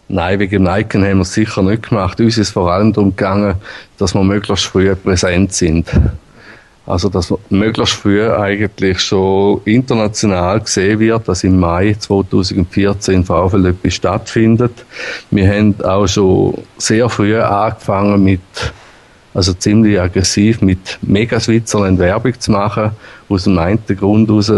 Nein, 0.09 0.39
wegen 0.41 0.65
dem 0.65 0.75
Icon 0.75 1.05
haben 1.05 1.19
wir 1.19 1.23
es 1.23 1.33
sicher 1.33 1.63
nicht 1.63 1.89
gemacht. 1.89 2.21
Uns 2.21 2.39
ist 2.39 2.51
vor 2.51 2.71
allem 2.73 2.93
darum 2.93 3.11
gegangen, 3.11 3.57
dass 3.99 4.15
wir 4.15 4.23
möglichst 4.23 4.67
früh 4.67 4.95
präsent 4.95 5.53
sind. 5.53 5.89
Also, 6.85 7.09
dass 7.09 7.33
möglichst 7.49 7.95
früh 7.95 8.29
eigentlich 8.29 9.01
schon 9.01 9.63
international 9.65 10.61
gesehen 10.61 10.99
wird, 10.99 11.29
dass 11.29 11.45
im 11.45 11.61
Mai 11.61 11.95
2014 11.97 13.15
in 13.15 13.25
VfL 13.25 13.67
etwas 13.67 13.95
stattfindet. 13.95 14.85
Wir 15.31 15.49
haben 15.49 15.81
auch 15.85 16.09
schon 16.09 16.59
sehr 16.79 17.09
früh 17.09 17.39
angefangen 17.41 18.25
mit, 18.25 18.41
also 19.35 19.53
ziemlich 19.55 20.01
aggressiv 20.01 20.61
mit 20.61 20.99
Mega 21.03 21.41
Switzerland 21.41 21.99
Werbung 21.99 22.39
zu 22.39 22.53
machen, 22.53 22.91
aus 23.29 23.45
dem 23.45 23.59
einen 23.59 23.81
Grund 23.87 24.29
heraus, 24.29 24.53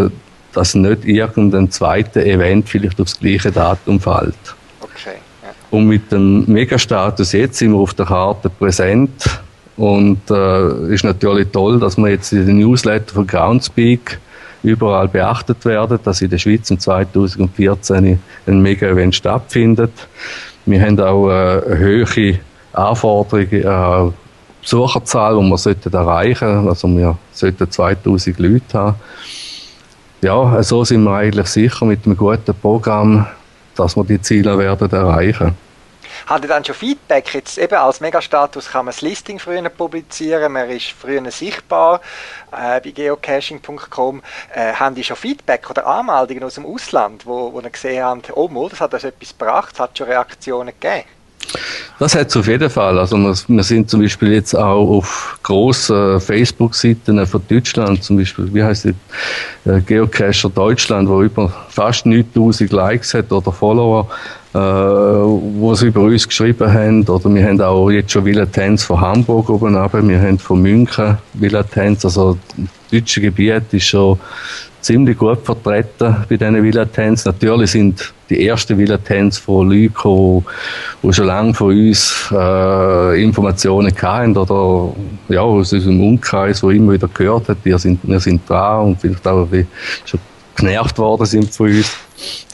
dass 0.52 0.74
nicht 0.74 1.04
irgendein 1.04 1.70
zweites 1.70 2.24
Event 2.24 2.68
vielleicht 2.68 3.00
aufs 3.00 3.18
gleiche 3.18 3.50
Datum 3.50 4.00
fällt. 4.00 4.34
Okay. 4.80 5.18
Ja. 5.42 5.50
Und 5.70 5.86
mit 5.86 6.10
dem 6.12 6.44
Megastatus 6.46 7.32
jetzt 7.32 7.58
sind 7.58 7.72
wir 7.72 7.78
auf 7.78 7.94
der 7.94 8.06
Karte 8.06 8.50
präsent 8.50 9.40
und 9.76 10.30
äh, 10.30 10.94
ist 10.94 11.04
natürlich 11.04 11.48
toll, 11.50 11.80
dass 11.80 11.96
wir 11.96 12.08
jetzt 12.08 12.32
in 12.32 12.46
den 12.46 12.58
Newsletter 12.58 13.14
von 13.14 13.26
Groundspeak 13.26 14.18
überall 14.62 15.08
beachtet 15.08 15.64
werden, 15.64 15.98
dass 16.02 16.22
in 16.22 16.30
der 16.30 16.38
Schweiz 16.38 16.70
im 16.70 16.78
2014 16.78 18.18
ein 18.46 18.62
Mega-Event 18.62 19.14
stattfindet. 19.14 19.92
Wir 20.64 20.80
haben 20.80 20.98
auch 21.00 21.28
äh, 21.28 21.76
höhere 21.76 22.38
Anforderung, 22.72 23.52
äh, 23.52 24.12
Besucherzahl, 24.64 25.36
die 25.36 25.42
wir 25.42 25.58
sollten 25.58 25.92
erreichen 25.92 26.68
Also 26.68 26.88
wir 26.88 27.16
sollten 27.32 27.70
2000 27.70 28.38
Leute 28.38 28.78
haben. 28.78 28.96
Ja, 30.22 30.62
so 30.62 30.84
sind 30.84 31.04
wir 31.04 31.14
eigentlich 31.16 31.48
sicher 31.48 31.84
mit 31.84 32.06
einem 32.06 32.16
guten 32.16 32.54
Programm, 32.54 33.26
dass 33.76 33.94
wir 33.94 34.04
die 34.04 34.20
Ziele 34.22 34.56
werden 34.56 34.90
erreichen. 34.90 35.54
Hat 36.26 36.42
ihr 36.42 36.48
dann 36.48 36.64
schon 36.64 36.74
Feedback? 36.74 37.34
Jetzt 37.34 37.58
eben 37.58 37.74
als 37.74 38.00
Megastatus 38.00 38.70
kann 38.70 38.86
man 38.86 38.94
das 38.94 39.02
Listing 39.02 39.38
früher 39.38 39.68
publizieren, 39.68 40.52
man 40.52 40.70
ist 40.70 40.92
früher 40.92 41.30
sichtbar 41.30 42.00
äh, 42.52 42.80
bei 42.80 42.90
geocaching.com. 42.90 44.22
Äh, 44.54 44.72
haben 44.72 44.94
die 44.94 45.04
schon 45.04 45.16
Feedback 45.16 45.68
oder 45.68 45.86
Anmeldungen 45.86 46.44
aus 46.44 46.54
dem 46.54 46.64
Ausland, 46.64 47.26
wo, 47.26 47.52
wo 47.52 47.60
ihr 47.60 47.68
gesehen 47.68 48.02
habt, 48.02 48.34
oh, 48.34 48.48
mal, 48.48 48.70
das 48.70 48.80
hat 48.80 48.94
das 48.94 49.04
etwas 49.04 49.36
gebracht, 49.36 49.78
hat 49.78 49.98
schon 49.98 50.06
Reaktionen 50.06 50.72
gegeben? 50.80 51.04
Das 51.98 52.14
hat 52.14 52.28
es 52.28 52.36
auf 52.36 52.48
jeden 52.48 52.68
Fall. 52.68 52.98
Also 52.98 53.16
wir, 53.16 53.62
sind 53.62 53.88
zum 53.88 54.00
Beispiel 54.02 54.32
jetzt 54.32 54.54
auch 54.54 54.98
auf 54.98 55.38
grossen 55.42 56.20
Facebook-Seiten 56.20 57.24
von 57.26 57.42
Deutschland, 57.48 58.02
zum 58.02 58.16
Beispiel, 58.16 58.52
wie 58.52 58.62
heißt 58.62 58.86
die, 58.86 59.70
äh, 59.70 59.80
Geocacher 59.80 60.50
Deutschland, 60.50 61.08
wo 61.08 61.22
über 61.22 61.52
fast 61.68 62.06
9000 62.06 62.72
Likes 62.72 63.14
hat 63.14 63.30
oder 63.30 63.52
Follower 63.52 64.08
äh, 64.54 64.58
wo 64.58 65.74
sie 65.74 65.88
über 65.88 66.02
uns 66.02 66.28
geschrieben 66.28 66.72
haben. 66.72 67.02
Oder 67.08 67.34
wir 67.34 67.44
haben 67.44 67.60
auch 67.60 67.90
jetzt 67.90 68.12
schon 68.12 68.24
Villa 68.24 68.46
Tanz 68.46 68.84
von 68.84 69.00
Hamburg 69.00 69.50
oben 69.50 69.76
runter. 69.76 70.08
Wir 70.08 70.20
haben 70.20 70.38
von 70.38 70.62
München 70.62 71.18
Villa 71.32 71.64
Tanz. 71.64 72.04
Also 72.04 72.38
das 72.56 72.66
deutsche 72.92 73.20
Gebiet 73.20 73.64
ist 73.72 73.86
schon 73.86 74.18
ziemlich 74.84 75.16
gut 75.16 75.38
vertreten 75.44 76.16
bei 76.28 76.36
diesen 76.36 76.62
Villa 76.62 76.84
Tanz. 76.84 77.24
Natürlich 77.24 77.70
sind 77.70 78.12
die 78.28 78.46
ersten 78.46 78.76
Villa 78.76 78.98
Tanz 78.98 79.38
von 79.38 79.70
Leuten, 79.70 80.44
die, 81.02 81.12
schon 81.12 81.26
lange 81.26 81.54
von 81.54 81.70
uns 81.70 82.30
äh, 82.30 83.22
Informationen 83.22 83.92
hatten 84.02 84.36
oder 84.36 84.94
ja, 85.28 85.40
aus 85.40 85.72
unserem 85.72 86.02
Umkreis, 86.02 86.62
wo 86.62 86.70
immer 86.70 86.92
wieder 86.92 87.08
gehört 87.08 87.48
hat, 87.48 87.58
wir 87.64 87.78
sind, 87.78 88.00
wir 88.02 88.20
sind 88.20 88.48
dran 88.48 88.86
und 88.86 89.00
vielleicht 89.00 89.26
auch 89.26 89.48
schon 90.04 90.20
genervt 90.56 90.98
worden 90.98 91.26
sind 91.26 91.52
von 91.54 91.68
uns. 91.68 91.96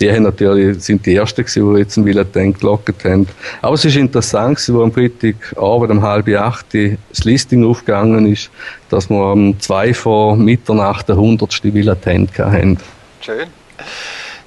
Die 0.01 0.11
haben 0.11 0.23
natürlich, 0.23 0.83
sind 0.83 1.05
die 1.05 1.15
Ersten 1.15 1.45
gewesen, 1.45 1.75
die 1.75 1.81
jetzt 1.81 1.97
einen 1.97 2.07
Willen 2.07 2.55
gelockt 2.55 3.05
haben. 3.05 3.29
Aber 3.63 3.75
es 3.75 3.85
ist 3.85 3.97
interessant 3.97 4.57
gewesen, 4.57 4.75
wo 4.75 4.83
am 4.83 4.93
Freitagabend 4.93 5.91
um 5.91 6.03
halb 6.03 6.29
acht 6.29 6.67
das 6.73 7.25
Listing 7.25 7.65
aufgegangen 7.65 8.31
ist, 8.31 8.51
dass 8.89 9.11
wir 9.11 9.21
am 9.21 9.59
zwei 9.61 9.95
vor 9.95 10.37
Mitternacht 10.37 11.09
der 11.09 11.17
hundertste 11.17 11.73
Willen 11.73 11.97
haben. 12.07 12.79
Schön. 13.21 13.47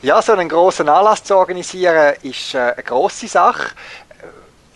Ja, 0.04 0.22
so 0.22 0.34
einen 0.34 0.49
grossen 0.49 0.89
Anlass 0.89 1.24
zu 1.24 1.34
organisieren, 1.38 2.16
ist 2.24 2.54
äh, 2.56 2.58
eine 2.58 2.84
grosse 2.84 3.26
Sache 3.26 3.70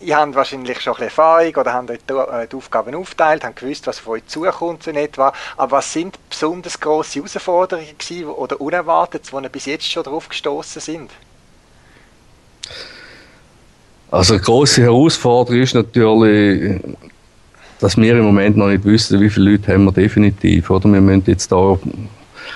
ihr 0.00 0.16
habt 0.16 0.34
wahrscheinlich 0.34 0.80
schon 0.80 0.96
ein 0.96 1.02
Erfahrung 1.02 1.54
oder 1.56 1.72
habt 1.72 1.90
euch 1.90 1.98
äh, 1.98 2.46
die 2.46 2.56
Aufgaben 2.56 2.94
aufteilt, 2.94 3.44
habt 3.44 3.56
gewusst, 3.56 3.86
was 3.86 3.98
von 3.98 4.14
euch 4.14 4.26
zukommt 4.26 4.86
in 4.86 4.96
etwa. 4.96 5.32
Aber 5.56 5.78
was 5.78 5.92
sind 5.92 6.18
besonders 6.28 6.78
grosse 6.78 7.20
Herausforderungen 7.20 7.86
oder 8.36 8.60
unerwartet, 8.60 9.32
wo 9.32 9.40
ihr 9.40 9.48
bis 9.48 9.66
jetzt 9.66 9.90
schon 9.90 10.02
drauf 10.02 10.28
gestoßen 10.28 10.80
sind? 10.80 11.10
Also 14.10 14.34
eine 14.34 14.42
grosse 14.42 14.82
Herausforderung 14.82 15.60
ist 15.60 15.74
natürlich, 15.74 16.80
dass 17.78 17.96
wir 17.96 18.16
im 18.16 18.24
Moment 18.24 18.56
noch 18.56 18.68
nicht 18.68 18.84
wissen, 18.84 19.20
wie 19.20 19.28
viele 19.28 19.52
Leute 19.52 19.72
haben 19.72 19.84
wir 19.84 19.92
definitiv. 19.92 20.70
Oder 20.70 20.90
wir 20.90 21.00
müssen 21.00 21.24
jetzt 21.26 21.52
da 21.52 21.78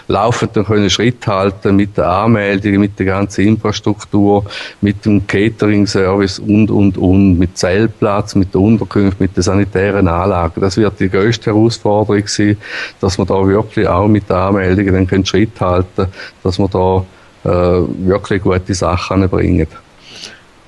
laufend 0.09 0.57
dann 0.57 0.65
können 0.65 0.91
Schritt 0.91 1.27
halten 1.27 1.77
mit 1.77 1.97
der 1.97 2.09
Anmeldung, 2.09 2.79
mit 2.79 2.99
der 2.99 3.07
ganzen 3.07 3.47
Infrastruktur, 3.47 4.45
mit 4.81 5.05
dem 5.05 5.27
Catering-Service 5.27 6.39
und, 6.39 6.71
und, 6.71 6.99
und, 6.99 7.39
mit 7.39 7.57
Zeltplatz, 7.57 8.35
mit 8.35 8.53
der 8.55 8.61
Unterkunft, 8.61 9.21
mit 9.21 9.37
den 9.37 9.43
sanitären 9.43 10.09
Anlagen. 10.09 10.61
Das 10.61 10.77
wird 10.77 10.99
die 11.01 11.09
größte 11.09 11.51
Herausforderung 11.51 12.27
sein, 12.27 12.57
dass 13.01 13.19
wir 13.19 13.25
da 13.25 13.47
wirklich 13.47 13.89
auch 13.89 14.09
mit 14.09 14.29
der 14.29 14.37
Anmeldung 14.37 14.87
dann 14.87 15.07
können 15.07 15.27
Schritt 15.27 15.61
halten, 15.61 16.07
dass 16.43 16.59
wir 16.59 16.69
da 16.69 17.05
äh, 17.45 17.83
wirklich 18.07 18.43
gute 18.43 18.75
Sachen 18.75 19.29
bringen. 19.29 19.67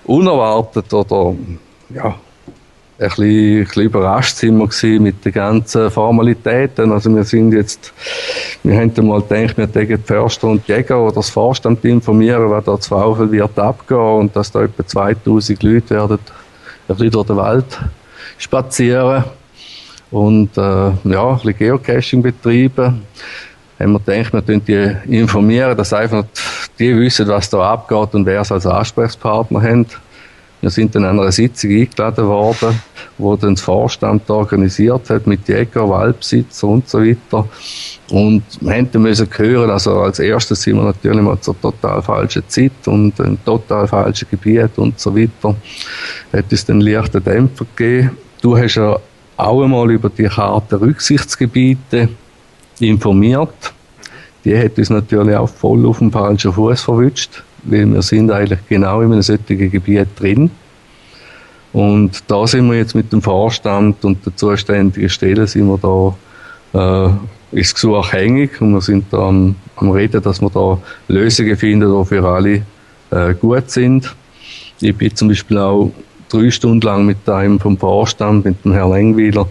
Unerwartet 0.04 0.92
oder 0.92 1.34
ja, 1.90 2.14
ein 2.98 3.08
bisschen, 3.08 3.58
ein 3.58 3.64
bisschen 3.64 3.82
überrascht 3.82 4.36
sind 4.36 4.58
wir 4.58 4.68
gewesen 4.68 5.02
mit 5.02 5.24
den 5.24 5.32
ganzen 5.32 5.90
Formalitäten. 5.90 6.92
Also 6.92 7.14
wir 7.14 7.24
sind 7.24 7.52
jetzt, 7.52 7.92
wir 8.62 8.76
haben 8.76 8.92
mal 9.06 9.20
gedacht, 9.20 9.58
wir 9.58 9.66
die 9.66 9.96
Förster 9.96 10.48
und 10.48 10.66
Jäger 10.68 11.00
oder 11.00 11.16
das 11.16 11.30
Vorstand 11.30 11.84
informieren, 11.84 12.50
was 12.50 12.64
da 12.64 12.78
Zweifel 12.78 13.30
wird 13.32 13.58
abgehen 13.58 13.98
und 13.98 14.36
dass 14.36 14.52
da 14.52 14.62
etwa 14.62 14.86
2000 14.86 15.62
Leute 15.62 15.90
werden 15.90 16.18
ein 16.86 16.96
bisschen 16.96 17.10
durch 17.10 17.26
den 17.26 17.36
Wald 17.36 17.80
spazieren 18.38 19.24
und 20.10 20.56
äh, 20.56 20.60
ja, 20.60 20.92
ein 21.30 21.36
bisschen 21.36 21.56
Geocaching 21.58 22.22
betreiben. 22.22 23.02
Haben 23.80 23.92
wir 23.92 23.98
gedacht, 23.98 24.32
wir 24.32 24.46
tun 24.46 24.62
die 24.64 25.18
informieren, 25.18 25.76
dass 25.76 25.92
einfach 25.92 26.24
die 26.78 26.96
wissen, 26.96 27.26
was 27.26 27.50
da 27.50 27.72
abgeht 27.72 28.14
und 28.14 28.24
wer 28.24 28.42
es 28.42 28.52
als 28.52 28.66
Ansprechpartner 28.66 29.60
haben. 29.60 29.86
Wir 30.64 30.70
sind 30.70 30.94
dann 30.94 31.04
an 31.04 31.20
einer 31.20 31.30
Sitzung 31.30 31.72
eingeladen 31.72 32.26
worden, 32.26 32.80
wo 33.18 33.36
dann 33.36 33.54
das 33.54 33.60
Vorstand 33.60 34.30
organisiert 34.30 35.10
hat 35.10 35.26
mit 35.26 35.46
Jäger, 35.46 35.86
Waldbesitzer 35.86 36.66
und 36.66 36.88
so 36.88 37.02
weiter. 37.02 37.46
Und 38.08 38.44
wir 38.62 38.80
mussten 38.80 39.02
müssen 39.02 39.28
hören, 39.36 39.68
also 39.68 39.98
als 39.98 40.20
erstes 40.20 40.62
sind 40.62 40.76
wir 40.76 40.84
natürlich 40.84 41.20
mal 41.20 41.38
zur 41.38 41.60
total 41.60 42.00
falschen 42.00 42.44
Zeit 42.48 42.72
und 42.86 43.20
ein 43.20 43.36
total 43.44 43.86
falschen 43.86 44.26
Gebiet 44.30 44.70
und 44.76 44.98
so 44.98 45.14
weiter. 45.14 45.54
Hat 46.32 46.50
es 46.50 46.64
dann 46.64 46.80
leichte 46.80 47.20
Dämpfer 47.20 47.66
gegeben. 47.76 48.16
Du 48.40 48.56
hast 48.56 48.76
ja 48.76 48.98
auch 49.36 49.62
einmal 49.62 49.90
über 49.90 50.08
die 50.08 50.24
Karte 50.24 50.80
Rücksichtsgebiete 50.80 52.08
informiert. 52.80 53.74
Die 54.46 54.58
hat 54.58 54.78
uns 54.78 54.88
natürlich 54.88 55.36
auch 55.36 55.50
voll 55.50 55.84
auf 55.84 55.98
dem 55.98 56.10
falschen 56.10 56.54
Fuß 56.54 56.80
verwünscht 56.80 57.42
weil 57.64 57.86
wir 57.86 58.02
sind 58.02 58.30
eigentlich 58.30 58.60
genau 58.68 59.00
in 59.00 59.12
einem 59.12 59.22
solchen 59.22 59.70
Gebiet 59.70 60.08
drin. 60.18 60.50
Und 61.72 62.22
da 62.28 62.46
sind 62.46 62.70
wir 62.70 62.76
jetzt 62.76 62.94
mit 62.94 63.12
dem 63.12 63.20
Vorstand 63.20 64.04
und 64.04 64.24
der 64.24 64.36
zuständigen 64.36 65.08
Stelle 65.08 65.46
sind 65.46 65.66
wir 65.66 66.14
da, 66.72 67.08
äh, 67.52 67.58
ist 67.58 67.74
Gesuch 67.74 68.12
hängig 68.12 68.60
und 68.60 68.74
wir 68.74 68.80
sind 68.80 69.06
da 69.10 69.28
am, 69.28 69.56
am 69.76 69.90
Reden, 69.90 70.22
dass 70.22 70.40
wir 70.40 70.50
da 70.50 70.78
Lösungen 71.08 71.56
finden, 71.56 71.92
die 71.92 72.04
für 72.04 72.24
alle 72.28 72.62
äh, 73.10 73.34
gut 73.34 73.70
sind. 73.70 74.14
Ich 74.80 74.96
bin 74.96 75.14
zum 75.16 75.28
Beispiel 75.28 75.58
auch 75.58 75.90
drei 76.28 76.50
Stunden 76.50 76.86
lang 76.86 77.06
mit 77.06 77.28
einem 77.28 77.58
vom 77.58 77.76
Vorstand, 77.76 78.44
mit 78.44 78.64
dem 78.64 78.72
Herrn 78.72 78.92
Engwiler, 78.92 79.48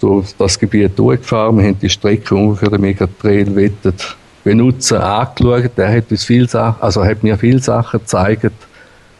durch 0.00 0.34
das 0.36 0.58
Gebiet 0.58 0.98
durchgefahren. 0.98 1.58
Wir 1.58 1.68
haben 1.68 1.78
die 1.78 1.88
Strecke 1.88 2.56
für 2.56 2.70
den 2.70 2.80
Megatrail 2.80 3.54
wettet 3.54 4.16
Benutzer 4.44 5.04
angeschaut. 5.04 5.72
Der 5.76 5.96
hat 5.96 6.10
uns 6.10 6.24
viel 6.24 6.48
Sachen, 6.48 6.82
also 6.82 7.04
hat 7.04 7.22
mir 7.22 7.38
viele 7.38 7.60
Sachen 7.60 8.00
gezeigt, 8.00 8.52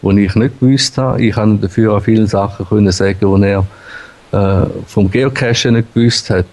die 0.03 0.25
ich 0.25 0.35
nicht 0.35 0.61
gewusst 0.61 0.99
habe. 0.99 1.23
Ich 1.23 1.35
kann 1.35 1.61
dafür 1.61 1.95
auch 1.95 2.03
viele 2.03 2.27
Sachen 2.27 2.67
können 2.67 2.93
sagen, 2.93 3.19
die 3.21 3.47
er 3.47 3.67
äh, 4.33 4.67
vom 4.87 5.11
Geocachen 5.11 5.75
nicht 5.75 5.95
gewusst 5.95 6.31
hat. 6.31 6.47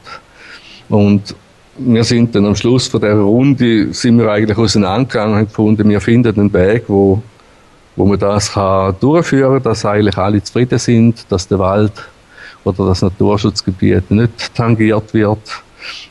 Und 0.88 1.36
wir 1.78 2.04
sind 2.04 2.36
dann 2.36 2.46
am 2.46 2.56
Schluss 2.56 2.88
von 2.88 3.02
der 3.02 3.16
Runde 3.16 3.94
sind 3.94 4.18
wir 4.18 4.30
eigentlich 4.30 4.58
auseinandergegangen 4.58 5.40
und 5.40 5.48
gefunden, 5.48 5.90
wir 5.90 6.02
finden 6.02 6.40
einen 6.40 6.54
Weg, 6.54 6.84
wo, 6.88 7.22
wo 7.96 8.06
man 8.06 8.20
das 8.20 8.52
kann 8.52 8.96
durchführen, 9.00 9.64
dass 9.64 9.86
eigentlich 9.86 10.18
alle 10.18 10.44
zufrieden 10.44 10.78
sind, 10.78 11.26
dass 11.30 11.48
der 11.48 11.60
Wald 11.60 11.94
oder 12.66 12.88
das 12.88 13.02
Naturschutzgebiet 13.02 14.12
nicht 14.12 14.54
tangiert 14.54 15.14
wird 15.14 15.40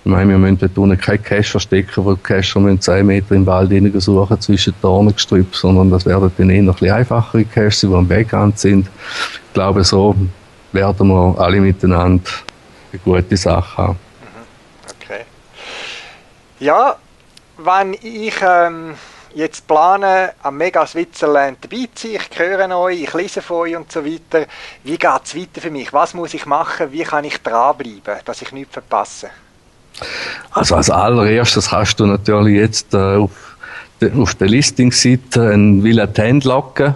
ich 0.04 0.10
meine, 0.10 0.30
wir 0.30 0.38
müssen 0.38 0.70
dort 0.74 1.00
keine 1.02 1.18
Cache 1.18 1.42
verstecken, 1.42 2.04
wo 2.04 2.14
die 2.14 2.22
Cacher 2.22 2.60
müssen 2.60 2.80
10 2.80 3.06
Meter 3.06 3.34
im 3.34 3.46
Wald 3.46 3.70
suchen 4.00 4.40
zwischen 4.40 4.74
Dornengestrüpp, 4.80 5.54
sondern 5.54 5.90
das 5.90 6.06
werden 6.06 6.30
dann 6.36 6.50
eher 6.50 6.62
ein 6.62 6.66
bisschen 6.66 6.90
einfachere 6.90 7.44
Caches 7.44 7.80
die 7.80 7.86
am 7.86 8.08
Wegrand 8.08 8.58
sind. 8.58 8.86
Ich 8.86 9.52
glaube, 9.52 9.84
so 9.84 10.14
werden 10.72 11.08
wir 11.08 11.34
alle 11.38 11.60
miteinander 11.60 12.30
eine 12.92 13.00
gute 13.00 13.36
Sache 13.36 13.76
haben. 13.76 13.98
Mhm. 14.20 15.02
Okay. 15.02 15.24
Ja, 16.60 16.96
wenn 17.58 17.94
ich 17.94 18.34
ähm, 18.42 18.94
jetzt 19.34 19.66
plane, 19.66 20.32
am 20.42 20.56
Mega 20.56 20.86
Switzerland 20.86 21.58
dabei 21.60 21.88
zu 21.94 22.08
sein, 22.08 22.20
ich 22.30 22.38
höre 22.38 22.78
euch, 22.78 23.02
ich 23.02 23.14
lese 23.14 23.42
von 23.42 23.58
euch 23.58 23.76
und 23.76 23.90
so 23.90 24.04
weiter, 24.04 24.46
wie 24.84 24.98
geht 24.98 25.24
es 25.24 25.36
weiter 25.36 25.60
für 25.60 25.70
mich? 25.70 25.92
Was 25.92 26.14
muss 26.14 26.34
ich 26.34 26.46
machen? 26.46 26.92
Wie 26.92 27.02
kann 27.02 27.24
ich 27.24 27.38
dranbleiben, 27.38 28.18
dass 28.24 28.42
ich 28.42 28.52
nichts 28.52 28.72
verpasse? 28.72 29.30
Also 30.50 30.76
als 30.76 30.90
allererstes 30.90 31.70
hast 31.70 32.00
du 32.00 32.06
natürlich 32.06 32.56
jetzt 32.56 32.94
äh, 32.94 33.16
auf, 33.16 33.56
auf 34.16 34.34
der 34.34 34.48
Listingseite 34.48 35.50
ein 35.50 35.82
Villa 35.84 36.06
Tent 36.06 36.44
locken. 36.44 36.94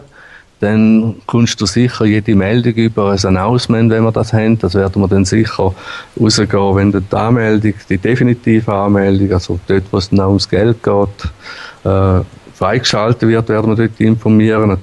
Dann 0.61 1.16
kommst 1.26 1.61
du 1.61 1.66
sicher 1.66 2.05
jede 2.05 2.36
Meldung 2.36 2.74
über 2.74 3.11
ein 3.11 3.24
Announcement, 3.24 3.90
wenn 3.90 4.05
wir 4.05 4.12
das 4.12 4.32
haben. 4.32 4.59
Das 4.61 4.74
werden 4.74 5.03
wir 5.03 5.09
dann 5.09 5.24
sicher 5.24 5.74
rausgehen, 6.20 6.76
wenn 6.76 6.92
die 6.92 7.16
Anmeldung, 7.16 7.74
die 7.88 7.98
definitive 7.98 8.72
Anmeldung, 8.72 9.32
also 9.32 9.59
dort, 9.66 9.82
wo 9.90 9.98
es 9.98 10.11
dann 10.11 10.20
auch 10.20 10.28
ums 10.28 10.48
Geld 10.48 10.80
geht, 10.80 11.84
äh, 11.84 12.20
freigeschaltet 12.55 13.28
wird, 13.28 13.48
werden 13.48 13.70
wir 13.70 13.76
dort 13.76 14.00
informieren. 14.00 14.78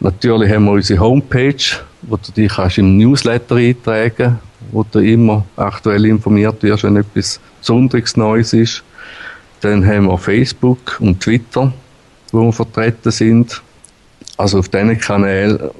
Natürlich 0.00 0.52
haben 0.52 0.64
wir 0.64 0.72
unsere 0.72 0.98
Homepage, 0.98 1.76
wo 2.02 2.16
du 2.16 2.32
dich 2.32 2.52
kannst 2.52 2.78
im 2.78 2.96
Newsletter 2.96 3.56
eintragen 3.56 4.40
wo 4.72 4.84
du 4.84 5.00
immer 5.00 5.44
aktuell 5.56 6.06
informiert 6.06 6.62
wirst, 6.62 6.84
wenn 6.84 6.96
etwas 6.96 7.40
Besonderes 7.60 8.16
Neues 8.16 8.52
ist. 8.52 8.82
Dann 9.60 9.86
haben 9.86 10.06
wir 10.06 10.18
Facebook 10.18 10.96
und 11.00 11.20
Twitter, 11.20 11.72
wo 12.32 12.44
wir 12.44 12.52
vertreten 12.52 13.10
sind. 13.10 13.62
Also 14.36 14.58
auf 14.58 14.68
diesen 14.68 14.98
Kanälen 14.98 15.70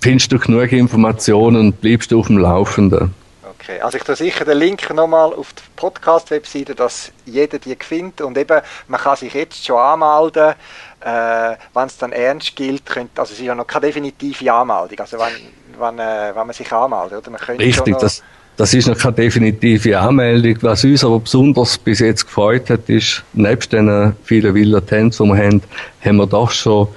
findest 0.00 0.32
du 0.32 0.38
genug 0.38 0.72
Informationen 0.72 1.56
und 1.66 1.80
bleibst 1.80 2.10
du 2.12 2.20
auf 2.20 2.28
dem 2.28 2.38
Laufenden. 2.38 3.14
Okay, 3.58 3.80
also 3.80 3.98
ich 3.98 4.04
tue 4.04 4.14
sicher 4.14 4.44
den 4.44 4.58
Link 4.58 4.88
nochmal 4.94 5.32
auf 5.32 5.52
die 5.52 5.62
Podcast-Webseite, 5.74 6.74
dass 6.74 7.10
jeder 7.24 7.58
die 7.58 7.76
findet 7.80 8.20
und 8.20 8.38
eben, 8.38 8.60
man 8.86 9.00
kann 9.00 9.16
sich 9.16 9.34
jetzt 9.34 9.64
schon 9.64 9.78
anmelden, 9.78 10.54
äh, 11.00 11.56
wenn 11.74 11.86
es 11.86 11.98
dann 11.98 12.12
ernst 12.12 12.54
gilt, 12.54 12.86
könnte, 12.86 13.20
also 13.20 13.32
es 13.32 13.40
ist 13.40 13.44
ja 13.44 13.54
noch 13.54 13.66
keine 13.66 13.86
definitive 13.86 14.52
Anmeldung, 14.52 15.00
also 15.00 15.18
wenn 15.18 15.32
wenn, 15.78 15.98
äh, 15.98 16.32
wenn 16.34 16.46
man 16.46 16.52
sich 16.52 16.70
anmeldet. 16.72 17.18
Oder? 17.18 17.30
Man 17.30 17.56
Richtig, 17.58 17.98
das, 17.98 18.22
das 18.56 18.72
ist 18.72 18.88
noch 18.88 18.96
keine 18.96 19.14
definitive 19.14 19.98
Anmeldung. 19.98 20.56
Was 20.62 20.84
uns 20.84 21.04
aber 21.04 21.20
besonders 21.20 21.76
bis 21.76 22.00
jetzt 22.00 22.26
gefreut 22.26 22.70
hat, 22.70 22.88
ist, 22.88 23.22
nebst 23.34 23.72
den 23.72 24.14
vielen 24.24 24.54
Villa 24.54 24.80
Tents, 24.80 25.18
die 25.18 25.24
wir 25.24 25.36
haben, 25.36 25.62
haben 26.04 26.16
wir 26.16 26.26
doch 26.26 26.50
schon, 26.50 26.88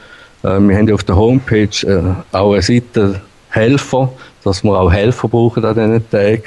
äh, 0.43 0.59
wir 0.59 0.77
haben 0.77 0.87
ja 0.87 0.93
auf 0.93 1.03
der 1.03 1.15
Homepage 1.15 1.67
äh, 1.85 2.35
auch 2.35 2.53
eine 2.53 2.61
Seite 2.61 3.21
Helfer, 3.49 4.11
dass 4.43 4.63
wir 4.63 4.79
auch 4.79 4.91
Helfer 4.91 5.27
brauchen 5.27 5.65
an 5.65 5.75
diesen 5.75 6.09
Tagen. 6.09 6.43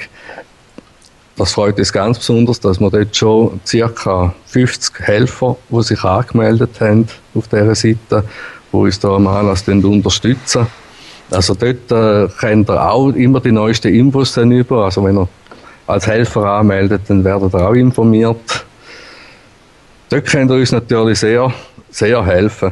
Das 1.35 1.53
freut 1.53 1.79
uns 1.79 1.91
ganz 1.91 2.19
besonders, 2.19 2.59
dass 2.59 2.79
wir 2.79 2.91
dort 2.91 3.15
schon 3.15 3.59
ca. 3.65 4.33
50 4.45 4.99
Helfer, 4.99 5.57
die 5.69 5.83
sich 5.83 6.03
angemeldet 6.03 6.79
haben 6.79 7.07
auf 7.33 7.47
dieser 7.47 7.75
Seite, 7.75 8.23
die 8.71 8.77
uns 8.77 8.99
da 8.99 9.15
am 9.15 9.27
Anlass 9.27 9.67
unterstützen. 9.67 10.67
Also 11.31 11.55
dort 11.55 11.91
äh, 11.91 12.27
könnt 12.39 12.69
ihr 12.69 12.89
auch 12.89 13.09
immer 13.09 13.39
die 13.39 13.51
neuesten 13.51 13.93
Infos 13.93 14.33
dann 14.33 14.51
über. 14.51 14.85
Also 14.85 15.03
wenn 15.03 15.17
ihr 15.17 15.27
als 15.87 16.07
Helfer 16.07 16.45
anmeldet, 16.45 17.01
dann 17.07 17.23
werdet 17.23 17.53
ihr 17.53 17.67
auch 17.67 17.73
informiert. 17.73 18.65
Dort 20.09 20.25
könnt 20.25 20.51
ihr 20.51 20.57
uns 20.57 20.71
natürlich 20.71 21.19
sehr, 21.19 21.51
sehr 21.89 22.25
helfen. 22.25 22.71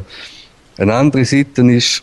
Eine 0.78 0.94
andere 0.94 1.24
Seite 1.24 1.62
ist, 1.70 2.02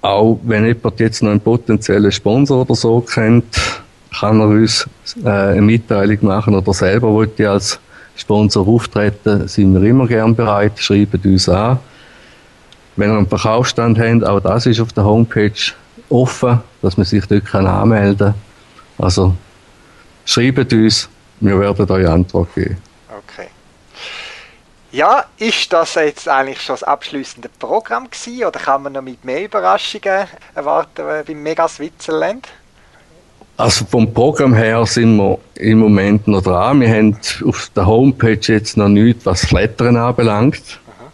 auch 0.00 0.38
wenn 0.42 0.66
jemand 0.66 1.00
jetzt 1.00 1.22
noch 1.22 1.30
einen 1.30 1.40
potenziellen 1.40 2.12
Sponsor 2.12 2.62
oder 2.62 2.74
so 2.74 3.00
kennt, 3.00 3.82
kann 4.18 4.40
er 4.40 4.48
uns 4.48 4.88
äh, 5.24 5.28
eine 5.28 5.62
Mitteilung 5.62 6.18
machen 6.22 6.54
oder 6.54 6.72
selber 6.72 7.08
wollte 7.08 7.50
als 7.50 7.78
Sponsor 8.16 8.66
auftreten, 8.66 9.46
sind 9.46 9.74
wir 9.74 9.88
immer 9.88 10.06
gern 10.06 10.34
bereit, 10.34 10.72
schreibt 10.76 11.24
uns 11.24 11.48
an. 11.48 11.78
Wenn 12.98 13.12
ihr 13.12 13.16
einen 13.16 13.28
Verkaufsstand 13.28 13.96
habt, 13.96 14.24
auch 14.24 14.40
das 14.40 14.66
ist 14.66 14.80
auf 14.80 14.92
der 14.92 15.04
Homepage 15.04 15.52
offen, 16.10 16.60
dass 16.82 16.96
man 16.96 17.06
sich 17.06 17.24
dort 17.26 17.54
anmelden 17.54 18.34
kann. 18.96 19.04
Also 19.04 19.36
schreibt 20.24 20.72
uns, 20.72 21.08
wir 21.38 21.60
werden 21.60 21.88
euch 21.88 22.08
Antwort 22.08 22.52
geben. 22.56 22.76
Okay. 23.08 23.46
Ja, 24.90 25.26
ist 25.38 25.72
das 25.72 25.94
jetzt 25.94 26.28
eigentlich 26.28 26.60
schon 26.60 26.72
das 26.72 26.82
abschließende 26.82 27.48
Programm 27.60 28.10
gewesen 28.10 28.44
oder 28.44 28.58
kann 28.58 28.82
man 28.82 28.94
noch 28.94 29.02
mit 29.02 29.24
mehr 29.24 29.44
Überraschungen 29.44 30.26
erwarten 30.56 31.02
äh, 31.02 31.22
beim 31.24 31.40
Mega 31.40 31.68
Switzerland? 31.68 32.48
Also 33.56 33.84
vom 33.84 34.12
Programm 34.12 34.54
her 34.54 34.84
sind 34.86 35.16
wir 35.16 35.38
im 35.54 35.78
Moment 35.78 36.26
noch 36.26 36.42
dran. 36.42 36.80
Wir 36.80 36.88
haben 36.88 37.16
auf 37.44 37.70
der 37.76 37.86
Homepage 37.86 38.40
jetzt 38.42 38.76
noch 38.76 38.88
nichts, 38.88 39.24
was 39.24 39.42
Klettern 39.42 39.96
anbelangt. 39.96 40.80
Aha. 40.88 41.12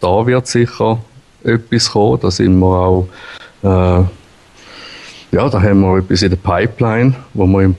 Da 0.00 0.26
wird 0.26 0.46
sicher 0.46 0.98
etwas 1.44 1.90
kommen. 1.90 2.20
Da 2.20 2.30
sind 2.30 2.58
wir 2.58 2.66
auch, 2.66 3.08
äh, 3.62 4.04
ja, 5.36 5.48
da 5.48 5.62
haben 5.62 5.80
wir 5.80 5.98
etwas 5.98 6.22
in 6.22 6.30
der 6.30 6.36
Pipeline, 6.36 7.14
wo 7.34 7.46
wir 7.46 7.62
im 7.62 7.76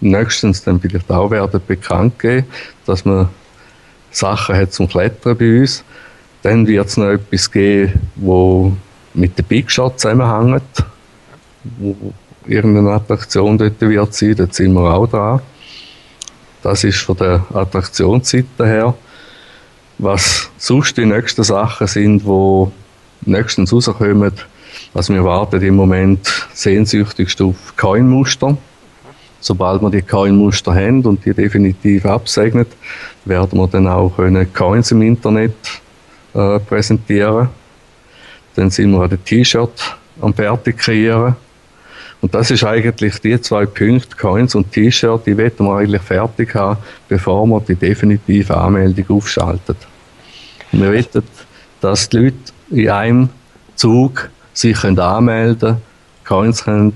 nächstens 0.00 0.62
dann 0.62 0.80
vielleicht 0.80 1.10
auch 1.10 1.30
werden 1.30 1.60
bekannt 1.66 2.18
geben, 2.18 2.46
dass 2.86 3.04
man 3.04 3.28
Sachen 4.10 4.56
hat 4.56 4.72
zum 4.72 4.88
Klettern 4.88 5.36
bei 5.36 5.60
uns. 5.60 5.84
Dann 6.42 6.66
wird 6.66 6.88
es 6.88 6.96
noch 6.96 7.08
etwas 7.08 7.50
geben, 7.50 8.00
wo 8.16 8.72
mit 9.14 9.36
der 9.36 9.42
Big 9.42 9.70
Shot 9.70 10.00
zusammenhängt. 10.00 10.62
wo 11.78 11.94
irgendeine 12.46 12.92
Attraktion 12.92 13.58
dort 13.58 13.80
wird 13.80 14.14
sein, 14.14 14.34
dort 14.34 14.54
sind 14.54 14.72
wir 14.72 14.94
auch 14.94 15.06
dran. 15.06 15.40
Das 16.62 16.84
ist 16.84 17.00
von 17.00 17.16
der 17.16 17.44
Attraktionsseite 17.52 18.66
her. 18.66 18.94
Was 19.98 20.50
sonst 20.56 20.96
die 20.96 21.04
nächsten 21.04 21.44
Sachen 21.44 21.86
sind, 21.86 22.22
die 22.22 22.66
nächstens 23.22 23.72
rauskommen, 23.72 24.32
also 24.94 25.14
wir 25.14 25.24
warten 25.24 25.62
im 25.62 25.76
Moment 25.76 26.48
sehnsüchtigst 26.52 27.40
auf 27.42 27.76
Coin-Muster. 27.76 28.56
Sobald 29.40 29.80
wir 29.82 29.90
die 29.90 30.02
Coin-Muster 30.02 30.74
haben 30.74 31.02
und 31.02 31.24
die 31.24 31.32
definitiv 31.32 32.04
absegnet, 32.06 32.68
werden 33.24 33.58
wir 33.58 33.68
dann 33.68 33.86
auch 33.86 34.16
können 34.16 34.52
Coins 34.52 34.90
im 34.90 35.02
Internet 35.02 35.54
äh, 36.34 36.58
präsentieren. 36.58 37.48
Dann 38.54 38.70
sind 38.70 38.92
wir 38.92 39.00
an 39.00 39.10
den 39.10 39.24
T-Shirt 39.24 39.96
am 40.20 40.34
fertig 40.34 40.78
kreieren. 40.78 41.36
Und 42.20 42.34
das 42.34 42.50
ist 42.50 42.64
eigentlich 42.64 43.18
die 43.20 43.40
zwei 43.40 43.64
Punkte, 43.64 44.14
Coins 44.16 44.54
und 44.54 44.70
T-Shirt, 44.72 45.26
die 45.26 45.38
wollen 45.38 45.52
wir 45.58 45.76
eigentlich 45.76 46.02
fertig 46.02 46.54
haben, 46.54 46.78
bevor 47.08 47.46
wir 47.46 47.60
die 47.60 47.76
definitive 47.76 48.54
Anmeldung 48.54 49.16
aufschalten. 49.16 49.76
Wir 50.72 50.88
wollen, 50.88 51.24
dass 51.80 52.08
die 52.10 52.16
Leute 52.18 52.36
in 52.70 52.88
einem 52.88 53.28
Zug 53.76 54.30
sich 54.52 54.80
können 54.80 54.98
anmelden 54.98 55.76
Coins 56.24 56.64
können 56.64 56.94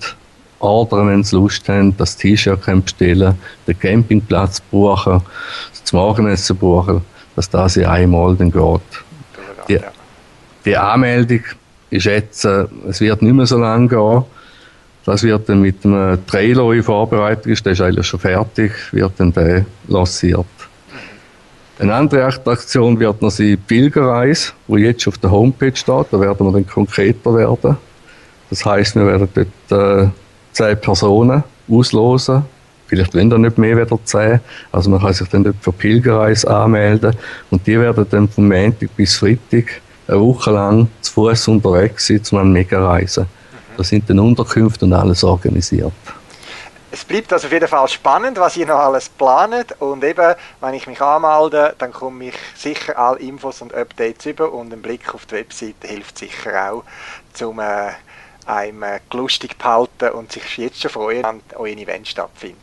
ordern, 0.60 1.08
wenn 1.08 1.24
sie 1.24 1.36
Lust 1.36 1.68
haben, 1.68 1.96
das 1.96 2.16
T-Shirt 2.16 2.64
bestellen 2.84 3.34
den 3.66 3.78
Campingplatz 3.78 4.60
buchen, 4.60 5.20
das 5.82 5.92
Morgenessen 5.92 6.56
buchen, 6.56 7.02
dass 7.36 7.50
das 7.50 7.76
in 7.76 7.86
einmal 7.86 8.36
dann 8.36 8.50
geht. 8.50 8.80
Die, 9.68 9.80
die 10.64 10.76
Anmeldung 10.76 11.40
ist 11.90 12.06
jetzt, 12.06 12.44
äh, 12.44 12.66
es 12.88 13.00
wird 13.00 13.22
nicht 13.22 13.34
mehr 13.34 13.46
so 13.46 13.58
lange 13.58 13.88
gehen. 13.88 14.24
Das 15.04 15.22
wird 15.22 15.48
dann 15.48 15.60
mit 15.60 15.84
einem 15.84 16.24
Trailer 16.26 16.72
in 16.72 16.82
Vorbereitung 16.82 17.52
ist, 17.52 17.66
der 17.66 17.72
ist 17.72 17.80
eigentlich 17.82 18.06
schon 18.06 18.20
fertig, 18.20 18.72
wird 18.92 19.12
dann 19.18 19.32
der 19.32 19.66
lanciert. 19.88 20.46
Eine 21.78 21.94
andere 21.94 22.24
Attraktion 22.24 22.98
wird 23.00 23.20
noch 23.20 23.30
sein 23.30 23.58
Pilgerreise, 23.66 24.52
wo 24.68 24.76
jetzt 24.76 25.08
auf 25.08 25.18
der 25.18 25.30
Homepage 25.30 25.74
steht. 25.74 26.06
Da 26.10 26.20
werden 26.20 26.46
wir 26.46 26.52
dann 26.52 26.66
konkreter 26.66 27.34
werden. 27.34 27.76
Das 28.48 28.64
heißt, 28.64 28.94
wir 28.94 29.06
werden 29.06 29.28
dort 29.34 30.06
äh, 30.06 30.08
zehn 30.52 30.80
Personen 30.80 31.42
auslosen. 31.68 32.44
Vielleicht 32.86 33.14
wenn 33.14 33.28
da 33.28 33.38
nicht 33.38 33.58
mehr 33.58 33.76
wieder 33.76 33.98
zehn. 34.04 34.38
Also 34.70 34.90
man 34.90 35.00
kann 35.00 35.14
sich 35.14 35.28
dann 35.28 35.42
dort 35.42 35.56
für 35.60 35.72
Pilgerreise 35.72 36.48
anmelden. 36.48 37.16
Und 37.50 37.66
die 37.66 37.80
werden 37.80 38.06
dann 38.08 38.28
vom 38.28 38.48
Montag 38.48 38.94
bis 38.96 39.16
Freitag 39.16 39.80
eine 40.06 40.20
Woche 40.20 40.52
lang 40.52 40.86
zu 41.00 41.12
Fuß 41.12 41.48
unterwegs 41.48 42.06
sein, 42.06 42.22
zu 42.22 42.36
einem 42.36 42.52
Mega-Reisen. 42.52 43.26
Da 43.76 43.82
sind 43.82 44.08
dann 44.08 44.20
Unterkünfte 44.20 44.84
und 44.84 44.92
alles 44.92 45.24
organisiert. 45.24 45.92
Es 46.94 47.04
bleibt 47.04 47.32
also 47.32 47.48
auf 47.48 47.52
jeden 47.52 47.66
Fall 47.66 47.88
spannend, 47.88 48.38
was 48.38 48.56
ihr 48.56 48.66
noch 48.66 48.78
alles 48.78 49.08
planet 49.08 49.74
und 49.80 50.04
eben, 50.04 50.36
wenn 50.60 50.74
ich 50.74 50.86
mich 50.86 51.00
anmelde, 51.00 51.74
dann 51.76 51.92
komme 51.92 52.26
ich 52.26 52.34
sicher 52.54 52.96
alle 52.96 53.18
Infos 53.18 53.60
und 53.62 53.74
Updates 53.74 54.26
über 54.26 54.52
und 54.52 54.72
ein 54.72 54.80
Blick 54.80 55.12
auf 55.12 55.26
die 55.26 55.34
Webseite 55.34 55.88
hilft 55.88 56.18
sicher 56.18 56.70
auch, 56.70 56.84
um 57.44 57.58
äh, 57.58 57.88
einem 58.46 58.84
äh, 58.84 59.00
lustig 59.12 59.58
behalten 59.58 60.10
und 60.10 60.30
sich 60.30 60.56
jetzt 60.56 60.82
schon 60.82 60.92
freuen, 60.92 61.24
wenn 61.24 61.40
euer 61.56 61.76
Event 61.76 62.06
stattfindet. 62.06 62.58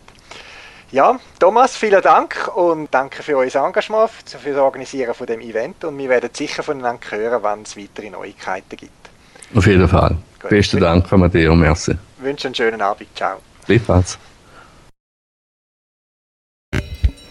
Ja, 0.91 1.19
Thomas, 1.37 1.75
vielen 1.75 2.01
Dank 2.01 2.49
und 2.55 2.87
danke 2.89 3.23
für 3.23 3.35
euer 3.35 3.53
Engagement, 3.53 4.11
für 4.25 4.51
das 4.51 4.61
Organisieren 4.61 5.13
von 5.13 5.27
dem 5.27 5.41
Event 5.41 5.83
und 5.83 5.97
wir 5.97 6.07
werden 6.07 6.29
sicher 6.31 6.63
voneinander 6.63 7.01
hören, 7.09 7.43
wenn 7.43 7.63
es 7.63 7.75
weitere 7.75 8.09
Neuigkeiten 8.09 8.77
gibt. 8.77 9.09
Auf 9.53 9.67
jeden 9.67 9.89
Fall. 9.89 10.15
Gut. 10.39 10.51
Besten 10.51 10.79
Dank, 10.79 11.11
Matteo, 11.11 11.53
merci. 11.53 11.97
Ich 12.17 12.23
wünsche 12.23 12.47
einen 12.47 12.55
schönen 12.55 12.81
Abend, 12.81 13.09
ciao. 13.13 13.41
Gleichfalls. 13.65 14.17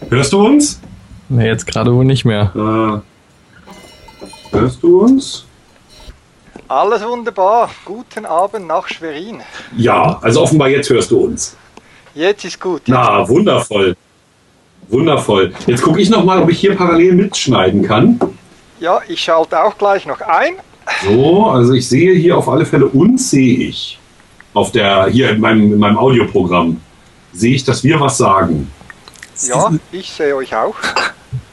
Hörst 0.09 0.33
du 0.33 0.45
uns? 0.45 0.79
Nee, 1.29 1.47
jetzt 1.47 1.65
gerade 1.65 1.93
wohl 1.93 2.05
nicht 2.05 2.25
mehr. 2.25 2.51
Äh, 2.53 4.55
hörst 4.55 4.83
du 4.83 5.01
uns? 5.01 5.45
Alles 6.67 7.03
wunderbar. 7.05 7.69
Guten 7.85 8.25
Abend 8.25 8.67
nach 8.67 8.87
Schwerin. 8.87 9.41
Ja, 9.77 10.19
also 10.21 10.41
offenbar 10.41 10.69
jetzt 10.69 10.89
hörst 10.89 11.11
du 11.11 11.19
uns. 11.19 11.55
Jetzt 12.13 12.43
ist 12.45 12.59
gut. 12.59 12.81
Jetzt 12.87 12.89
Na, 12.89 13.27
wundervoll. 13.27 13.95
Wundervoll. 14.89 15.53
Jetzt 15.67 15.81
gucke 15.81 16.01
ich 16.01 16.09
noch 16.09 16.25
mal, 16.25 16.41
ob 16.41 16.49
ich 16.49 16.59
hier 16.59 16.75
parallel 16.75 17.13
mitschneiden 17.13 17.83
kann. 17.83 18.19
Ja, 18.79 18.99
ich 19.07 19.21
schalte 19.21 19.61
auch 19.63 19.77
gleich 19.77 20.05
noch 20.05 20.19
ein. 20.21 20.55
So, 21.05 21.45
also 21.45 21.73
ich 21.73 21.87
sehe 21.87 22.13
hier 22.15 22.37
auf 22.37 22.49
alle 22.49 22.65
Fälle 22.65 22.87
uns 22.87 23.29
sehe 23.29 23.67
ich. 23.69 23.99
Auf 24.53 24.71
der, 24.71 25.07
hier 25.07 25.29
in 25.29 25.39
meinem, 25.39 25.73
in 25.73 25.79
meinem 25.79 25.97
Audioprogramm 25.97 26.81
sehe 27.33 27.55
ich, 27.55 27.63
dass 27.63 27.83
wir 27.83 27.99
was 27.99 28.17
sagen. 28.17 28.69
Ja, 29.47 29.71
ich 29.91 30.11
sehe 30.11 30.35
euch 30.35 30.55
auch. 30.55 30.75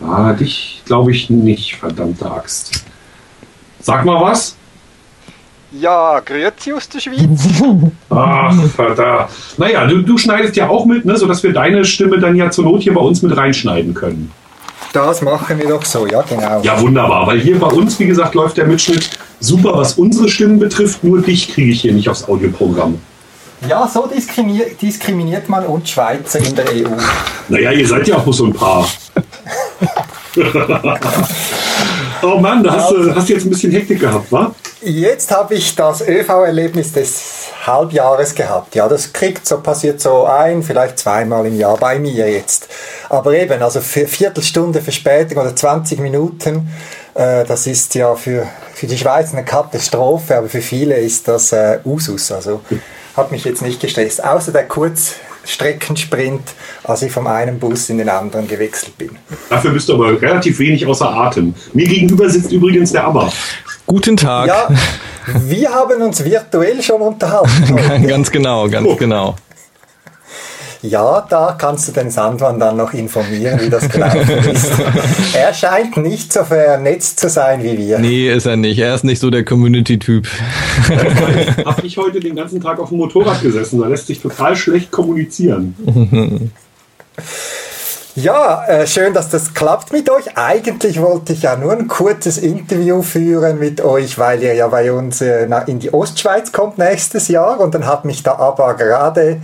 Ah, 0.01 0.33
dich 0.33 0.83
glaube 0.85 1.13
ich 1.13 1.31
nicht, 1.31 1.77
verdammte 1.77 2.31
Axt. 2.31 2.85
Sag 3.81 4.05
mal 4.05 4.21
was. 4.21 4.57
Ja, 5.71 6.21
grüezi 6.21 6.73
aus 6.73 6.89
der 6.89 7.01
Schweiz. 7.01 7.63
Ach, 8.11 8.55
verdammt. 8.75 9.31
Naja, 9.59 9.87
du, 9.87 10.03
du 10.03 10.17
schneidest 10.17 10.57
ja 10.57 10.69
auch 10.69 10.87
mit, 10.87 11.05
ne, 11.05 11.17
sodass 11.17 11.43
wir 11.43 11.53
deine 11.53 11.85
Stimme 11.85 12.19
dann 12.19 12.37
ja 12.37 12.51
zur 12.51 12.65
Not 12.65 12.83
hier 12.83 12.95
bei 12.95 13.01
uns 13.01 13.23
mit 13.23 13.37
reinschneiden 13.37 13.93
können. 13.93 14.33
Das 14.93 15.23
machen 15.23 15.59
wir 15.59 15.69
doch 15.69 15.85
so, 15.85 16.07
ja 16.07 16.23
genau. 16.23 16.61
Ja, 16.63 16.81
wunderbar, 16.81 17.27
weil 17.27 17.41
hier 17.41 17.59
bei 17.59 17.67
uns, 17.67 17.99
wie 17.99 18.07
gesagt, 18.07 18.35
läuft 18.35 18.57
der 18.57 18.67
Mitschnitt 18.67 19.11
super, 19.41 19.77
was 19.77 19.95
unsere 19.95 20.29
Stimmen 20.29 20.59
betrifft. 20.59 21.05
Nur 21.05 21.21
dich 21.21 21.53
kriege 21.53 21.73
ich 21.73 21.83
hier 21.83 21.93
nicht 21.93 22.09
aufs 22.09 22.27
Audioprogramm. 22.29 22.99
Ja, 23.69 23.89
so 23.89 24.07
diskriminiert, 24.07 24.81
diskriminiert 24.81 25.49
man 25.49 25.67
uns 25.67 25.91
Schweizer 25.91 26.39
in 26.39 26.55
der 26.55 26.67
EU. 26.67 26.89
Naja, 27.49 27.73
ihr 27.73 27.89
seid 27.89 28.07
ja 28.07 28.17
auch 28.17 28.25
nur 28.25 28.35
so 28.35 28.45
ein 28.45 28.53
paar. 28.53 28.89
oh 32.23 32.39
Mann, 32.39 32.63
da 32.63 32.75
hast, 32.75 32.93
du, 32.93 33.15
hast 33.15 33.29
du 33.29 33.33
jetzt 33.33 33.45
ein 33.45 33.51
bisschen 33.51 33.73
Hektik 33.73 33.99
gehabt, 34.01 34.31
wa? 34.31 34.55
Jetzt 34.81 35.33
habe 35.33 35.55
ich 35.55 35.75
das 35.75 36.07
ÖV-Erlebnis 36.07 36.93
des 36.93 37.48
Halbjahres 37.69 38.35
gehabt. 38.35 38.75
Ja, 38.75 38.89
das 38.89 39.13
kriegt 39.13 39.47
so, 39.47 39.61
passiert 39.61 40.01
so 40.01 40.25
ein, 40.25 40.63
vielleicht 40.63 40.99
zweimal 40.99 41.47
im 41.47 41.57
Jahr 41.57 41.77
bei 41.77 41.99
mir 41.99 42.31
jetzt. 42.31 42.69
Aber 43.09 43.33
eben, 43.35 43.63
also 43.63 43.81
für 43.81 44.07
Viertelstunde 44.07 44.81
Verspätung 44.81 45.39
oder 45.39 45.55
20 45.55 46.01
Minuten, 46.01 46.71
äh, 47.15 47.45
das 47.45 47.67
ist 47.67 47.95
ja 47.95 48.15
für, 48.15 48.47
für 48.75 48.87
die 48.87 48.99
Schweiz 48.99 49.33
eine 49.33 49.45
Katastrophe, 49.45 50.37
aber 50.37 50.49
für 50.49 50.63
viele 50.63 50.97
ist 50.97 51.29
das 51.29 51.53
äh, 51.53 51.79
Usus. 51.85 52.33
Also 52.33 52.61
hat 53.17 53.33
mich 53.33 53.45
jetzt 53.45 53.63
nicht 53.63 53.81
gestresst. 53.81 54.25
Außer 54.25 54.53
der 54.53 54.67
Kurzstreckensprint, 54.67 56.43
als 56.85 57.03
ich 57.03 57.13
vom 57.13 57.27
einen 57.27 57.59
Bus 57.59 57.91
in 57.91 57.99
den 57.99 58.09
anderen 58.09 58.49
gewechselt 58.49 58.97
bin. 58.97 59.11
Dafür 59.51 59.73
bist 59.73 59.89
du 59.89 59.95
aber 59.95 60.21
relativ 60.21 60.59
wenig 60.59 60.87
außer 60.87 61.09
Atem. 61.09 61.55
Mir 61.75 61.87
gegenüber 61.87 62.31
sitzt 62.31 62.53
übrigens 62.53 62.93
der 62.93 63.05
Aber. 63.05 63.33
Guten 63.87 64.17
Tag. 64.17 64.47
Ja, 64.47 64.69
wir 65.47 65.71
haben 65.71 66.03
uns 66.03 66.25
virtuell 66.25 66.83
schon 66.83 67.01
unterhalten. 67.01 68.07
ganz 68.07 68.31
genau, 68.31 68.69
ganz 68.69 68.97
genau. 68.99 69.37
Ja, 70.81 71.27
da 71.29 71.57
kannst 71.59 71.89
du 71.89 71.93
den 71.93 72.09
Sandmann 72.09 72.61
dann 72.61 72.77
noch 72.77 72.95
informieren, 72.95 73.59
wie 73.61 73.69
das 73.69 73.89
gelaufen 73.89 74.31
ist. 74.53 74.71
er 75.35 75.53
scheint 75.53 75.97
nicht 75.97 76.33
so 76.33 76.45
vernetzt 76.45 77.19
zu 77.19 77.29
sein 77.29 77.65
wie 77.65 77.77
wir. 77.77 77.99
Nee, 77.99 78.31
ist 78.33 78.47
er 78.47 78.57
nicht. 78.57 78.79
Er 78.79 78.95
ist 78.95 79.03
nicht 79.03 79.19
so 79.19 79.29
der 79.29 79.45
Community-Typ. 79.45 80.29
Habe 81.65 81.85
ich 81.85 81.99
heute 81.99 82.21
den 82.21 82.37
ganzen 82.37 82.61
Tag 82.61 82.79
auf 82.79 82.91
dem 82.91 82.99
Motorrad 82.99 83.43
gesessen. 83.43 83.81
Da 83.81 83.89
lässt 83.89 84.07
sich 84.07 84.21
total 84.21 84.55
schlecht 84.55 84.93
kommunizieren. 84.93 85.75
Ja, 88.21 88.65
äh, 88.67 88.85
schön, 88.89 89.15
dass 89.15 89.29
das 89.29 89.55
klappt 89.55 89.93
mit 89.93 90.11
euch. 90.11 90.37
Eigentlich 90.37 91.01
wollte 91.01 91.35
ich 91.35 91.43
ja 91.43 91.55
nur 91.55 91.71
ein 91.73 91.87
kurzes 91.87 92.37
Interview 92.37 93.03
führen 93.03 93.61
mit 93.61 93.81
euch, 93.81 94.19
weil 94.19 94.43
ihr 94.43 94.55
ja 94.55 94.67
bei 94.67 94.91
uns 94.91 95.21
äh, 95.21 95.47
in 95.69 95.79
die 95.79 95.95
Ostschweiz 95.95 96.51
kommt 96.51 96.79
nächstes 96.79 97.29
Jahr 97.29 97.61
und 97.61 97.77
dann 97.77 97.87
hat 97.87 98.05
mich 98.05 98.25
da 98.25 98.35
aber 98.35 98.75
gerade 98.75 99.41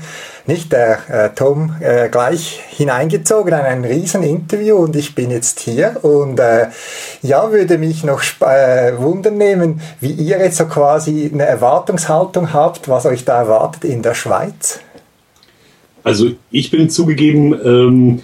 nicht 0.49 0.73
der 0.73 0.99
äh, 1.09 1.31
Tom 1.37 1.77
äh, 1.79 2.09
gleich 2.09 2.61
hineingezogen 2.71 3.53
in 3.53 3.61
ein 3.61 3.85
riesen 3.85 4.25
Interview 4.25 4.79
und 4.79 4.97
ich 4.97 5.15
bin 5.15 5.31
jetzt 5.31 5.61
hier 5.61 6.03
und 6.03 6.41
äh, 6.41 6.67
ja, 7.23 7.53
würde 7.53 7.79
mich 7.79 8.03
noch 8.03 8.23
äh, 8.41 8.99
wundern 8.99 9.39
nehmen, 9.39 9.83
wie 10.01 10.11
ihr 10.11 10.39
jetzt 10.41 10.57
so 10.57 10.65
quasi 10.65 11.31
eine 11.33 11.47
Erwartungshaltung 11.47 12.53
habt, 12.53 12.89
was 12.89 13.07
euch 13.07 13.25
da 13.25 13.39
erwartet 13.39 13.85
in 13.85 14.03
der 14.03 14.15
Schweiz. 14.15 14.81
Also 16.03 16.33
ich 16.51 16.73
bin 16.73 16.91
zugegeben 16.91 17.55
ähm, 17.65 18.23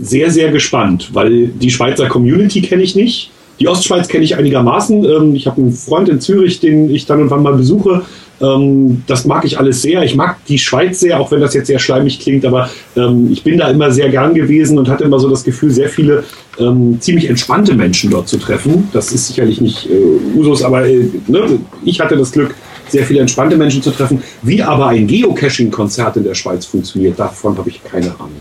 sehr, 0.00 0.30
sehr 0.30 0.50
gespannt, 0.50 1.10
weil 1.12 1.48
die 1.48 1.70
Schweizer 1.70 2.08
Community 2.08 2.60
kenne 2.62 2.82
ich 2.82 2.94
nicht. 2.94 3.30
Die 3.58 3.68
Ostschweiz 3.68 4.08
kenne 4.08 4.24
ich 4.24 4.36
einigermaßen. 4.36 5.04
Ähm, 5.04 5.34
ich 5.34 5.46
habe 5.46 5.60
einen 5.60 5.72
Freund 5.72 6.08
in 6.08 6.20
Zürich, 6.20 6.60
den 6.60 6.90
ich 6.94 7.06
dann 7.06 7.22
und 7.22 7.30
wann 7.30 7.42
mal 7.42 7.54
besuche. 7.54 8.02
Ähm, 8.40 9.02
das 9.06 9.24
mag 9.24 9.46
ich 9.46 9.58
alles 9.58 9.80
sehr. 9.80 10.02
Ich 10.02 10.14
mag 10.14 10.44
die 10.46 10.58
Schweiz 10.58 11.00
sehr, 11.00 11.18
auch 11.18 11.30
wenn 11.30 11.40
das 11.40 11.54
jetzt 11.54 11.68
sehr 11.68 11.78
schleimig 11.78 12.20
klingt, 12.20 12.44
aber 12.44 12.68
ähm, 12.94 13.30
ich 13.32 13.42
bin 13.42 13.56
da 13.56 13.68
immer 13.68 13.90
sehr 13.90 14.10
gern 14.10 14.34
gewesen 14.34 14.78
und 14.78 14.90
hatte 14.90 15.04
immer 15.04 15.18
so 15.18 15.30
das 15.30 15.44
Gefühl, 15.44 15.70
sehr 15.70 15.88
viele 15.88 16.24
ziemlich 17.00 17.28
entspannte 17.28 17.74
Menschen 17.74 18.08
dort 18.08 18.28
zu 18.28 18.38
treffen. 18.38 18.88
Das 18.94 19.12
ist 19.12 19.26
sicherlich 19.26 19.60
nicht 19.60 19.90
äh, 19.90 20.38
Usus, 20.38 20.62
aber 20.62 20.88
äh, 20.88 21.10
ne, 21.26 21.58
ich 21.84 22.00
hatte 22.00 22.16
das 22.16 22.32
Glück, 22.32 22.54
sehr 22.88 23.04
viele 23.04 23.20
entspannte 23.20 23.58
Menschen 23.58 23.82
zu 23.82 23.90
treffen. 23.90 24.22
Wie 24.40 24.62
aber 24.62 24.88
ein 24.88 25.06
Geocaching-Konzert 25.06 26.16
in 26.16 26.24
der 26.24 26.34
Schweiz 26.34 26.64
funktioniert, 26.64 27.18
davon 27.18 27.58
habe 27.58 27.68
ich 27.68 27.84
keine 27.84 28.06
Ahnung. 28.06 28.40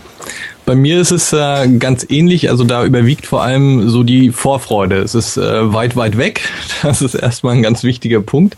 Bei 0.66 0.74
mir 0.74 1.00
ist 1.00 1.12
es 1.12 1.32
äh, 1.32 1.68
ganz 1.78 2.08
ähnlich, 2.10 2.50
also 2.50 2.64
da 2.64 2.86
überwiegt 2.86 3.28
vor 3.28 3.44
allem 3.44 3.88
so 3.88 4.02
die 4.02 4.32
Vorfreude. 4.32 4.98
Es 4.98 5.14
ist 5.14 5.38
äh, 5.38 5.74
weit, 5.74 5.96
weit 5.96 6.18
weg. 6.18 6.42
Das 6.82 7.02
ist 7.02 7.16
erstmal 7.16 7.56
ein 7.56 7.64
ganz 7.64 7.84
wichtiger 7.84 8.22
Punkt. 8.22 8.56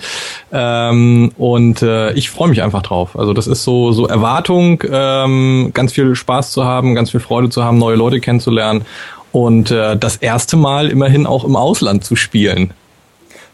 Ähm, 0.51 1.31
und 1.37 1.81
äh, 1.81 2.11
ich 2.13 2.29
freue 2.29 2.49
mich 2.49 2.61
einfach 2.61 2.81
drauf. 2.81 3.17
Also 3.17 3.33
das 3.33 3.47
ist 3.47 3.63
so, 3.63 3.91
so 3.91 4.07
Erwartung, 4.07 4.83
ähm, 4.89 5.71
ganz 5.73 5.93
viel 5.93 6.15
Spaß 6.15 6.51
zu 6.51 6.65
haben, 6.65 6.95
ganz 6.95 7.11
viel 7.11 7.19
Freude 7.19 7.49
zu 7.49 7.63
haben, 7.63 7.77
neue 7.77 7.95
Leute 7.95 8.19
kennenzulernen 8.19 8.85
und 9.31 9.71
äh, 9.71 9.97
das 9.97 10.17
erste 10.17 10.57
Mal 10.57 10.89
immerhin 10.89 11.25
auch 11.25 11.43
im 11.43 11.55
Ausland 11.55 12.03
zu 12.03 12.15
spielen 12.15 12.73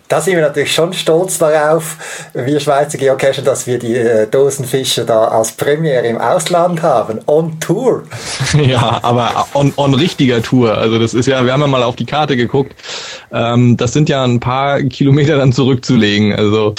da 0.08 0.22
sind 0.22 0.36
wir 0.36 0.42
natürlich 0.42 0.74
schon 0.74 0.94
stolz 0.94 1.38
darauf, 1.38 1.98
wir 2.34 2.60
Schweizer 2.60 2.98
Geocacher, 2.98 3.42
dass 3.42 3.66
wir 3.68 3.80
die 3.80 3.96
äh, 3.96 4.28
Dosenfische 4.28 5.06
da 5.06 5.26
als 5.26 5.54
Premiere 5.54 6.06
im 6.08 6.18
Ausland 6.18 6.82
haben, 6.82 7.20
on 7.28 7.60
Tour. 7.60 8.04
Ja, 8.54 9.00
aber 9.02 9.48
on, 9.54 9.74
on 9.78 9.94
richtiger 9.94 10.42
Tour. 10.42 10.78
Also 10.78 11.00
das 11.00 11.14
ist 11.14 11.26
ja, 11.26 11.44
wir 11.44 11.54
haben 11.54 11.62
ja 11.62 11.68
mal 11.68 11.84
auf 11.84 11.96
die 11.96 12.06
Karte 12.06 12.38
geguckt. 12.38 12.74
Ähm, 13.32 13.78
das 13.78 13.94
sind 13.94 14.10
ja 14.10 14.24
ein 14.24 14.40
paar 14.40 14.82
Kilometer 14.84 15.38
dann 15.38 15.52
zurückzulegen. 15.52 16.34
Also 16.34 16.76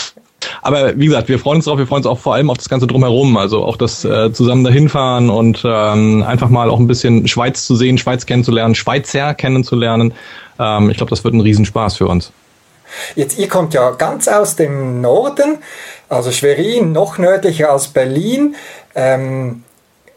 aber 0.62 0.98
wie 0.98 1.06
gesagt, 1.06 1.28
wir 1.28 1.38
freuen 1.38 1.56
uns 1.56 1.64
drauf, 1.64 1.78
wir 1.78 1.86
freuen 1.86 2.00
uns 2.00 2.06
auch 2.06 2.18
vor 2.18 2.34
allem 2.34 2.50
auf 2.50 2.58
das 2.58 2.68
Ganze 2.68 2.86
drumherum, 2.86 3.36
also 3.36 3.64
auch 3.64 3.76
das 3.76 4.04
äh, 4.04 4.32
zusammen 4.32 4.64
dahin 4.64 4.88
fahren 4.88 5.30
und 5.30 5.62
ähm, 5.64 6.22
einfach 6.22 6.48
mal 6.48 6.70
auch 6.70 6.78
ein 6.78 6.86
bisschen 6.86 7.26
Schweiz 7.26 7.66
zu 7.66 7.76
sehen, 7.76 7.98
Schweiz 7.98 8.26
kennenzulernen, 8.26 8.74
Schweizer 8.74 9.34
kennenzulernen. 9.34 10.12
Ähm, 10.58 10.90
ich 10.90 10.96
glaube, 10.96 11.10
das 11.10 11.24
wird 11.24 11.34
ein 11.34 11.40
Riesenspaß 11.40 11.96
für 11.96 12.06
uns. 12.06 12.32
Jetzt, 13.14 13.38
ihr 13.38 13.48
kommt 13.48 13.74
ja 13.74 13.90
ganz 13.92 14.28
aus 14.28 14.56
dem 14.56 15.00
Norden, 15.00 15.58
also 16.08 16.30
Schwerin, 16.30 16.92
noch 16.92 17.18
nördlicher 17.18 17.70
als 17.70 17.88
Berlin. 17.88 18.54
Ähm, 18.94 19.64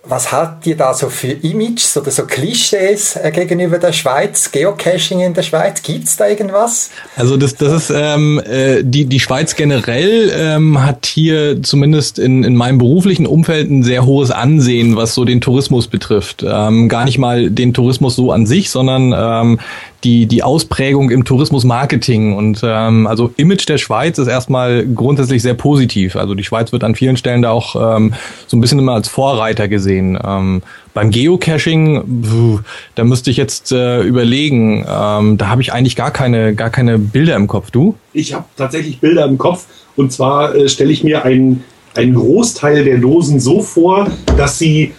was 0.09 0.31
habt 0.31 0.65
ihr 0.65 0.77
da 0.77 0.93
so 0.93 1.09
für 1.09 1.31
Images 1.31 1.97
oder 1.97 2.11
so 2.11 2.25
Klischees 2.25 3.17
äh, 3.17 3.29
gegenüber 3.31 3.77
der 3.77 3.91
Schweiz? 3.91 4.51
Geocaching 4.51 5.19
in 5.19 5.33
der 5.33 5.41
Schweiz, 5.41 5.81
gibt's 5.81 6.15
da 6.15 6.27
irgendwas? 6.27 6.91
Also 7.17 7.35
das, 7.35 7.55
das 7.55 7.73
ist 7.73 7.93
ähm, 7.93 8.39
äh, 8.39 8.83
die 8.83 9.05
die 9.05 9.19
Schweiz 9.19 9.55
generell 9.55 10.31
ähm, 10.33 10.81
hat 10.81 11.05
hier 11.05 11.61
zumindest 11.61 12.19
in, 12.19 12.43
in 12.43 12.55
meinem 12.55 12.77
beruflichen 12.77 13.25
Umfeld 13.25 13.69
ein 13.69 13.83
sehr 13.83 14.05
hohes 14.05 14.31
Ansehen, 14.31 14.95
was 14.95 15.13
so 15.13 15.25
den 15.25 15.41
Tourismus 15.41 15.87
betrifft. 15.87 16.43
Ähm, 16.47 16.87
gar 16.87 17.03
nicht 17.03 17.17
mal 17.17 17.49
den 17.49 17.73
Tourismus 17.73 18.15
so 18.15 18.31
an 18.31 18.45
sich, 18.45 18.69
sondern 18.69 19.13
ähm, 19.13 19.59
die, 20.03 20.27
die 20.27 20.43
Ausprägung 20.43 21.09
im 21.09 21.25
Tourismus-Marketing. 21.25 22.35
Und 22.35 22.61
ähm, 22.63 23.07
also 23.07 23.31
Image 23.37 23.67
der 23.67 23.77
Schweiz 23.77 24.17
ist 24.17 24.27
erstmal 24.27 24.85
grundsätzlich 24.85 25.41
sehr 25.41 25.55
positiv. 25.55 26.15
Also 26.15 26.35
die 26.35 26.43
Schweiz 26.43 26.71
wird 26.71 26.83
an 26.83 26.95
vielen 26.95 27.17
Stellen 27.17 27.41
da 27.41 27.51
auch 27.51 27.97
ähm, 27.97 28.13
so 28.45 28.57
ein 28.57 28.61
bisschen 28.61 28.79
immer 28.79 28.93
als 28.93 29.07
Vorreiter 29.07 29.67
gesehen. 29.67 30.17
Ähm, 30.23 30.61
beim 30.93 31.11
Geocaching, 31.11 32.63
da 32.95 33.03
müsste 33.03 33.29
ich 33.31 33.37
jetzt 33.37 33.71
äh, 33.71 34.01
überlegen, 34.01 34.85
ähm, 34.87 35.37
da 35.37 35.49
habe 35.49 35.61
ich 35.61 35.73
eigentlich 35.73 35.95
gar 35.95 36.11
keine, 36.11 36.55
gar 36.55 36.69
keine 36.69 36.97
Bilder 36.97 37.35
im 37.35 37.47
Kopf. 37.47 37.71
Du? 37.71 37.95
Ich 38.13 38.33
habe 38.33 38.45
tatsächlich 38.55 38.99
Bilder 38.99 39.25
im 39.25 39.37
Kopf. 39.37 39.65
Und 39.95 40.11
zwar 40.11 40.55
äh, 40.55 40.69
stelle 40.69 40.91
ich 40.91 41.03
mir 41.03 41.25
einen, 41.25 41.63
einen 41.95 42.13
Großteil 42.13 42.83
der 42.83 42.99
Dosen 42.99 43.39
so 43.39 43.61
vor, 43.61 44.07
dass 44.37 44.59
sie 44.59 44.93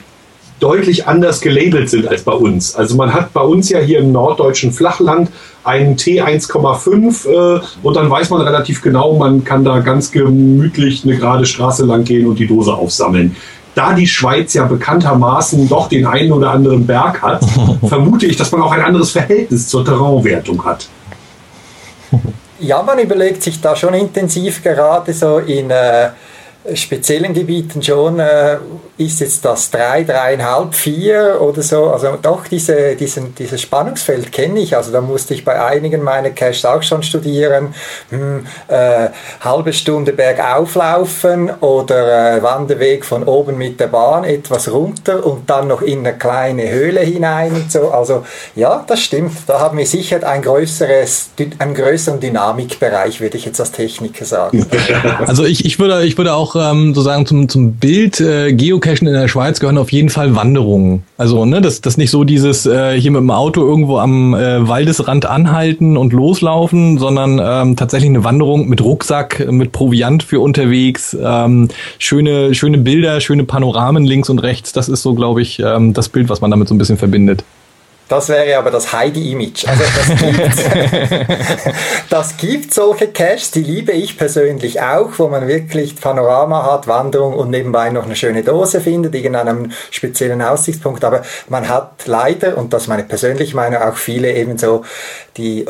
deutlich 0.60 1.06
anders 1.06 1.40
gelabelt 1.40 1.88
sind 1.88 2.08
als 2.08 2.22
bei 2.22 2.32
uns. 2.32 2.74
Also 2.74 2.96
man 2.96 3.12
hat 3.12 3.32
bei 3.32 3.40
uns 3.40 3.68
ja 3.68 3.78
hier 3.78 4.00
im 4.00 4.12
norddeutschen 4.12 4.72
Flachland 4.72 5.30
einen 5.64 5.96
T1,5 5.96 7.28
äh, 7.28 7.60
und 7.82 7.94
dann 7.94 8.10
weiß 8.10 8.30
man 8.30 8.40
relativ 8.40 8.82
genau, 8.82 9.14
man 9.14 9.44
kann 9.44 9.64
da 9.64 9.80
ganz 9.80 10.10
gemütlich 10.10 11.04
eine 11.04 11.16
gerade 11.16 11.46
Straße 11.46 11.84
lang 11.84 12.04
gehen 12.04 12.26
und 12.26 12.38
die 12.38 12.46
Dose 12.46 12.72
aufsammeln. 12.72 13.36
Da 13.74 13.92
die 13.92 14.08
Schweiz 14.08 14.54
ja 14.54 14.64
bekanntermaßen 14.64 15.68
doch 15.68 15.88
den 15.88 16.06
einen 16.06 16.32
oder 16.32 16.50
anderen 16.50 16.86
Berg 16.86 17.22
hat, 17.22 17.44
vermute 17.86 18.26
ich, 18.26 18.36
dass 18.36 18.50
man 18.50 18.62
auch 18.62 18.72
ein 18.72 18.80
anderes 18.80 19.12
Verhältnis 19.12 19.68
zur 19.68 19.84
Terrainwertung 19.84 20.64
hat. 20.64 20.88
Ja, 22.60 22.82
man 22.82 22.98
überlegt 22.98 23.42
sich 23.42 23.60
da 23.60 23.76
schon 23.76 23.94
intensiv 23.94 24.64
gerade 24.64 25.12
so 25.12 25.38
in 25.38 25.70
äh, 25.70 26.08
speziellen 26.74 27.34
Gebieten 27.34 27.82
schon, 27.82 28.18
äh, 28.20 28.58
ist 28.98 29.20
jetzt 29.20 29.44
das 29.44 29.70
drei, 29.70 30.02
dreieinhalb, 30.02 30.74
vier 30.74 31.38
oder 31.40 31.62
so. 31.62 31.90
Also 31.90 32.18
doch 32.20 32.46
diese, 32.48 32.96
diesen, 32.96 33.34
dieses 33.34 33.62
Spannungsfeld 33.62 34.32
kenne 34.32 34.58
ich. 34.58 34.76
Also 34.76 34.90
da 34.90 35.00
musste 35.00 35.34
ich 35.34 35.44
bei 35.44 35.64
einigen 35.64 36.02
meiner 36.02 36.30
Caches 36.30 36.64
auch 36.64 36.82
schon 36.82 37.04
studieren. 37.04 37.74
Hm, 38.10 38.44
äh, 38.66 39.08
halbe 39.40 39.72
Stunde 39.72 40.12
bergauf 40.12 40.74
laufen 40.74 41.50
oder 41.60 42.36
äh, 42.36 42.42
Wanderweg 42.42 43.04
von 43.04 43.22
oben 43.22 43.56
mit 43.56 43.78
der 43.78 43.86
Bahn 43.86 44.24
etwas 44.24 44.70
runter 44.70 45.24
und 45.24 45.48
dann 45.48 45.68
noch 45.68 45.82
in 45.82 46.00
eine 46.00 46.18
kleine 46.18 46.68
Höhle 46.68 47.00
hinein 47.00 47.52
und 47.52 47.70
so. 47.70 47.90
Also 47.92 48.24
ja, 48.56 48.84
das 48.86 49.00
stimmt. 49.00 49.36
Da 49.46 49.60
haben 49.60 49.78
wir 49.78 49.86
sicher 49.86 50.26
ein 50.28 50.42
größeres, 50.42 51.30
einen 51.60 51.74
größeren 51.74 52.18
Dynamikbereich, 52.18 53.20
würde 53.20 53.36
ich 53.36 53.44
jetzt 53.44 53.60
als 53.60 53.70
Techniker 53.70 54.24
sagen. 54.24 54.66
Also 55.26 55.44
ich, 55.44 55.64
ich 55.64 55.78
würde, 55.78 56.04
ich 56.04 56.16
würde 56.16 56.34
auch 56.34 56.54
ähm, 56.60 56.94
sozusagen 56.94 57.26
zum, 57.26 57.48
zum 57.48 57.74
Bild 57.74 58.20
äh, 58.20 58.52
Geocachen 58.52 59.06
in 59.06 59.14
der 59.14 59.28
Schweiz 59.28 59.60
gehören 59.60 59.78
auf 59.78 59.92
jeden 59.92 60.08
Fall 60.08 60.34
Wanderungen. 60.34 61.02
Also, 61.16 61.44
ne, 61.44 61.60
das, 61.60 61.80
das 61.80 61.96
nicht 61.96 62.10
so 62.10 62.24
dieses 62.24 62.66
äh, 62.66 62.98
hier 63.00 63.10
mit 63.10 63.20
dem 63.20 63.30
Auto 63.30 63.60
irgendwo 63.60 63.98
am 63.98 64.34
äh, 64.34 64.66
Waldesrand 64.68 65.26
anhalten 65.26 65.96
und 65.96 66.12
loslaufen, 66.12 66.98
sondern 66.98 67.40
ähm, 67.42 67.76
tatsächlich 67.76 68.10
eine 68.10 68.24
Wanderung 68.24 68.68
mit 68.68 68.82
Rucksack, 68.82 69.50
mit 69.50 69.72
Proviant 69.72 70.22
für 70.22 70.40
unterwegs, 70.40 71.16
ähm, 71.20 71.68
schöne, 71.98 72.54
schöne 72.54 72.78
Bilder, 72.78 73.20
schöne 73.20 73.44
Panoramen 73.44 74.04
links 74.04 74.28
und 74.30 74.40
rechts. 74.40 74.72
Das 74.72 74.88
ist 74.88 75.02
so, 75.02 75.14
glaube 75.14 75.42
ich, 75.42 75.60
ähm, 75.60 75.94
das 75.94 76.08
Bild, 76.08 76.28
was 76.28 76.40
man 76.40 76.50
damit 76.50 76.68
so 76.68 76.74
ein 76.74 76.78
bisschen 76.78 76.98
verbindet. 76.98 77.44
Das 78.08 78.30
wäre 78.30 78.56
aber 78.58 78.70
das 78.70 78.92
Heidi-Image. 78.92 79.66
Also 79.68 79.82
das 79.84 80.20
gibt, 80.20 81.36
das 82.10 82.36
gibt 82.38 82.74
solche 82.74 83.08
Caches, 83.08 83.50
die 83.50 83.62
liebe 83.62 83.92
ich 83.92 84.16
persönlich 84.16 84.80
auch, 84.80 85.10
wo 85.18 85.28
man 85.28 85.46
wirklich 85.46 85.94
Panorama 85.94 86.64
hat, 86.64 86.88
Wanderung 86.88 87.34
und 87.34 87.50
nebenbei 87.50 87.90
noch 87.90 88.06
eine 88.06 88.16
schöne 88.16 88.42
Dose 88.42 88.80
findet, 88.80 89.14
irgendeinem 89.14 89.72
speziellen 89.90 90.40
Aussichtspunkt. 90.40 91.04
Aber 91.04 91.22
man 91.48 91.68
hat 91.68 92.06
leider, 92.06 92.56
und 92.56 92.72
das 92.72 92.82
ist 92.82 92.88
meine 92.88 93.04
persönliche 93.04 93.54
Meinung, 93.54 93.82
auch 93.82 93.96
viele 93.96 94.32
ebenso, 94.32 94.84
die 95.36 95.66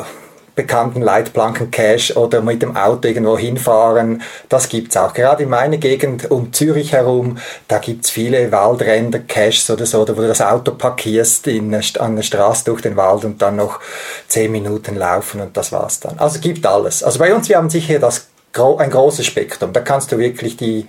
bekannten 0.59 1.01
Leitplanken-Cache 1.03 2.15
oder 2.19 2.43
mit 2.43 2.63
dem 2.63 2.77
Auto 2.77 3.07
irgendwo 3.07 3.39
hinfahren. 3.39 4.23
Das 4.49 4.69
gibt's 4.69 4.97
auch. 4.97 5.15
Gerade 5.15 5.45
in 5.45 5.51
meiner 5.51 5.77
Gegend 5.77 6.33
um 6.33 6.53
Zürich 6.53 6.93
herum, 6.93 7.39
da 7.69 7.79
gibt's 7.79 8.11
viele 8.11 8.51
Waldränder, 8.51 9.21
Caches 9.21 9.71
oder 9.71 9.87
so, 9.87 10.01
wo 10.01 10.13
du 10.13 10.27
das 10.27 10.41
Auto 10.41 10.73
parkierst 10.73 11.47
in, 11.47 11.73
an 12.01 12.17
der 12.17 12.25
Straße 12.25 12.65
durch 12.65 12.83
den 12.83 12.97
Wald 12.97 13.25
und 13.25 13.41
dann 13.41 13.55
noch 13.55 13.79
zehn 14.27 14.51
Minuten 14.51 14.97
laufen 14.97 15.41
und 15.41 15.57
das 15.57 15.71
war's 15.71 16.01
dann. 16.01 16.19
Also 16.19 16.41
gibt 16.41 16.67
alles. 16.67 17.05
Also 17.05 17.21
bei 17.21 17.33
uns, 17.33 17.49
wir 17.49 17.57
haben 17.57 17.71
sicher 17.71 18.01
das 18.01 18.27
ein 18.53 18.91
großes 18.91 19.25
Spektrum. 19.25 19.73
Da 19.73 19.81
kannst 19.81 20.11
du 20.11 20.19
wirklich 20.19 20.57
die, 20.57 20.87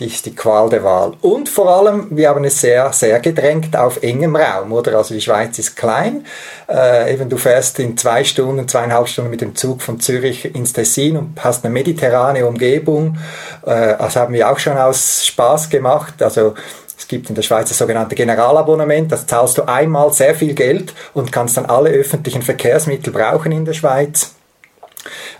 die, 0.00 0.08
die 0.08 0.34
Qual 0.34 0.68
der 0.68 0.82
Wahl. 0.82 1.12
Und 1.20 1.48
vor 1.48 1.68
allem, 1.68 2.08
wir 2.10 2.28
haben 2.28 2.44
es 2.44 2.60
sehr, 2.60 2.92
sehr 2.92 3.20
gedrängt 3.20 3.76
auf 3.76 4.02
engem 4.02 4.34
Raum, 4.34 4.72
oder? 4.72 4.96
Also 4.96 5.14
die 5.14 5.20
Schweiz 5.20 5.58
ist 5.58 5.76
klein. 5.76 6.26
Äh, 6.68 7.14
eben 7.14 7.28
du 7.28 7.36
fährst 7.36 7.78
in 7.78 7.96
zwei 7.96 8.24
Stunden, 8.24 8.66
zweieinhalb 8.66 9.08
Stunden 9.08 9.30
mit 9.30 9.40
dem 9.40 9.54
Zug 9.54 9.82
von 9.82 10.00
Zürich 10.00 10.54
ins 10.54 10.72
Tessin 10.72 11.16
und 11.16 11.44
hast 11.44 11.64
eine 11.64 11.72
mediterrane 11.72 12.46
Umgebung. 12.46 13.18
Äh, 13.64 13.94
das 13.98 14.16
haben 14.16 14.34
wir 14.34 14.50
auch 14.50 14.58
schon 14.58 14.76
aus 14.76 15.24
Spaß 15.26 15.70
gemacht. 15.70 16.22
Also 16.22 16.54
es 16.98 17.08
gibt 17.08 17.28
in 17.28 17.34
der 17.34 17.42
Schweiz 17.42 17.68
das 17.68 17.78
sogenannte 17.78 18.14
Generalabonnement, 18.14 19.10
das 19.10 19.26
zahlst 19.26 19.58
du 19.58 19.68
einmal 19.68 20.12
sehr 20.12 20.34
viel 20.34 20.54
Geld 20.54 20.94
und 21.14 21.32
kannst 21.32 21.56
dann 21.56 21.66
alle 21.66 21.90
öffentlichen 21.90 22.42
Verkehrsmittel 22.42 23.12
brauchen 23.12 23.52
in 23.52 23.64
der 23.64 23.72
Schweiz. 23.72 24.34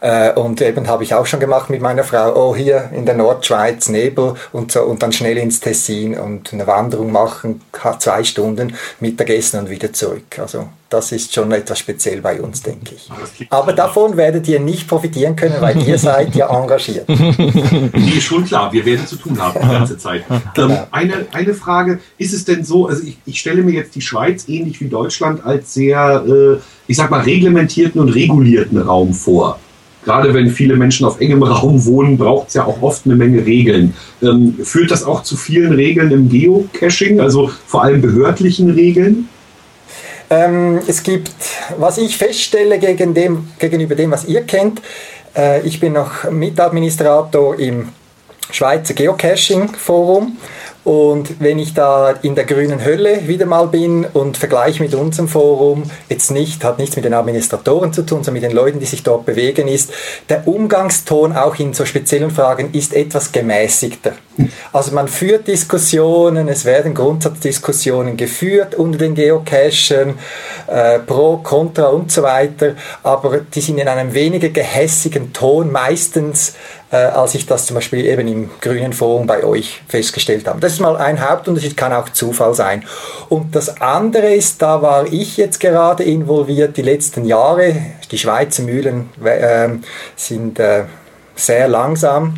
Äh, 0.01 0.33
und 0.33 0.61
eben 0.61 0.89
habe 0.89 1.05
ich 1.05 1.15
auch 1.15 1.27
schon 1.27 1.41
gemacht 1.41 1.71
mit 1.71 1.81
meiner 1.81 2.05
Frau, 2.05 2.35
oh 2.35 2.57
hier 2.57 2.91
in 2.93 3.07
der 3.07 3.15
Nordschweiz 3.15 3.89
Nebel 3.89 4.35
und 4.53 4.73
so 4.73 4.83
und 4.83 5.03
dann 5.03 5.13
schnell 5.13 5.39
ins 5.39 5.61
Tessin 5.61 6.19
und 6.19 6.53
eine 6.53 6.67
Wanderung 6.67 7.13
machen, 7.13 7.61
zwei 7.99 8.25
Stunden 8.25 8.77
Mittagessen 9.01 9.61
und 9.61 9.71
wieder 9.71 9.93
zurück. 9.93 10.39
Also 10.39 10.69
das 10.93 11.13
ist 11.13 11.33
schon 11.33 11.51
etwas 11.53 11.79
speziell 11.79 12.21
bei 12.21 12.41
uns, 12.41 12.63
denke 12.63 12.95
ich. 12.95 13.09
Aber 13.51 13.73
davon 13.73 14.17
werdet 14.17 14.47
ihr 14.49 14.61
nicht 14.61 14.87
profitieren 14.87 15.35
können, 15.35 15.57
weil 15.61 15.81
ihr 15.87 15.99
seid 16.11 16.35
ja 16.35 16.49
engagiert. 16.49 17.09
Nee, 17.09 18.21
schon 18.21 18.45
klar, 18.45 18.73
wir 18.73 18.85
werden 18.85 19.07
zu 19.07 19.17
tun 19.17 19.41
haben 19.41 19.59
die 19.63 19.69
ganze 19.69 19.97
Zeit. 19.97 20.25
Genau. 20.55 20.75
Ähm, 20.75 20.79
eine, 20.91 21.27
eine 21.33 21.55
Frage, 21.55 22.01
ist 22.19 22.35
es 22.35 22.45
denn 22.45 22.65
so, 22.65 22.87
also 22.87 23.03
ich, 23.05 23.17
ich 23.25 23.41
stelle 23.41 23.63
mir 23.63 23.73
jetzt 23.73 23.95
die 23.95 24.01
Schweiz 24.01 24.49
ähnlich 24.49 24.81
wie 24.81 24.89
Deutschland 24.89 25.45
als 25.45 25.75
sehr, 25.75 26.25
äh, 26.27 26.61
ich 26.87 26.97
sag 26.97 27.11
mal, 27.11 27.23
reglementierten 27.23 28.01
und 28.01 28.11
regulierten 28.11 28.79
Raum 28.79 29.15
vor 29.15 29.59
gerade 30.05 30.35
wenn 30.35 30.51
viele 30.51 30.75
Menschen 30.77 31.07
auf 31.07 31.21
engem 31.21 31.45
Raum 31.45 31.85
wohnen, 31.85 32.19
braucht 32.19 32.49
es 32.49 32.55
ja 32.55 32.65
auch 32.65 32.83
oft 32.83 33.07
eine 33.07 33.15
Menge 33.15 33.47
Regeln. 33.47 33.95
Ähm, 34.21 34.57
führt 34.63 34.91
das 34.91 35.05
auch 35.05 35.23
zu 35.23 35.37
vielen 35.37 35.73
Regeln 35.73 36.11
im 36.11 36.29
Geocaching, 36.29 37.21
also 37.21 37.51
vor 37.67 37.85
allem 37.85 38.03
behördlichen 38.03 38.71
Regeln? 38.71 39.29
Ähm, 40.33 40.81
es 40.87 41.03
gibt, 41.03 41.35
was 41.77 41.99
ich 41.99 42.17
feststelle 42.17 42.79
gegen 42.79 43.13
dem, 43.13 43.51
gegenüber 43.59 43.95
dem, 43.95 44.11
was 44.11 44.25
ihr 44.25 44.43
kennt, 44.43 44.81
Äh, 45.35 45.67
ich 45.67 45.81
bin 45.81 45.95
noch 45.95 46.31
Mitadministrator 46.31 47.59
im 47.59 47.89
Schweizer 48.51 48.95
Geocaching 48.95 49.69
Forum 49.75 50.37
und 50.85 51.41
wenn 51.41 51.59
ich 51.59 51.75
da 51.75 52.11
in 52.23 52.35
der 52.35 52.45
grünen 52.45 52.85
Hölle 52.85 53.29
wieder 53.29 53.47
mal 53.47 53.69
bin 53.69 54.05
und 54.13 54.37
vergleiche 54.37 54.83
mit 54.83 54.95
unserem 54.95 55.29
Forum, 55.29 55.85
jetzt 56.09 56.31
nicht, 56.31 56.65
hat 56.65 56.79
nichts 56.79 56.97
mit 56.97 57.05
den 57.05 57.15
Administratoren 57.15 57.93
zu 57.93 58.03
tun, 58.03 58.25
sondern 58.25 58.35
mit 58.35 58.43
den 58.43 58.53
Leuten, 58.53 58.81
die 58.81 58.87
sich 58.87 59.03
dort 59.03 59.25
bewegen, 59.25 59.69
ist, 59.69 59.93
der 60.29 60.47
Umgangston 60.47 61.35
auch 61.35 61.59
in 61.59 61.73
so 61.73 61.87
speziellen 61.87 62.31
Fragen 62.31 62.71
ist 62.73 62.95
etwas 62.95 63.31
gemäßigter. 63.33 64.13
Also 64.73 64.93
man 64.95 65.09
führt 65.09 65.47
Diskussionen, 65.47 66.49
es 66.49 66.65
werden 66.65 66.95
Grundsatzdiskussionen 66.95 68.17
geführt 68.17 68.75
unter 68.75 68.99
den 68.99 69.15
Geocachern, 69.15 70.19
äh, 70.67 70.99
pro, 71.01 71.39
contra 71.39 71.89
und 71.89 72.11
so 72.11 72.23
weiter, 72.23 72.75
aber 73.03 73.41
die 73.41 73.61
sind 73.61 73.79
in 73.79 73.89
einem 73.89 74.15
weniger 74.15 74.49
gehässigen 74.49 75.33
Ton 75.33 75.71
meistens 75.71 76.55
äh, 76.93 76.97
als 76.97 77.35
ich 77.35 77.47
das 77.47 77.67
zum 77.67 77.75
Beispiel 77.75 78.05
eben 78.05 78.29
im 78.29 78.51
Grünen 78.61 78.93
Forum 78.93 79.27
bei 79.27 79.43
euch 79.45 79.83
festgestellt 79.89 80.47
habe. 80.47 80.61
Das 80.61 80.75
ist 80.75 80.81
mal 80.81 80.97
ein 80.97 81.27
Hauptunterschied, 81.27 81.77
kann 81.77 81.93
auch 81.93 82.11
Zufall 82.11 82.55
sein. 82.55 82.85
Und 83.31 83.57
das 83.57 83.81
andere 83.81 84.35
ist, 84.35 84.61
da 84.61 84.83
war 84.83 85.11
ich 85.11 85.39
jetzt 85.39 85.59
gerade 85.59 86.05
involviert 86.05 86.77
die 86.77 86.83
letzten 86.83 87.25
Jahre. 87.25 87.75
Die 88.11 88.19
Schweizer 88.19 88.63
Mühlen 88.63 89.09
äh, 89.25 89.71
sind 90.17 90.59
äh, 90.61 90.85
sehr 91.35 91.67
langsam. 91.67 92.35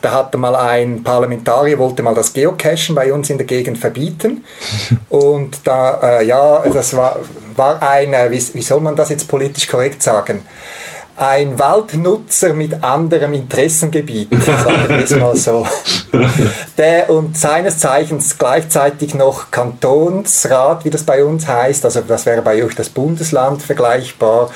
Da 0.00 0.12
hatte 0.12 0.38
mal 0.38 0.56
ein 0.56 1.02
Parlamentarier, 1.02 1.78
wollte 1.78 2.02
mal 2.02 2.14
das 2.14 2.32
Geocachen 2.32 2.94
bei 2.94 3.12
uns 3.12 3.30
in 3.30 3.38
der 3.38 3.46
Gegend 3.46 3.78
verbieten. 3.78 4.44
Und 5.08 5.60
da, 5.64 6.20
äh, 6.20 6.26
ja, 6.26 6.62
das 6.72 6.96
war, 6.96 7.18
war 7.56 7.82
ein, 7.82 8.12
wie, 8.30 8.54
wie 8.54 8.62
soll 8.62 8.80
man 8.80 8.96
das 8.96 9.10
jetzt 9.10 9.28
politisch 9.28 9.68
korrekt 9.68 10.02
sagen? 10.02 10.42
ein 11.16 11.58
Waldnutzer 11.58 12.54
mit 12.54 12.82
anderem 12.82 13.34
Interessengebiet, 13.34 14.30
sagen 14.44 14.88
wir 14.88 15.04
es 15.04 15.10
mal 15.10 15.36
so. 15.36 15.66
Der 16.78 17.10
und 17.10 17.36
seines 17.36 17.78
Zeichens 17.78 18.38
gleichzeitig 18.38 19.14
noch 19.14 19.50
Kantonsrat, 19.50 20.84
wie 20.84 20.90
das 20.90 21.04
bei 21.04 21.24
uns 21.24 21.46
heißt, 21.46 21.84
also 21.84 22.00
das 22.00 22.26
wäre 22.26 22.42
bei 22.42 22.64
euch 22.64 22.74
das 22.74 22.88
Bundesland 22.88 23.62
vergleichbar 23.62 24.50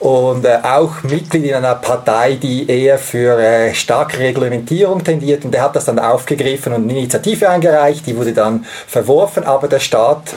und 0.00 0.44
äh, 0.44 0.58
auch 0.62 1.02
Mitglied 1.02 1.44
in 1.44 1.54
einer 1.54 1.74
Partei, 1.74 2.34
die 2.34 2.68
eher 2.68 2.98
für 2.98 3.38
äh, 3.38 3.74
starke 3.74 4.18
Reglementierung 4.18 5.02
tendiert. 5.02 5.44
Und 5.44 5.52
der 5.52 5.62
hat 5.62 5.74
das 5.74 5.86
dann 5.86 5.98
aufgegriffen 5.98 6.72
und 6.72 6.84
eine 6.84 6.98
Initiative 6.98 7.48
eingereicht, 7.48 8.06
die 8.06 8.16
wurde 8.16 8.32
dann 8.32 8.64
verworfen, 8.86 9.44
aber 9.44 9.68
der 9.68 9.80
Staat, 9.80 10.36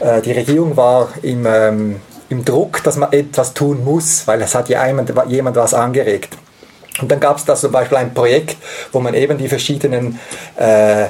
äh, 0.00 0.20
die 0.20 0.32
Regierung 0.32 0.76
war 0.76 1.08
im 1.22 1.46
ähm, 1.46 2.00
im 2.28 2.44
Druck, 2.44 2.82
dass 2.84 2.96
man 2.96 3.12
etwas 3.12 3.54
tun 3.54 3.84
muss, 3.84 4.26
weil 4.26 4.42
es 4.42 4.54
hat 4.54 4.68
ja 4.68 4.86
jemand, 4.86 5.12
jemand 5.28 5.56
was 5.56 5.74
angeregt. 5.74 6.36
Und 7.00 7.10
dann 7.10 7.20
gab 7.20 7.38
es 7.38 7.44
da 7.44 7.54
zum 7.54 7.72
Beispiel 7.72 7.96
ein 7.98 8.12
Projekt, 8.12 8.56
wo 8.92 9.00
man 9.00 9.14
eben 9.14 9.38
die 9.38 9.48
verschiedenen 9.48 10.18
äh, 10.56 11.06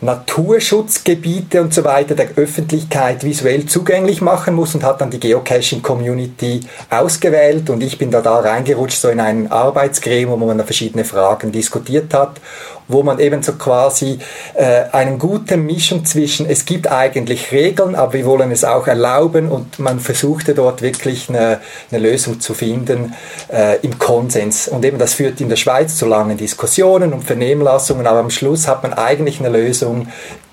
Naturschutzgebiete 0.00 1.60
und 1.60 1.74
so 1.74 1.84
weiter 1.84 2.14
der 2.14 2.28
Öffentlichkeit 2.36 3.24
visuell 3.24 3.66
zugänglich 3.66 4.20
machen 4.20 4.54
muss 4.54 4.74
und 4.74 4.84
hat 4.84 5.00
dann 5.00 5.10
die 5.10 5.18
Geocaching-Community 5.18 6.60
ausgewählt. 6.88 7.68
Und 7.68 7.82
ich 7.82 7.98
bin 7.98 8.10
da 8.10 8.20
da 8.20 8.38
reingerutscht, 8.38 9.00
so 9.00 9.08
in 9.08 9.18
ein 9.18 9.50
Arbeitsgremium, 9.50 10.40
wo 10.40 10.46
man 10.46 10.58
da 10.58 10.64
verschiedene 10.64 11.04
Fragen 11.04 11.50
diskutiert 11.50 12.14
hat 12.14 12.40
wo 12.88 13.02
man 13.02 13.18
eben 13.18 13.42
so 13.42 13.52
quasi 13.52 14.18
äh, 14.54 14.84
eine 14.92 15.18
gute 15.18 15.56
Mischung 15.56 16.04
zwischen, 16.04 16.48
es 16.48 16.64
gibt 16.64 16.90
eigentlich 16.90 17.52
Regeln, 17.52 17.94
aber 17.94 18.14
wir 18.14 18.24
wollen 18.24 18.50
es 18.50 18.64
auch 18.64 18.86
erlauben 18.86 19.50
und 19.50 19.78
man 19.78 20.00
versuchte 20.00 20.54
dort 20.54 20.82
wirklich 20.82 21.28
eine, 21.28 21.60
eine 21.90 22.00
Lösung 22.00 22.40
zu 22.40 22.54
finden 22.54 23.14
äh, 23.52 23.78
im 23.82 23.98
Konsens. 23.98 24.68
Und 24.68 24.84
eben 24.84 24.98
das 24.98 25.14
führt 25.14 25.40
in 25.40 25.48
der 25.48 25.56
Schweiz 25.56 25.96
zu 25.96 26.06
langen 26.06 26.36
Diskussionen 26.36 27.12
und 27.12 27.24
Vernehmlassungen, 27.24 28.06
aber 28.06 28.20
am 28.20 28.30
Schluss 28.30 28.66
hat 28.66 28.82
man 28.82 28.94
eigentlich 28.94 29.38
eine 29.40 29.50
Lösung, 29.50 30.08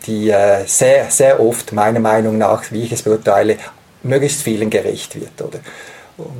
die 0.06 0.30
äh, 0.30 0.66
sehr, 0.66 1.10
sehr 1.10 1.40
oft, 1.40 1.72
meiner 1.72 2.00
Meinung 2.00 2.38
nach, 2.38 2.72
wie 2.72 2.84
ich 2.84 2.92
es 2.92 3.04
beurteile, 3.04 3.58
möglichst 4.04 4.42
vielen 4.42 4.70
gerecht 4.70 5.20
wird. 5.20 5.42
Oder? 5.42 5.60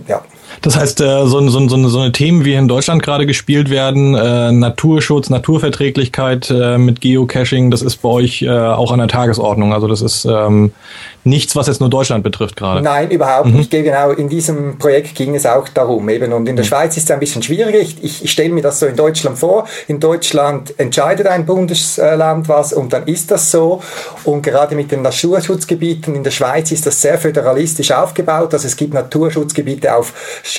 Ja. 0.08 0.22
Das 0.62 0.78
heißt, 0.78 1.02
äh, 1.02 1.26
so, 1.26 1.48
so, 1.50 1.68
so, 1.68 1.88
so 1.90 2.00
eine 2.00 2.12
Themen, 2.12 2.46
wie 2.46 2.54
in 2.54 2.68
Deutschland 2.68 3.04
gerade 3.04 3.26
gespielt 3.26 3.70
werden, 3.70 4.16
äh, 4.16 4.52
Naturschutz, 4.52 5.30
Naturverträglichkeit 5.30 6.50
äh, 6.50 6.78
mit 6.78 7.02
Geocaching, 7.02 7.72
das 7.72 7.82
ist 7.82 7.98
bei 7.98 8.10
euch 8.10 8.50
auch 8.50 8.92
an 8.92 9.00
der 9.00 9.08
Tagesordnung. 9.08 9.74
Also 9.74 9.88
das 9.88 10.02
ist 10.02 10.26
ähm, 10.26 10.72
nichts, 11.24 11.56
was 11.56 11.68
jetzt 11.68 11.80
nur 11.80 11.90
Deutschland 11.90 12.24
betrifft 12.24 12.56
gerade. 12.56 12.82
Nein, 12.82 13.10
überhaupt 13.12 13.48
mhm. 13.48 13.58
nicht. 13.58 13.72
Genau, 13.72 14.12
in 14.12 14.30
diesem 14.30 14.78
Projekt 14.78 15.16
ging 15.16 15.36
es 15.36 15.46
auch 15.46 15.68
darum. 15.70 16.08
Eben. 16.10 16.32
Und 16.34 16.48
in 16.48 16.56
der 16.56 16.64
mhm. 16.64 16.70
Schweiz 16.70 16.98
ist 16.98 17.04
es 17.04 17.12
ein 17.12 17.20
bisschen 17.20 17.44
schwieriger. 17.44 17.80
Ich, 17.80 18.04
ich, 18.04 18.24
ich 18.24 18.32
stelle 18.32 18.50
mir 18.50 18.62
das 18.62 18.80
so 18.80 18.86
in 18.86 18.96
Deutschland 18.96 19.38
vor. 19.38 19.68
In 19.88 20.00
Deutschland 20.00 20.78
entscheidet 20.80 21.28
ein 21.28 21.46
Bundesland 21.46 22.48
was 22.48 22.74
und 22.74 22.94
dann 22.94 23.08
ist 23.08 23.32
das 23.32 23.52
so. 23.52 23.82
Und 24.24 24.44
gerade 24.44 24.76
mit 24.76 24.92
den 24.92 25.02
Naturschutzgebieten 25.02 26.16
in 26.16 26.24
der 26.24 26.32
Schweiz 26.32 26.72
ist 26.72 26.86
das 26.86 27.02
sehr 27.02 27.18
föderalistisch 27.18 27.92
aufgebaut. 27.92 28.54
Also 28.54 28.68
es 28.68 28.76
gibt 28.76 28.94
Naturschutzgebiete 28.94 29.65
auf 29.88 30.14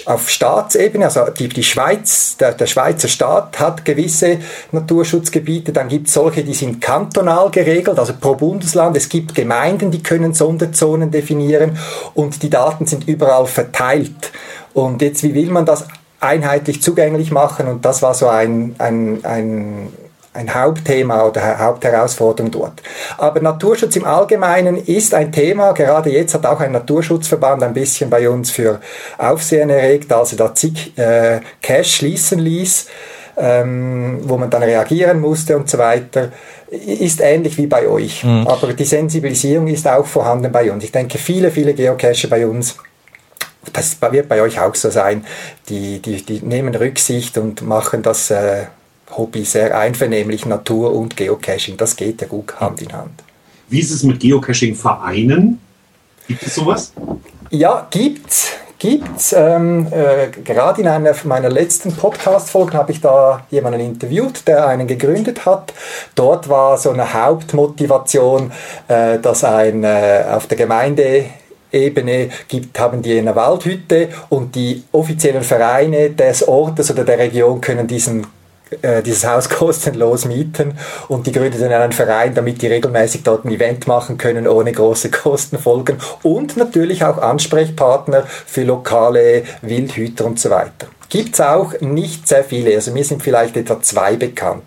auf 0.05 0.31
Staatsebene, 0.31 1.07
also 1.07 1.27
die, 1.31 1.49
die 1.49 1.63
Schweiz, 1.63 2.37
der, 2.37 2.53
der 2.53 2.67
Schweizer 2.67 3.09
Staat 3.09 3.59
hat 3.59 3.85
gewisse 3.85 4.39
Naturschutzgebiete, 4.73 5.73
dann 5.73 5.89
gibt 5.89 6.09
es 6.09 6.15
solche, 6.15 6.45
die 6.45 6.55
sind 6.55 6.81
kantonal 6.81 7.51
geregelt, 7.51 7.99
also 7.99 8.15
pro 8.19 8.35
Bundesland. 8.35 8.97
Es 8.97 9.09
gibt 9.09 9.35
Gemeinden, 9.35 9.91
die 9.91 10.03
können 10.03 10.35
Sonderzonen 10.35 11.11
definieren 11.11 11.79
und 12.15 12.43
die 12.43 12.51
Daten 12.51 12.87
sind 12.87 13.09
überall 13.09 13.47
verteilt. 13.47 14.33
Und 14.75 15.03
jetzt, 15.03 15.23
wie 15.23 15.35
will 15.35 15.51
man 15.51 15.67
das 15.67 15.87
einheitlich 16.21 16.83
zugänglich 16.83 17.31
machen? 17.31 17.69
Und 17.69 17.85
das 17.85 18.03
war 18.03 18.15
so 18.15 18.29
ein, 18.29 18.75
ein, 18.79 19.25
ein 19.25 19.89
ein 20.37 20.55
Hauptthema 20.55 21.25
oder 21.25 21.59
Hauptherausforderung 21.59 22.51
dort. 22.51 22.83
Aber 23.19 23.41
Naturschutz 23.41 23.97
im 23.97 24.05
Allgemeinen 24.05 24.77
ist 24.77 25.15
ein 25.15 25.33
Thema. 25.33 25.73
Gerade 25.73 26.11
jetzt 26.11 26.35
hat 26.35 26.47
auch 26.47 26.61
ein 26.61 26.73
Naturschutzverband 26.73 27.63
ein 27.63 27.75
bisschen 27.75 28.11
bei 28.11 28.29
uns 28.29 28.51
für 28.51 28.81
Aufsehen 29.19 29.71
erregt, 29.71 30.13
als 30.13 30.33
er 30.33 30.39
da 30.39 30.55
zig 30.55 30.97
äh, 30.99 31.41
Cash 31.61 31.97
schließen 31.97 32.39
ließ, 32.39 32.87
ähm, 33.39 34.21
wo 34.23 34.37
man 34.37 34.51
dann 34.51 34.63
reagieren 34.63 35.21
musste 35.21 35.57
und 35.57 35.69
so 35.69 35.79
weiter. 35.79 36.33
Ist 36.71 37.21
ähnlich 37.21 37.57
wie 37.59 37.67
bei 37.67 37.89
euch. 37.89 38.25
Mhm. 38.25 38.47
Aber 38.47 38.73
die 38.73 38.85
Sensibilisierung 38.85 39.69
ist 39.69 39.87
auch 39.89 40.07
vorhanden 40.07 40.53
bei 40.53 40.71
uns. 40.71 40.85
Ich 40.85 40.93
denke, 40.93 41.19
viele, 41.19 41.51
viele 41.51 41.75
Geocacher 41.75 42.29
bei 42.29 42.47
uns 42.47 42.77
das 43.73 43.97
wird 44.11 44.29
bei 44.29 44.41
euch 44.43 44.61
auch 44.61 44.75
so 44.75 44.91
sein. 44.91 45.25
Die, 45.69 46.01
die, 46.01 46.25
die 46.25 46.41
nehmen 46.41 46.75
Rücksicht 46.75 47.39
und 47.39 47.63
machen 47.63 48.03
das 48.03 48.31
äh, 48.31 48.67
Hobby 49.11 49.45
sehr 49.45 49.79
einvernehmlich, 49.79 50.47
Natur 50.47 50.95
und 50.95 51.17
Geocaching. 51.17 51.77
Das 51.77 51.97
geht 51.97 52.21
ja 52.21 52.27
gut 52.27 52.59
Hand 52.61 52.83
in 52.83 52.93
Hand. 52.93 53.23
Wie 53.69 53.81
ist 53.81 53.91
es 53.91 54.03
mit 54.03 54.21
Geocaching-Vereinen? 54.21 55.61
Gibt 56.29 56.43
es 56.43 56.55
sowas? 56.55 56.93
Ja, 57.51 57.87
gibt's. 57.91 58.49
Gibt's. 58.79 59.33
Ähm, 59.33 59.87
äh, 59.91 60.29
gerade 60.43 60.83
in 60.83 60.89
einer 60.89 61.15
meiner 61.25 61.49
letzten 61.49 61.95
Podcast-Folgen 61.95 62.75
habe 62.75 62.93
ich 62.93 63.01
da 63.01 63.47
jemanden 63.51 63.81
interviewt, 63.81 64.47
der 64.47 64.67
einen 64.67 64.87
gegründet 64.87 65.47
hat. 65.47 65.73
Dort 66.15 66.49
war 66.49 66.77
so 66.77 66.91
eine 66.91 67.15
Hauptmotivation, 67.15 68.53
äh, 68.89 69.19
dass 69.19 69.45
ein 69.45 69.83
äh, 69.83 70.25
auf 70.31 70.47
der 70.47 70.59
Gemeinde 70.59 71.25
Ebene 71.73 72.31
gibt, 72.49 72.79
haben 72.79 73.03
die 73.03 73.19
eine 73.19 73.35
Waldhütte 73.35 74.09
und 74.29 74.55
die 74.55 74.85
offiziellen 74.93 75.43
Vereine 75.43 76.11
des 76.11 76.47
Ortes 76.47 76.91
oder 76.91 77.05
der 77.05 77.19
Region 77.19 77.61
können 77.61 77.87
diesen 77.87 78.27
äh, 78.83 79.03
dieses 79.03 79.27
Haus 79.27 79.49
kostenlos 79.51 80.25
mieten 80.25 80.77
und 81.09 81.27
die 81.27 81.33
gründen 81.33 81.61
dann 81.61 81.73
einen 81.73 81.93
Verein, 81.93 82.35
damit 82.35 82.63
die 82.63 82.67
regelmäßig 82.67 83.23
dort 83.23 83.45
ein 83.45 83.53
Event 83.53 83.87
machen 83.87 84.19
können, 84.19 84.49
ohne 84.49 84.73
große 84.73 85.11
Kostenfolgen 85.13 85.99
und 86.23 86.57
natürlich 86.57 87.05
auch 87.05 87.19
Ansprechpartner 87.19 88.25
für 88.27 88.65
lokale 88.65 89.45
Wildhüter 89.63 90.25
und 90.25 90.41
so 90.41 90.51
weiter. 90.51 90.89
Gibt 91.09 91.35
es 91.35 91.41
auch 91.41 91.81
nicht 91.81 92.27
sehr 92.27 92.43
viele, 92.43 92.75
also 92.75 92.91
mir 92.91 93.05
sind 93.05 93.23
vielleicht 93.23 93.57
etwa 93.57 93.81
zwei 93.81 94.17
bekannt. 94.17 94.65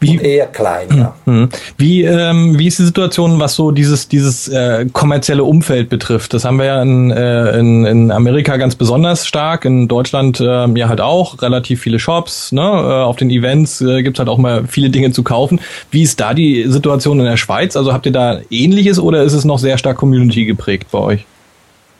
Wie, 0.00 0.18
und 0.18 0.24
eher 0.24 0.46
klein, 0.46 0.88
ja. 0.96 1.14
Mhm. 1.24 1.48
Wie, 1.76 2.02
ähm, 2.02 2.58
wie 2.58 2.66
ist 2.66 2.78
die 2.78 2.84
Situation, 2.84 3.38
was 3.38 3.54
so 3.54 3.70
dieses, 3.70 4.08
dieses 4.08 4.48
äh, 4.48 4.86
kommerzielle 4.92 5.44
Umfeld 5.44 5.88
betrifft? 5.88 6.34
Das 6.34 6.44
haben 6.44 6.58
wir 6.58 6.66
ja 6.66 6.82
in, 6.82 7.10
äh, 7.10 7.58
in, 7.58 7.84
in 7.84 8.10
Amerika 8.10 8.56
ganz 8.56 8.74
besonders 8.74 9.26
stark, 9.26 9.64
in 9.64 9.88
Deutschland 9.88 10.40
äh, 10.40 10.66
ja 10.66 10.88
halt 10.88 11.00
auch, 11.00 11.42
relativ 11.42 11.80
viele 11.80 11.98
Shops, 11.98 12.52
ne? 12.52 12.62
Äh, 12.62 13.02
auf 13.02 13.16
den 13.16 13.30
Events 13.30 13.80
äh, 13.80 14.02
gibt 14.02 14.18
halt 14.18 14.28
auch 14.28 14.38
mal 14.38 14.64
viele 14.66 14.90
Dinge 14.90 15.12
zu 15.12 15.22
kaufen. 15.22 15.60
Wie 15.90 16.02
ist 16.02 16.20
da 16.20 16.34
die 16.34 16.64
Situation 16.68 17.18
in 17.20 17.26
der 17.26 17.36
Schweiz? 17.36 17.76
Also 17.76 17.92
habt 17.92 18.06
ihr 18.06 18.12
da 18.12 18.40
ähnliches 18.50 18.98
oder 18.98 19.22
ist 19.22 19.32
es 19.32 19.44
noch 19.44 19.58
sehr 19.58 19.78
stark 19.78 19.96
Community 19.96 20.44
geprägt 20.44 20.88
bei 20.90 20.98
euch? 20.98 21.26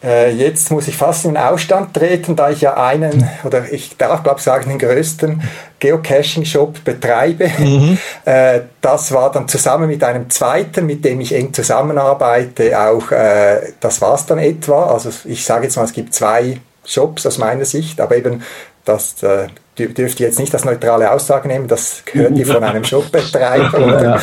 Äh, 0.05 0.33
jetzt 0.33 0.71
muss 0.73 0.89
ich 0.89 0.97
fast 0.97 1.25
in 1.25 1.35
den 1.35 1.43
Ausstand 1.43 1.95
treten, 1.95 2.35
da 2.35 2.51
ich 2.51 2.61
ja 2.61 2.75
einen, 2.75 3.29
oder 3.45 3.73
ich 3.73 3.97
darf 3.97 4.23
glaube 4.23 4.39
ich 4.39 4.45
sagen, 4.45 4.69
den 4.69 4.79
größten 4.79 5.43
Geocaching-Shop 5.79 6.85
betreibe. 6.85 7.51
Mhm. 7.59 7.99
Äh, 8.25 8.61
das 8.81 9.11
war 9.13 9.33
dann 9.33 9.49
zusammen 9.49 9.89
mit 9.89 10.05
einem 10.05 10.31
zweiten, 10.31 10.87
mit 10.87 11.05
dem 11.05 11.21
ich 11.21 11.35
eng 11.35 11.53
zusammenarbeite, 11.53 12.79
auch, 12.79 13.11
äh, 13.11 13.73
das 13.81 14.01
war 14.01 14.15
es 14.15 14.27
dann 14.27 14.39
etwa. 14.39 14.87
Also 14.87 15.11
ich 15.25 15.45
sage 15.45 15.65
jetzt 15.65 15.77
mal, 15.77 15.83
es 15.85 15.93
gibt 15.93 16.15
zwei 16.15 16.61
Shops 16.85 17.27
aus 17.27 17.39
meiner 17.39 17.65
Sicht, 17.65 18.01
aber 18.01 18.17
eben 18.17 18.45
das 18.85 19.21
äh, 19.25 19.49
dürft 19.77 20.21
ihr 20.21 20.27
jetzt 20.27 20.39
nicht 20.39 20.55
als 20.55 20.65
neutrale 20.65 21.11
Aussage 21.11 21.49
nehmen, 21.49 21.67
das 21.67 22.03
gehört 22.05 22.37
ihr 22.37 22.47
von 22.47 22.63
einem 22.63 22.85
Shopbetreiber. 22.85 24.21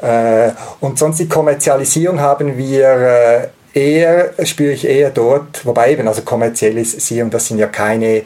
Ja. 0.00 0.52
und 0.80 0.96
sonst 0.98 1.18
die 1.18 1.28
Kommerzialisierung 1.28 2.20
haben 2.20 2.56
wir 2.56 3.50
eher, 3.74 4.32
spüre 4.44 4.72
ich 4.72 4.86
eher 4.86 5.10
dort, 5.10 5.64
wobei 5.64 5.92
eben, 5.92 6.08
also 6.08 6.22
Kommerzialisierung, 6.22 7.30
das 7.30 7.46
sind 7.46 7.58
ja 7.58 7.66
keine, 7.66 8.22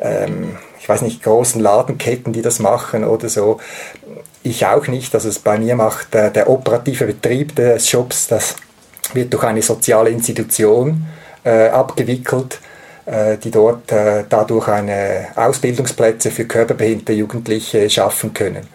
ähm, 0.00 0.56
ich 0.78 0.88
weiß 0.88 1.02
nicht, 1.02 1.22
großen 1.22 1.60
Ladenketten, 1.60 2.32
die 2.32 2.42
das 2.42 2.58
machen 2.58 3.04
oder 3.04 3.28
so. 3.28 3.58
Ich 4.42 4.64
auch 4.64 4.86
nicht. 4.86 5.14
Also 5.14 5.30
bei 5.42 5.58
mir 5.58 5.74
macht 5.74 6.14
der, 6.14 6.30
der 6.30 6.48
operative 6.48 7.06
Betrieb 7.06 7.56
des 7.56 7.88
Shops, 7.88 8.28
das 8.28 8.54
wird 9.12 9.32
durch 9.32 9.44
eine 9.44 9.62
soziale 9.62 10.10
Institution 10.10 11.04
äh, 11.44 11.68
abgewickelt 11.68 12.60
äh, 13.06 13.38
die 13.38 13.50
dort 13.50 13.90
äh, 13.92 14.24
dadurch 14.28 14.68
eine 14.68 15.28
Ausbildungsplätze 15.36 16.30
für 16.30 16.44
körperbehinderte 16.44 17.12
Jugendliche 17.12 17.88
schaffen 17.88 18.34
können. 18.34 18.66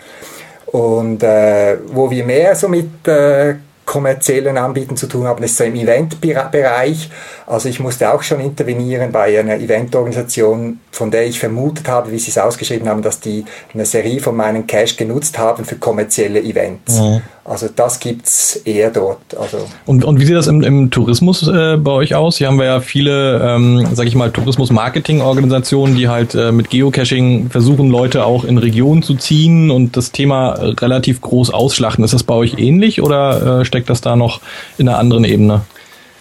Und 0.67 1.22
äh, 1.22 1.78
wo 1.88 2.09
wir 2.09 2.24
mehr 2.24 2.55
so 2.55 2.69
mit 2.69 3.05
äh, 3.07 3.55
kommerziellen 3.92 4.58
Anbietern 4.58 4.96
zu 4.96 5.06
tun 5.06 5.28
haben, 5.28 5.44
ist 5.44 5.58
so 5.58 5.66
im 5.66 5.76
Eventbereich. 5.76 7.10
Also 7.46 7.68
ich 7.68 7.82
musste 7.82 8.14
auch 8.14 8.24
schon 8.24 8.39
intervenieren 8.39 9.12
bei 9.12 9.38
einer 9.38 9.58
Eventorganisation, 9.58 10.80
von 10.92 11.12
der 11.12 11.28
ich 11.28 11.38
vermutet 11.38 11.89
habe, 11.89 12.10
wie 12.10 12.18
sie 12.18 12.32
es 12.32 12.38
ausgeschrieben 12.38 12.88
haben, 12.88 13.02
dass 13.02 13.20
die 13.20 13.44
eine 13.74 13.84
Serie 13.84 14.22
von 14.22 14.38
meinen 14.38 14.66
Cash 14.66 14.96
genutzt 14.96 15.38
haben 15.38 15.66
für 15.66 15.76
kommerzielle 15.76 16.39
Events. 16.39 17.02
Mhm. 17.02 17.22
Also 17.44 17.68
das 17.76 18.00
gibt 18.00 18.28
es 18.28 18.56
eher 18.66 18.92
dort. 18.92 19.36
Also 19.38 19.58
und, 19.88 20.06
und 20.06 20.20
wie 20.20 20.26
sieht 20.26 20.36
das 20.36 20.46
im, 20.46 20.62
im 20.62 20.92
Tourismus 20.92 21.48
äh, 21.48 21.76
bei 21.76 21.92
euch 21.92 22.14
aus? 22.14 22.38
Hier 22.38 22.48
haben 22.48 22.60
wir 22.60 22.66
ja 22.66 22.80
viele, 22.82 23.42
ähm, 23.44 23.88
sage 23.94 24.08
ich 24.08 24.16
mal, 24.16 24.32
Tourismus-Marketing-Organisationen, 24.32 25.96
die 25.96 26.08
halt 26.08 26.36
äh, 26.36 26.52
mit 26.52 26.70
Geocaching 26.70 27.50
versuchen, 27.50 27.89
Leute 27.89 28.26
auch 28.26 28.46
in 28.46 28.60
Regionen 28.60 29.02
zu 29.02 29.16
ziehen 29.16 29.72
und 29.72 29.98
das 29.98 30.12
Thema 30.12 30.52
relativ 30.52 31.20
groß 31.22 31.50
ausschlachten. 31.50 32.06
Ist 32.06 32.14
das 32.14 32.24
bei 32.24 32.36
euch 32.36 32.60
ähnlich 32.60 33.02
oder 33.02 33.62
äh, 33.62 33.66
steckt 33.66 33.81
das 33.86 34.02
da 34.02 34.16
noch 34.16 34.42
in 34.78 34.88
einer 34.88 35.00
anderen 35.00 35.24
Ebene? 35.24 35.62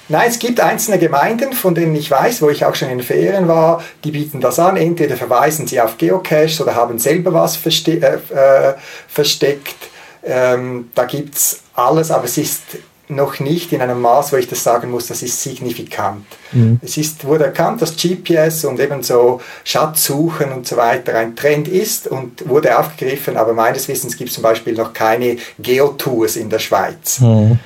Nein, 0.08 0.28
es 0.28 0.40
gibt 0.40 0.58
einzelne 0.58 0.98
Gemeinden, 0.98 1.52
von 1.52 1.74
denen 1.76 1.94
ich 1.94 2.10
weiß, 2.10 2.42
wo 2.42 2.50
ich 2.50 2.64
auch 2.64 2.74
schon 2.74 2.90
in 2.90 3.00
Ferien 3.00 3.46
war, 3.46 3.80
die 4.02 4.10
bieten 4.10 4.40
das 4.40 4.58
an. 4.58 4.76
Entweder 4.76 5.16
verweisen 5.16 5.68
sie 5.68 5.80
auf 5.80 5.98
Geocaches 5.98 6.60
oder 6.60 6.74
haben 6.74 6.98
selber 6.98 7.32
was 7.32 7.54
verste 7.54 7.92
äh, 7.92 8.16
äh 8.34 8.74
versteckt. 9.06 9.76
Ähm, 10.24 10.90
da 10.96 11.04
gibt 11.04 11.36
es 11.36 11.60
alles, 11.74 12.10
aber 12.10 12.24
es 12.24 12.36
ist 12.38 12.62
noch 13.10 13.40
nicht 13.40 13.72
in 13.72 13.80
einem 13.80 14.00
Maß, 14.00 14.32
wo 14.32 14.36
ich 14.36 14.48
das 14.48 14.62
sagen 14.62 14.90
muss, 14.90 15.06
das 15.06 15.22
ist 15.22 15.40
signifikant. 15.42 16.24
Mhm. 16.52 16.80
Es 16.82 16.96
ist, 16.96 17.24
wurde 17.24 17.44
erkannt, 17.44 17.82
dass 17.82 17.96
GPS 17.96 18.64
und 18.64 18.80
ebenso 18.80 19.40
Schatzsuchen 19.64 20.52
und 20.52 20.66
so 20.66 20.76
weiter 20.76 21.14
ein 21.14 21.36
Trend 21.36 21.68
ist 21.68 22.06
und 22.06 22.48
wurde 22.48 22.78
aufgegriffen, 22.78 23.36
aber 23.36 23.52
meines 23.52 23.88
Wissens 23.88 24.16
gibt 24.16 24.30
es 24.30 24.34
zum 24.34 24.42
Beispiel 24.42 24.74
noch 24.74 24.92
keine 24.92 25.36
Geotours 25.58 26.36
in 26.36 26.50
der 26.50 26.58
Schweiz. 26.58 27.20
Mhm 27.20 27.58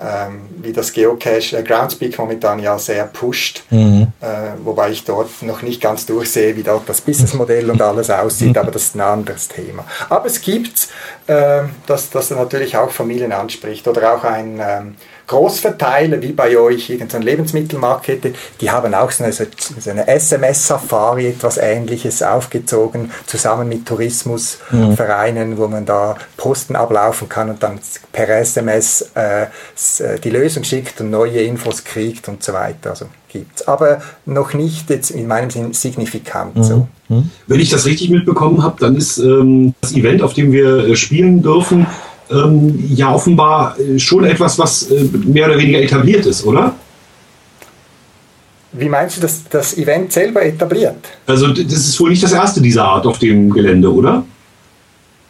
ähm, 0.00 0.48
wie 0.62 0.72
das 0.72 0.92
Geocache 0.92 1.58
äh, 1.58 1.62
Groundspeak 1.62 2.18
momentan 2.18 2.58
ja 2.60 2.78
sehr 2.78 3.04
pusht, 3.04 3.64
mhm. 3.70 4.08
äh, 4.20 4.26
wobei 4.64 4.90
ich 4.90 5.04
dort 5.04 5.42
noch 5.42 5.62
nicht 5.62 5.80
ganz 5.80 6.06
durchsehe, 6.06 6.56
wie 6.56 6.62
dort 6.62 6.88
das 6.88 7.00
Businessmodell 7.00 7.70
und 7.70 7.82
alles 7.82 8.10
aussieht, 8.10 8.56
aber 8.56 8.70
das 8.70 8.82
ist 8.82 8.96
ein 8.96 9.00
anderes 9.00 9.48
Thema. 9.48 9.84
Aber 10.08 10.26
es 10.26 10.40
gibt, 10.40 10.88
äh, 11.26 11.62
dass 11.86 12.10
das 12.10 12.30
natürlich 12.30 12.76
auch 12.76 12.90
Familien 12.90 13.32
anspricht 13.32 13.86
oder 13.88 14.14
auch 14.14 14.24
ein 14.24 14.60
ähm, 14.60 14.96
Großverteiler 15.26 16.20
wie 16.22 16.32
bei 16.32 16.56
euch, 16.58 16.90
irgendeine 16.90 17.24
Lebensmittelmarktkette, 17.24 18.32
die 18.60 18.70
haben 18.70 18.94
auch 18.94 19.10
so 19.10 19.24
eine, 19.24 19.32
so 19.32 19.44
eine 19.90 20.06
SMS-Safari, 20.08 21.28
etwas 21.28 21.58
ähnliches 21.58 22.22
aufgezogen, 22.22 23.10
zusammen 23.26 23.68
mit 23.68 23.86
Tourismusvereinen, 23.86 25.50
mhm. 25.50 25.58
wo 25.58 25.68
man 25.68 25.86
da 25.86 26.16
Posten 26.36 26.76
ablaufen 26.76 27.28
kann 27.28 27.50
und 27.50 27.62
dann 27.62 27.78
per 28.12 28.28
SMS 28.28 29.10
äh, 29.14 29.46
die 30.22 30.30
Lösung 30.30 30.64
schickt 30.64 31.00
und 31.00 31.10
neue 31.10 31.42
Infos 31.42 31.84
kriegt 31.84 32.28
und 32.28 32.42
so 32.42 32.52
weiter. 32.52 32.90
Also 32.90 33.06
gibt's. 33.32 33.66
Aber 33.66 34.02
noch 34.26 34.54
nicht 34.54 34.90
jetzt 34.90 35.10
in 35.10 35.26
meinem 35.26 35.50
Sinn 35.50 35.72
signifikant 35.72 36.56
mhm. 36.56 36.62
so. 36.62 36.88
Mhm. 37.08 37.30
Wenn 37.46 37.60
ich 37.60 37.70
das 37.70 37.86
richtig 37.86 38.10
mitbekommen 38.10 38.62
habe, 38.62 38.76
dann 38.80 38.96
ist 38.96 39.18
ähm, 39.18 39.74
das 39.80 39.92
Event, 39.92 40.22
auf 40.22 40.34
dem 40.34 40.52
wir 40.52 40.88
äh, 40.88 40.96
spielen 40.96 41.42
dürfen, 41.42 41.86
ähm, 42.32 42.82
ja 42.94 43.12
offenbar 43.14 43.76
äh, 43.78 43.98
schon 43.98 44.24
etwas, 44.24 44.58
was 44.58 44.90
äh, 44.90 45.04
mehr 45.24 45.46
oder 45.46 45.58
weniger 45.58 45.80
etabliert 45.80 46.26
ist, 46.26 46.44
oder? 46.44 46.74
Wie 48.72 48.88
meinst 48.88 49.18
du 49.18 49.20
das, 49.20 49.44
das 49.50 49.76
Event 49.76 50.12
selber 50.12 50.42
etabliert? 50.42 50.96
Also 51.26 51.48
das 51.48 51.72
ist 51.72 52.00
wohl 52.00 52.10
nicht 52.10 52.22
das 52.22 52.32
erste 52.32 52.60
dieser 52.60 52.84
Art 52.84 53.06
auf 53.06 53.18
dem 53.18 53.50
Gelände, 53.50 53.92
oder? 53.92 54.24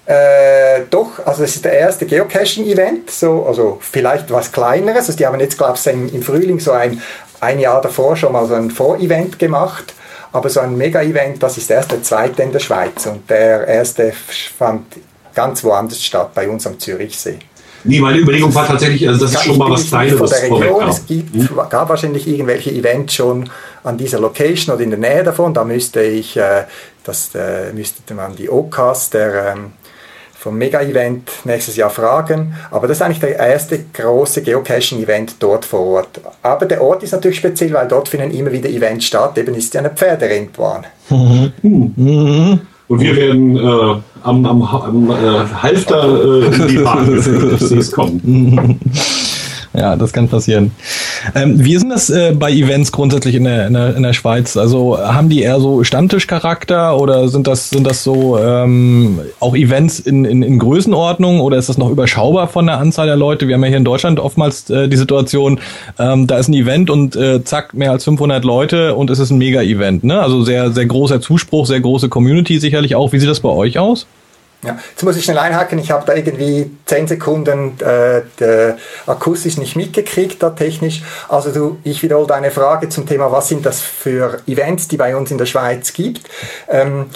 Äh, 0.06 0.82
doch, 0.90 1.24
also 1.24 1.44
es 1.44 1.56
ist 1.56 1.64
der 1.64 1.72
erste 1.72 2.06
Geocaching-Event, 2.06 3.10
so, 3.10 3.44
also 3.46 3.78
vielleicht 3.80 4.30
was 4.30 4.50
kleineres. 4.50 5.06
Also 5.06 5.16
die 5.16 5.26
haben 5.26 5.38
jetzt, 5.40 5.58
glaube 5.58 5.78
ich, 5.78 6.14
im 6.14 6.22
Frühling 6.22 6.60
so 6.60 6.72
ein, 6.72 7.00
ein 7.40 7.58
Jahr 7.58 7.80
davor 7.80 8.16
schon 8.16 8.32
mal 8.32 8.46
so 8.46 8.54
ein 8.54 8.70
Vorevent 8.70 9.38
gemacht. 9.38 9.94
Aber 10.32 10.48
so 10.48 10.60
ein 10.60 10.76
Mega-Event, 10.76 11.42
das 11.42 11.58
ist 11.58 11.70
erst 11.70 11.92
der 11.92 12.02
zweite 12.02 12.42
in 12.42 12.52
der 12.52 12.58
Schweiz. 12.58 13.06
Und 13.06 13.28
der 13.28 13.66
erste 13.66 14.12
fand 14.58 14.86
ganz 15.34 15.62
woanders 15.64 16.02
statt, 16.04 16.30
bei 16.34 16.48
uns 16.48 16.66
am 16.66 16.78
Zürichsee. 16.78 17.38
Nee, 17.84 18.00
meine 18.00 18.18
Überlegung 18.18 18.54
war 18.54 18.66
tatsächlich, 18.66 19.08
also 19.08 19.24
das 19.24 19.34
ist 19.34 19.44
schon 19.44 19.58
mal 19.58 19.70
was 19.70 19.88
Kleineres. 19.88 20.30
der 20.30 20.42
Region. 20.42 20.88
Es 20.88 21.04
gibt, 21.06 21.34
hm? 21.34 21.48
gab 21.68 21.88
wahrscheinlich 21.88 22.28
irgendwelche 22.28 22.70
Events 22.70 23.14
schon 23.14 23.50
an 23.82 23.98
dieser 23.98 24.20
Location 24.20 24.74
oder 24.74 24.84
in 24.84 24.90
der 24.90 24.98
Nähe 25.00 25.24
davon. 25.24 25.52
Da 25.52 25.64
müsste 25.64 26.02
ich, 26.02 26.36
äh, 26.36 26.64
das 27.02 27.34
äh, 27.34 27.72
müsste 27.72 28.14
man 28.14 28.36
die 28.36 28.48
OKAS, 28.48 29.10
der 29.10 29.54
ähm, 29.56 29.72
vom 30.42 30.58
Mega-Event 30.58 31.30
nächstes 31.44 31.76
Jahr 31.76 31.90
fragen. 31.90 32.54
Aber 32.70 32.88
das 32.88 32.98
ist 32.98 33.02
eigentlich 33.02 33.20
der 33.20 33.38
erste 33.38 33.78
große 33.92 34.42
Geocaching-Event 34.42 35.36
dort 35.38 35.64
vor 35.64 35.80
Ort. 35.80 36.20
Aber 36.42 36.66
der 36.66 36.82
Ort 36.82 37.04
ist 37.04 37.12
natürlich 37.12 37.38
speziell, 37.38 37.72
weil 37.72 37.86
dort 37.86 38.08
finden 38.08 38.32
immer 38.32 38.50
wieder 38.50 38.68
Events 38.68 39.06
statt. 39.06 39.38
Eben 39.38 39.54
ist 39.54 39.72
ja 39.74 39.80
eine 39.80 39.90
Pferderennbahn. 39.90 40.86
Und 42.88 43.00
wir 43.00 43.16
werden 43.16 43.56
äh, 43.56 44.00
am, 44.22 44.44
am, 44.44 44.62
am 44.62 45.10
äh, 45.10 45.14
Halfter 45.62 46.04
äh, 46.04 46.54
in 46.54 46.68
die 46.68 46.78
Bahn 46.78 47.14
geführt. 47.14 47.60
Ich 47.60 47.68
sehe 47.68 47.78
es 47.78 47.92
kommen. 47.92 48.78
Ja, 49.74 49.96
das 49.96 50.12
kann 50.12 50.28
passieren. 50.28 50.72
Ähm, 51.34 51.64
wie 51.64 51.74
ist 51.74 51.82
denn 51.82 51.90
das 51.90 52.10
äh, 52.10 52.34
bei 52.36 52.50
Events 52.50 52.92
grundsätzlich 52.92 53.34
in 53.34 53.44
der, 53.44 53.66
in, 53.66 53.74
der, 53.74 53.96
in 53.96 54.02
der 54.02 54.12
Schweiz? 54.12 54.56
Also 54.56 54.98
haben 54.98 55.28
die 55.28 55.42
eher 55.42 55.60
so 55.60 55.84
Stammtischcharakter 55.84 56.98
oder 56.98 57.28
sind 57.28 57.46
das, 57.46 57.70
sind 57.70 57.86
das 57.86 58.04
so 58.04 58.38
ähm, 58.38 59.20
auch 59.40 59.54
Events 59.54 60.00
in, 60.00 60.24
in, 60.24 60.42
in 60.42 60.58
Größenordnung 60.58 61.40
oder 61.40 61.56
ist 61.56 61.68
das 61.68 61.78
noch 61.78 61.90
überschaubar 61.90 62.48
von 62.48 62.66
der 62.66 62.78
Anzahl 62.78 63.06
der 63.06 63.16
Leute? 63.16 63.48
Wir 63.48 63.54
haben 63.54 63.62
ja 63.62 63.68
hier 63.68 63.78
in 63.78 63.84
Deutschland 63.84 64.20
oftmals 64.20 64.68
äh, 64.70 64.88
die 64.88 64.96
Situation, 64.96 65.60
ähm, 65.98 66.26
da 66.26 66.38
ist 66.38 66.48
ein 66.48 66.54
Event 66.54 66.90
und 66.90 67.16
äh, 67.16 67.44
zack, 67.44 67.74
mehr 67.74 67.90
als 67.90 68.04
500 68.04 68.44
Leute 68.44 68.94
und 68.94 69.10
es 69.10 69.18
ist 69.18 69.30
ein 69.30 69.38
Mega-Event. 69.38 70.04
Ne? 70.04 70.20
Also 70.20 70.42
sehr, 70.42 70.72
sehr 70.72 70.86
großer 70.86 71.20
Zuspruch, 71.20 71.66
sehr 71.66 71.80
große 71.80 72.08
Community 72.08 72.58
sicherlich 72.58 72.94
auch. 72.94 73.12
Wie 73.12 73.18
sieht 73.18 73.28
das 73.28 73.40
bei 73.40 73.48
euch 73.48 73.78
aus? 73.78 74.06
Ja, 74.64 74.78
jetzt 74.90 75.02
muss 75.02 75.16
ich 75.16 75.24
schnell 75.24 75.38
einhaken, 75.38 75.78
ich 75.80 75.90
habe 75.90 76.06
da 76.06 76.14
irgendwie 76.14 76.70
10 76.86 77.08
Sekunden 77.08 77.72
äh, 77.80 78.74
akustisch 79.06 79.56
nicht 79.56 79.74
mitgekriegt, 79.74 80.40
da 80.40 80.50
technisch. 80.50 81.02
Also 81.28 81.50
du, 81.50 81.78
ich 81.82 82.00
wiederhole 82.04 82.28
deine 82.28 82.52
Frage 82.52 82.88
zum 82.88 83.04
Thema, 83.04 83.32
was 83.32 83.48
sind 83.48 83.66
das 83.66 83.80
für 83.80 84.40
Events, 84.46 84.86
die 84.86 84.96
bei 84.96 85.16
uns 85.16 85.32
in 85.32 85.38
der 85.38 85.46
Schweiz 85.46 85.92
gibt. 85.92 86.28
Ähm, 86.68 87.06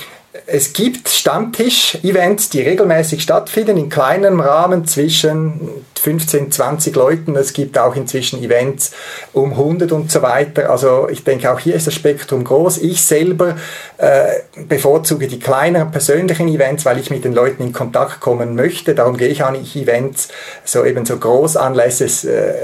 es 0.46 0.72
gibt 0.72 1.08
Stammtisch-Events, 1.08 2.50
die 2.50 2.60
regelmäßig 2.60 3.22
stattfinden, 3.22 3.76
in 3.76 3.88
kleinem 3.88 4.40
Rahmen 4.40 4.86
zwischen 4.86 5.84
15, 6.00 6.52
20 6.52 6.94
Leuten. 6.94 7.36
Es 7.36 7.52
gibt 7.52 7.78
auch 7.78 7.96
inzwischen 7.96 8.42
Events 8.42 8.92
um 9.32 9.52
100 9.52 9.92
und 9.92 10.10
so 10.10 10.22
weiter. 10.22 10.70
Also 10.70 11.08
ich 11.08 11.24
denke, 11.24 11.50
auch 11.50 11.58
hier 11.58 11.74
ist 11.74 11.86
das 11.86 11.94
Spektrum 11.94 12.44
groß. 12.44 12.78
Ich 12.78 13.02
selber 13.02 13.56
äh, 13.98 14.40
bevorzuge 14.68 15.26
die 15.26 15.38
kleineren 15.38 15.90
persönlichen 15.90 16.48
Events, 16.48 16.84
weil 16.84 16.98
ich 16.98 17.10
mit 17.10 17.24
den 17.24 17.32
Leuten 17.32 17.62
in 17.62 17.72
Kontakt 17.72 18.20
kommen 18.20 18.54
möchte. 18.54 18.94
Darum 18.94 19.16
gehe 19.16 19.28
ich 19.28 19.42
nicht 19.50 19.76
Events, 19.76 20.28
so 20.64 20.84
eben 20.84 21.04
so 21.04 21.16
Großanlässe. 21.16 22.30
Äh, 22.30 22.54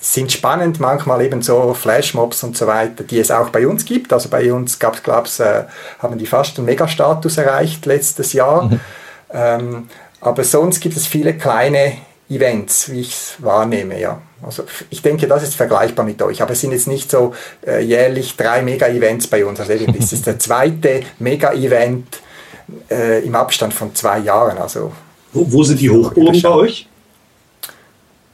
sind 0.00 0.32
spannend, 0.32 0.80
manchmal 0.80 1.22
eben 1.22 1.42
so 1.42 1.74
Flashmobs 1.74 2.42
und 2.42 2.56
so 2.56 2.66
weiter, 2.66 3.04
die 3.04 3.18
es 3.18 3.30
auch 3.30 3.50
bei 3.50 3.66
uns 3.66 3.84
gibt. 3.84 4.12
Also 4.12 4.30
bei 4.30 4.52
uns 4.52 4.78
gab 4.78 4.94
es, 4.94 5.02
glaube 5.02 5.28
ich, 5.28 5.40
äh, 5.40 5.64
haben 5.98 6.16
die 6.16 6.26
fast 6.26 6.56
einen 6.56 6.66
Megastatus 6.66 7.36
erreicht 7.36 7.84
letztes 7.84 8.32
Jahr. 8.32 8.64
Mhm. 8.64 8.80
Ähm, 9.32 9.88
aber 10.20 10.44
sonst 10.44 10.80
gibt 10.80 10.96
es 10.96 11.06
viele 11.06 11.34
kleine 11.34 11.92
Events, 12.30 12.90
wie 12.90 13.00
ich 13.00 13.10
es 13.10 13.34
wahrnehme, 13.38 14.00
ja. 14.00 14.20
Also 14.42 14.64
ich 14.88 15.02
denke, 15.02 15.26
das 15.26 15.42
ist 15.42 15.54
vergleichbar 15.54 16.04
mit 16.04 16.22
euch, 16.22 16.40
aber 16.40 16.52
es 16.52 16.60
sind 16.60 16.72
jetzt 16.72 16.88
nicht 16.88 17.10
so 17.10 17.34
äh, 17.66 17.82
jährlich 17.82 18.36
drei 18.36 18.62
Mega-Events 18.62 19.26
bei 19.26 19.44
uns. 19.44 19.60
Also 19.60 19.72
eben, 19.72 19.94
das 19.98 20.12
ist 20.12 20.26
der 20.26 20.38
zweite 20.38 21.02
Mega-Event 21.18 22.20
äh, 22.90 23.22
im 23.24 23.34
Abstand 23.34 23.74
von 23.74 23.94
zwei 23.94 24.20
Jahren. 24.20 24.56
Also, 24.58 24.92
wo, 25.32 25.44
wo 25.52 25.62
sind 25.62 25.80
die 25.80 25.90
Hochburgen 25.90 26.40
bei 26.40 26.48
euch? 26.48 26.88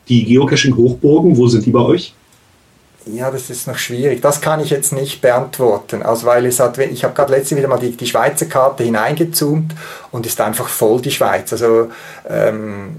Die 0.09 0.25
Geocaching-Hochburgen, 0.25 1.37
wo 1.37 1.47
sind 1.49 1.67
die 1.67 1.71
bei 1.71 1.81
euch? 1.81 2.15
ja, 3.07 3.31
das 3.31 3.51
ist 3.51 3.69
noch 3.69 3.79
schwierig. 3.79 4.21
Das 4.21 4.41
kann 4.41 4.61
ich 4.61 4.71
jetzt 4.71 4.93
nicht 4.93 5.21
beantworten. 5.21 6.03
Also 6.03 6.27
weil 6.27 6.47
es 6.47 6.59
hat, 6.59 6.77
ich 6.79 7.05
habe 7.05 7.15
gerade 7.15 7.33
letzte 7.33 7.57
wieder 7.57 7.69
mal 7.69 7.79
die, 7.79 7.97
die 7.97 8.07
Schweizer 8.07 8.47
Karte 8.47 8.83
hineingezoomt 8.83 9.75
und 10.11 10.27
ist 10.27 10.41
einfach 10.41 10.69
voll 10.69 11.01
die 11.01 11.13
Schweiz. 11.13 11.53
Also 11.53 11.91
ähm, 12.29 12.97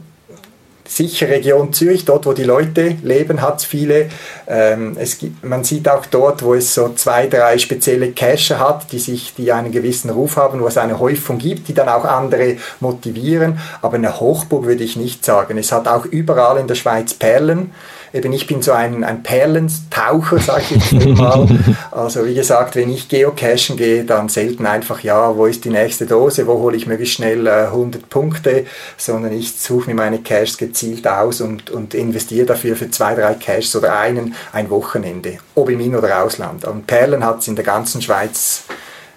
sicher 0.87 1.29
Region 1.29 1.73
Zürich, 1.73 2.05
dort 2.05 2.25
wo 2.25 2.33
die 2.33 2.43
Leute 2.43 2.97
leben, 3.03 3.41
hat 3.41 3.59
es 3.59 3.65
viele. 3.65 4.09
Ähm, 4.47 4.95
es 4.99 5.17
gibt, 5.17 5.43
man 5.43 5.63
sieht 5.63 5.89
auch 5.89 6.05
dort, 6.05 6.43
wo 6.43 6.53
es 6.53 6.73
so 6.73 6.89
zwei, 6.89 7.27
drei 7.27 7.57
spezielle 7.57 8.11
Cacher 8.11 8.59
hat, 8.59 8.91
die 8.91 8.99
sich, 8.99 9.33
die 9.35 9.51
einen 9.51 9.71
gewissen 9.71 10.09
Ruf 10.09 10.37
haben, 10.37 10.61
wo 10.61 10.67
es 10.67 10.77
eine 10.77 10.99
Häufung 10.99 11.37
gibt, 11.37 11.67
die 11.67 11.73
dann 11.73 11.89
auch 11.89 12.05
andere 12.05 12.57
motivieren. 12.79 13.59
Aber 13.81 13.95
eine 13.95 14.19
Hochburg 14.19 14.65
würde 14.65 14.83
ich 14.83 14.95
nicht 14.95 15.25
sagen. 15.25 15.57
Es 15.57 15.71
hat 15.71 15.87
auch 15.87 16.05
überall 16.05 16.57
in 16.57 16.67
der 16.67 16.75
Schweiz 16.75 17.13
Perlen 17.13 17.71
eben 18.13 18.33
ich 18.33 18.47
bin 18.47 18.61
so 18.61 18.71
ein, 18.71 19.03
ein 19.03 19.23
Perlentaucher, 19.23 20.39
sage 20.39 20.63
ich 20.75 20.91
jetzt 20.91 21.05
mal. 21.17 21.47
Also 21.91 22.25
wie 22.25 22.35
gesagt, 22.35 22.75
wenn 22.75 22.91
ich 22.91 23.09
geocachen 23.09 23.75
gehe, 23.75 24.03
dann 24.03 24.29
selten 24.29 24.65
einfach, 24.65 25.01
ja, 25.01 25.35
wo 25.35 25.45
ist 25.47 25.65
die 25.65 25.69
nächste 25.69 26.05
Dose, 26.05 26.45
wo 26.45 26.59
hole 26.59 26.77
ich 26.77 26.85
möglichst 26.85 27.15
schnell 27.15 27.47
äh, 27.47 27.65
100 27.65 28.09
Punkte, 28.09 28.65
sondern 28.97 29.33
ich 29.33 29.57
suche 29.57 29.89
mir 29.89 29.95
meine 29.95 30.19
Caches 30.19 30.57
gezielt 30.57 31.07
aus 31.07 31.41
und, 31.41 31.69
und 31.69 31.93
investiere 31.93 32.45
dafür 32.45 32.75
für 32.75 32.91
zwei, 32.91 33.15
drei 33.15 33.33
Caches 33.33 33.75
oder 33.75 33.97
einen 33.97 34.35
ein 34.51 34.69
Wochenende, 34.69 35.39
ob 35.55 35.69
im 35.69 35.79
In- 35.79 35.95
oder 35.95 36.23
Ausland. 36.23 36.65
Und 36.65 36.85
Perlen 36.87 37.25
hat 37.25 37.39
es 37.39 37.47
in 37.47 37.55
der 37.55 37.65
ganzen 37.65 38.01
Schweiz 38.01 38.63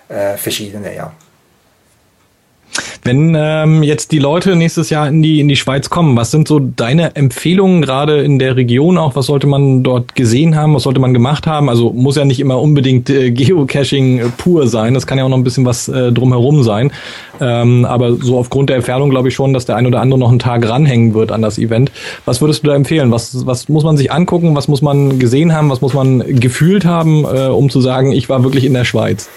äh, 0.08 0.36
verschiedene, 0.36 0.94
ja. 0.94 1.12
Wenn 3.04 3.34
ähm, 3.36 3.82
jetzt 3.82 4.12
die 4.12 4.18
Leute 4.18 4.56
nächstes 4.56 4.90
Jahr 4.90 5.08
in 5.08 5.22
die 5.22 5.40
in 5.40 5.48
die 5.48 5.56
Schweiz 5.56 5.90
kommen, 5.90 6.16
was 6.16 6.30
sind 6.30 6.48
so 6.48 6.58
deine 6.58 7.16
Empfehlungen 7.16 7.82
gerade 7.82 8.22
in 8.22 8.38
der 8.38 8.56
Region 8.56 8.98
auch? 8.98 9.16
Was 9.16 9.26
sollte 9.26 9.46
man 9.46 9.82
dort 9.82 10.14
gesehen 10.14 10.56
haben? 10.56 10.74
Was 10.74 10.84
sollte 10.84 11.00
man 11.00 11.14
gemacht 11.14 11.46
haben? 11.46 11.68
Also 11.68 11.92
muss 11.92 12.16
ja 12.16 12.24
nicht 12.24 12.40
immer 12.40 12.60
unbedingt 12.60 13.10
äh, 13.10 13.30
Geocaching 13.30 14.18
äh, 14.18 14.24
pur 14.36 14.68
sein. 14.68 14.94
Das 14.94 15.06
kann 15.06 15.18
ja 15.18 15.24
auch 15.24 15.28
noch 15.28 15.36
ein 15.36 15.44
bisschen 15.44 15.64
was 15.64 15.88
äh, 15.88 16.12
drumherum 16.12 16.62
sein. 16.62 16.92
Ähm, 17.40 17.84
aber 17.84 18.16
so 18.16 18.38
aufgrund 18.38 18.68
der 18.68 18.76
Entfernung 18.76 19.10
glaube 19.10 19.28
ich 19.28 19.34
schon, 19.34 19.54
dass 19.54 19.64
der 19.64 19.76
ein 19.76 19.86
oder 19.86 20.00
andere 20.00 20.18
noch 20.18 20.28
einen 20.28 20.38
Tag 20.38 20.68
ranhängen 20.68 21.14
wird 21.14 21.32
an 21.32 21.42
das 21.42 21.58
Event. 21.58 21.90
Was 22.24 22.40
würdest 22.40 22.62
du 22.62 22.68
da 22.68 22.74
empfehlen? 22.74 23.10
Was 23.10 23.46
was 23.46 23.68
muss 23.68 23.84
man 23.84 23.96
sich 23.96 24.12
angucken? 24.12 24.54
Was 24.54 24.68
muss 24.68 24.82
man 24.82 25.18
gesehen 25.18 25.54
haben? 25.54 25.70
Was 25.70 25.80
muss 25.80 25.94
man 25.94 26.40
gefühlt 26.40 26.84
haben, 26.84 27.24
äh, 27.24 27.46
um 27.46 27.70
zu 27.70 27.80
sagen, 27.80 28.12
ich 28.12 28.28
war 28.28 28.42
wirklich 28.42 28.64
in 28.64 28.74
der 28.74 28.84
Schweiz? 28.84 29.28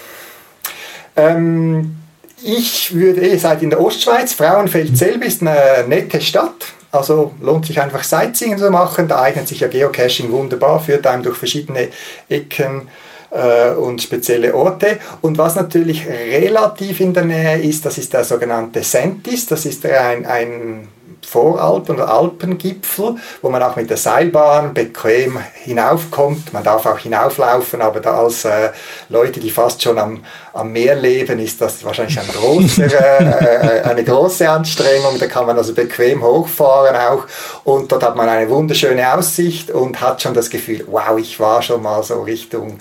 Ähm 1.16 1.96
ich 2.44 2.94
würde, 2.94 3.26
ihr 3.26 3.38
seid 3.38 3.62
in 3.62 3.70
der 3.70 3.80
Ostschweiz, 3.80 4.34
Frauenfeld 4.34 4.96
selber 4.96 5.24
ist 5.24 5.40
eine 5.40 5.84
nette 5.88 6.20
Stadt. 6.20 6.74
Also 6.92 7.32
lohnt 7.40 7.66
sich 7.66 7.80
einfach 7.80 8.04
Sightseeing 8.04 8.58
zu 8.58 8.70
machen. 8.70 9.08
Da 9.08 9.20
eignet 9.20 9.48
sich 9.48 9.60
ja 9.60 9.68
Geocaching 9.68 10.30
wunderbar, 10.30 10.78
führt 10.78 11.06
einem 11.06 11.24
durch 11.24 11.36
verschiedene 11.36 11.88
Ecken 12.28 12.88
äh, 13.30 13.70
und 13.70 14.00
spezielle 14.00 14.54
Orte. 14.54 14.98
Und 15.22 15.38
was 15.38 15.56
natürlich 15.56 16.06
relativ 16.06 17.00
in 17.00 17.12
der 17.12 17.24
Nähe 17.24 17.58
ist, 17.62 17.84
das 17.84 17.98
ist 17.98 18.12
der 18.12 18.24
sogenannte 18.24 18.82
Sentis. 18.82 19.46
Das 19.46 19.66
ist 19.66 19.84
ein, 19.86 20.24
ein 20.24 20.86
Voralpen- 21.26 21.96
oder 21.96 22.08
Alpengipfel, 22.08 23.16
wo 23.42 23.50
man 23.50 23.62
auch 23.62 23.76
mit 23.76 23.90
der 23.90 23.96
Seilbahn 23.96 24.74
bequem 24.74 25.38
hinaufkommt. 25.54 26.52
Man 26.52 26.62
darf 26.62 26.86
auch 26.86 26.98
hinauflaufen, 26.98 27.80
aber 27.80 28.00
da 28.00 28.18
als 28.18 28.44
äh, 28.44 28.70
Leute, 29.08 29.40
die 29.40 29.50
fast 29.50 29.82
schon 29.82 29.98
am, 29.98 30.24
am 30.52 30.72
Meer 30.72 30.94
leben, 30.94 31.38
ist 31.40 31.60
das 31.60 31.84
wahrscheinlich 31.84 32.18
ein 32.18 32.28
großer, 32.28 32.84
äh, 33.20 33.82
eine 33.82 34.04
große 34.04 34.48
Anstrengung. 34.48 35.18
Da 35.18 35.26
kann 35.26 35.46
man 35.46 35.56
also 35.56 35.74
bequem 35.74 36.22
hochfahren 36.22 36.96
auch 36.96 37.24
und 37.64 37.90
dort 37.90 38.02
hat 38.02 38.16
man 38.16 38.28
eine 38.28 38.48
wunderschöne 38.48 39.14
Aussicht 39.14 39.70
und 39.70 40.00
hat 40.00 40.22
schon 40.22 40.34
das 40.34 40.50
Gefühl, 40.50 40.84
wow, 40.88 41.18
ich 41.18 41.40
war 41.40 41.62
schon 41.62 41.82
mal 41.82 42.02
so 42.02 42.22
Richtung 42.22 42.78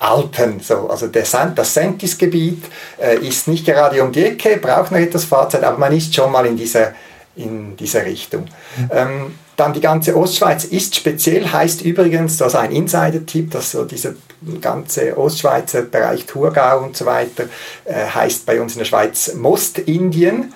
Alpen. 0.00 0.60
So, 0.60 0.88
also 0.88 1.06
der 1.06 1.24
San, 1.24 1.54
das 1.54 1.74
Sentis-Gebiet 1.74 2.64
äh, 3.00 3.18
ist 3.18 3.46
nicht 3.46 3.64
gerade 3.64 4.02
um 4.02 4.10
die 4.10 4.24
Ecke, 4.24 4.56
braucht 4.56 4.90
noch 4.90 4.98
etwas 4.98 5.24
Fahrzeit, 5.24 5.62
aber 5.62 5.78
man 5.78 5.96
ist 5.96 6.14
schon 6.14 6.32
mal 6.32 6.44
in 6.46 6.56
dieser 6.56 6.92
in 7.36 7.76
dieser 7.76 8.04
Richtung. 8.04 8.46
Ähm, 8.90 9.34
dann 9.56 9.72
die 9.72 9.80
ganze 9.80 10.16
Ostschweiz 10.16 10.64
ist 10.64 10.96
speziell, 10.96 11.50
heißt 11.50 11.82
übrigens, 11.82 12.36
das 12.36 12.54
ist 12.54 12.58
ein 12.58 12.72
Insider-Tipp, 12.72 13.50
dass 13.50 13.72
so 13.72 13.84
dieser 13.84 14.14
ganze 14.60 15.16
Ostschweizer 15.16 15.82
Bereich 15.82 16.26
Thurgau 16.26 16.82
und 16.82 16.96
so 16.96 17.06
weiter 17.06 17.44
äh, 17.84 18.06
heißt 18.06 18.46
bei 18.46 18.60
uns 18.60 18.72
in 18.74 18.80
der 18.80 18.86
Schweiz 18.86 19.34
Most-Indien. 19.34 20.52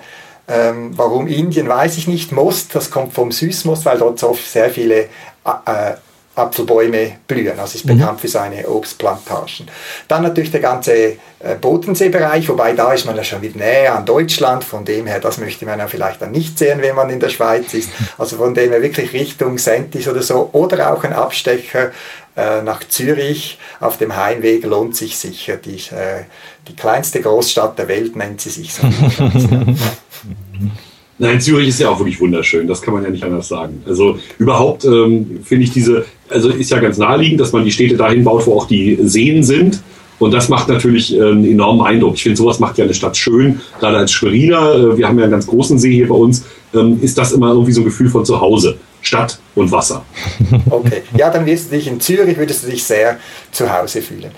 Ähm, 0.47 0.91
warum 0.95 1.27
Indien, 1.27 1.67
weiß 1.67 1.97
ich 1.97 2.07
nicht. 2.07 2.31
Most, 2.31 2.73
das 2.73 2.89
kommt 2.89 3.13
vom 3.13 3.31
Süßmost, 3.31 3.85
weil 3.85 3.97
dort 3.97 4.19
so 4.19 4.33
sehr 4.33 4.69
viele 4.69 5.09
äh, 5.45 5.93
Apfelbäume 6.37 7.17
blühen. 7.27 7.59
Also 7.59 7.75
ist 7.75 7.85
mhm. 7.85 7.97
bekannt 7.97 8.21
für 8.21 8.27
seine 8.27 8.67
Obstplantagen. 8.67 9.67
Dann 10.07 10.23
natürlich 10.23 10.51
der 10.51 10.59
ganze 10.59 10.93
äh, 10.93 11.17
Bodenseebereich, 11.59 12.47
wobei 12.49 12.73
da 12.73 12.93
ist 12.93 13.05
man 13.05 13.15
ja 13.15 13.23
schon 13.23 13.41
wieder 13.41 13.57
näher 13.57 13.95
an 13.95 14.05
Deutschland. 14.05 14.63
Von 14.63 14.85
dem 14.85 15.07
her, 15.07 15.19
das 15.19 15.37
möchte 15.37 15.65
man 15.65 15.79
ja 15.79 15.87
vielleicht 15.87 16.21
dann 16.21 16.31
nicht 16.31 16.57
sehen, 16.57 16.81
wenn 16.81 16.95
man 16.95 17.09
in 17.09 17.19
der 17.19 17.29
Schweiz 17.29 17.73
ist. 17.73 17.89
Also 18.17 18.37
von 18.37 18.53
dem 18.53 18.71
her 18.71 18.81
wirklich 18.81 19.13
Richtung 19.13 19.57
Sentis 19.57 20.07
oder 20.07 20.23
so. 20.23 20.49
Oder 20.53 20.93
auch 20.93 21.03
ein 21.03 21.13
Abstecher 21.13 21.91
äh, 22.35 22.61
nach 22.61 22.83
Zürich 22.87 23.59
auf 23.79 23.97
dem 23.97 24.15
Heimweg 24.15 24.63
lohnt 24.63 24.95
sich 24.95 25.17
sicher. 25.17 25.57
Die, 25.57 25.75
äh, 25.75 26.23
die 26.67 26.75
kleinste 26.75 27.21
Großstadt 27.21 27.77
der 27.77 27.87
Welt 27.87 28.15
nennt 28.15 28.41
sie 28.41 28.49
sich 28.49 28.73
so. 28.73 28.83
Nein, 31.19 31.41
Zürich 31.41 31.69
ist 31.69 31.79
ja 31.79 31.89
auch 31.89 31.99
wirklich 31.99 32.19
wunderschön, 32.19 32.67
das 32.67 32.81
kann 32.81 32.93
man 32.93 33.03
ja 33.03 33.09
nicht 33.09 33.23
anders 33.23 33.47
sagen. 33.47 33.81
Also 33.87 34.19
überhaupt 34.37 34.85
ähm, 34.85 35.39
finde 35.43 35.63
ich 35.63 35.71
diese, 35.71 36.05
also 36.29 36.49
ist 36.49 36.69
ja 36.69 36.79
ganz 36.79 36.97
naheliegend, 36.97 37.39
dass 37.39 37.53
man 37.53 37.65
die 37.65 37.71
Städte 37.71 37.97
dahin 37.97 38.23
baut, 38.23 38.45
wo 38.45 38.55
auch 38.55 38.67
die 38.67 38.99
Seen 39.01 39.43
sind. 39.43 39.81
Und 40.19 40.31
das 40.31 40.49
macht 40.49 40.67
natürlich 40.67 41.15
äh, 41.15 41.21
einen 41.21 41.45
enormen 41.45 41.85
Eindruck. 41.85 42.15
Ich 42.15 42.23
finde, 42.23 42.37
sowas 42.37 42.59
macht 42.59 42.77
ja 42.77 42.85
eine 42.85 42.93
Stadt 42.93 43.17
schön. 43.17 43.61
Gerade 43.79 43.97
als 43.97 44.11
Schweriner, 44.11 44.73
äh, 44.73 44.97
wir 44.97 45.07
haben 45.07 45.17
ja 45.17 45.25
einen 45.25 45.31
ganz 45.31 45.47
großen 45.47 45.77
See 45.77 45.93
hier 45.93 46.07
bei 46.07 46.15
uns, 46.15 46.43
ähm, 46.73 46.99
ist 47.01 47.17
das 47.17 47.31
immer 47.33 47.49
irgendwie 47.49 47.71
so 47.71 47.81
ein 47.81 47.85
Gefühl 47.85 48.09
von 48.09 48.25
zu 48.25 48.39
Hause. 48.39 48.77
Stadt 49.01 49.39
und 49.55 49.71
Wasser. 49.71 50.03
Okay, 50.69 51.03
ja, 51.15 51.29
dann 51.29 51.45
wirst 51.45 51.71
du 51.71 51.75
dich 51.75 51.87
in 51.87 51.99
Zürich, 51.99 52.37
würdest 52.37 52.63
du 52.63 52.69
dich 52.69 52.83
sehr 52.83 53.17
zu 53.51 53.71
Hause 53.71 54.01
fühlen. 54.01 54.31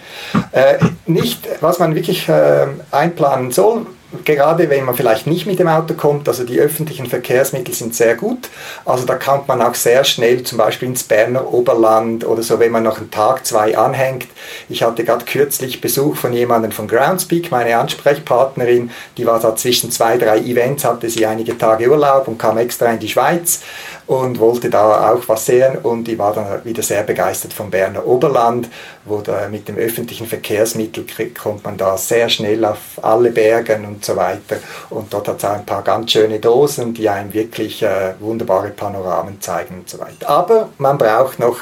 Äh, 0.51 0.75
nicht, 1.07 1.39
was 1.61 1.79
man 1.79 1.95
wirklich 1.95 2.27
äh, 2.27 2.67
einplanen 2.91 3.51
soll, 3.51 3.85
gerade 4.25 4.69
wenn 4.69 4.85
man 4.85 4.95
vielleicht 4.95 5.27
nicht 5.27 5.45
mit 5.45 5.59
dem 5.59 5.67
Auto 5.67 5.93
kommt, 5.93 6.27
also 6.27 6.43
die 6.43 6.59
öffentlichen 6.59 7.05
Verkehrsmittel 7.05 7.73
sind 7.73 7.93
sehr 7.93 8.15
gut. 8.15 8.49
Also 8.85 9.05
da 9.05 9.15
kommt 9.15 9.47
man 9.47 9.61
auch 9.61 9.75
sehr 9.75 10.03
schnell 10.03 10.43
zum 10.43 10.57
Beispiel 10.57 10.89
ins 10.89 11.03
Berner 11.03 11.53
Oberland 11.53 12.25
oder 12.25 12.41
so, 12.41 12.59
wenn 12.59 12.71
man 12.71 12.83
noch 12.83 12.97
einen 12.97 13.11
Tag, 13.11 13.45
zwei 13.45 13.77
anhängt. 13.77 14.27
Ich 14.67 14.81
hatte 14.81 15.03
gerade 15.03 15.25
kürzlich 15.25 15.79
Besuch 15.79 16.15
von 16.15 16.33
jemandem 16.33 16.71
von 16.71 16.87
Groundspeak, 16.87 17.51
meine 17.51 17.77
Ansprechpartnerin, 17.77 18.89
die 19.17 19.25
war 19.25 19.39
da 19.39 19.55
zwischen 19.55 19.91
zwei, 19.91 20.17
drei 20.17 20.39
Events, 20.39 20.85
hatte 20.85 21.09
sie 21.09 21.25
einige 21.25 21.57
Tage 21.57 21.89
Urlaub 21.89 22.27
und 22.27 22.39
kam 22.39 22.57
extra 22.57 22.87
in 22.91 22.99
die 22.99 23.09
Schweiz 23.09 23.61
und 24.09 24.39
wollte 24.39 24.71
da 24.71 25.11
auch 25.11 25.21
was 25.27 25.45
sehen 25.45 25.77
und 25.83 26.05
die 26.05 26.17
war 26.17 26.33
dann 26.33 26.65
wieder 26.65 26.81
sehr 26.81 27.03
begeistert 27.03 27.53
vom 27.53 27.69
Berner 27.69 28.07
Oberland, 28.07 28.67
wo 29.05 29.21
da 29.21 29.47
mit 29.47 29.67
dem 29.67 29.77
öffentlichen 29.77 30.25
Verkehrsmittel 30.25 31.05
kommt 31.39 31.63
man 31.63 31.77
da 31.77 31.95
sehr 31.95 32.27
schnell 32.27 32.65
auf 32.65 32.79
alle 33.03 33.29
Bergen 33.29 33.85
und 33.85 34.03
so 34.03 34.15
weiter 34.15 34.57
und 34.89 35.13
dort 35.13 35.27
hat 35.27 35.37
es 35.37 35.45
auch 35.45 35.53
ein 35.53 35.65
paar 35.65 35.83
ganz 35.83 36.11
schöne 36.11 36.39
Dosen, 36.39 36.95
die 36.95 37.07
einem 37.07 37.31
wirklich 37.31 37.83
äh, 37.83 38.15
wunderbare 38.19 38.69
Panoramen 38.69 39.39
zeigen 39.41 39.75
und 39.75 39.89
so 39.89 39.99
weiter. 39.99 40.27
Aber 40.27 40.69
man 40.79 40.97
braucht 40.97 41.37
noch 41.37 41.57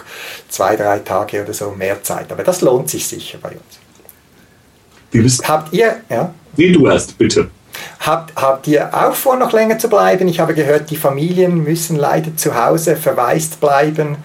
zwei, 0.48 0.78
drei 0.78 1.00
Tage 1.00 1.44
oder 1.44 1.54
so 1.54 1.72
mehr 1.72 2.02
Zeit, 2.02 2.32
aber 2.32 2.46
das 2.46 2.62
lohnt 2.62 2.90
sich 2.90 3.06
sicher 3.06 3.40
bei 3.42 3.50
uns. 3.50 3.60
Wie 5.12 5.20
bist 5.20 5.46
Habt 5.46 5.74
ihr, 5.74 5.98
ja? 6.10 6.34
Nee, 6.56 6.72
du 6.72 6.88
erst, 6.88 7.18
bitte. 7.18 7.50
Habt, 8.00 8.36
habt 8.36 8.68
ihr 8.68 8.94
auch 8.94 9.14
vor, 9.14 9.38
noch 9.38 9.52
länger 9.52 9.80
zu 9.80 9.90
bleiben? 9.90 10.28
Ich 10.28 10.40
habe 10.40 10.54
gehört, 10.54 10.90
die 10.92 10.96
Familien 10.96 11.64
müssen 11.64 11.98
leider 11.98 12.36
zu 12.36 12.56
Hause 12.56 12.96
verwaist 12.96 13.60
bleiben, 13.60 14.18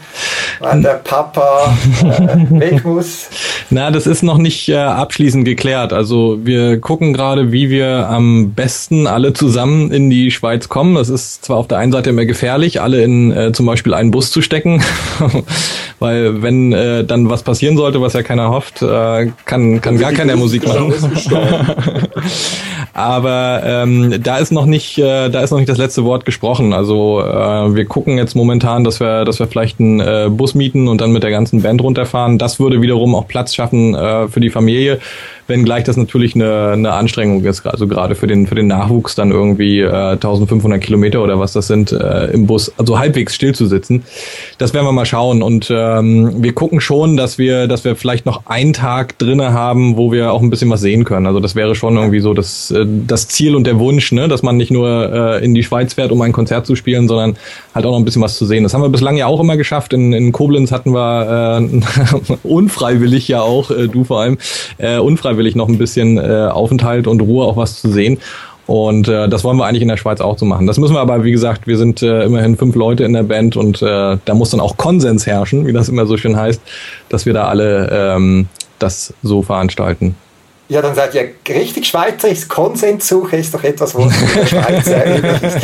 weil 0.60 0.82
der 0.82 1.00
Papa 1.02 1.76
äh, 2.02 2.60
weg 2.60 2.84
muss. 2.84 3.28
Na, 3.70 3.90
das 3.90 4.06
ist 4.06 4.22
noch 4.22 4.38
nicht 4.38 4.68
äh, 4.68 4.76
abschließend 4.76 5.44
geklärt. 5.44 5.92
Also 5.92 6.38
wir 6.44 6.80
gucken 6.80 7.12
gerade, 7.12 7.52
wie 7.52 7.70
wir 7.70 8.08
am 8.08 8.52
besten 8.52 9.06
alle 9.06 9.32
zusammen 9.32 9.90
in 9.90 10.10
die 10.10 10.30
Schweiz 10.30 10.68
kommen. 10.68 10.94
Das 10.94 11.08
ist 11.08 11.44
zwar 11.44 11.56
auf 11.56 11.68
der 11.68 11.78
einen 11.78 11.92
Seite 11.92 12.10
immer 12.10 12.26
gefährlich, 12.26 12.80
alle 12.80 13.02
in 13.02 13.32
äh, 13.32 13.52
zum 13.52 13.66
Beispiel 13.66 13.94
einen 13.94 14.10
Bus 14.10 14.30
zu 14.30 14.42
stecken, 14.42 14.82
weil 15.98 16.42
wenn 16.42 16.72
äh, 16.72 17.04
dann 17.04 17.30
was 17.30 17.42
passieren 17.42 17.76
sollte, 17.76 18.00
was 18.00 18.12
ja 18.12 18.22
keiner 18.22 18.50
hofft, 18.50 18.82
äh, 18.82 19.30
kann, 19.44 19.80
kann 19.80 19.98
gar 19.98 20.12
keiner 20.12 20.36
Musik 20.36 20.66
machen. 20.66 20.92
Aber 22.92 23.62
ähm, 23.72 24.22
da 24.22 24.38
ist 24.38 24.52
noch 24.52 24.66
nicht, 24.66 24.98
äh, 24.98 25.28
da 25.28 25.40
ist 25.40 25.50
noch 25.50 25.58
nicht 25.58 25.68
das 25.68 25.78
letzte 25.78 26.04
Wort 26.04 26.24
gesprochen. 26.24 26.72
Also 26.72 27.20
äh, 27.20 27.74
wir 27.74 27.84
gucken 27.84 28.18
jetzt 28.18 28.34
momentan, 28.34 28.84
dass 28.84 29.00
wir, 29.00 29.24
dass 29.24 29.38
wir 29.38 29.46
vielleicht 29.46 29.80
einen 29.80 30.00
äh, 30.00 30.28
Bus 30.30 30.54
mieten 30.54 30.88
und 30.88 31.00
dann 31.00 31.12
mit 31.12 31.22
der 31.22 31.30
ganzen 31.30 31.62
Band 31.62 31.82
runterfahren. 31.82 32.38
Das 32.38 32.60
würde 32.60 32.82
wiederum 32.82 33.14
auch 33.14 33.26
Platz 33.26 33.54
schaffen 33.54 33.94
äh, 33.94 34.28
für 34.28 34.40
die 34.40 34.50
Familie. 34.50 35.00
Wenngleich 35.47 35.85
das 35.85 35.97
natürlich 35.97 36.35
eine, 36.35 36.70
eine 36.73 36.93
Anstrengung 36.93 37.44
ist, 37.44 37.66
also 37.66 37.86
gerade 37.86 38.14
für 38.14 38.27
den, 38.27 38.47
für 38.47 38.55
den 38.55 38.66
Nachwuchs 38.66 39.14
dann 39.14 39.31
irgendwie 39.31 39.81
äh, 39.81 40.12
1500 40.12 40.81
Kilometer 40.81 41.23
oder 41.23 41.39
was 41.39 41.52
das 41.52 41.66
sind, 41.66 41.93
äh, 41.93 42.27
im 42.27 42.47
Bus, 42.47 42.73
also 42.78 42.98
halbwegs 42.98 43.35
still 43.35 43.55
zu 43.55 43.66
sitzen. 43.66 44.05
Das 44.59 44.74
werden 44.74 44.86
wir 44.86 44.93
mal 44.93 45.06
schauen 45.06 45.43
und 45.43 45.69
ähm, 45.70 46.43
wir 46.43 46.52
gucken 46.52 46.81
schon, 46.81 47.16
dass 47.16 47.39
wir, 47.39 47.66
dass 47.66 47.85
wir 47.85 47.97
vielleicht 47.97 48.27
noch 48.27 48.47
einen 48.47 48.73
Tag 48.73 49.19
drinne 49.19 49.52
haben, 49.52 49.97
wo 49.97 50.12
wir 50.12 50.32
auch 50.32 50.43
ein 50.43 50.51
bisschen 50.51 50.70
was 50.70 50.81
sehen 50.81 51.05
können. 51.05 51.27
Also 51.27 51.40
das 51.40 51.55
wäre 51.55 51.74
schon 51.74 51.97
irgendwie 51.97 52.20
so 52.20 52.35
das, 52.35 52.70
äh, 52.70 52.86
das 53.06 53.28
Ziel 53.28 53.56
und 53.56 53.66
der 53.66 53.78
Wunsch, 53.78 54.12
ne, 54.12 54.28
dass 54.28 54.43
man 54.43 54.56
nicht 54.56 54.70
nur 54.70 55.12
äh, 55.12 55.44
in 55.44 55.55
die 55.55 55.62
Schweiz 55.62 55.94
fährt, 55.94 56.12
um 56.12 56.20
ein 56.23 56.32
Konzert 56.32 56.66
zu 56.66 56.77
spielen, 56.77 57.09
sondern 57.09 57.36
halt 57.74 57.86
auch 57.86 57.90
noch 57.90 57.98
ein 57.98 58.05
bisschen 58.05 58.23
was 58.23 58.36
zu 58.36 58.47
sehen. 58.47 58.62
Das 58.62 58.74
haben 58.74 58.82
wir 58.82 58.89
bislang 58.89 59.16
ja 59.16 59.27
auch 59.27 59.40
immer 59.40 59.56
geschafft. 59.56 59.93
In, 59.93 60.12
in 60.12 60.32
Koblenz 60.32 60.73
hatten 60.73 60.93
wir 60.93 61.60
äh, 61.60 62.43
unfreiwillig 62.43 63.28
ja 63.28 63.43
auch, 63.43 63.70
äh, 63.70 63.89
du 63.89 64.05
vor 64.05 64.20
allem, 64.20 64.39
äh, 64.78 64.98
unfreiwillig 64.98 65.31
noch 65.54 65.68
ein 65.68 65.78
bisschen 65.78 66.18
äh, 66.18 66.48
Aufenthalt 66.50 67.06
und 67.06 67.20
Ruhe, 67.20 67.46
auch 67.46 67.56
was 67.56 67.80
zu 67.80 67.90
sehen. 67.90 68.18
Und 68.66 69.09
äh, 69.09 69.28
das 69.28 69.42
wollen 69.44 69.56
wir 69.56 69.66
eigentlich 69.66 69.82
in 69.82 69.88
der 69.88 69.96
Schweiz 69.96 70.20
auch 70.20 70.38
so 70.38 70.46
machen. 70.46 70.66
Das 70.66 70.78
müssen 70.78 70.94
wir 70.94 71.00
aber, 71.00 71.24
wie 71.24 71.32
gesagt, 71.32 71.66
wir 71.66 71.76
sind 71.76 72.02
äh, 72.02 72.24
immerhin 72.24 72.56
fünf 72.56 72.74
Leute 72.76 73.04
in 73.04 73.12
der 73.12 73.24
Band 73.24 73.56
und 73.56 73.82
äh, 73.82 74.16
da 74.24 74.34
muss 74.34 74.50
dann 74.50 74.60
auch 74.60 74.76
Konsens 74.76 75.26
herrschen, 75.26 75.66
wie 75.66 75.72
das 75.72 75.88
immer 75.88 76.06
so 76.06 76.16
schön 76.16 76.36
heißt, 76.36 76.60
dass 77.09 77.26
wir 77.26 77.34
da 77.34 77.48
alle 77.48 77.88
ähm, 77.92 78.46
das 78.78 79.14
so 79.22 79.42
veranstalten. 79.42 80.14
Ja, 80.72 80.80
dann 80.80 80.94
seid 80.94 81.14
ihr 81.14 81.28
richtig 81.54 81.86
schweizerisch. 81.86 82.48
Konsenssuche 82.48 83.36
ist 83.36 83.52
doch 83.52 83.62
etwas, 83.62 83.94
wo 83.94 84.04
in 84.04 84.14
der 84.34 84.46
Schweiz 84.46 84.86
äh, 84.86 85.18
üblich 85.18 85.42
ist. 85.42 85.58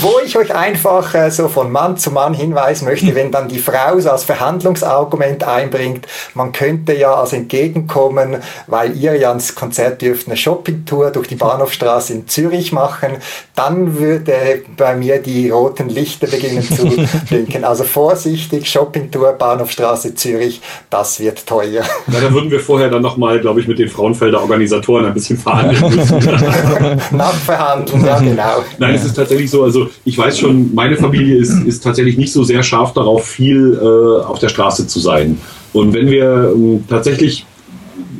Wo 0.00 0.12
ich 0.24 0.36
euch 0.36 0.54
einfach 0.54 1.12
äh, 1.16 1.32
so 1.32 1.48
von 1.48 1.72
Mann 1.72 1.96
zu 1.96 2.12
Mann 2.12 2.32
hinweisen 2.32 2.84
möchte, 2.84 3.12
wenn 3.16 3.32
dann 3.32 3.48
die 3.48 3.58
Frau 3.58 3.98
so 3.98 4.10
als 4.10 4.22
Verhandlungsargument 4.22 5.42
einbringt, 5.42 6.06
man 6.34 6.52
könnte 6.52 6.94
ja 6.94 7.12
als 7.12 7.32
Entgegenkommen, 7.32 8.36
weil 8.68 8.96
ihr 8.96 9.16
ja 9.16 9.30
ans 9.30 9.56
Konzert 9.56 10.00
dürft, 10.00 10.28
eine 10.28 10.36
Shoppingtour 10.36 11.10
durch 11.10 11.26
die 11.26 11.34
Bahnhofstraße 11.34 12.12
in 12.12 12.28
Zürich 12.28 12.70
machen, 12.70 13.16
dann 13.56 13.98
würde 13.98 14.62
bei 14.76 14.94
mir 14.94 15.18
die 15.18 15.50
roten 15.50 15.88
Lichter 15.88 16.28
beginnen 16.28 16.62
zu 16.62 16.84
blinken. 17.28 17.64
Also 17.64 17.82
vorsichtig, 17.82 18.70
Shoppingtour, 18.70 19.32
Bahnhofstraße 19.32 20.14
Zürich, 20.14 20.60
das 20.88 21.18
wird 21.18 21.48
teuer. 21.48 21.82
Ja, 21.82 22.20
da 22.20 22.32
würden 22.32 22.52
wir 22.52 22.60
vorher 22.60 22.90
dann 22.90 23.02
nochmal, 23.02 23.40
glaube 23.40 23.60
ich, 23.60 23.66
mit 23.66 23.80
den 23.80 23.88
Frauenfelder 23.88 24.40
Organisatoren 24.52 25.06
ein 25.06 25.14
bisschen 25.14 25.38
verhandeln 25.38 25.82
müssen. 25.96 26.18
Nachverhandeln, 27.16 28.04
ja 28.04 28.18
genau. 28.20 28.64
Nein, 28.78 28.94
es 28.94 29.04
ist 29.04 29.14
tatsächlich 29.14 29.50
so, 29.50 29.62
also 29.64 29.88
ich 30.04 30.16
weiß 30.16 30.38
schon, 30.38 30.74
meine 30.74 30.96
Familie 30.96 31.36
ist, 31.36 31.64
ist 31.64 31.82
tatsächlich 31.82 32.18
nicht 32.18 32.32
so 32.32 32.44
sehr 32.44 32.62
scharf 32.62 32.92
darauf, 32.92 33.26
viel 33.26 33.78
äh, 33.80 34.24
auf 34.24 34.38
der 34.38 34.48
Straße 34.48 34.86
zu 34.86 35.00
sein. 35.00 35.38
Und 35.72 35.94
wenn 35.94 36.10
wir 36.10 36.52
ähm, 36.54 36.84
tatsächlich, 36.88 37.46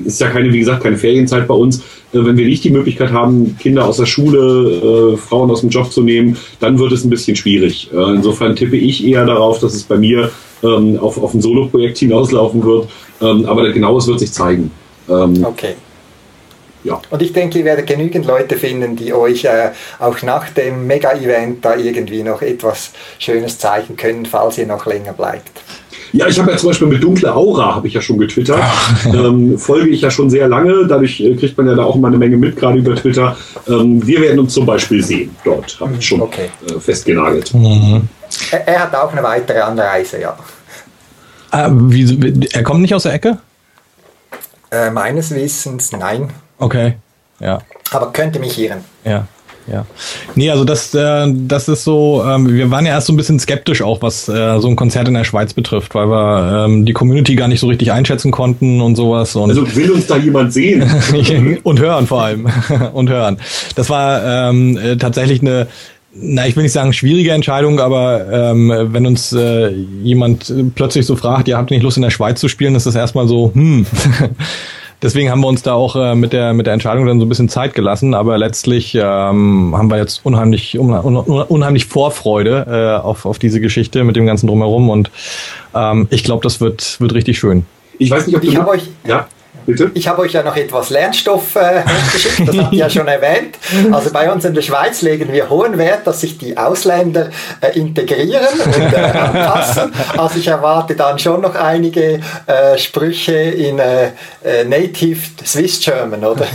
ist 0.05 0.21
ja 0.21 0.31
keine, 0.31 0.53
wie 0.53 0.59
gesagt, 0.59 0.83
keine 0.83 0.97
Ferienzeit 0.97 1.47
bei 1.47 1.55
uns, 1.55 1.79
äh, 1.79 2.25
wenn 2.25 2.37
wir 2.39 2.47
nicht 2.47 2.65
die 2.65 2.71
Möglichkeit 2.71 3.13
haben, 3.13 3.57
Kinder 3.59 3.85
aus 3.85 3.99
der 3.99 4.07
Schule, 4.07 5.15
äh, 5.15 5.17
Frauen 5.19 5.51
aus 5.51 5.61
dem 5.61 5.69
Job 5.69 5.93
zu 5.93 6.03
nehmen, 6.03 6.39
dann 6.61 6.79
wird 6.79 6.93
es 6.93 7.05
ein 7.05 7.11
bisschen 7.11 7.37
schwierig. 7.37 7.91
Äh, 7.93 8.15
insofern 8.15 8.57
tippe 8.57 8.77
ich 8.77 9.07
eher 9.07 9.27
darauf, 9.27 9.59
dass 9.59 9.75
es 9.75 9.83
bei 9.83 9.99
mir 9.99 10.31
ähm, 10.63 10.99
auf, 10.99 11.23
auf 11.23 11.35
ein 11.35 11.43
Solo-Projekt 11.43 11.99
hinauslaufen 11.99 12.65
wird. 12.65 12.89
Ähm, 13.21 13.45
aber 13.45 13.71
genaues 13.71 14.07
wird 14.09 14.21
sich 14.21 14.33
zeigen. 14.33 14.71
Ähm, 15.09 15.45
Okay. 15.45 15.75
Ja. 16.85 17.01
Und 17.11 17.23
ich 17.23 17.33
denke, 17.33 17.59
ihr 17.59 17.65
werdet 17.65 17.87
genügend 17.87 18.27
Leute 18.27 18.57
finden, 18.57 18.97
die 18.97 19.13
euch 19.13 19.45
äh, 19.45 19.71
auch 19.99 20.21
nach 20.23 20.51
dem 20.51 20.87
Mega-Event 20.87 21.65
da 21.65 21.77
irgendwie 21.77 22.23
noch 22.23 22.43
etwas 22.43 22.91
Schönes 23.19 23.59
zeigen 23.59 23.97
können, 23.97 24.27
falls 24.27 24.59
ihr 24.59 24.67
noch 24.67 24.87
länger 24.87 25.13
bleibt. 25.13 25.51
Ja, 26.13 26.27
ich 26.27 26.39
habe 26.39 26.51
ja 26.51 26.57
zum 26.59 26.69
Beispiel 26.69 26.89
mit 26.89 27.03
Dunkle 27.03 27.35
Aura, 27.35 27.75
habe 27.75 27.89
ich 27.89 27.95
ja 27.95 28.01
schon 28.01 28.19
getwittert. 28.19 28.63
Ähm, 29.07 29.59
folge 29.59 29.91
ich 29.91 30.01
ja 30.01 30.11
schon 30.11 30.31
sehr 30.31 30.49
lange, 30.49 30.87
dadurch 30.87 31.21
äh, 31.21 31.35
kriegt 31.37 31.57
man 31.57 31.67
ja 31.67 31.75
da 31.75 31.85
auch 31.85 31.97
mal 31.97 32.09
eine 32.09 32.19
Menge 32.19 32.37
mit, 32.37 32.57
gerade 32.57 32.79
über 32.79 32.95
Twitter. 32.95 33.37
Ähm, 33.69 34.05
wir 34.07 34.21
werden 34.21 34.39
uns 34.41 34.55
zum 34.55 34.65
Beispiel 34.65 35.03
sehen 35.03 35.35
dort, 35.45 35.79
habe 35.81 35.95
ich 35.99 36.07
schon 36.07 36.21
Okay. 36.23 36.51
äh, 36.67 36.81
festgenagelt. 36.81 37.53
Er, 38.51 38.69
er 38.69 38.81
hat 38.81 38.95
auch 38.95 39.13
eine 39.13 39.23
weitere 39.23 39.61
Anreise, 39.61 40.21
ja. 40.21 40.37
Äh, 41.53 41.69
wie, 41.73 42.49
er 42.53 42.63
kommt 42.63 42.81
nicht 42.81 42.95
aus 42.95 43.03
der 43.03 43.15
Ecke? 43.15 43.39
Äh, 44.71 44.91
meines 44.91 45.35
Wissens 45.35 45.93
nein, 45.93 46.31
Okay. 46.63 46.95
Ja. 47.41 47.59
aber 47.91 48.13
könnte 48.13 48.39
mich 48.39 48.57
irren. 48.59 48.85
Ja, 49.05 49.27
ja. 49.67 49.85
Nee, 50.35 50.51
also 50.51 50.65
das, 50.65 50.95
äh, 50.95 51.27
das 51.33 51.69
ist 51.69 51.85
so, 51.85 52.23
ähm, 52.25 52.53
wir 52.53 52.71
waren 52.71 52.87
ja 52.87 52.93
erst 52.93 53.09
so 53.09 53.13
ein 53.13 53.17
bisschen 53.17 53.39
skeptisch 53.39 53.83
auch, 53.83 54.03
was 54.03 54.29
äh, 54.29 54.59
so 54.61 54.69
ein 54.69 54.77
Konzert 54.77 55.09
in 55.09 55.15
der 55.15 55.25
Schweiz 55.25 55.55
betrifft, 55.55 55.95
weil 55.95 56.07
wir 56.09 56.67
ähm, 56.67 56.85
die 56.85 56.93
Community 56.93 57.35
gar 57.35 57.49
nicht 57.49 57.61
so 57.61 57.67
richtig 57.67 57.93
einschätzen 57.93 58.31
konnten 58.31 58.81
und 58.81 58.97
sowas. 58.97 59.35
Und 59.37 59.51
Also 59.51 59.75
will 59.75 59.91
uns 59.91 60.07
da 60.07 60.17
jemand 60.17 60.53
sehen? 60.53 60.89
und 61.63 61.81
hören 61.81 62.07
vor 62.07 62.23
allem. 62.23 62.49
und 62.93 63.09
hören. 63.09 63.39
Das 63.75 63.91
war 63.91 64.51
ähm, 64.51 64.77
äh, 64.77 64.97
tatsächlich 64.97 65.41
eine, 65.41 65.67
na, 66.15 66.47
ich 66.47 66.57
will 66.57 66.63
nicht 66.63 66.73
sagen 66.73 66.93
schwierige 66.93 67.33
Entscheidung, 67.33 67.81
aber 67.81 68.27
ähm, 68.31 68.73
wenn 68.91 69.07
uns 69.07 69.33
äh, 69.33 69.69
jemand 70.03 70.53
plötzlich 70.75 71.07
so 71.07 71.17
fragt, 71.17 71.49
ja, 71.49 71.59
habt 71.59 71.71
ihr 71.71 71.77
nicht 71.77 71.85
Lust 71.85 71.97
in 71.97 72.03
der 72.03 72.11
Schweiz 72.11 72.39
zu 72.41 72.49
spielen, 72.49 72.75
ist 72.75 72.87
das 72.87 72.95
erstmal 72.95 73.27
so, 73.27 73.53
hm. 73.55 73.87
Deswegen 75.03 75.31
haben 75.31 75.41
wir 75.41 75.49
uns 75.49 75.62
da 75.62 75.74
auch 75.74 75.97
äh, 75.97 76.15
mit 76.15 76.33
der 76.33 76.53
mit 76.53 76.66
der 76.66 76.74
Entscheidung 76.74 77.07
dann 77.07 77.19
so 77.19 77.27
ein 77.27 77.29
bisschen 77.29 77.49
Zeit 77.49 77.74
gelassen, 77.74 78.15
aber 78.15 78.39
letztlich 78.39 78.95
ähm, 78.95 79.74
haben 79.77 79.91
wir 79.91 79.99
jetzt 79.99 80.24
unheimlich 80.24 80.79
un, 80.79 80.93
un, 80.93 81.16
unheimlich 81.16 81.87
Vorfreude 81.87 82.66
äh, 82.69 83.05
auf 83.05 83.27
auf 83.27 83.39
diese 83.41 83.61
Geschichte 83.61 84.05
mit 84.05 84.15
dem 84.15 84.27
ganzen 84.27 84.47
drumherum 84.47 84.91
und 84.91 85.11
ähm, 85.74 86.07
ich 86.11 86.23
glaube, 86.23 86.43
das 86.43 86.61
wird 86.61 87.01
wird 87.01 87.15
richtig 87.15 87.39
schön. 87.39 87.66
Ich 87.99 88.11
weiß 88.11 88.27
nicht, 88.27 88.37
ob 88.37 88.43
du. 88.43 88.49
Ich 88.49 88.57
habe 88.57 88.70
euch, 88.70 88.89
ja, 89.07 89.27
bitte? 89.67 89.91
ich 89.95 90.09
habe 90.09 90.23
euch 90.23 90.33
ja 90.33 90.43
noch 90.43 90.57
etwas 90.57 90.91
Lernstoff 90.91 91.57
äh, 91.57 91.83
geschickt, 92.13 92.49
das 92.49 92.57
habt 92.57 92.73
ihr 92.73 92.79
ja 92.79 92.91
schon 92.91 93.09
erwähnt. 93.09 93.59
Also 93.91 94.11
bei 94.13 94.31
uns 94.31 94.45
in 94.45 94.55
der 94.55 94.63
Schweiz 94.63 95.03
legen 95.03 95.33
wir 95.33 95.49
hohen 95.49 95.79
Wert, 95.79 96.07
dass 96.07 96.21
sich 96.21 96.39
die 96.39 96.57
Ausländer 96.57 97.31
äh, 97.61 97.79
integrieren 97.79 98.61
und 98.65 98.93
äh, 98.93 98.97
anpassen. 98.97 99.93
Also 100.17 100.39
ich 100.39 100.47
erwarte 100.47 100.95
dann 100.95 101.19
schon 101.19 101.41
noch 101.41 101.55
einige 101.55 102.21
äh, 102.47 102.79
Sprüche 102.79 103.35
in 103.35 103.79
äh, 103.79 104.07
äh, 104.45 104.65
Native 104.65 105.21
Swiss 105.45 105.81
German, 105.81 106.25
oder? 106.25 106.47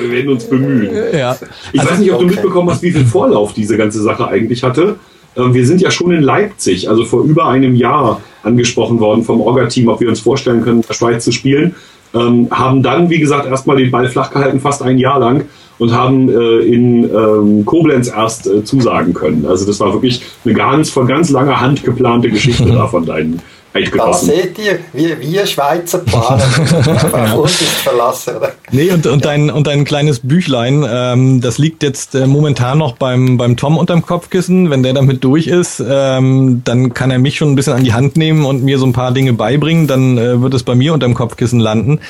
Wir 0.00 0.10
werden 0.10 0.32
uns 0.32 0.44
bemühen. 0.44 1.16
Ja. 1.16 1.36
Ich 1.72 1.84
weiß 1.84 1.98
nicht, 1.98 2.12
ob 2.12 2.20
du 2.20 2.26
okay. 2.26 2.34
mitbekommen 2.34 2.70
hast, 2.70 2.82
wie 2.82 2.92
viel 2.92 3.06
Vorlauf 3.06 3.52
diese 3.52 3.76
ganze 3.76 4.02
Sache 4.02 4.28
eigentlich 4.28 4.62
hatte. 4.62 4.96
Ähm, 5.36 5.54
Wir 5.54 5.66
sind 5.66 5.80
ja 5.80 5.90
schon 5.90 6.12
in 6.12 6.22
Leipzig, 6.22 6.88
also 6.88 7.04
vor 7.04 7.22
über 7.22 7.46
einem 7.48 7.74
Jahr 7.74 8.20
angesprochen 8.42 9.00
worden 9.00 9.24
vom 9.24 9.40
Orga-Team, 9.40 9.88
ob 9.88 10.00
wir 10.00 10.08
uns 10.08 10.20
vorstellen 10.20 10.62
können, 10.62 10.80
in 10.80 10.86
der 10.86 10.94
Schweiz 10.94 11.24
zu 11.24 11.32
spielen. 11.32 11.74
Ähm, 12.12 12.48
haben 12.50 12.82
dann, 12.82 13.08
wie 13.08 13.20
gesagt, 13.20 13.46
erstmal 13.46 13.76
den 13.76 13.90
Ball 13.90 14.08
flach 14.08 14.30
gehalten, 14.30 14.58
fast 14.60 14.82
ein 14.82 14.98
Jahr 14.98 15.20
lang 15.20 15.44
und 15.78 15.92
haben 15.92 16.28
äh, 16.28 16.58
in 16.60 17.04
ähm, 17.04 17.64
Koblenz 17.64 18.08
erst 18.08 18.46
äh, 18.46 18.64
zusagen 18.64 19.14
können. 19.14 19.46
Also 19.46 19.64
das 19.64 19.80
war 19.80 19.92
wirklich 19.92 20.22
eine 20.44 20.54
ganz 20.54 20.90
von 20.90 21.06
ganz 21.06 21.30
langer 21.30 21.60
Hand 21.60 21.84
geplante 21.84 22.28
Geschichte 22.28 22.66
da 22.72 22.86
von 22.86 23.06
deinen 23.06 23.40
Da 23.72 23.78
Eidgenossen. 23.78 24.28
seht 24.28 24.58
ihr, 24.58 24.78
wir, 24.92 25.20
wir 25.20 25.46
Schweizer 25.46 25.98
planen. 25.98 26.42
Auf 27.12 27.34
uns 27.36 27.60
ist 27.60 27.70
verlassen, 27.76 28.36
oder? 28.36 28.52
Nee, 28.72 28.90
und, 28.90 29.06
und, 29.06 29.24
dein, 29.24 29.48
und 29.48 29.66
dein 29.66 29.84
kleines 29.84 30.20
Büchlein, 30.20 30.84
ähm, 30.88 31.40
das 31.40 31.58
liegt 31.58 31.84
jetzt 31.84 32.16
äh, 32.16 32.26
momentan 32.26 32.78
noch 32.78 32.96
beim, 32.96 33.36
beim 33.36 33.56
Tom 33.56 33.78
unterm 33.78 34.04
Kopfkissen. 34.04 34.70
Wenn 34.70 34.82
der 34.82 34.94
damit 34.94 35.22
durch 35.22 35.46
ist, 35.46 35.82
ähm, 35.88 36.62
dann 36.64 36.94
kann 36.94 37.12
er 37.12 37.20
mich 37.20 37.36
schon 37.36 37.52
ein 37.52 37.54
bisschen 37.54 37.74
an 37.74 37.84
die 37.84 37.92
Hand 37.92 38.16
nehmen 38.16 38.44
und 38.44 38.64
mir 38.64 38.78
so 38.78 38.86
ein 38.86 38.92
paar 38.92 39.12
Dinge 39.12 39.34
beibringen. 39.34 39.86
Dann 39.86 40.18
äh, 40.18 40.42
wird 40.42 40.54
es 40.54 40.64
bei 40.64 40.74
mir 40.74 40.92
unterm 40.92 41.14
Kopfkissen 41.14 41.60
landen. 41.60 42.00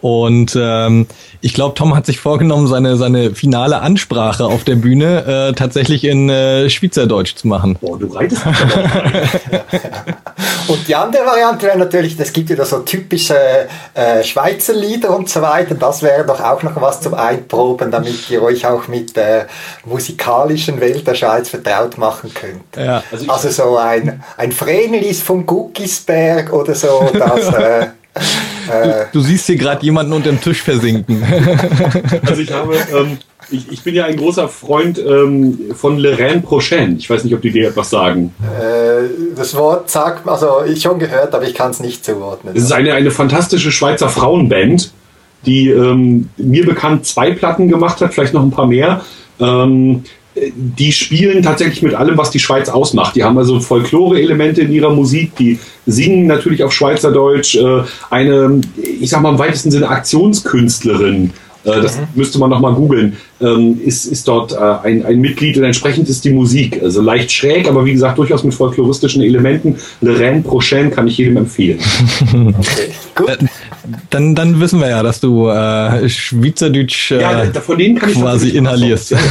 Und 0.00 0.56
ähm, 0.58 1.06
ich 1.40 1.54
glaube, 1.54 1.74
Tom 1.74 1.96
hat 1.96 2.06
sich 2.06 2.20
vorgenommen, 2.20 2.68
seine, 2.68 2.96
seine 2.96 3.34
finale 3.34 3.80
Ansprache 3.80 4.44
auf 4.44 4.64
der 4.64 4.76
Bühne 4.76 5.50
äh, 5.50 5.52
tatsächlich 5.54 6.04
in 6.04 6.28
äh, 6.28 6.70
Schweizerdeutsch 6.70 7.34
zu 7.34 7.48
machen. 7.48 7.76
Boah, 7.80 7.98
du 7.98 8.06
reitest 8.06 8.46
mich. 8.46 8.56
Und 10.68 10.86
die 10.86 10.94
andere 10.94 11.24
Variante 11.24 11.66
wäre 11.66 11.78
natürlich, 11.78 12.18
es 12.18 12.32
gibt 12.32 12.50
wieder 12.50 12.64
so 12.64 12.80
typische 12.80 13.36
äh, 13.94 14.22
Schweizer 14.22 14.74
Lieder 14.74 15.16
und 15.16 15.28
so 15.28 15.40
weiter. 15.40 15.74
Das 15.74 16.02
wäre 16.02 16.26
doch 16.26 16.40
auch 16.40 16.62
noch 16.62 16.78
was 16.80 17.00
zum 17.00 17.14
Einproben, 17.14 17.90
damit 17.90 18.30
ihr 18.30 18.42
euch 18.42 18.66
auch 18.66 18.86
mit 18.86 19.16
der 19.16 19.46
musikalischen 19.86 20.80
Welt 20.80 21.06
der 21.06 21.14
Schweiz 21.14 21.48
vertraut 21.48 21.96
machen 21.96 22.32
könnt. 22.34 22.76
Ja, 22.76 23.02
also 23.10 23.32
Also 23.32 23.48
so 23.48 23.76
ein, 23.78 24.22
ein 24.36 24.52
Vrenelis 24.52 25.22
vom 25.22 25.46
Guckisberg 25.46 26.52
oder 26.52 26.74
so, 26.74 27.08
das... 27.12 27.48
Äh, 27.54 27.86
äh, 28.70 29.04
Du 29.12 29.20
siehst 29.20 29.46
hier 29.46 29.56
gerade 29.56 29.84
jemanden 29.84 30.12
unter 30.12 30.30
dem 30.30 30.40
Tisch 30.40 30.62
versinken. 30.62 31.22
Also 32.26 32.42
ich 32.42 32.52
habe, 32.52 32.74
ähm, 32.94 33.18
ich, 33.50 33.70
ich 33.72 33.82
bin 33.82 33.94
ja 33.94 34.04
ein 34.04 34.16
großer 34.16 34.48
Freund 34.48 34.98
ähm, 34.98 35.58
von 35.74 35.98
Le 35.98 36.18
Rhin 36.18 36.42
Prochain. 36.42 36.96
Ich 36.98 37.08
weiß 37.08 37.24
nicht, 37.24 37.34
ob 37.34 37.40
die 37.42 37.50
dir 37.50 37.68
etwas 37.68 37.90
sagen. 37.90 38.34
äh, 38.42 39.08
das 39.36 39.54
Wort 39.54 39.90
sagt, 39.90 40.28
also 40.28 40.62
ich 40.66 40.82
schon 40.82 40.98
gehört, 40.98 41.34
aber 41.34 41.44
ich 41.46 41.54
kann 41.54 41.70
es 41.70 41.80
nicht 41.80 42.04
zuordnen. 42.04 42.54
Es 42.56 42.64
ist 42.64 42.72
eine, 42.72 42.92
eine 42.94 43.10
fantastische 43.10 43.72
Schweizer 43.72 44.08
Frauenband, 44.08 44.92
die 45.46 45.70
ähm, 45.70 46.28
mir 46.36 46.66
bekannt 46.66 47.06
zwei 47.06 47.30
Platten 47.32 47.68
gemacht 47.68 48.00
hat, 48.00 48.12
vielleicht 48.12 48.34
noch 48.34 48.42
ein 48.42 48.50
paar 48.50 48.66
mehr. 48.66 49.02
Ähm, 49.40 50.04
die 50.54 50.92
spielen 50.92 51.42
tatsächlich 51.42 51.82
mit 51.82 51.94
allem, 51.94 52.16
was 52.16 52.30
die 52.30 52.38
Schweiz 52.38 52.68
ausmacht. 52.68 53.16
Die 53.16 53.24
haben 53.24 53.38
also 53.38 53.60
Folklore-Elemente 53.60 54.62
in 54.62 54.72
ihrer 54.72 54.90
Musik, 54.90 55.36
die 55.36 55.58
singen 55.86 56.26
natürlich 56.26 56.62
auf 56.64 56.72
Schweizerdeutsch. 56.72 57.56
Äh, 57.56 57.82
eine, 58.10 58.60
ich 59.00 59.10
sag 59.10 59.22
mal 59.22 59.30
im 59.30 59.38
weitesten 59.38 59.70
Sinne 59.70 59.88
Aktionskünstlerin 59.88 61.32
äh, 61.64 61.82
das 61.82 61.98
mhm. 61.98 62.04
müsste 62.14 62.38
man 62.38 62.50
nochmal 62.50 62.74
googeln, 62.74 63.16
ähm, 63.40 63.80
ist, 63.84 64.06
ist 64.06 64.28
dort 64.28 64.52
äh, 64.52 64.56
ein, 64.56 65.04
ein 65.04 65.20
Mitglied 65.20 65.56
und 65.56 65.64
entsprechend 65.64 66.08
ist 66.08 66.24
die 66.24 66.30
Musik. 66.30 66.80
Also 66.82 67.02
leicht 67.02 67.30
schräg, 67.32 67.68
aber 67.68 67.84
wie 67.84 67.92
gesagt, 67.92 68.18
durchaus 68.18 68.44
mit 68.44 68.54
folkloristischen 68.54 69.22
Elementen. 69.22 69.76
Le 70.00 70.18
Reine 70.18 70.42
Prochaine 70.42 70.90
kann 70.90 71.08
ich 71.08 71.18
jedem 71.18 71.36
empfehlen. 71.36 71.80
okay, 72.58 72.90
gut. 73.14 73.38
Dann, 74.10 74.34
dann 74.34 74.60
wissen 74.60 74.80
wir 74.80 74.88
ja, 74.88 75.02
dass 75.02 75.20
du 75.20 75.48
äh, 75.48 76.08
Schweizerdeutsch 76.08 77.12
äh, 77.12 77.20
ja, 77.20 77.46
quasi 77.46 78.50
inhalierst. 78.50 79.14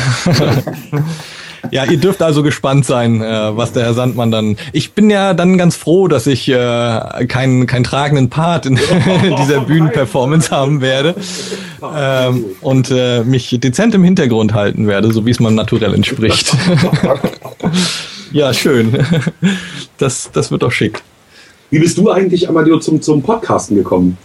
Ja, 1.72 1.86
ihr 1.86 1.98
dürft 1.98 2.22
also 2.22 2.44
gespannt 2.44 2.86
sein, 2.86 3.22
äh, 3.22 3.58
was 3.58 3.74
der 3.74 3.84
Herr 3.84 3.94
Sandmann 3.94 4.32
dann. 4.32 4.58
Ich 4.74 4.94
bin 4.94 5.10
ja 5.10 5.34
dann 5.34 5.58
ganz 5.58 5.76
froh, 5.76 6.08
dass 6.08 6.28
ich 6.28 6.48
äh, 6.48 7.26
keinen 7.28 7.68
keinen 7.68 7.84
tragenden 7.84 8.30
Part 8.30 8.66
in 8.66 8.76
dieser 9.38 9.62
Bühnenperformance 9.62 10.52
haben 10.52 10.82
werde 10.82 11.16
ähm, 11.96 12.46
und 12.62 12.92
äh, 12.92 13.24
mich 13.24 13.58
dezent 13.60 13.96
im 13.96 14.04
Hintergrund 14.04 14.54
halten 14.54 14.88
werde, 14.88 15.12
so 15.12 15.26
wie 15.26 15.32
es 15.32 15.40
man 15.40 15.56
naturell 15.56 15.94
entspricht. 15.94 16.56
ja, 18.32 18.54
schön. 18.54 18.98
Das, 19.98 20.30
das 20.32 20.52
wird 20.52 20.64
doch 20.64 20.72
schick. 20.72 21.02
Wie 21.70 21.80
bist 21.80 21.98
du 21.98 22.10
eigentlich, 22.10 22.48
Amadeo, 22.48 22.80
zum, 22.80 23.02
zum 23.02 23.22
Podcasten 23.22 23.76
gekommen? 23.76 24.18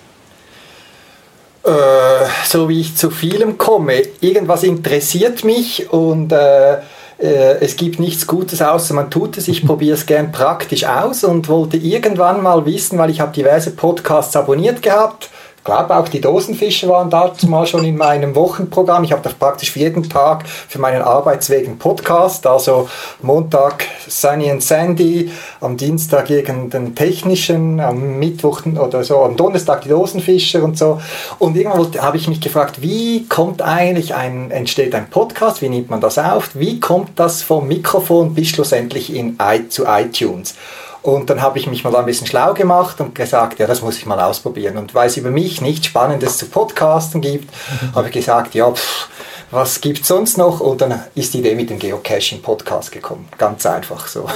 Äh, 1.64 2.26
so 2.44 2.68
wie 2.68 2.80
ich 2.80 2.97
zu 2.97 3.10
vielem 3.10 3.56
komme. 3.56 4.02
Irgendwas 4.20 4.64
interessiert 4.64 5.44
mich 5.44 5.93
und 5.93 6.32
äh, 6.32 6.78
äh, 7.18 7.59
es 7.60 7.76
gibt 7.76 8.01
nichts 8.01 8.26
Gutes 8.26 8.60
außer 8.60 8.94
man 8.94 9.10
tut 9.10 9.39
es. 9.39 9.47
Ich 9.47 9.64
probiere 9.66 9.94
es 9.94 10.06
gern 10.06 10.32
praktisch 10.32 10.84
aus 10.84 11.22
und 11.22 11.48
wollte 11.48 11.76
irgendwann 11.76 12.43
mal 12.43 12.66
wissen, 12.66 12.98
weil 12.98 13.10
ich 13.10 13.20
habe 13.20 13.32
diverse 13.32 13.70
Podcasts 13.70 14.34
abonniert 14.34 14.82
gehabt 14.82 15.30
ich 15.62 15.66
glaube 15.66 15.97
auch 15.97 16.09
die 16.09 16.20
Dosenfische 16.20 16.89
waren 16.89 17.09
dazu 17.09 17.47
mal 17.47 17.68
schon 17.68 17.84
in 17.84 17.97
meinem 17.97 18.34
Wochenprogramm. 18.34 19.05
Ich 19.05 19.12
habe 19.12 19.22
das 19.22 19.34
praktisch 19.34 19.76
jeden 19.76 20.09
Tag 20.09 20.44
für 20.48 20.80
meinen 20.80 21.02
Arbeitsweg 21.02 21.68
einen 21.68 21.78
Podcast. 21.78 22.48
Also 22.48 22.89
Montag 23.20 23.84
Sunny 24.09 24.51
and 24.51 24.60
Sandy, 24.60 25.30
am 25.60 25.76
Dienstag 25.76 26.30
irgendeinen 26.30 26.97
technischen, 26.97 27.78
am 27.78 28.18
Mittwoch 28.18 28.62
oder 28.66 29.05
so, 29.05 29.20
am 29.20 29.36
Donnerstag 29.36 29.82
die 29.82 29.90
Dosenfische 29.90 30.64
und 30.64 30.76
so. 30.76 31.01
Und 31.39 31.56
irgendwann 31.56 32.02
habe 32.02 32.16
ich 32.16 32.26
mich 32.26 32.40
gefragt, 32.40 32.82
wie 32.82 33.28
kommt 33.28 33.62
eigentlich 33.62 34.16
ein, 34.16 34.51
entsteht 34.51 34.97
ein 34.97 35.10
Podcast? 35.10 35.62
Wie 35.62 35.68
nimmt 35.68 35.90
man 35.90 36.01
das 36.01 36.18
auf? 36.18 36.56
Wie 36.56 36.80
kommt 36.80 37.10
das 37.20 37.40
vom 37.40 37.68
Mikrofon 37.68 38.34
bis 38.34 38.48
schlussendlich 38.48 39.14
in, 39.14 39.39
zu 39.68 39.84
iTunes? 39.84 40.56
Und 41.02 41.30
dann 41.30 41.42
habe 41.42 41.58
ich 41.58 41.66
mich 41.66 41.82
mal 41.82 41.94
ein 41.96 42.06
bisschen 42.06 42.28
schlau 42.28 42.54
gemacht 42.54 43.00
und 43.00 43.14
gesagt, 43.14 43.58
ja, 43.58 43.66
das 43.66 43.82
muss 43.82 43.98
ich 43.98 44.06
mal 44.06 44.20
ausprobieren. 44.20 44.76
Und 44.76 44.94
weil 44.94 45.08
es 45.08 45.16
über 45.16 45.30
mich 45.30 45.60
nichts 45.60 45.86
Spannendes 45.86 46.38
zu 46.38 46.46
Podcasten 46.46 47.20
gibt, 47.20 47.50
mhm. 47.50 47.94
habe 47.96 48.06
ich 48.06 48.14
gesagt, 48.14 48.54
ja, 48.54 48.70
pff, 48.70 49.08
was 49.52 49.82
gibt 49.82 50.00
es 50.00 50.08
sonst 50.08 50.38
noch? 50.38 50.60
Und 50.60 50.80
dann 50.80 51.02
ist 51.14 51.34
die 51.34 51.40
Idee 51.40 51.54
mit 51.54 51.68
dem 51.68 51.78
Geocaching-Podcast 51.78 52.90
gekommen. 52.90 53.28
Ganz 53.36 53.66
einfach 53.66 54.06
so. 54.06 54.26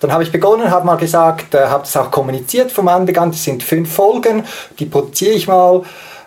Dann 0.00 0.12
habe 0.12 0.22
ich 0.22 0.32
begonnen, 0.32 0.70
habe 0.70 0.86
mal 0.86 0.96
gesagt, 0.96 1.54
äh, 1.54 1.66
habe 1.66 1.84
es 1.84 1.96
auch 1.96 2.10
kommuniziert 2.10 2.72
vom 2.72 2.88
Anfang 2.88 3.16
an, 3.18 3.30
das 3.32 3.44
sind 3.44 3.62
fünf 3.62 3.92
Folgen, 3.92 4.44
die 4.78 4.86
produziere 4.86 5.34
ich 5.34 5.46
mal. 5.46 5.82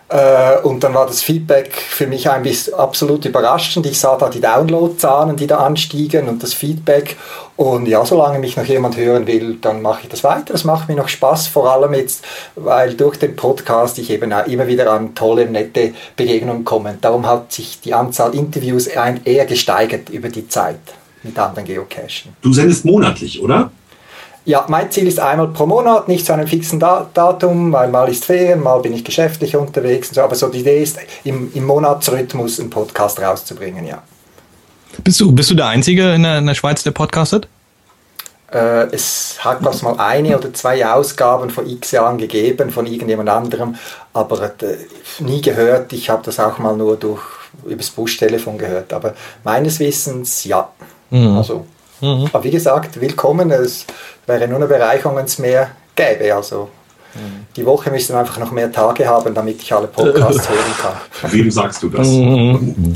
Äh, 0.08 0.58
und 0.62 0.84
dann 0.84 0.94
war 0.94 1.06
das 1.06 1.22
Feedback 1.22 1.72
für 1.74 2.06
mich 2.06 2.28
bisschen 2.42 2.74
absolut 2.74 3.24
überraschend. 3.24 3.86
Ich 3.86 3.98
sah 3.98 4.16
da 4.16 4.28
die 4.28 4.40
Downloadzahlen, 4.40 5.36
die 5.36 5.48
da 5.48 5.58
anstiegen 5.58 6.28
und 6.28 6.42
das 6.42 6.54
Feedback. 6.54 7.16
Und 7.56 7.88
ja, 7.88 8.04
solange 8.04 8.38
mich 8.38 8.56
noch 8.56 8.64
jemand 8.64 8.96
hören 8.96 9.26
will, 9.26 9.58
dann 9.60 9.82
mache 9.82 10.02
ich 10.04 10.08
das 10.08 10.22
weiter. 10.22 10.52
Das 10.52 10.64
macht 10.64 10.88
mir 10.88 10.94
noch 10.94 11.08
Spaß, 11.08 11.48
vor 11.48 11.72
allem 11.72 11.94
jetzt, 11.94 12.24
weil 12.54 12.94
durch 12.94 13.18
den 13.18 13.34
Podcast 13.34 13.98
ich 13.98 14.10
eben 14.10 14.32
auch 14.32 14.46
immer 14.46 14.66
wieder 14.68 14.92
an 14.92 15.14
tolle, 15.14 15.46
nette 15.46 15.94
Begegnungen 16.16 16.64
komme. 16.64 16.98
Darum 17.00 17.26
hat 17.26 17.52
sich 17.52 17.80
die 17.80 17.94
Anzahl 17.94 18.34
Interviews 18.34 18.86
eher 18.86 19.46
gesteigert 19.46 20.10
über 20.10 20.28
die 20.28 20.46
Zeit 20.46 20.78
mit 21.22 21.36
anderen 21.38 21.66
Geocachen. 21.66 22.36
Du 22.42 22.52
sendest 22.52 22.84
monatlich, 22.84 23.42
oder? 23.42 23.70
Ja, 24.46 24.64
mein 24.68 24.92
Ziel 24.92 25.08
ist 25.08 25.18
einmal 25.18 25.48
pro 25.48 25.66
Monat, 25.66 26.06
nicht 26.06 26.24
zu 26.24 26.32
einem 26.32 26.46
fixen 26.46 26.78
Datum, 26.78 27.72
weil 27.72 27.88
mal 27.88 28.08
ist 28.08 28.24
Ferien, 28.24 28.62
mal 28.62 28.78
bin 28.78 28.92
ich 28.92 29.04
geschäftlich 29.04 29.56
unterwegs. 29.56 30.10
So, 30.14 30.22
aber 30.22 30.36
so 30.36 30.46
die 30.48 30.60
Idee 30.60 30.84
ist, 30.84 30.98
im, 31.24 31.50
im 31.52 31.64
Monatsrhythmus 31.64 32.60
einen 32.60 32.70
Podcast 32.70 33.20
rauszubringen, 33.20 33.84
ja. 33.84 34.02
Bist 35.02 35.20
du, 35.20 35.32
bist 35.32 35.50
du 35.50 35.56
der 35.56 35.66
Einzige 35.66 36.12
in 36.14 36.22
der, 36.22 36.38
in 36.38 36.46
der 36.46 36.54
Schweiz, 36.54 36.84
der 36.84 36.92
podcastet? 36.92 37.48
Äh, 38.52 38.86
es 38.92 39.36
hat 39.40 39.64
was 39.64 39.82
mal 39.82 39.98
eine 39.98 40.38
oder 40.38 40.54
zwei 40.54 40.86
Ausgaben 40.86 41.50
vor 41.50 41.66
x 41.66 41.90
Jahren 41.90 42.16
gegeben 42.16 42.70
von 42.70 42.86
irgendjemand 42.86 43.28
anderem, 43.28 43.74
aber 44.12 44.44
äh, 44.44 44.76
nie 45.18 45.40
gehört. 45.40 45.92
Ich 45.92 46.08
habe 46.08 46.22
das 46.24 46.38
auch 46.38 46.58
mal 46.58 46.76
nur 46.76 46.96
durch 46.96 47.20
übers 47.64 47.90
Buschtelefon 47.90 48.58
gehört. 48.58 48.92
Aber 48.92 49.14
meines 49.42 49.80
Wissens 49.80 50.44
ja. 50.44 50.68
Mhm. 51.10 51.36
Also, 51.36 51.66
mhm. 52.00 52.28
aber 52.32 52.44
wie 52.44 52.50
gesagt, 52.50 53.00
willkommen. 53.00 53.50
Es 53.50 53.86
wäre 54.26 54.48
nur 54.48 54.58
eine 54.58 54.66
Bereicherung, 54.66 55.16
wenn 55.16 55.26
es 55.26 55.38
mehr 55.38 55.70
gäbe. 55.94 56.34
Also 56.34 56.68
mhm. 57.14 57.46
die 57.56 57.64
Woche 57.66 57.90
müsste 57.90 58.14
wir 58.14 58.20
einfach 58.20 58.38
noch 58.38 58.50
mehr 58.50 58.70
Tage 58.70 59.06
haben, 59.06 59.34
damit 59.34 59.62
ich 59.62 59.72
alle 59.72 59.86
Podcasts 59.86 60.48
hören 60.48 60.58
kann. 60.80 61.32
Wem 61.32 61.50
sagst 61.50 61.82
du 61.82 61.88
das? 61.88 62.08
Mhm. 62.08 62.94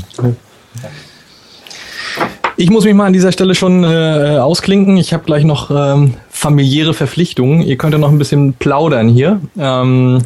Ich 2.57 2.69
muss 2.69 2.85
mich 2.85 2.93
mal 2.93 3.07
an 3.07 3.13
dieser 3.13 3.31
Stelle 3.31 3.55
schon 3.55 3.83
äh, 3.83 4.37
ausklinken. 4.39 4.97
Ich 4.97 5.13
habe 5.13 5.23
gleich 5.23 5.43
noch 5.43 5.71
ähm, 5.71 6.15
familiäre 6.29 6.93
Verpflichtungen. 6.93 7.61
Ihr 7.61 7.77
könnt 7.77 7.93
ja 7.93 7.99
noch 7.99 8.09
ein 8.09 8.19
bisschen 8.19 8.53
plaudern 8.53 9.07
hier. 9.07 9.41
Ähm, 9.57 10.21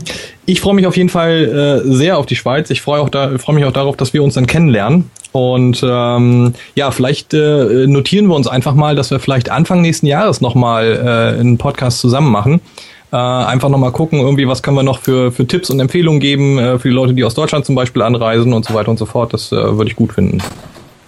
ich 0.46 0.60
freue 0.60 0.74
mich 0.74 0.86
auf 0.88 0.98
jeden 0.98 1.10
Fall 1.10 1.84
äh, 1.86 1.90
sehr 1.90 2.18
auf 2.18 2.26
die 2.26 2.36
Schweiz. 2.36 2.70
Ich 2.72 2.82
freue 2.82 3.10
da, 3.10 3.38
freu 3.38 3.54
mich 3.54 3.64
auch 3.64 3.72
darauf, 3.72 3.96
dass 3.96 4.14
wir 4.14 4.22
uns 4.24 4.34
dann 4.34 4.48
kennenlernen. 4.48 5.10
Und 5.36 5.84
ähm, 5.86 6.54
ja, 6.76 6.92
vielleicht 6.92 7.34
äh, 7.34 7.88
notieren 7.88 8.28
wir 8.28 8.36
uns 8.36 8.48
einfach 8.48 8.74
mal, 8.74 8.96
dass 8.96 9.12
wir 9.12 9.20
vielleicht 9.20 9.52
Anfang 9.52 9.82
nächsten 9.82 10.06
Jahres 10.06 10.40
nochmal 10.40 10.94
äh, 11.36 11.40
einen 11.42 11.58
Podcast 11.58 12.00
zusammen 12.00 12.32
machen. 12.32 12.62
Äh, 13.12 13.18
einfach 13.18 13.68
nochmal 13.68 13.92
gucken, 13.92 14.22
irgendwie, 14.22 14.48
was 14.48 14.64
können 14.64 14.78
wir 14.78 14.84
noch 14.84 15.00
für, 15.00 15.34
für 15.34 15.46
Tipps 15.46 15.70
und 15.70 15.82
Empfehlungen 15.82 16.22
geben 16.22 16.58
äh, 16.58 16.80
für 16.80 16.88
die 16.88 16.94
Leute, 16.94 17.14
die 17.14 17.26
aus 17.26 17.34
Deutschland 17.34 17.66
zum 17.66 17.76
Beispiel 17.76 18.02
anreisen 18.02 18.54
und 18.54 18.64
so 18.64 18.74
weiter 18.74 18.90
und 18.90 18.98
so 18.98 19.06
fort. 19.06 19.34
Das 19.34 19.52
äh, 19.52 19.56
würde 19.58 19.90
ich 19.90 19.98
gut 19.98 20.14
finden. 20.14 20.42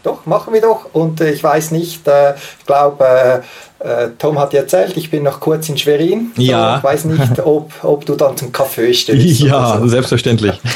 Doch, 0.04 0.26
machen 0.26 0.54
wir 0.54 0.62
doch. 0.62 0.94
Und 0.94 1.22
äh, 1.22 1.32
ich 1.32 1.44
weiß 1.44 1.72
nicht, 1.72 2.08
äh, 2.08 2.34
ich 2.60 2.66
glaube, 2.66 3.44
äh, 3.80 4.08
Tom 4.18 4.40
hat 4.40 4.54
erzählt, 4.54 4.96
ich 4.96 5.12
bin 5.12 5.24
noch 5.24 5.40
kurz 5.40 5.70
in 5.70 5.78
Schwerin. 5.78 6.32
Ja. 6.38 6.78
ich 6.78 6.84
weiß 6.84 7.06
nicht, 7.06 7.40
ob, 7.46 7.72
ob 7.84 8.06
du 8.06 8.16
dann 8.16 8.38
zum 8.38 8.52
Kaffee 8.52 8.94
stellst. 8.94 9.40
Ja, 9.42 9.80
so. 9.80 9.88
selbstverständlich. 9.88 10.60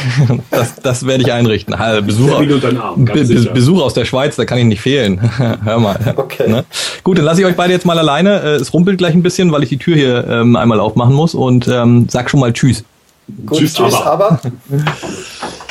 Das, 0.49 0.76
das 0.76 1.06
werde 1.06 1.23
ich 1.23 1.31
einrichten. 1.31 1.76
Besuch, 2.06 2.31
Arm, 2.34 3.06
Be 3.06 3.23
Besuch 3.23 3.81
aus 3.81 3.93
der 3.93 4.06
Schweiz, 4.06 4.35
da 4.35 4.45
kann 4.45 4.57
ich 4.57 4.65
nicht 4.65 4.81
fehlen. 4.81 5.19
Hör 5.64 5.80
mal. 5.80 5.98
Okay. 6.15 6.49
Ne? 6.49 6.65
Gut, 7.03 7.18
dann 7.18 7.26
lasse 7.26 7.41
ich 7.41 7.48
euch 7.48 7.56
beide 7.56 7.73
jetzt 7.73 7.85
mal 7.85 7.98
alleine. 7.98 8.39
Es 8.41 8.73
rumpelt 8.73 8.98
gleich 8.98 9.14
ein 9.14 9.23
bisschen, 9.23 9.52
weil 9.52 9.64
ich 9.64 9.69
die 9.69 9.77
Tür 9.77 9.95
hier 9.95 10.27
ähm, 10.27 10.56
einmal 10.56 10.80
aufmachen 10.80 11.14
muss 11.14 11.34
und 11.34 11.68
ähm, 11.68 12.07
sag 12.10 12.30
schon 12.30 12.39
mal 12.39 12.53
Tschüss. 12.53 12.84
Gut, 13.45 13.60
tschüss, 13.60 13.73
tschüss 13.73 13.93
aber. 13.93 14.31
aber. 14.31 14.41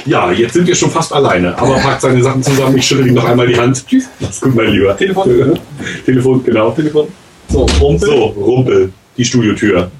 Ja, 0.06 0.32
jetzt 0.32 0.55
sind 0.55 0.66
wir 0.66 0.74
schon 0.74 0.90
fast 0.90 1.12
alleine. 1.12 1.56
Aber 1.59 1.74
packt 1.77 2.01
seine 2.01 2.22
Sachen 2.22 2.43
zusammen. 2.43 2.77
Ich 2.77 2.86
schüttle 2.86 3.09
ihm 3.09 3.14
noch 3.14 3.24
einmal 3.24 3.47
die 3.47 3.59
Hand. 3.59 3.86
Tschüss. 3.86 4.09
Mach's 4.18 4.40
gut, 4.40 4.55
mein 4.55 4.68
Lieber. 4.68 4.97
Telefon. 4.97 5.59
Telefon, 6.06 6.44
genau. 6.44 6.70
Telefon. 6.70 7.09
So, 7.48 7.66
Rumpel. 7.81 8.09
So, 8.09 8.24
Rumpel. 8.24 8.93
Die 9.16 9.24
Studiotür. 9.24 9.90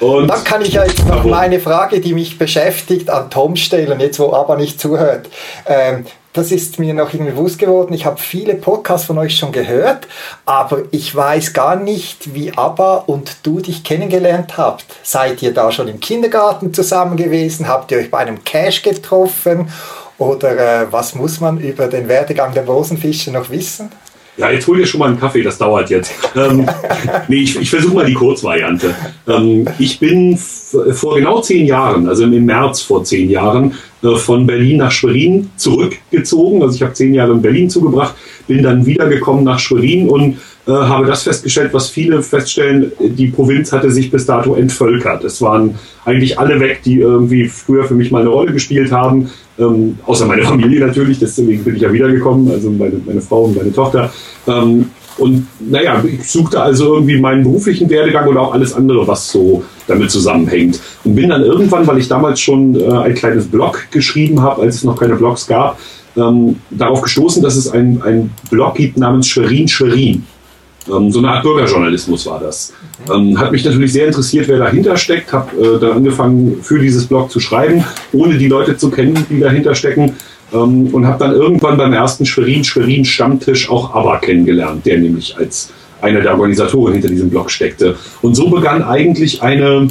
Und 0.00 0.28
dann 0.28 0.44
kann 0.44 0.62
ich 0.62 0.74
ja 0.74 0.84
jetzt 0.84 1.06
noch 1.06 1.24
meine 1.24 1.58
Frage, 1.58 2.00
die 2.00 2.14
mich 2.14 2.38
beschäftigt, 2.38 3.10
an 3.10 3.30
Tom 3.30 3.56
stellen, 3.56 3.98
jetzt 3.98 4.18
wo 4.20 4.32
aber 4.32 4.56
nicht 4.56 4.80
zuhört. 4.80 5.28
Ähm, 5.66 6.04
das 6.34 6.50
ist 6.50 6.80
mir 6.80 6.94
noch 6.94 7.14
irgendwie 7.14 7.30
bewusst 7.30 7.60
geworden. 7.60 7.94
Ich 7.94 8.04
habe 8.04 8.20
viele 8.20 8.56
Podcasts 8.56 9.06
von 9.06 9.16
euch 9.18 9.36
schon 9.36 9.52
gehört, 9.52 10.08
aber 10.44 10.82
ich 10.90 11.14
weiß 11.14 11.52
gar 11.52 11.76
nicht, 11.76 12.34
wie 12.34 12.52
ABBA 12.52 13.04
und 13.06 13.38
du 13.44 13.60
dich 13.60 13.84
kennengelernt 13.84 14.58
habt. 14.58 14.84
Seid 15.04 15.42
ihr 15.42 15.54
da 15.54 15.70
schon 15.70 15.86
im 15.86 16.00
Kindergarten 16.00 16.74
zusammen 16.74 17.16
gewesen? 17.16 17.68
Habt 17.68 17.92
ihr 17.92 17.98
euch 17.98 18.10
bei 18.10 18.18
einem 18.18 18.42
Cash 18.42 18.82
getroffen? 18.82 19.68
Oder 20.18 20.82
äh, 20.82 20.86
was 20.92 21.14
muss 21.14 21.40
man 21.40 21.58
über 21.58 21.86
den 21.86 22.08
Werdegang 22.08 22.52
der 22.52 22.66
Rosenfische 22.66 23.30
noch 23.30 23.48
wissen? 23.50 23.90
Ja, 24.36 24.50
jetzt 24.50 24.66
hol 24.66 24.76
dir 24.76 24.86
schon 24.86 24.98
mal 24.98 25.10
einen 25.10 25.20
Kaffee, 25.20 25.42
das 25.42 25.58
dauert 25.58 25.90
jetzt. 25.90 26.12
ähm, 26.36 26.68
nee, 27.28 27.42
ich, 27.42 27.60
ich 27.60 27.70
versuche 27.70 27.94
mal 27.94 28.06
die 28.06 28.14
Kurzvariante. 28.14 28.92
Ähm, 29.28 29.68
ich 29.78 30.00
bin 30.00 30.36
vor 30.36 31.14
genau 31.14 31.40
zehn 31.40 31.66
Jahren, 31.66 32.08
also 32.08 32.24
im 32.24 32.44
März 32.44 32.80
vor 32.80 33.04
zehn 33.04 33.30
Jahren, 33.30 33.78
von 34.12 34.46
Berlin 34.46 34.78
nach 34.78 34.92
Schwerin 34.92 35.50
zurückgezogen. 35.56 36.62
Also 36.62 36.76
ich 36.76 36.82
habe 36.82 36.92
zehn 36.92 37.14
Jahre 37.14 37.32
in 37.32 37.42
Berlin 37.42 37.70
zugebracht, 37.70 38.14
bin 38.46 38.62
dann 38.62 38.84
wiedergekommen 38.84 39.44
nach 39.44 39.58
Schwerin 39.58 40.08
und 40.08 40.36
äh, 40.66 40.72
habe 40.72 41.06
das 41.06 41.24
festgestellt, 41.24 41.74
was 41.74 41.90
viele 41.90 42.22
feststellen, 42.22 42.92
die 42.98 43.28
Provinz 43.28 43.72
hatte 43.72 43.90
sich 43.90 44.10
bis 44.10 44.26
dato 44.26 44.54
entvölkert. 44.54 45.24
Es 45.24 45.42
waren 45.42 45.74
eigentlich 46.04 46.38
alle 46.38 46.60
weg, 46.60 46.80
die 46.84 47.00
irgendwie 47.00 47.46
früher 47.46 47.84
für 47.84 47.94
mich 47.94 48.10
mal 48.10 48.20
eine 48.20 48.30
Rolle 48.30 48.52
gespielt 48.52 48.92
haben, 48.92 49.30
ähm, 49.58 49.98
außer 50.06 50.26
meine 50.26 50.42
Familie 50.44 50.80
natürlich, 50.80 51.18
deswegen 51.18 51.64
bin 51.64 51.76
ich 51.76 51.82
ja 51.82 51.92
wiedergekommen, 51.92 52.50
also 52.50 52.70
meine, 52.70 53.00
meine 53.04 53.20
Frau 53.20 53.44
und 53.44 53.56
meine 53.56 53.72
Tochter. 53.72 54.12
Ähm, 54.46 54.86
und 55.18 55.46
naja, 55.60 56.02
ich 56.04 56.28
suchte 56.28 56.60
also 56.60 56.94
irgendwie 56.94 57.18
meinen 57.18 57.44
beruflichen 57.44 57.88
Werdegang 57.88 58.28
oder 58.28 58.40
auch 58.40 58.52
alles 58.52 58.74
andere, 58.74 59.06
was 59.06 59.30
so 59.30 59.62
damit 59.86 60.10
zusammenhängt. 60.10 60.80
Und 61.04 61.14
bin 61.14 61.28
dann 61.28 61.42
irgendwann, 61.42 61.86
weil 61.86 61.98
ich 61.98 62.08
damals 62.08 62.40
schon 62.40 62.78
äh, 62.78 62.90
ein 62.90 63.14
kleines 63.14 63.46
Blog 63.46 63.86
geschrieben 63.90 64.42
habe, 64.42 64.62
als 64.62 64.76
es 64.76 64.84
noch 64.84 64.98
keine 64.98 65.14
Blogs 65.14 65.46
gab, 65.46 65.78
ähm, 66.16 66.56
darauf 66.70 67.02
gestoßen, 67.02 67.42
dass 67.42 67.56
es 67.56 67.70
einen 67.70 68.32
Blog 68.50 68.74
gibt 68.74 68.98
namens 68.98 69.28
Schwerin 69.28 69.68
Schwerin. 69.68 70.24
Ähm, 70.88 71.10
so 71.10 71.18
eine 71.18 71.30
Art 71.30 71.42
Bürgerjournalismus 71.42 72.26
war 72.26 72.40
das. 72.40 72.72
Ähm, 73.12 73.38
hat 73.38 73.52
mich 73.52 73.64
natürlich 73.64 73.92
sehr 73.92 74.06
interessiert, 74.06 74.48
wer 74.48 74.58
dahinter 74.58 74.96
steckt. 74.96 75.32
Habe 75.32 75.56
äh, 75.56 75.80
dann 75.80 75.92
angefangen, 75.92 76.58
für 76.62 76.78
dieses 76.78 77.06
Blog 77.06 77.30
zu 77.30 77.40
schreiben, 77.40 77.84
ohne 78.12 78.36
die 78.36 78.48
Leute 78.48 78.76
zu 78.76 78.90
kennen, 78.90 79.26
die 79.30 79.40
dahinter 79.40 79.74
stecken. 79.74 80.14
Ähm, 80.54 80.94
und 80.94 81.06
habe 81.06 81.18
dann 81.18 81.32
irgendwann 81.32 81.76
beim 81.76 81.92
ersten 81.92 82.24
Schwerin-Schwerin-Stammtisch 82.24 83.68
auch 83.68 83.94
ABBA 83.94 84.18
kennengelernt, 84.18 84.86
der 84.86 84.98
nämlich 84.98 85.36
als 85.36 85.70
einer 86.00 86.20
der 86.20 86.32
Organisatoren 86.32 86.92
hinter 86.94 87.08
diesem 87.08 87.30
Blog 87.30 87.50
steckte. 87.50 87.96
Und 88.22 88.34
so 88.34 88.48
begann 88.48 88.82
eigentlich 88.82 89.42
eine 89.42 89.88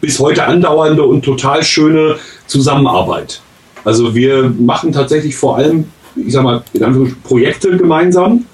bis 0.00 0.18
heute 0.18 0.44
andauernde 0.44 1.02
und 1.02 1.24
total 1.24 1.62
schöne 1.62 2.16
Zusammenarbeit. 2.46 3.40
Also 3.84 4.14
wir 4.14 4.52
machen 4.58 4.92
tatsächlich 4.92 5.36
vor 5.36 5.56
allem, 5.56 5.86
ich 6.16 6.32
sag 6.32 6.44
mal, 6.44 6.62
Projekte 7.24 7.76
gemeinsam. 7.76 8.44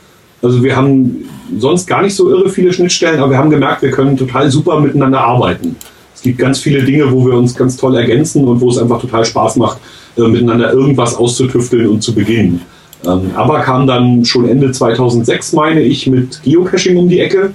Also 0.43 0.63
wir 0.63 0.77
haben 0.77 1.29
sonst 1.59 1.87
gar 1.87 2.03
nicht 2.03 2.15
so 2.15 2.31
irre 2.31 2.49
viele 2.49 2.73
Schnittstellen, 2.73 3.21
aber 3.21 3.33
wir 3.33 3.39
haben 3.39 3.51
gemerkt, 3.51 3.83
wir 3.83 3.91
können 3.91 4.17
total 4.17 4.51
super 4.51 4.81
miteinander 4.81 5.21
arbeiten. 5.21 5.77
Es 6.15 6.23
gibt 6.23 6.39
ganz 6.39 6.59
viele 6.59 6.83
Dinge, 6.83 7.11
wo 7.13 7.25
wir 7.27 7.35
uns 7.35 7.55
ganz 7.55 7.77
toll 7.77 7.97
ergänzen 7.97 8.47
und 8.47 8.61
wo 8.61 8.71
es 8.71 8.79
einfach 8.79 9.01
total 9.01 9.25
Spaß 9.25 9.57
macht, 9.57 9.79
äh, 10.19 10.29
miteinander 10.29 10.73
irgendwas 10.73 11.15
auszutüfteln 11.15 11.87
und 11.89 12.03
zu 12.03 12.15
beginnen. 12.15 12.63
Ähm, 13.07 13.31
aber 13.37 13.61
kam 13.61 13.87
dann 13.87 14.25
schon 14.25 14.49
Ende 14.49 14.73
2006, 14.73 15.53
meine 15.53 15.81
ich, 15.81 16.07
mit 16.09 16.43
Geocaching 16.43 16.97
um 16.97 17.09
die 17.09 17.21
Ecke. 17.21 17.53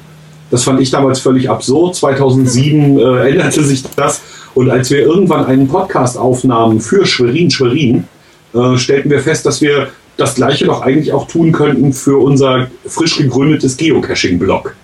Das 0.50 0.64
fand 0.64 0.80
ich 0.80 0.90
damals 0.90 1.20
völlig 1.20 1.50
absurd. 1.50 1.96
2007 1.96 3.00
äh, 3.00 3.30
änderte 3.30 3.64
sich 3.64 3.84
das. 3.96 4.22
Und 4.54 4.70
als 4.70 4.92
wir 4.92 5.00
irgendwann 5.00 5.46
einen 5.46 5.68
Podcast 5.68 6.18
aufnahmen 6.18 6.80
für 6.80 7.06
Schwerin, 7.06 7.52
Schwerin, 7.52 8.06
äh, 8.54 8.78
stellten 8.78 9.10
wir 9.12 9.20
fest, 9.20 9.46
dass 9.46 9.62
wir 9.62 9.90
das 10.16 10.36
Gleiche 10.36 10.66
doch 10.66 10.82
eigentlich 10.82 11.12
auch 11.12 11.28
tun 11.28 11.52
könnten 11.52 11.92
für 11.92 12.18
unser 12.18 12.68
frisch 12.86 13.18
gegründetes 13.18 13.76
Geocaching-Blog. 13.78 14.76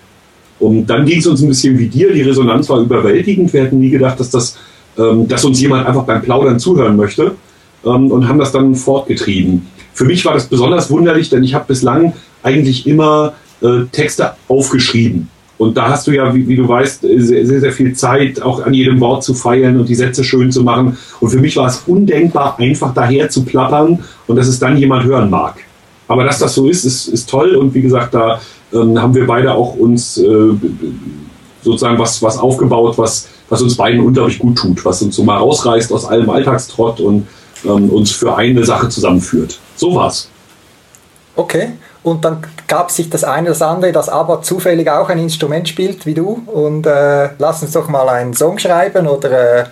Und 0.58 0.86
dann 0.88 1.06
ging 1.06 1.20
es 1.20 1.26
uns 1.26 1.40
ein 1.40 1.48
bisschen 1.48 1.78
wie 1.78 1.86
dir. 1.86 2.12
Die 2.12 2.22
Resonanz 2.22 2.68
war 2.68 2.80
überwältigend. 2.80 3.52
Wir 3.52 3.62
hätten 3.62 3.78
nie 3.78 3.90
gedacht, 3.90 4.20
dass, 4.20 4.30
das, 4.30 4.58
ähm, 4.98 5.26
dass 5.28 5.44
uns 5.44 5.60
jemand 5.60 5.86
einfach 5.86 6.02
beim 6.02 6.20
Plaudern 6.20 6.58
zuhören 6.58 6.96
möchte 6.96 7.36
ähm, 7.84 8.10
und 8.10 8.28
haben 8.28 8.38
das 8.38 8.52
dann 8.52 8.74
fortgetrieben. 8.74 9.66
Für 9.92 10.04
mich 10.04 10.24
war 10.24 10.34
das 10.34 10.46
besonders 10.46 10.90
wunderlich, 10.90 11.28
denn 11.30 11.44
ich 11.44 11.54
habe 11.54 11.66
bislang 11.68 12.14
eigentlich 12.42 12.86
immer 12.86 13.34
äh, 13.60 13.84
Texte 13.92 14.32
aufgeschrieben. 14.48 15.28
Und 15.58 15.76
da 15.76 15.90
hast 15.90 16.06
du 16.06 16.12
ja, 16.12 16.34
wie, 16.34 16.48
wie 16.48 16.56
du 16.56 16.66
weißt, 16.66 17.02
sehr, 17.02 17.60
sehr, 17.60 17.72
viel 17.72 17.94
Zeit, 17.94 18.40
auch 18.40 18.64
an 18.64 18.72
jedem 18.72 18.98
Wort 19.00 19.22
zu 19.22 19.34
feilen 19.34 19.78
und 19.78 19.90
die 19.90 19.94
Sätze 19.94 20.24
schön 20.24 20.50
zu 20.50 20.62
machen. 20.62 20.96
Und 21.20 21.28
für 21.28 21.38
mich 21.38 21.54
war 21.56 21.66
es 21.66 21.82
undenkbar, 21.86 22.58
einfach 22.58 22.94
daher 22.94 23.28
zu 23.28 23.44
plappern 23.44 23.98
und 24.26 24.36
dass 24.36 24.48
es 24.48 24.58
dann 24.58 24.78
jemand 24.78 25.04
hören 25.04 25.28
mag. 25.28 25.56
Aber 26.08 26.24
dass 26.24 26.38
das 26.38 26.54
so 26.54 26.66
ist, 26.66 26.86
ist, 26.86 27.08
ist 27.08 27.28
toll. 27.28 27.56
Und 27.56 27.74
wie 27.74 27.82
gesagt, 27.82 28.14
da 28.14 28.40
ähm, 28.72 29.00
haben 29.00 29.14
wir 29.14 29.26
beide 29.26 29.52
auch 29.52 29.76
uns 29.76 30.16
äh, 30.16 30.54
sozusagen 31.62 31.98
was, 31.98 32.22
was 32.22 32.38
aufgebaut, 32.38 32.96
was, 32.96 33.28
was 33.50 33.60
uns 33.60 33.76
beiden 33.76 34.00
unglaublich 34.00 34.38
gut 34.38 34.56
tut, 34.56 34.82
was 34.84 35.02
uns 35.02 35.14
so 35.14 35.24
mal 35.24 35.36
rausreißt 35.36 35.92
aus 35.92 36.06
allem 36.06 36.30
Alltagstrott 36.30 37.00
und 37.00 37.26
ähm, 37.64 37.90
uns 37.90 38.10
für 38.10 38.36
eine 38.36 38.64
Sache 38.64 38.88
zusammenführt. 38.88 39.58
So 39.76 39.94
war's. 39.94 40.28
Okay. 41.36 41.70
Und 42.02 42.24
dann 42.24 42.38
gab 42.66 42.90
sich 42.90 43.10
das 43.10 43.24
eine 43.24 43.48
das 43.48 43.60
andere, 43.60 43.92
das 43.92 44.08
aber 44.08 44.42
zufällig 44.42 44.88
auch 44.90 45.08
ein 45.10 45.18
Instrument 45.18 45.68
spielt 45.68 46.06
wie 46.06 46.14
du. 46.14 46.42
Und 46.46 46.86
äh, 46.86 47.30
lass 47.38 47.62
uns 47.62 47.72
doch 47.72 47.88
mal 47.88 48.08
einen 48.08 48.34
Song 48.34 48.58
schreiben 48.58 49.06
oder. 49.06 49.60
Äh, 49.60 49.64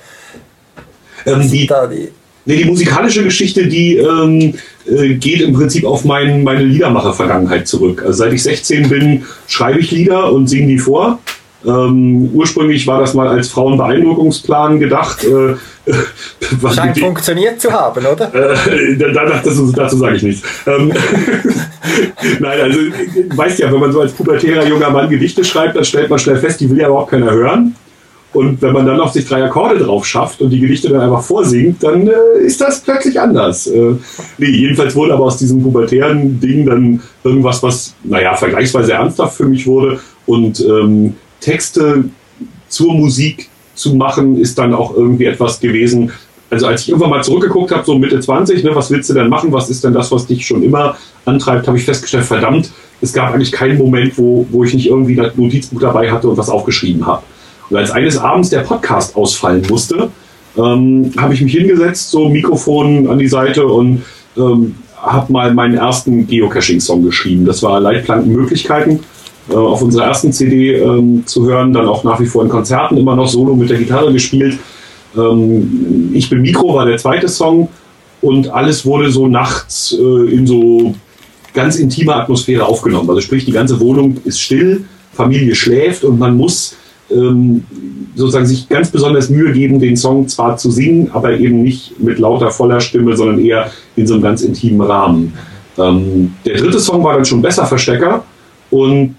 ähm, 1.26 1.50
die, 1.50 1.66
die, 1.66 2.08
nee, 2.44 2.56
die 2.56 2.64
musikalische 2.64 3.24
Geschichte, 3.24 3.66
die 3.66 3.96
ähm, 3.96 4.54
äh, 4.86 5.14
geht 5.14 5.40
im 5.40 5.54
Prinzip 5.54 5.84
auf 5.84 6.04
mein, 6.04 6.42
meine 6.42 6.64
Liedermacher-Vergangenheit 6.64 7.66
zurück. 7.66 8.02
Also 8.04 8.18
seit 8.18 8.32
ich 8.32 8.42
16 8.42 8.88
bin, 8.88 9.24
schreibe 9.46 9.80
ich 9.80 9.90
Lieder 9.90 10.30
und 10.32 10.48
singe 10.48 10.66
die 10.66 10.78
vor. 10.78 11.18
Ähm, 11.66 12.30
ursprünglich 12.34 12.86
war 12.86 13.00
das 13.00 13.14
mal 13.14 13.26
als 13.26 13.48
Frauenbeeindruckungsplan 13.48 14.78
gedacht. 14.78 15.24
Äh, 15.24 15.56
Scheint 16.74 16.96
die, 16.96 17.00
funktioniert 17.00 17.60
zu 17.60 17.72
haben, 17.72 18.04
oder? 18.06 18.32
Äh, 18.68 18.96
danach, 18.96 19.42
das, 19.42 19.60
dazu 19.72 19.96
sage 19.96 20.16
ich 20.16 20.22
nichts. 20.22 20.42
Ähm, 20.66 20.92
Nein, 22.40 22.60
also 22.60 22.78
weißt 23.34 23.58
ja, 23.58 23.72
wenn 23.72 23.80
man 23.80 23.92
so 23.92 24.00
als 24.00 24.12
pubertärer 24.12 24.66
junger 24.66 24.90
Mann 24.90 25.10
Gedichte 25.10 25.44
schreibt, 25.44 25.76
dann 25.76 25.84
stellt 25.84 26.10
man 26.10 26.18
schnell 26.18 26.36
fest, 26.36 26.60
die 26.60 26.70
will 26.70 26.78
ja 26.78 26.88
überhaupt 26.88 27.10
keiner 27.10 27.30
hören. 27.30 27.74
Und 28.32 28.60
wenn 28.60 28.72
man 28.72 28.86
dann 28.86 28.98
noch 28.98 29.12
sich 29.12 29.26
drei 29.26 29.42
Akkorde 29.42 29.78
drauf 29.78 30.06
schafft 30.06 30.40
und 30.42 30.50
die 30.50 30.60
Gedichte 30.60 30.90
dann 30.90 31.00
einfach 31.00 31.22
vorsingt, 31.22 31.82
dann 31.82 32.06
äh, 32.06 32.12
ist 32.40 32.60
das 32.60 32.80
plötzlich 32.80 33.18
anders. 33.18 33.66
Äh, 33.66 33.94
nee, 34.36 34.50
jedenfalls 34.50 34.94
wurde 34.94 35.14
aber 35.14 35.24
aus 35.24 35.38
diesem 35.38 35.62
pubertären 35.62 36.38
Ding 36.38 36.66
dann 36.66 37.00
irgendwas, 37.24 37.62
was, 37.62 37.94
naja, 38.04 38.34
vergleichsweise 38.36 38.92
ernsthaft 38.92 39.36
für 39.36 39.46
mich 39.46 39.66
wurde. 39.66 39.98
Und 40.26 40.60
ähm, 40.60 41.14
Texte 41.40 42.04
zur 42.68 42.94
Musik 42.94 43.48
zu 43.74 43.94
machen, 43.94 44.36
ist 44.38 44.58
dann 44.58 44.74
auch 44.74 44.94
irgendwie 44.94 45.26
etwas 45.26 45.60
gewesen. 45.60 46.10
Also 46.50 46.66
als 46.66 46.82
ich 46.82 46.88
irgendwann 46.88 47.10
mal 47.10 47.22
zurückgeguckt 47.22 47.72
habe, 47.72 47.84
so 47.84 47.98
Mitte 47.98 48.18
20, 48.18 48.64
ne, 48.64 48.74
was 48.74 48.90
willst 48.90 49.10
du 49.10 49.14
denn 49.14 49.28
machen? 49.28 49.52
Was 49.52 49.68
ist 49.68 49.84
denn 49.84 49.92
das, 49.92 50.10
was 50.10 50.26
dich 50.26 50.46
schon 50.46 50.62
immer 50.62 50.96
antreibt? 51.24 51.66
Habe 51.66 51.76
ich 51.76 51.84
festgestellt, 51.84 52.24
verdammt, 52.24 52.70
es 53.00 53.12
gab 53.12 53.34
eigentlich 53.34 53.52
keinen 53.52 53.78
Moment, 53.78 54.16
wo, 54.16 54.46
wo 54.50 54.64
ich 54.64 54.74
nicht 54.74 54.86
irgendwie 54.86 55.20
ein 55.20 55.30
Notizbuch 55.36 55.80
dabei 55.80 56.10
hatte 56.10 56.28
und 56.28 56.36
was 56.36 56.48
aufgeschrieben 56.48 57.06
habe. 57.06 57.22
Und 57.70 57.76
als 57.76 57.90
eines 57.90 58.16
Abends 58.16 58.48
der 58.48 58.60
Podcast 58.60 59.14
ausfallen 59.14 59.62
musste, 59.68 60.10
ähm, 60.56 61.12
habe 61.18 61.34
ich 61.34 61.42
mich 61.42 61.52
hingesetzt, 61.52 62.10
so 62.10 62.28
Mikrofon 62.28 63.08
an 63.08 63.18
die 63.18 63.28
Seite 63.28 63.66
und 63.66 64.02
ähm, 64.36 64.74
habe 64.96 65.32
mal 65.32 65.54
meinen 65.54 65.74
ersten 65.74 66.26
Geocaching-Song 66.26 67.04
geschrieben. 67.04 67.44
Das 67.44 67.62
war 67.62 67.78
Leitplankenmöglichkeiten 67.78 69.00
äh, 69.50 69.54
auf 69.54 69.82
unserer 69.82 70.06
ersten 70.06 70.32
CD 70.32 70.74
ähm, 70.74 71.22
zu 71.26 71.46
hören, 71.46 71.72
dann 71.72 71.86
auch 71.86 72.04
nach 72.04 72.20
wie 72.20 72.26
vor 72.26 72.42
in 72.42 72.48
Konzerten 72.48 72.96
immer 72.96 73.16
noch 73.16 73.28
solo 73.28 73.54
mit 73.54 73.70
der 73.70 73.78
Gitarre 73.78 74.12
gespielt. 74.12 74.58
Ähm, 75.16 76.10
ich 76.12 76.28
bin 76.28 76.42
Mikro 76.42 76.74
war 76.74 76.86
der 76.86 76.98
zweite 76.98 77.28
Song 77.28 77.68
und 78.20 78.48
alles 78.50 78.84
wurde 78.84 79.10
so 79.10 79.26
nachts 79.26 79.96
äh, 79.98 80.34
in 80.34 80.46
so 80.46 80.94
ganz 81.54 81.76
intimer 81.76 82.16
Atmosphäre 82.16 82.64
aufgenommen. 82.66 83.08
Also 83.08 83.20
sprich, 83.20 83.44
die 83.44 83.52
ganze 83.52 83.80
Wohnung 83.80 84.18
ist 84.24 84.40
still, 84.40 84.84
Familie 85.12 85.54
schläft 85.54 86.04
und 86.04 86.18
man 86.18 86.36
muss 86.36 86.76
ähm, 87.10 87.64
sozusagen 88.14 88.46
sich 88.46 88.68
ganz 88.68 88.90
besonders 88.90 89.30
Mühe 89.30 89.52
geben, 89.52 89.80
den 89.80 89.96
Song 89.96 90.28
zwar 90.28 90.56
zu 90.56 90.70
singen, 90.70 91.10
aber 91.12 91.38
eben 91.38 91.62
nicht 91.62 91.98
mit 92.00 92.18
lauter 92.18 92.50
voller 92.50 92.80
Stimme, 92.80 93.16
sondern 93.16 93.40
eher 93.40 93.70
in 93.96 94.06
so 94.06 94.14
einem 94.14 94.22
ganz 94.22 94.42
intimen 94.42 94.80
Rahmen. 94.82 95.32
Ähm, 95.78 96.32
der 96.44 96.58
dritte 96.58 96.80
Song 96.80 97.02
war 97.02 97.14
dann 97.14 97.24
schon 97.24 97.40
besser 97.40 97.64
Verstecker 97.66 98.24
und 98.70 99.16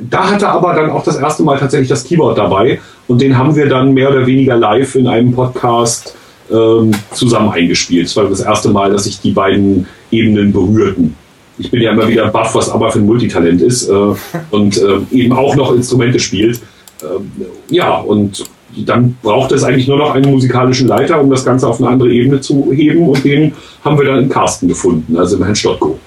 da 0.00 0.30
hatte 0.30 0.48
aber 0.48 0.74
dann 0.74 0.90
auch 0.90 1.04
das 1.04 1.16
erste 1.16 1.42
Mal 1.42 1.58
tatsächlich 1.58 1.88
das 1.88 2.04
Keyboard 2.04 2.38
dabei 2.38 2.80
und 3.06 3.20
den 3.20 3.36
haben 3.36 3.54
wir 3.56 3.68
dann 3.68 3.94
mehr 3.94 4.10
oder 4.10 4.26
weniger 4.26 4.56
live 4.56 4.94
in 4.94 5.06
einem 5.06 5.32
Podcast 5.32 6.16
ähm, 6.50 6.92
zusammen 7.12 7.50
eingespielt. 7.50 8.06
Es 8.06 8.16
war 8.16 8.24
das 8.24 8.40
erste 8.40 8.68
Mal, 8.68 8.90
dass 8.90 9.04
sich 9.04 9.20
die 9.20 9.32
beiden 9.32 9.86
Ebenen 10.10 10.52
berührten. 10.52 11.14
Ich 11.58 11.70
bin 11.70 11.80
ja 11.80 11.92
immer 11.92 12.06
wieder 12.08 12.28
baff, 12.28 12.54
was 12.54 12.68
aber 12.68 12.90
für 12.90 12.98
ein 12.98 13.06
Multitalent 13.06 13.62
ist 13.62 13.88
äh, 13.88 13.92
und 14.50 14.76
äh, 14.76 14.98
eben 15.12 15.32
auch 15.32 15.56
noch 15.56 15.72
Instrumente 15.74 16.18
spielt. 16.18 16.60
Äh, 17.02 17.74
ja, 17.74 17.96
und 17.96 18.44
dann 18.84 19.16
braucht 19.22 19.52
es 19.52 19.64
eigentlich 19.64 19.88
nur 19.88 19.96
noch 19.96 20.14
einen 20.14 20.30
musikalischen 20.30 20.88
Leiter, 20.88 21.20
um 21.20 21.30
das 21.30 21.44
Ganze 21.44 21.66
auf 21.66 21.80
eine 21.80 21.88
andere 21.88 22.12
Ebene 22.12 22.40
zu 22.40 22.72
heben 22.72 23.08
und 23.08 23.24
den 23.24 23.52
haben 23.84 23.98
wir 23.98 24.04
dann 24.04 24.24
in 24.24 24.28
Carsten 24.28 24.68
gefunden, 24.68 25.16
also 25.16 25.36
im 25.36 25.44
Herrn 25.44 25.56
Stottko. 25.56 25.98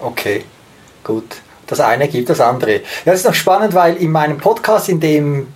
Okay, 0.00 0.42
gut 1.04 1.24
das 1.70 1.80
eine 1.80 2.08
gibt 2.08 2.28
das 2.28 2.40
andere. 2.40 2.74
Ja, 2.74 2.80
das 3.06 3.20
ist 3.20 3.26
noch 3.26 3.34
spannend, 3.34 3.74
weil 3.74 3.96
in 3.96 4.10
meinem 4.10 4.38
Podcast, 4.38 4.88
in 4.88 5.00
dem 5.00 5.48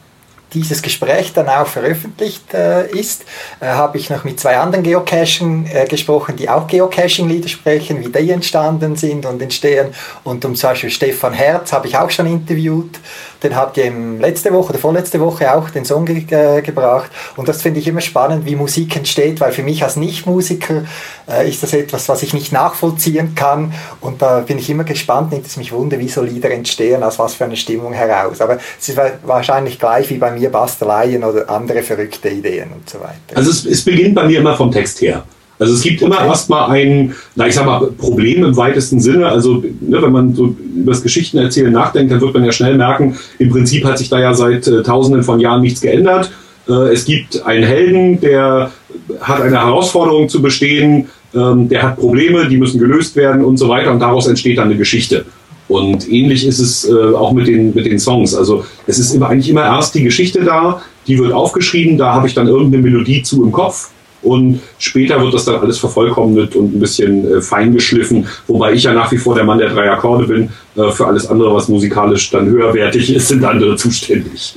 dieses 0.54 0.80
Gespräch 0.82 1.32
dann 1.32 1.48
auch 1.48 1.66
veröffentlicht 1.66 2.54
äh, 2.54 2.88
ist, 2.90 3.24
äh, 3.60 3.66
habe 3.66 3.98
ich 3.98 4.08
noch 4.08 4.24
mit 4.24 4.40
zwei 4.40 4.56
anderen 4.56 4.84
Geocachern 4.84 5.66
äh, 5.66 5.86
gesprochen, 5.86 6.36
die 6.36 6.48
auch 6.48 6.66
Geocaching-Lieder 6.66 7.48
sprechen, 7.48 8.00
wie 8.00 8.10
die 8.10 8.30
entstanden 8.30 8.96
sind 8.96 9.26
und 9.26 9.42
entstehen. 9.42 9.88
Und 10.22 10.44
um 10.44 10.54
zum 10.54 10.70
Beispiel 10.70 10.90
Stefan 10.90 11.32
Herz 11.32 11.72
habe 11.72 11.88
ich 11.88 11.96
auch 11.96 12.10
schon 12.10 12.26
interviewt. 12.26 13.00
Den 13.42 13.56
habt 13.56 13.76
ihr 13.76 13.92
letzte 14.20 14.52
Woche 14.54 14.70
oder 14.70 14.78
vorletzte 14.78 15.20
Woche 15.20 15.54
auch 15.54 15.68
den 15.68 15.84
Song 15.84 16.06
ge 16.06 16.24
äh, 16.30 16.62
gebracht. 16.62 17.10
Und 17.36 17.46
das 17.46 17.60
finde 17.60 17.78
ich 17.78 17.86
immer 17.86 18.00
spannend, 18.00 18.46
wie 18.46 18.56
Musik 18.56 18.96
entsteht, 18.96 19.38
weil 19.40 19.52
für 19.52 19.62
mich 19.62 19.82
als 19.82 19.96
Nichtmusiker 19.96 20.84
äh, 21.28 21.46
ist 21.46 21.62
das 21.62 21.74
etwas, 21.74 22.08
was 22.08 22.22
ich 22.22 22.32
nicht 22.32 22.52
nachvollziehen 22.52 23.34
kann. 23.34 23.74
Und 24.00 24.22
da 24.22 24.40
bin 24.40 24.58
ich 24.58 24.70
immer 24.70 24.84
gespannt, 24.84 25.32
nimmt 25.32 25.46
es 25.46 25.58
mich 25.58 25.72
wunder, 25.72 25.98
wie 25.98 26.08
so 26.08 26.22
Lieder 26.22 26.50
entstehen, 26.50 27.02
aus 27.02 27.18
was 27.18 27.34
für 27.34 27.44
einer 27.44 27.56
Stimmung 27.56 27.92
heraus. 27.92 28.40
Aber 28.40 28.58
es 28.80 28.88
ist 28.88 28.98
wahrscheinlich 29.24 29.78
gleich 29.78 30.08
wie 30.08 30.18
bei 30.18 30.30
mir 30.30 30.43
Basteleien 30.50 31.24
oder 31.24 31.48
andere 31.50 31.82
verrückte 31.82 32.28
Ideen 32.28 32.70
und 32.74 32.88
so 32.88 32.98
weiter. 33.00 33.34
Also 33.34 33.50
es, 33.50 33.64
es 33.64 33.82
beginnt 33.82 34.14
bei 34.14 34.26
mir 34.26 34.40
immer 34.40 34.56
vom 34.56 34.70
Text 34.70 35.00
her. 35.00 35.24
Also 35.58 35.74
es 35.74 35.82
gibt 35.82 36.02
immer 36.02 36.16
okay. 36.16 36.26
erstmal 36.26 36.70
ein, 36.70 37.14
na 37.36 37.46
ich 37.46 37.54
sag 37.54 37.64
mal, 37.66 37.86
Problem 37.92 38.44
im 38.44 38.56
weitesten 38.56 39.00
Sinne. 39.00 39.28
Also 39.28 39.62
ne, 39.80 40.02
wenn 40.02 40.12
man 40.12 40.34
so 40.34 40.56
über 40.76 40.92
das 40.92 41.02
Geschichtenerzählen 41.02 41.72
nachdenkt, 41.72 42.12
dann 42.12 42.20
wird 42.20 42.34
man 42.34 42.44
ja 42.44 42.52
schnell 42.52 42.76
merken, 42.76 43.16
im 43.38 43.50
Prinzip 43.50 43.84
hat 43.84 43.98
sich 43.98 44.08
da 44.08 44.18
ja 44.18 44.34
seit 44.34 44.66
äh, 44.66 44.82
tausenden 44.82 45.22
von 45.22 45.38
Jahren 45.38 45.62
nichts 45.62 45.80
geändert. 45.80 46.32
Äh, 46.68 46.92
es 46.92 47.04
gibt 47.04 47.44
einen 47.46 47.64
Helden, 47.64 48.20
der 48.20 48.72
hat 49.20 49.42
eine 49.42 49.60
Herausforderung 49.60 50.28
zu 50.28 50.42
bestehen, 50.42 51.08
ähm, 51.34 51.68
der 51.68 51.82
hat 51.82 51.98
Probleme, 51.98 52.48
die 52.48 52.56
müssen 52.56 52.80
gelöst 52.80 53.14
werden 53.16 53.44
und 53.44 53.56
so 53.56 53.68
weiter 53.68 53.92
und 53.92 54.00
daraus 54.00 54.26
entsteht 54.26 54.58
dann 54.58 54.68
eine 54.68 54.76
Geschichte. 54.76 55.24
Und 55.68 56.10
ähnlich 56.10 56.46
ist 56.46 56.58
es 56.58 56.88
äh, 56.88 57.14
auch 57.14 57.32
mit 57.32 57.46
den, 57.46 57.74
mit 57.74 57.86
den 57.86 57.98
Songs. 57.98 58.34
Also 58.34 58.64
es 58.86 58.98
ist 58.98 59.14
immer, 59.14 59.30
eigentlich 59.30 59.48
immer 59.48 59.64
erst 59.64 59.94
die 59.94 60.02
Geschichte 60.02 60.44
da, 60.44 60.82
die 61.06 61.18
wird 61.18 61.32
aufgeschrieben, 61.32 61.96
da 61.96 62.12
habe 62.12 62.26
ich 62.26 62.34
dann 62.34 62.48
irgendeine 62.48 62.82
Melodie 62.82 63.22
zu 63.22 63.42
im 63.42 63.52
Kopf 63.52 63.90
und 64.24 64.60
später 64.78 65.20
wird 65.20 65.34
das 65.34 65.44
dann 65.44 65.56
alles 65.56 65.78
vervollkommnet 65.78 66.56
und 66.56 66.74
ein 66.74 66.80
bisschen 66.80 67.30
äh, 67.30 67.40
feingeschliffen, 67.42 68.26
wobei 68.46 68.72
ich 68.72 68.82
ja 68.82 68.92
nach 68.92 69.12
wie 69.12 69.18
vor 69.18 69.34
der 69.34 69.44
Mann 69.44 69.58
der 69.58 69.68
drei 69.68 69.90
Akkorde 69.90 70.26
bin. 70.26 70.50
Äh, 70.76 70.90
für 70.90 71.06
alles 71.06 71.26
andere, 71.26 71.54
was 71.54 71.68
musikalisch 71.68 72.30
dann 72.30 72.46
höherwertig 72.46 73.14
ist, 73.14 73.28
sind 73.28 73.44
andere 73.44 73.76
zuständig. 73.76 74.54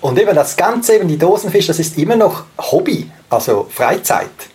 Und 0.00 0.18
eben 0.18 0.34
das 0.34 0.56
Ganze, 0.56 0.96
eben 0.96 1.08
die 1.08 1.18
Dosenfisch, 1.18 1.66
das 1.66 1.78
ist 1.78 1.98
immer 1.98 2.16
noch 2.16 2.44
Hobby, 2.58 3.06
also 3.28 3.66
Freizeit. 3.70 4.49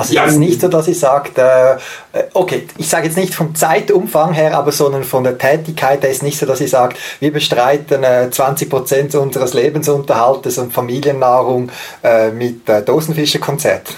Also 0.00 0.14
ja, 0.14 0.24
es 0.24 0.32
ist 0.32 0.38
nicht 0.38 0.60
so, 0.60 0.68
dass 0.68 0.88
ich 0.88 0.98
sage, 0.98 1.30
äh, 1.36 2.22
okay, 2.32 2.66
ich 2.78 2.88
sage 2.88 3.06
jetzt 3.06 3.16
nicht 3.16 3.34
vom 3.34 3.54
Zeitumfang 3.54 4.32
her, 4.32 4.56
aber 4.56 4.72
sondern 4.72 5.04
von 5.04 5.24
der 5.24 5.36
Tätigkeit 5.36 6.02
her 6.02 6.10
ist 6.10 6.22
nicht 6.22 6.38
so, 6.38 6.46
dass 6.46 6.60
ich 6.60 6.70
sage, 6.70 6.96
wir 7.20 7.32
bestreiten 7.32 8.02
äh, 8.02 8.30
20 8.30 8.70
Prozent 8.70 9.14
unseres 9.14 9.52
Lebensunterhaltes 9.52 10.56
und 10.58 10.72
Familiennahrung 10.72 11.70
äh, 12.02 12.30
mit 12.30 12.68
äh, 12.68 12.82
Dosenfischerkonzert. 12.82 13.88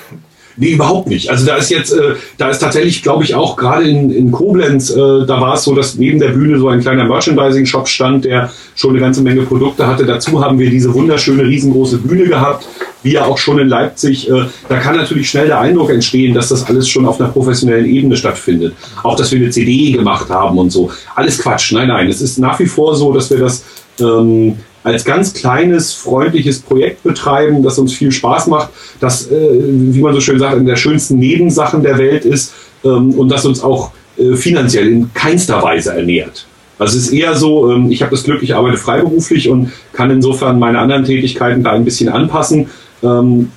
Nee, 0.56 0.72
überhaupt 0.72 1.08
nicht. 1.08 1.30
Also 1.30 1.46
da 1.46 1.56
ist 1.56 1.70
jetzt, 1.70 1.92
äh, 1.92 2.14
da 2.36 2.50
ist 2.50 2.58
tatsächlich, 2.58 3.02
glaube 3.02 3.24
ich, 3.24 3.34
auch 3.34 3.56
gerade 3.56 3.88
in, 3.88 4.10
in 4.10 4.30
Koblenz, 4.30 4.90
äh, 4.90 4.96
da 4.96 5.40
war 5.40 5.54
es 5.54 5.64
so, 5.64 5.74
dass 5.74 5.94
neben 5.94 6.18
der 6.18 6.28
Bühne 6.28 6.58
so 6.58 6.68
ein 6.68 6.80
kleiner 6.80 7.04
Merchandising-Shop 7.04 7.88
stand, 7.88 8.26
der 8.26 8.50
schon 8.74 8.90
eine 8.90 9.00
ganze 9.00 9.22
Menge 9.22 9.42
Produkte 9.42 9.86
hatte. 9.86 10.04
Dazu 10.04 10.44
haben 10.44 10.58
wir 10.58 10.68
diese 10.68 10.92
wunderschöne, 10.92 11.44
riesengroße 11.44 11.98
Bühne 11.98 12.24
gehabt, 12.24 12.66
wie 13.02 13.12
ja 13.12 13.24
auch 13.24 13.38
schon 13.38 13.58
in 13.58 13.68
Leipzig. 13.68 14.30
Äh, 14.30 14.44
da 14.68 14.78
kann 14.78 14.96
natürlich 14.96 15.28
schnell 15.28 15.46
der 15.46 15.60
Eindruck 15.60 15.90
entstehen, 15.90 16.34
dass 16.34 16.48
das 16.48 16.66
alles 16.66 16.88
schon 16.88 17.06
auf 17.06 17.20
einer 17.20 17.30
professionellen 17.30 17.86
Ebene 17.86 18.16
stattfindet. 18.16 18.74
Auch, 19.02 19.16
dass 19.16 19.32
wir 19.32 19.38
eine 19.38 19.50
CD 19.50 19.92
gemacht 19.92 20.28
haben 20.30 20.58
und 20.58 20.70
so. 20.70 20.90
Alles 21.14 21.38
Quatsch. 21.38 21.72
Nein, 21.72 21.88
nein. 21.88 22.08
Es 22.08 22.20
ist 22.20 22.38
nach 22.38 22.58
wie 22.58 22.66
vor 22.66 22.94
so, 22.94 23.12
dass 23.12 23.30
wir 23.30 23.38
das 23.38 23.64
ähm, 24.00 24.56
als 24.84 25.04
ganz 25.04 25.32
kleines, 25.32 25.92
freundliches 25.94 26.60
Projekt 26.60 27.02
betreiben, 27.02 27.62
das 27.62 27.78
uns 27.78 27.92
viel 27.92 28.10
Spaß 28.10 28.48
macht, 28.48 28.70
das, 29.00 29.30
äh, 29.30 29.48
wie 29.60 30.00
man 30.00 30.14
so 30.14 30.20
schön 30.20 30.38
sagt, 30.38 30.56
in 30.56 30.66
der 30.66 30.76
schönsten 30.76 31.18
Nebensachen 31.18 31.82
der 31.82 31.98
Welt 31.98 32.24
ist 32.24 32.52
ähm, 32.84 33.10
und 33.12 33.28
das 33.28 33.44
uns 33.44 33.62
auch 33.62 33.92
äh, 34.18 34.34
finanziell 34.34 34.88
in 34.88 35.14
keinster 35.14 35.62
Weise 35.62 35.94
ernährt. 35.94 36.46
Also 36.78 36.98
es 36.98 37.06
ist 37.06 37.12
eher 37.12 37.34
so, 37.36 37.70
ähm, 37.70 37.90
ich 37.90 38.02
habe 38.02 38.10
das 38.10 38.24
Glück, 38.24 38.42
ich 38.42 38.54
arbeite 38.54 38.76
freiberuflich 38.76 39.48
und 39.48 39.70
kann 39.92 40.10
insofern 40.10 40.58
meine 40.58 40.80
anderen 40.80 41.04
Tätigkeiten 41.04 41.62
da 41.62 41.72
ein 41.72 41.84
bisschen 41.84 42.08
anpassen. 42.08 42.68
Ähm, 43.02 43.48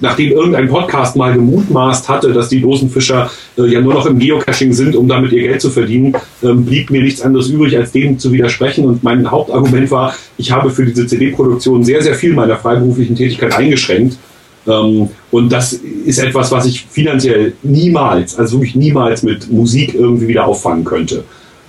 nachdem 0.00 0.32
irgendein 0.32 0.68
Podcast 0.68 1.16
mal 1.16 1.32
gemutmaßt 1.32 2.08
hatte, 2.08 2.32
dass 2.32 2.48
die 2.48 2.60
Dosenfischer 2.60 3.30
äh, 3.56 3.66
ja 3.66 3.80
nur 3.80 3.94
noch 3.94 4.06
im 4.06 4.18
Geocaching 4.18 4.72
sind, 4.72 4.96
um 4.96 5.08
damit 5.08 5.32
ihr 5.32 5.42
Geld 5.42 5.60
zu 5.60 5.70
verdienen, 5.70 6.16
ähm, 6.42 6.64
blieb 6.64 6.90
mir 6.90 7.02
nichts 7.02 7.20
anderes 7.20 7.48
übrig, 7.48 7.76
als 7.76 7.92
dem 7.92 8.18
zu 8.18 8.32
widersprechen. 8.32 8.84
Und 8.84 9.02
mein 9.02 9.30
Hauptargument 9.30 9.90
war, 9.90 10.14
ich 10.38 10.50
habe 10.50 10.70
für 10.70 10.84
diese 10.84 11.06
CD-Produktion 11.06 11.84
sehr, 11.84 12.02
sehr 12.02 12.14
viel 12.14 12.32
meiner 12.32 12.56
freiberuflichen 12.56 13.16
Tätigkeit 13.16 13.52
eingeschränkt. 13.52 14.16
Ähm, 14.66 15.08
und 15.30 15.50
das 15.50 15.72
ist 15.72 16.18
etwas, 16.18 16.50
was 16.50 16.66
ich 16.66 16.86
finanziell 16.86 17.54
niemals, 17.62 18.38
also 18.38 18.58
wirklich 18.58 18.76
niemals 18.76 19.22
mit 19.22 19.50
Musik 19.50 19.94
irgendwie 19.94 20.28
wieder 20.28 20.46
auffangen 20.46 20.84
könnte. 20.84 21.24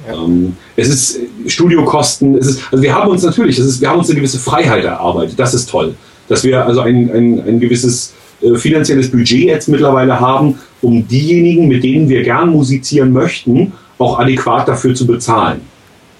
Ja. 0.08 0.16
Ähm, 0.16 0.56
es 0.76 0.90
ist 0.90 1.20
Studiokosten, 1.48 2.36
es 2.38 2.48
ist, 2.48 2.62
also 2.72 2.82
wir 2.82 2.94
haben 2.94 3.10
uns 3.10 3.24
natürlich, 3.24 3.60
es 3.60 3.66
ist, 3.66 3.82
wir 3.82 3.90
haben 3.90 4.00
uns 4.00 4.10
eine 4.10 4.18
gewisse 4.18 4.40
Freiheit 4.40 4.84
erarbeitet, 4.84 5.38
das 5.38 5.54
ist 5.54 5.70
toll 5.70 5.96
dass 6.32 6.46
wir 6.46 6.66
also 6.66 6.80
ein, 6.80 7.12
ein, 7.12 7.44
ein 7.46 7.60
gewisses 7.60 8.14
äh, 8.42 8.56
finanzielles 8.56 9.12
Budget 9.12 9.44
jetzt 9.44 9.68
mittlerweile 9.68 10.18
haben, 10.18 10.56
um 10.82 11.06
diejenigen, 11.06 11.68
mit 11.68 11.84
denen 11.84 12.08
wir 12.08 12.24
gern 12.24 12.50
musizieren 12.50 13.12
möchten, 13.12 13.74
auch 13.98 14.18
adäquat 14.18 14.66
dafür 14.66 14.96
zu 14.96 15.06
bezahlen. 15.06 15.60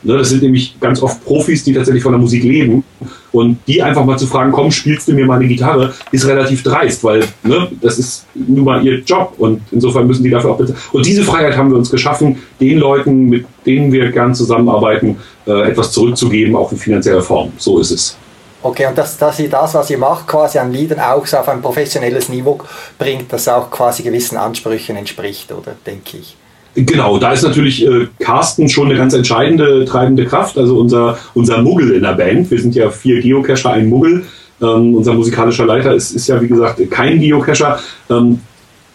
Ne, 0.04 0.18
das 0.18 0.30
sind 0.30 0.42
nämlich 0.42 0.76
ganz 0.82 1.02
oft 1.02 1.24
Profis, 1.24 1.64
die 1.64 1.74
tatsächlich 1.74 2.04
von 2.04 2.12
der 2.12 2.20
Musik 2.20 2.44
leben. 2.44 2.84
Und 3.32 3.60
die 3.68 3.82
einfach 3.82 4.04
mal 4.04 4.18
zu 4.18 4.28
fragen, 4.28 4.52
komm, 4.52 4.70
spielst 4.70 5.08
du 5.08 5.14
mir 5.14 5.26
mal 5.26 5.36
eine 5.36 5.48
Gitarre, 5.48 5.94
ist 6.12 6.28
relativ 6.28 6.64
dreist, 6.64 7.04
weil 7.06 7.24
ne, 7.44 7.70
das 7.80 7.98
ist 7.98 8.26
nun 8.34 8.66
mal 8.66 8.86
ihr 8.86 9.00
Job 9.00 9.36
und 9.38 9.62
insofern 9.72 10.08
müssen 10.08 10.24
die 10.24 10.30
dafür 10.30 10.52
auch 10.52 10.58
bezahlen. 10.58 10.80
Und 10.92 11.06
diese 11.06 11.24
Freiheit 11.24 11.56
haben 11.56 11.70
wir 11.70 11.78
uns 11.78 11.90
geschaffen, 11.90 12.38
den 12.60 12.80
Leuten, 12.80 13.30
mit 13.30 13.46
denen 13.66 13.94
wir 13.94 14.12
gern 14.12 14.36
zusammenarbeiten, 14.36 15.16
äh, 15.48 15.70
etwas 15.70 15.94
zurückzugeben, 15.94 16.54
auch 16.58 16.70
in 16.74 16.78
finanzieller 16.78 17.22
Form. 17.22 17.54
So 17.58 17.80
ist 17.80 17.92
es. 17.92 18.18
Okay, 18.64 18.86
und 18.86 18.98
dass, 18.98 19.18
dass 19.18 19.40
ihr 19.40 19.50
das, 19.50 19.74
was 19.74 19.90
ihr 19.90 19.98
macht, 19.98 20.28
quasi 20.28 20.60
an 20.60 20.72
Liedern 20.72 21.00
auch 21.00 21.26
so 21.26 21.38
auf 21.38 21.50
ein 21.50 21.62
professionelles 21.62 22.30
Niveau 22.30 22.60
bringt, 23.00 23.34
das 23.34 23.48
auch 23.48 23.72
quasi 23.72 24.04
gewissen 24.04 24.38
Ansprüchen 24.38 24.96
entspricht, 24.96 25.52
oder 25.52 25.74
denke 25.86 26.18
ich? 26.18 26.36
Genau, 26.76 27.18
da 27.18 27.34
ist 27.34 27.42
natürlich 27.42 27.86
äh, 27.86 28.08
Carsten 28.20 28.70
schon 28.70 28.88
eine 28.88 28.96
ganz 28.96 29.14
entscheidende 29.14 29.84
treibende 29.84 30.26
Kraft, 30.26 30.58
also 30.58 30.78
unser, 30.78 31.18
unser 31.34 31.62
Muggel 31.62 31.92
in 31.92 32.04
der 32.04 32.14
Band. 32.14 32.50
Wir 32.50 32.62
sind 32.62 32.76
ja 32.76 32.90
vier 32.90 33.22
Geocacher, 33.22 33.72
ein 33.72 33.90
Muggel. 33.90 34.26
Ähm, 34.62 34.96
unser 34.96 35.14
musikalischer 35.14 35.66
Leiter 35.66 35.94
ist, 35.94 36.12
ist 36.12 36.28
ja, 36.28 36.40
wie 36.40 36.48
gesagt, 36.48 36.80
kein 36.92 37.20
Geocacher. 37.20 37.80
Ähm, 38.10 38.40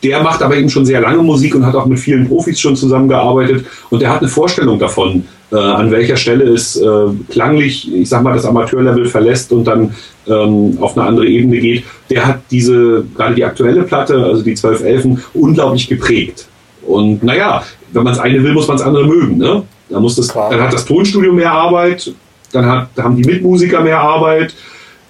der 0.03 0.23
macht 0.23 0.43
aber 0.43 0.57
eben 0.57 0.69
schon 0.69 0.85
sehr 0.85 1.01
lange 1.01 1.23
Musik 1.23 1.55
und 1.55 1.65
hat 1.65 1.75
auch 1.75 1.87
mit 1.87 1.99
vielen 1.99 2.29
Profis 2.29 2.61
schon 2.61 2.77
zusammengearbeitet 2.77 3.65
und 3.91 4.03
der 4.03 4.11
hat 4.11 4.21
eine 4.21 4.29
Vorstellung 4.29 4.79
davon, 4.79 5.25
äh, 5.53 5.57
an 5.57 5.91
welcher 5.91 6.17
Stelle 6.17 6.45
es 6.45 6.77
äh, 6.77 6.87
klanglich, 7.31 7.93
ich 7.95 8.09
sag 8.09 8.23
mal, 8.23 8.35
das 8.35 8.45
Amateurlevel 8.45 9.07
verlässt 9.07 9.53
und 9.53 9.65
dann 9.65 9.95
ähm, 10.29 10.77
auf 10.81 10.97
eine 10.97 11.07
andere 11.07 11.27
Ebene 11.27 11.59
geht. 11.59 11.85
Der 12.11 12.27
hat 12.27 12.41
diese, 12.51 13.05
gerade 13.17 13.35
die 13.35 13.45
aktuelle 13.45 13.85
Platte, 13.85 14.23
also 14.25 14.43
die 14.43 14.55
12 14.55 14.83
Elfen, 14.83 15.23
unglaublich 15.35 15.89
geprägt. 15.89 16.47
Und 16.87 17.23
naja, 17.23 17.63
wenn 17.93 18.05
man 18.05 18.13
das 18.13 18.23
eine 18.23 18.43
will, 18.43 18.53
muss 18.53 18.69
man 18.69 18.77
das 18.77 18.87
andere 18.87 19.07
mögen. 19.07 19.39
Ne? 19.39 19.63
Dann, 19.89 20.03
muss 20.03 20.17
das, 20.17 20.29
dann 20.29 20.61
hat 20.61 20.73
das 20.73 20.85
Tonstudio 20.85 21.33
mehr 21.33 21.53
Arbeit, 21.53 22.13
dann 22.53 22.67
hat, 22.67 22.89
haben 22.99 23.17
die 23.17 23.29
Mitmusiker 23.29 23.81
mehr 23.81 24.01
Arbeit. 24.01 24.55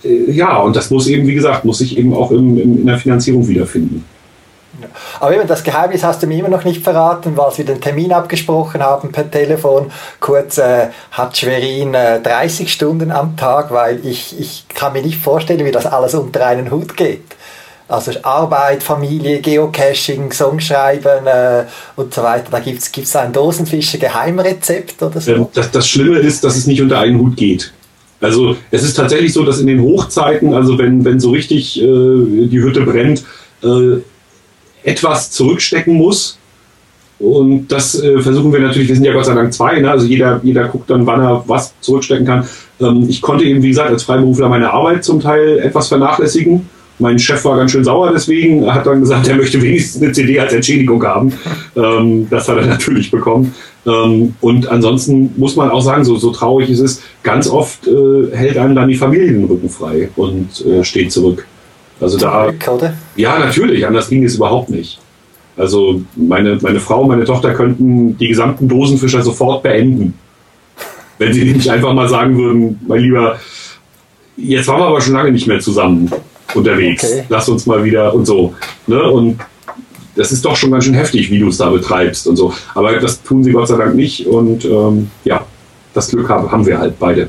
Äh, 0.04 0.30
ja, 0.32 0.58
und 0.58 0.76
das 0.76 0.90
muss 0.90 1.06
eben, 1.06 1.26
wie 1.26 1.34
gesagt, 1.34 1.64
muss 1.64 1.78
sich 1.78 1.98
eben 1.98 2.14
auch 2.14 2.30
im, 2.30 2.58
im, 2.58 2.78
in 2.78 2.86
der 2.86 2.98
Finanzierung 2.98 3.46
wiederfinden. 3.48 4.04
Aber 5.20 5.34
eben 5.34 5.46
das 5.46 5.64
Geheimnis 5.64 6.02
hast 6.02 6.22
du 6.22 6.26
mir 6.26 6.38
immer 6.38 6.48
noch 6.48 6.64
nicht 6.64 6.82
verraten, 6.82 7.36
weil 7.36 7.56
wir 7.56 7.64
den 7.64 7.80
Termin 7.80 8.12
abgesprochen 8.12 8.82
haben 8.82 9.12
per 9.12 9.30
Telefon. 9.30 9.90
Kurz 10.20 10.58
äh, 10.58 10.88
hat 11.10 11.36
Schwerin 11.36 11.94
äh, 11.94 12.20
30 12.20 12.72
Stunden 12.72 13.10
am 13.10 13.36
Tag, 13.36 13.70
weil 13.70 14.04
ich, 14.04 14.38
ich 14.38 14.64
kann 14.74 14.92
mir 14.92 15.02
nicht 15.02 15.18
vorstellen, 15.18 15.64
wie 15.64 15.72
das 15.72 15.86
alles 15.86 16.14
unter 16.14 16.46
einen 16.46 16.70
Hut 16.70 16.96
geht. 16.96 17.24
Also 17.88 18.12
Arbeit, 18.22 18.82
Familie, 18.82 19.40
Geocaching, 19.40 20.32
Songschreiben 20.32 21.26
äh, 21.26 21.64
und 21.94 22.12
so 22.12 22.22
weiter. 22.22 22.48
Da 22.50 22.58
gibt 22.58 22.82
es 22.82 23.16
ein 23.16 23.32
Dosenfischer 23.32 23.98
Geheimrezept 23.98 25.00
oder 25.02 25.20
so. 25.20 25.48
Das, 25.54 25.70
das 25.70 25.88
Schlimme 25.88 26.18
ist, 26.18 26.42
dass 26.42 26.56
es 26.56 26.66
nicht 26.66 26.82
unter 26.82 26.98
einen 26.98 27.18
Hut 27.20 27.36
geht. 27.36 27.72
Also 28.20 28.56
es 28.70 28.82
ist 28.82 28.94
tatsächlich 28.94 29.32
so, 29.32 29.44
dass 29.44 29.60
in 29.60 29.66
den 29.66 29.80
Hochzeiten, 29.80 30.54
also 30.54 30.78
wenn, 30.78 31.04
wenn 31.04 31.20
so 31.20 31.30
richtig 31.30 31.80
äh, 31.80 31.84
die 31.84 32.60
Hütte 32.60 32.80
brennt, 32.80 33.24
äh, 33.62 34.00
etwas 34.86 35.30
zurückstecken 35.32 35.94
muss. 35.94 36.38
Und 37.18 37.68
das 37.68 38.00
äh, 38.00 38.20
versuchen 38.20 38.52
wir 38.52 38.60
natürlich, 38.60 38.88
wir 38.88 38.94
sind 38.94 39.04
ja 39.04 39.12
Gott 39.12 39.24
sei 39.24 39.34
Dank 39.34 39.52
zwei, 39.52 39.80
ne? 39.80 39.90
also 39.90 40.06
jeder, 40.06 40.40
jeder 40.42 40.68
guckt 40.68 40.90
dann, 40.90 41.06
wann 41.06 41.20
er 41.20 41.42
was 41.46 41.74
zurückstecken 41.80 42.26
kann. 42.26 42.46
Ähm, 42.78 43.06
ich 43.08 43.22
konnte 43.22 43.44
eben, 43.44 43.62
wie 43.62 43.68
gesagt, 43.68 43.90
als 43.90 44.02
Freiberufler 44.02 44.48
meine 44.48 44.70
Arbeit 44.70 45.02
zum 45.02 45.20
Teil 45.20 45.58
etwas 45.58 45.88
vernachlässigen 45.88 46.68
Mein 46.98 47.18
Chef 47.18 47.42
war 47.46 47.56
ganz 47.56 47.72
schön 47.72 47.84
sauer 47.84 48.12
deswegen, 48.12 48.64
er 48.64 48.74
hat 48.74 48.86
dann 48.86 49.00
gesagt, 49.00 49.28
er 49.28 49.36
möchte 49.36 49.60
wenigstens 49.62 50.02
eine 50.02 50.12
CD 50.12 50.38
als 50.38 50.52
Entschädigung 50.52 51.02
haben. 51.04 51.32
Ähm, 51.74 52.28
das 52.28 52.48
hat 52.48 52.58
er 52.58 52.66
natürlich 52.76 53.10
bekommen. 53.10 53.54
Ähm, 53.86 54.34
und 54.42 54.68
ansonsten 54.68 55.32
muss 55.36 55.56
man 55.56 55.70
auch 55.70 55.82
sagen, 55.82 56.04
so, 56.04 56.16
so 56.16 56.32
traurig 56.32 56.68
es 56.68 56.80
ist, 56.80 57.02
ganz 57.22 57.48
oft 57.48 57.86
äh, 57.88 58.36
hält 58.36 58.58
einem 58.58 58.74
dann 58.74 58.88
die 58.88 58.94
Familie 58.96 59.32
den 59.32 59.44
Rücken 59.44 59.70
frei 59.70 60.10
und 60.16 60.64
äh, 60.66 60.84
steht 60.84 61.12
zurück. 61.12 61.46
Also 61.98 62.18
da. 62.18 62.44
Oder? 62.48 62.52
Ja, 63.16 63.38
natürlich, 63.38 63.86
anders 63.86 64.08
ging 64.08 64.24
es 64.24 64.36
überhaupt 64.36 64.70
nicht. 64.70 64.98
Also 65.56 66.02
meine, 66.16 66.58
meine 66.60 66.80
Frau, 66.80 67.04
meine 67.04 67.24
Tochter 67.24 67.54
könnten 67.54 68.16
die 68.18 68.28
gesamten 68.28 68.68
Dosenfischer 68.68 69.22
sofort 69.22 69.62
beenden. 69.62 70.14
Wenn 71.18 71.32
sie 71.32 71.44
nicht 71.44 71.68
einfach 71.70 71.94
mal 71.94 72.08
sagen 72.08 72.36
würden, 72.36 72.78
mein 72.86 73.00
Lieber, 73.00 73.38
jetzt 74.36 74.68
waren 74.68 74.80
wir 74.80 74.86
aber 74.86 75.00
schon 75.00 75.14
lange 75.14 75.32
nicht 75.32 75.46
mehr 75.46 75.60
zusammen 75.60 76.10
unterwegs. 76.54 77.04
Okay. 77.04 77.24
Lass 77.30 77.48
uns 77.48 77.64
mal 77.64 77.82
wieder 77.84 78.14
und 78.14 78.26
so. 78.26 78.54
Ne? 78.86 79.02
Und 79.02 79.38
das 80.14 80.32
ist 80.32 80.44
doch 80.44 80.56
schon 80.56 80.70
ganz 80.70 80.84
schön 80.84 80.94
heftig, 80.94 81.30
wie 81.30 81.38
du 81.38 81.48
es 81.48 81.56
da 81.56 81.70
betreibst 81.70 82.26
und 82.26 82.36
so. 82.36 82.52
Aber 82.74 82.92
das 82.98 83.22
tun 83.22 83.42
sie 83.42 83.52
Gott 83.52 83.68
sei 83.68 83.76
Dank 83.76 83.94
nicht. 83.94 84.26
Und 84.26 84.64
ähm, 84.66 85.10
ja, 85.24 85.44
das 85.94 86.10
Glück 86.10 86.28
haben, 86.28 86.50
haben 86.50 86.66
wir 86.66 86.78
halt 86.78 86.98
beide. 86.98 87.28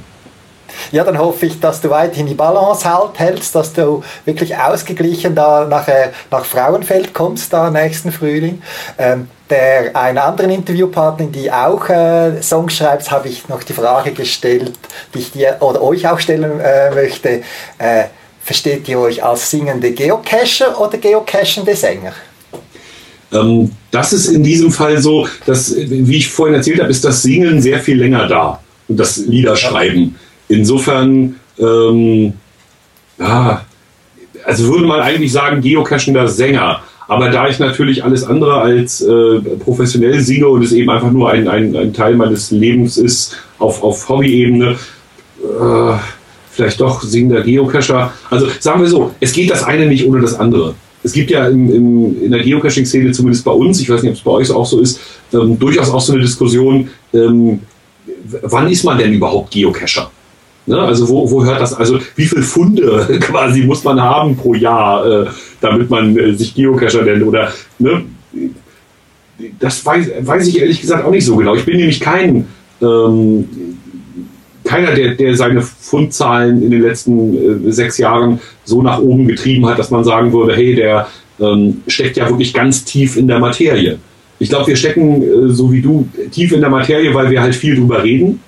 Ja, 0.92 1.04
dann 1.04 1.18
hoffe 1.18 1.46
ich, 1.46 1.60
dass 1.60 1.82
du 1.82 1.90
weiterhin 1.90 2.28
die 2.28 2.34
Balance 2.34 2.92
halt 2.92 3.20
hältst, 3.20 3.56
dass 3.56 3.74
du 3.74 4.04
wirklich 4.26 4.56
ausgeglichen 4.56 5.36
da 5.36 5.66
nach, 5.66 5.88
äh, 5.88 6.10
nach 6.32 6.46
Frauenfeld 6.46 7.14
kommst, 7.14 7.54
da 7.54 7.70
nächsten 7.70 8.12
Frühling. 8.12 8.62
Ähm, 8.98 9.28
der 9.50 9.96
einen 9.96 10.18
anderen 10.18 10.52
Interviewpartner, 10.52 11.28
die 11.28 11.52
auch 11.52 11.88
äh, 11.90 12.42
Songs 12.42 12.76
schreibt, 12.76 13.10
habe 13.12 13.30
ich 13.30 13.48
noch 13.48 13.64
die 13.64 13.74
Frage 13.74 14.12
gestellt, 14.12 14.74
die 15.14 15.20
ich 15.20 15.32
dir 15.32 15.58
oder 15.62 15.82
euch 15.82 16.08
auch 16.08 16.20
stellen 16.20 16.60
äh, 16.60 16.92
möchte. 16.94 17.42
Äh, 17.78 18.06
versteht 18.42 18.88
ihr 18.90 19.00
euch 19.00 19.24
als 19.24 19.50
singende 19.50 19.92
Geocacher 19.92 20.80
oder 20.80 20.98
geocachende 20.98 21.76
Sänger? 21.76 22.14
Ähm, 23.32 23.72
das 23.92 24.14
ist 24.14 24.28
in 24.28 24.44
diesem 24.44 24.72
Fall 24.72 24.98
so, 25.00 25.28
dass, 25.46 25.76
wie 25.76 26.18
ich 26.18 26.30
vorhin 26.30 26.56
erzählt 26.56 26.80
habe, 26.80 26.90
ist 26.90 27.04
das 27.04 27.22
Singen 27.22 27.62
sehr 27.62 27.80
viel 27.80 27.98
länger 28.00 28.28
da 28.28 28.62
und 28.88 28.98
das 28.98 29.18
Liederschreiben. 29.18 30.16
Insofern, 30.50 31.36
ähm, 31.60 32.34
ja, 33.20 33.66
also 34.46 34.68
würde 34.72 34.86
man 34.86 35.02
eigentlich 35.02 35.32
sagen, 35.32 35.62
geocachender 35.62 36.28
Sänger. 36.28 36.82
Aber 37.08 37.30
da 37.30 37.48
ich 37.48 37.60
natürlich 37.60 38.04
alles 38.04 38.24
andere 38.24 38.60
als 38.62 39.02
äh, 39.02 39.40
professionell 39.64 40.20
singe 40.20 40.48
und 40.48 40.64
es 40.64 40.74
eben 40.74 40.90
einfach 40.90 41.12
nur 41.12 41.30
ein, 41.30 41.48
ein, 41.48 41.76
ein 41.76 41.94
Teil 41.94 42.16
meines 42.16 42.52
Lebens 42.52 42.98
ist, 42.98 43.38
auf, 43.60 43.82
auf 43.82 44.10
Hobby-Ebene, 44.10 44.76
äh, 45.42 45.94
vielleicht 46.52 46.82
doch 46.82 47.02
singender 47.02 47.44
Geocacher. 47.44 48.14
Also 48.30 48.48
sagen 48.60 48.82
wir 48.82 48.90
so, 48.90 49.12
es 49.20 49.32
geht 49.32 49.50
das 49.50 49.64
eine 49.64 49.86
nicht 49.88 50.06
ohne 50.06 50.22
das 50.22 50.38
andere. 50.38 50.76
Es 51.04 51.14
gibt 51.14 51.30
ja 51.32 51.48
im, 51.48 51.74
im, 51.74 52.24
in 52.24 52.32
der 52.32 52.44
Geocaching-Szene, 52.44 53.12
zumindest 53.12 53.46
bei 53.46 53.52
uns, 53.52 53.80
ich 53.80 53.90
weiß 53.90 54.02
nicht, 54.02 54.12
ob 54.12 54.18
es 54.18 54.24
bei 54.24 54.32
euch 54.32 54.52
auch 54.52 54.66
so 54.66 54.82
ist, 54.82 55.00
ähm, 55.34 55.58
durchaus 55.58 55.90
auch 55.90 56.02
so 56.02 56.12
eine 56.12 56.22
Diskussion, 56.22 56.90
ähm, 57.14 57.62
wann 58.42 58.70
ist 58.70 58.84
man 58.84 58.98
denn 58.98 59.14
überhaupt 59.14 59.52
Geocacher? 59.52 60.12
Ne? 60.68 60.78
Also 60.80 61.10
wo, 61.10 61.30
wo 61.32 61.44
hört 61.44 61.62
das, 61.62 61.74
also 61.74 62.00
wie 62.16 62.26
viele 62.26 62.44
Funde 62.44 63.18
quasi 63.22 63.64
muss 63.64 63.84
man 63.84 64.00
haben 64.00 64.36
pro 64.36 64.54
Jahr, 64.54 65.06
äh, 65.06 65.26
damit 65.62 65.90
man 65.90 66.18
äh, 66.18 66.34
sich 66.34 66.54
Geocacher 66.54 67.02
nennt 67.04 67.24
oder 67.24 67.52
ne? 67.80 68.04
das 69.60 69.86
weiß, 69.86 70.12
weiß 70.22 70.48
ich 70.48 70.60
ehrlich 70.60 70.82
gesagt 70.82 71.06
auch 71.06 71.12
nicht 71.12 71.26
so 71.26 71.36
genau. 71.36 71.56
Ich 71.56 71.66
bin 71.66 71.78
nämlich 71.78 72.00
kein 72.00 72.48
ähm, 72.82 73.48
keiner, 74.68 74.94
der, 74.94 75.16
der 75.16 75.36
seine 75.36 75.62
Fundzahlen 75.62 76.62
in 76.62 76.70
den 76.70 76.82
letzten 76.82 77.68
äh, 77.68 77.72
sechs 77.72 77.98
Jahren 77.98 78.40
so 78.66 78.82
nach 78.82 79.00
oben 79.00 79.28
getrieben 79.28 79.66
hat, 79.66 79.80
dass 79.80 79.90
man 79.90 80.04
sagen 80.04 80.34
würde, 80.34 80.56
hey, 80.56 80.76
der 80.76 81.08
ähm, 81.40 81.82
steckt 81.88 82.18
ja 82.18 82.30
wirklich 82.30 82.54
ganz 82.54 82.84
tief 82.84 83.16
in 83.18 83.28
der 83.28 83.40
Materie. 83.40 83.98
Ich 84.40 84.50
glaube, 84.50 84.68
wir 84.68 84.76
stecken, 84.76 85.22
äh, 85.22 85.50
so 85.50 85.72
wie 85.72 85.82
du, 85.82 86.08
tief 86.32 86.52
in 86.52 86.60
der 86.60 86.70
Materie, 86.70 87.14
weil 87.14 87.32
wir 87.32 87.42
halt 87.42 87.56
viel 87.56 87.76
drüber 87.76 88.04
reden, 88.04 88.42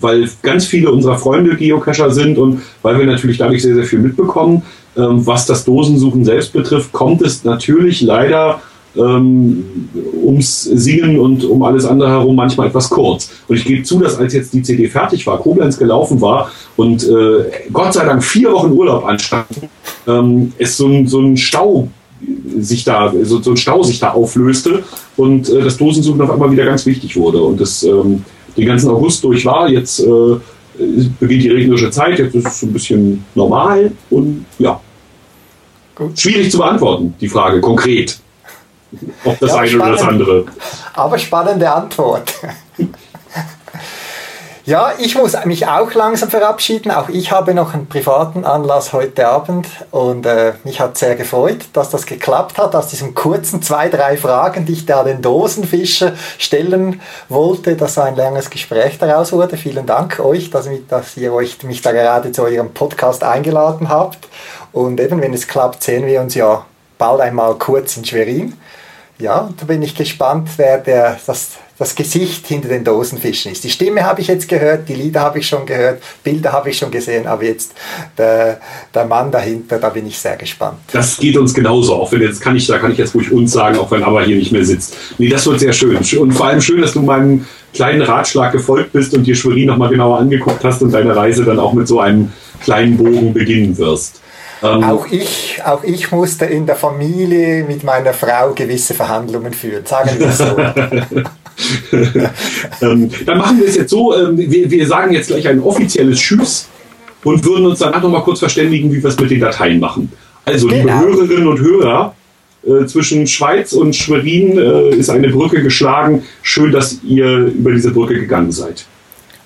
weil 0.00 0.28
ganz 0.42 0.66
viele 0.66 0.90
unserer 0.90 1.18
Freunde 1.18 1.56
Geocacher 1.56 2.10
sind 2.10 2.38
und 2.38 2.62
weil 2.82 2.98
wir 2.98 3.06
natürlich 3.06 3.38
dadurch 3.38 3.62
sehr, 3.62 3.74
sehr 3.74 3.84
viel 3.84 3.98
mitbekommen. 3.98 4.62
Ähm, 4.96 5.26
was 5.26 5.46
das 5.46 5.64
Dosensuchen 5.64 6.24
selbst 6.24 6.52
betrifft, 6.52 6.92
kommt 6.92 7.22
es 7.22 7.44
natürlich 7.44 8.00
leider 8.00 8.60
ähm, 8.96 9.64
ums 10.24 10.62
Singen 10.62 11.18
und 11.18 11.44
um 11.44 11.62
alles 11.62 11.84
andere 11.84 12.10
herum 12.10 12.36
manchmal 12.36 12.68
etwas 12.68 12.90
kurz. 12.90 13.30
Und 13.46 13.56
ich 13.56 13.64
gebe 13.64 13.82
zu, 13.82 14.00
dass 14.00 14.18
als 14.18 14.34
jetzt 14.34 14.52
die 14.52 14.62
CD 14.62 14.88
fertig 14.88 15.26
war, 15.26 15.38
Koblenz 15.38 15.78
gelaufen 15.78 16.20
war 16.20 16.50
und 16.76 17.04
äh, 17.04 17.44
Gott 17.72 17.94
sei 17.94 18.04
Dank 18.04 18.24
vier 18.24 18.52
Wochen 18.52 18.72
Urlaub 18.72 19.04
anstand, 19.04 19.46
ähm, 20.06 20.52
es 20.58 20.76
so 20.76 20.86
ein, 20.88 21.06
so 21.06 21.20
ein 21.20 21.36
Stau 21.36 21.88
sich 22.58 22.82
da, 22.84 23.12
so, 23.22 23.40
so 23.40 23.52
ein 23.52 23.56
Stau 23.56 23.82
sich 23.82 24.00
da 24.00 24.10
auflöste 24.10 24.82
und 25.16 25.48
äh, 25.48 25.62
das 25.62 25.76
Dosensuchen 25.76 26.20
auf 26.20 26.30
einmal 26.30 26.50
wieder 26.50 26.64
ganz 26.64 26.84
wichtig 26.86 27.16
wurde. 27.16 27.40
Und 27.42 27.60
das 27.60 27.82
ähm, 27.82 28.24
den 28.58 28.66
ganzen 28.66 28.90
August 28.90 29.22
durch 29.24 29.44
war. 29.46 29.68
Jetzt 29.68 30.00
äh, 30.00 30.36
beginnt 31.20 31.42
die 31.44 31.48
regnerische 31.50 31.90
Zeit, 31.90 32.18
jetzt 32.18 32.34
ist 32.34 32.46
es 32.46 32.60
so 32.60 32.66
ein 32.66 32.72
bisschen 32.72 33.24
normal 33.34 33.92
und 34.10 34.44
ja. 34.58 34.80
Gut. 35.94 36.18
Schwierig 36.18 36.50
zu 36.50 36.58
beantworten, 36.58 37.14
die 37.20 37.28
Frage 37.28 37.60
konkret. 37.60 38.18
Ob 39.24 39.38
das 39.40 39.50
Ja, 39.50 39.58
eine 39.58 39.76
oder 39.76 39.90
das 39.90 40.00
spannend. 40.00 40.22
andere. 40.22 40.44
Aber 40.94 41.18
spannende 41.18 41.70
Antwort. 41.72 42.32
Ja, 44.68 44.92
ich 44.98 45.14
muss 45.14 45.32
mich 45.46 45.66
auch 45.66 45.94
langsam 45.94 46.28
verabschieden. 46.28 46.90
Auch 46.90 47.08
ich 47.08 47.32
habe 47.32 47.54
noch 47.54 47.72
einen 47.72 47.86
privaten 47.86 48.44
Anlass 48.44 48.92
heute 48.92 49.26
Abend 49.26 49.66
und 49.92 50.26
äh, 50.26 50.52
mich 50.62 50.78
hat 50.78 50.98
sehr 50.98 51.16
gefreut, 51.16 51.64
dass 51.72 51.88
das 51.88 52.04
geklappt 52.04 52.58
hat. 52.58 52.76
Aus 52.76 52.88
diesen 52.88 53.14
kurzen 53.14 53.62
zwei, 53.62 53.88
drei 53.88 54.18
Fragen, 54.18 54.66
die 54.66 54.74
ich 54.74 54.84
da 54.84 55.04
den 55.04 55.22
Dosenfischer 55.22 56.12
stellen 56.36 57.00
wollte, 57.30 57.76
dass 57.76 57.96
ein 57.96 58.14
langes 58.14 58.50
Gespräch 58.50 58.98
daraus 58.98 59.32
wurde. 59.32 59.56
Vielen 59.56 59.86
Dank 59.86 60.20
euch, 60.20 60.50
dass, 60.50 60.68
dass 60.90 61.16
ihr 61.16 61.32
euch 61.32 61.62
mich 61.62 61.80
da 61.80 61.92
gerade 61.92 62.30
zu 62.30 62.42
eurem 62.42 62.74
Podcast 62.74 63.24
eingeladen 63.24 63.88
habt. 63.88 64.28
Und 64.72 65.00
eben, 65.00 65.22
wenn 65.22 65.32
es 65.32 65.48
klappt, 65.48 65.82
sehen 65.82 66.04
wir 66.04 66.20
uns 66.20 66.34
ja 66.34 66.66
bald 66.98 67.22
einmal 67.22 67.54
kurz 67.54 67.96
in 67.96 68.04
Schwerin. 68.04 68.52
Ja, 69.18 69.48
da 69.58 69.64
bin 69.64 69.80
ich 69.80 69.94
gespannt, 69.94 70.50
wer 70.58 70.76
der, 70.76 71.16
das, 71.26 71.52
das 71.78 71.94
Gesicht 71.94 72.46
hinter 72.46 72.68
den 72.68 72.82
Dosenfischen 72.82 73.52
ist. 73.52 73.62
Die 73.62 73.70
Stimme 73.70 74.04
habe 74.04 74.20
ich 74.20 74.26
jetzt 74.26 74.48
gehört, 74.48 74.88
die 74.88 74.94
Lieder 74.94 75.20
habe 75.20 75.38
ich 75.38 75.46
schon 75.46 75.64
gehört, 75.64 76.02
Bilder 76.24 76.52
habe 76.52 76.70
ich 76.70 76.78
schon 76.78 76.90
gesehen, 76.90 77.26
aber 77.26 77.44
jetzt 77.44 77.72
der, 78.16 78.60
der 78.92 79.04
Mann 79.04 79.30
dahinter, 79.30 79.78
da 79.78 79.88
bin 79.88 80.06
ich 80.06 80.18
sehr 80.18 80.36
gespannt. 80.36 80.78
Das 80.92 81.16
geht 81.16 81.36
uns 81.36 81.54
genauso, 81.54 81.94
auch 81.94 82.10
wenn 82.10 82.22
jetzt 82.22 82.40
kann 82.40 82.56
ich, 82.56 82.66
da 82.66 82.78
kann 82.78 82.92
ich 82.92 82.98
jetzt 82.98 83.14
ruhig 83.14 83.30
uns 83.30 83.52
sagen, 83.52 83.78
auch 83.78 83.90
wenn 83.90 84.02
aber 84.02 84.22
hier 84.22 84.36
nicht 84.36 84.50
mehr 84.50 84.64
sitzt. 84.64 84.96
Nee, 85.18 85.28
das 85.28 85.46
wird 85.46 85.60
sehr 85.60 85.72
schön. 85.72 85.96
Und 85.96 86.32
vor 86.32 86.46
allem 86.46 86.60
schön, 86.60 86.80
dass 86.80 86.94
du 86.94 87.00
meinem 87.00 87.46
kleinen 87.72 88.02
Ratschlag 88.02 88.52
gefolgt 88.52 88.92
bist 88.92 89.14
und 89.14 89.24
dir 89.24 89.36
Schwerin 89.36 89.66
nochmal 89.66 89.90
genauer 89.90 90.18
angeguckt 90.18 90.64
hast 90.64 90.82
und 90.82 90.90
deine 90.90 91.14
Reise 91.14 91.44
dann 91.44 91.60
auch 91.60 91.72
mit 91.72 91.86
so 91.86 92.00
einem 92.00 92.32
kleinen 92.60 92.96
Bogen 92.96 93.32
beginnen 93.32 93.76
wirst. 93.78 94.20
Ähm, 94.62 94.82
Auch 94.82 95.06
ich, 95.06 95.60
auch 95.64 95.84
ich 95.84 96.10
musste 96.10 96.44
in 96.46 96.66
der 96.66 96.74
Familie 96.74 97.64
mit 97.64 97.84
meiner 97.84 98.12
Frau 98.12 98.52
gewisse 98.54 98.94
Verhandlungen 98.94 99.52
führen, 99.52 99.86
sagen 99.86 100.10
wir 100.18 100.26
es 100.26 100.38
so. 100.38 100.56
ähm, 102.82 103.10
dann 103.26 103.38
machen 103.38 103.58
wir 103.60 103.66
es 103.66 103.76
jetzt 103.76 103.90
so, 103.90 104.16
ähm, 104.16 104.36
wir, 104.36 104.70
wir 104.70 104.86
sagen 104.86 105.12
jetzt 105.12 105.28
gleich 105.28 105.48
ein 105.48 105.60
offizielles 105.60 106.18
Tschüss 106.18 106.68
und 107.24 107.44
würden 107.44 107.66
uns 107.66 107.80
danach 107.80 108.02
nochmal 108.02 108.22
kurz 108.22 108.38
verständigen, 108.38 108.92
wie 108.92 109.02
wir 109.02 109.08
es 109.08 109.18
mit 109.18 109.30
den 109.30 109.40
Dateien 109.40 109.80
machen. 109.80 110.12
Also, 110.44 110.68
liebe 110.68 110.82
Genau. 110.82 111.00
Hörerinnen 111.00 111.46
und 111.46 111.60
Hörer, 111.60 112.14
äh, 112.66 112.86
zwischen 112.86 113.26
Schweiz 113.26 113.72
und 113.72 113.94
Schwerin 113.94 114.58
äh, 114.58 114.90
ist 114.96 115.10
eine 115.10 115.28
Brücke 115.28 115.62
geschlagen. 115.62 116.22
Schön, 116.42 116.72
dass 116.72 117.00
ihr 117.04 117.46
über 117.46 117.72
diese 117.72 117.90
Brücke 117.90 118.14
gegangen 118.14 118.52
seid. 118.52 118.86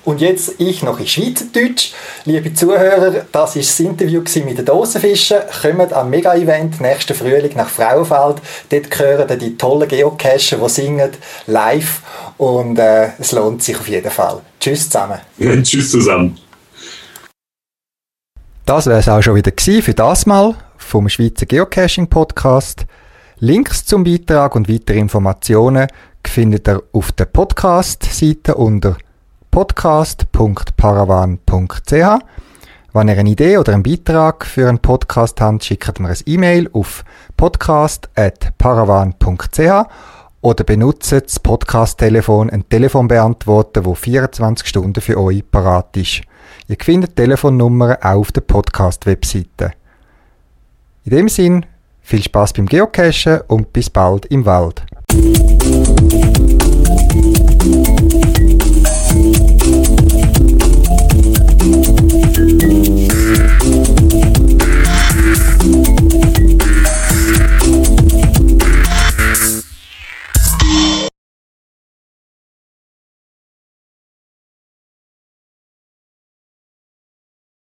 Und 0.04 0.20
jetzt 0.20 0.54
ich 0.58 0.82
noch 0.82 0.98
in 0.98 1.06
Schweizerdeutsch. 1.06 1.92
Liebe 2.24 2.52
Zuhörer, 2.52 3.24
das 3.30 3.54
war 3.54 3.62
das 3.62 3.80
Interview 3.80 4.22
mit 4.44 4.58
den 4.58 4.64
Dosenfischen. 4.64 5.38
Kommt 5.62 5.92
am 5.92 6.10
Mega-Event 6.10 6.80
nächsten 6.80 7.14
Frühling 7.14 7.52
nach 7.54 7.68
Frauenfeld. 7.68 8.42
Dort 8.70 8.98
hören 8.98 9.28
ihr 9.28 9.36
die 9.36 9.56
tollen 9.56 9.88
Geocacher, 9.88 10.56
die 10.56 10.68
singen, 10.68 11.10
live. 11.46 12.02
Und 12.36 12.78
äh, 12.78 13.10
es 13.18 13.30
lohnt 13.32 13.62
sich 13.62 13.76
auf 13.78 13.86
jeden 13.86 14.10
Fall. 14.10 14.40
Tschüss 14.58 14.90
zusammen. 14.90 15.20
Tschüss 15.62 15.92
zusammen. 15.92 16.36
Das 18.66 18.86
wäre 18.86 18.98
es 18.98 19.08
auch 19.08 19.22
schon 19.22 19.36
wieder 19.36 19.52
für 19.56 19.94
das 19.94 20.26
Mal 20.26 20.56
vom 20.76 21.08
Schweizer 21.08 21.46
Geocaching 21.46 22.08
Podcast. 22.08 22.86
Links 23.38 23.84
zum 23.84 24.04
Beitrag 24.04 24.54
und 24.56 24.68
weitere 24.68 24.98
Informationen 24.98 25.86
findet 26.24 26.68
ihr 26.68 26.82
auf 26.92 27.12
der 27.12 27.26
Podcast-Seite 27.26 28.54
unter 28.54 28.96
podcast.paravan.ch. 29.52 31.92
Wenn 32.94 33.08
ihr 33.08 33.18
eine 33.18 33.30
Idee 33.30 33.56
oder 33.58 33.72
einen 33.72 33.84
Beitrag 33.84 34.44
für 34.44 34.68
einen 34.68 34.80
Podcast 34.80 35.40
habt, 35.40 35.64
schickt 35.64 36.00
mir 36.00 36.08
ein 36.08 36.16
E-Mail 36.26 36.68
auf 36.72 37.04
podcast.paravan.ch 37.36 39.88
oder 40.40 40.64
benutzt 40.64 41.12
das 41.12 41.38
Podcast-Telefon, 41.38 42.50
ein 42.50 42.68
Telefonbeantworter, 42.68 43.84
wo 43.84 43.94
24 43.94 44.66
Stunden 44.66 45.00
für 45.00 45.20
euch 45.20 45.48
parat 45.48 45.96
ist. 45.96 46.22
Ihr 46.66 46.76
findet 46.80 47.14
Telefonnummern 47.14 47.98
auch 48.00 48.16
auf 48.16 48.32
der 48.32 48.40
Podcast-Webseite. 48.40 49.74
In 51.04 51.16
dem 51.16 51.28
Sinn, 51.28 51.66
viel 52.00 52.22
Spaß 52.22 52.52
beim 52.54 52.66
Geocachen 52.66 53.42
und 53.48 53.72
bis 53.72 53.90
bald 53.90 54.26
im 54.26 54.44
Wald. 54.44 54.84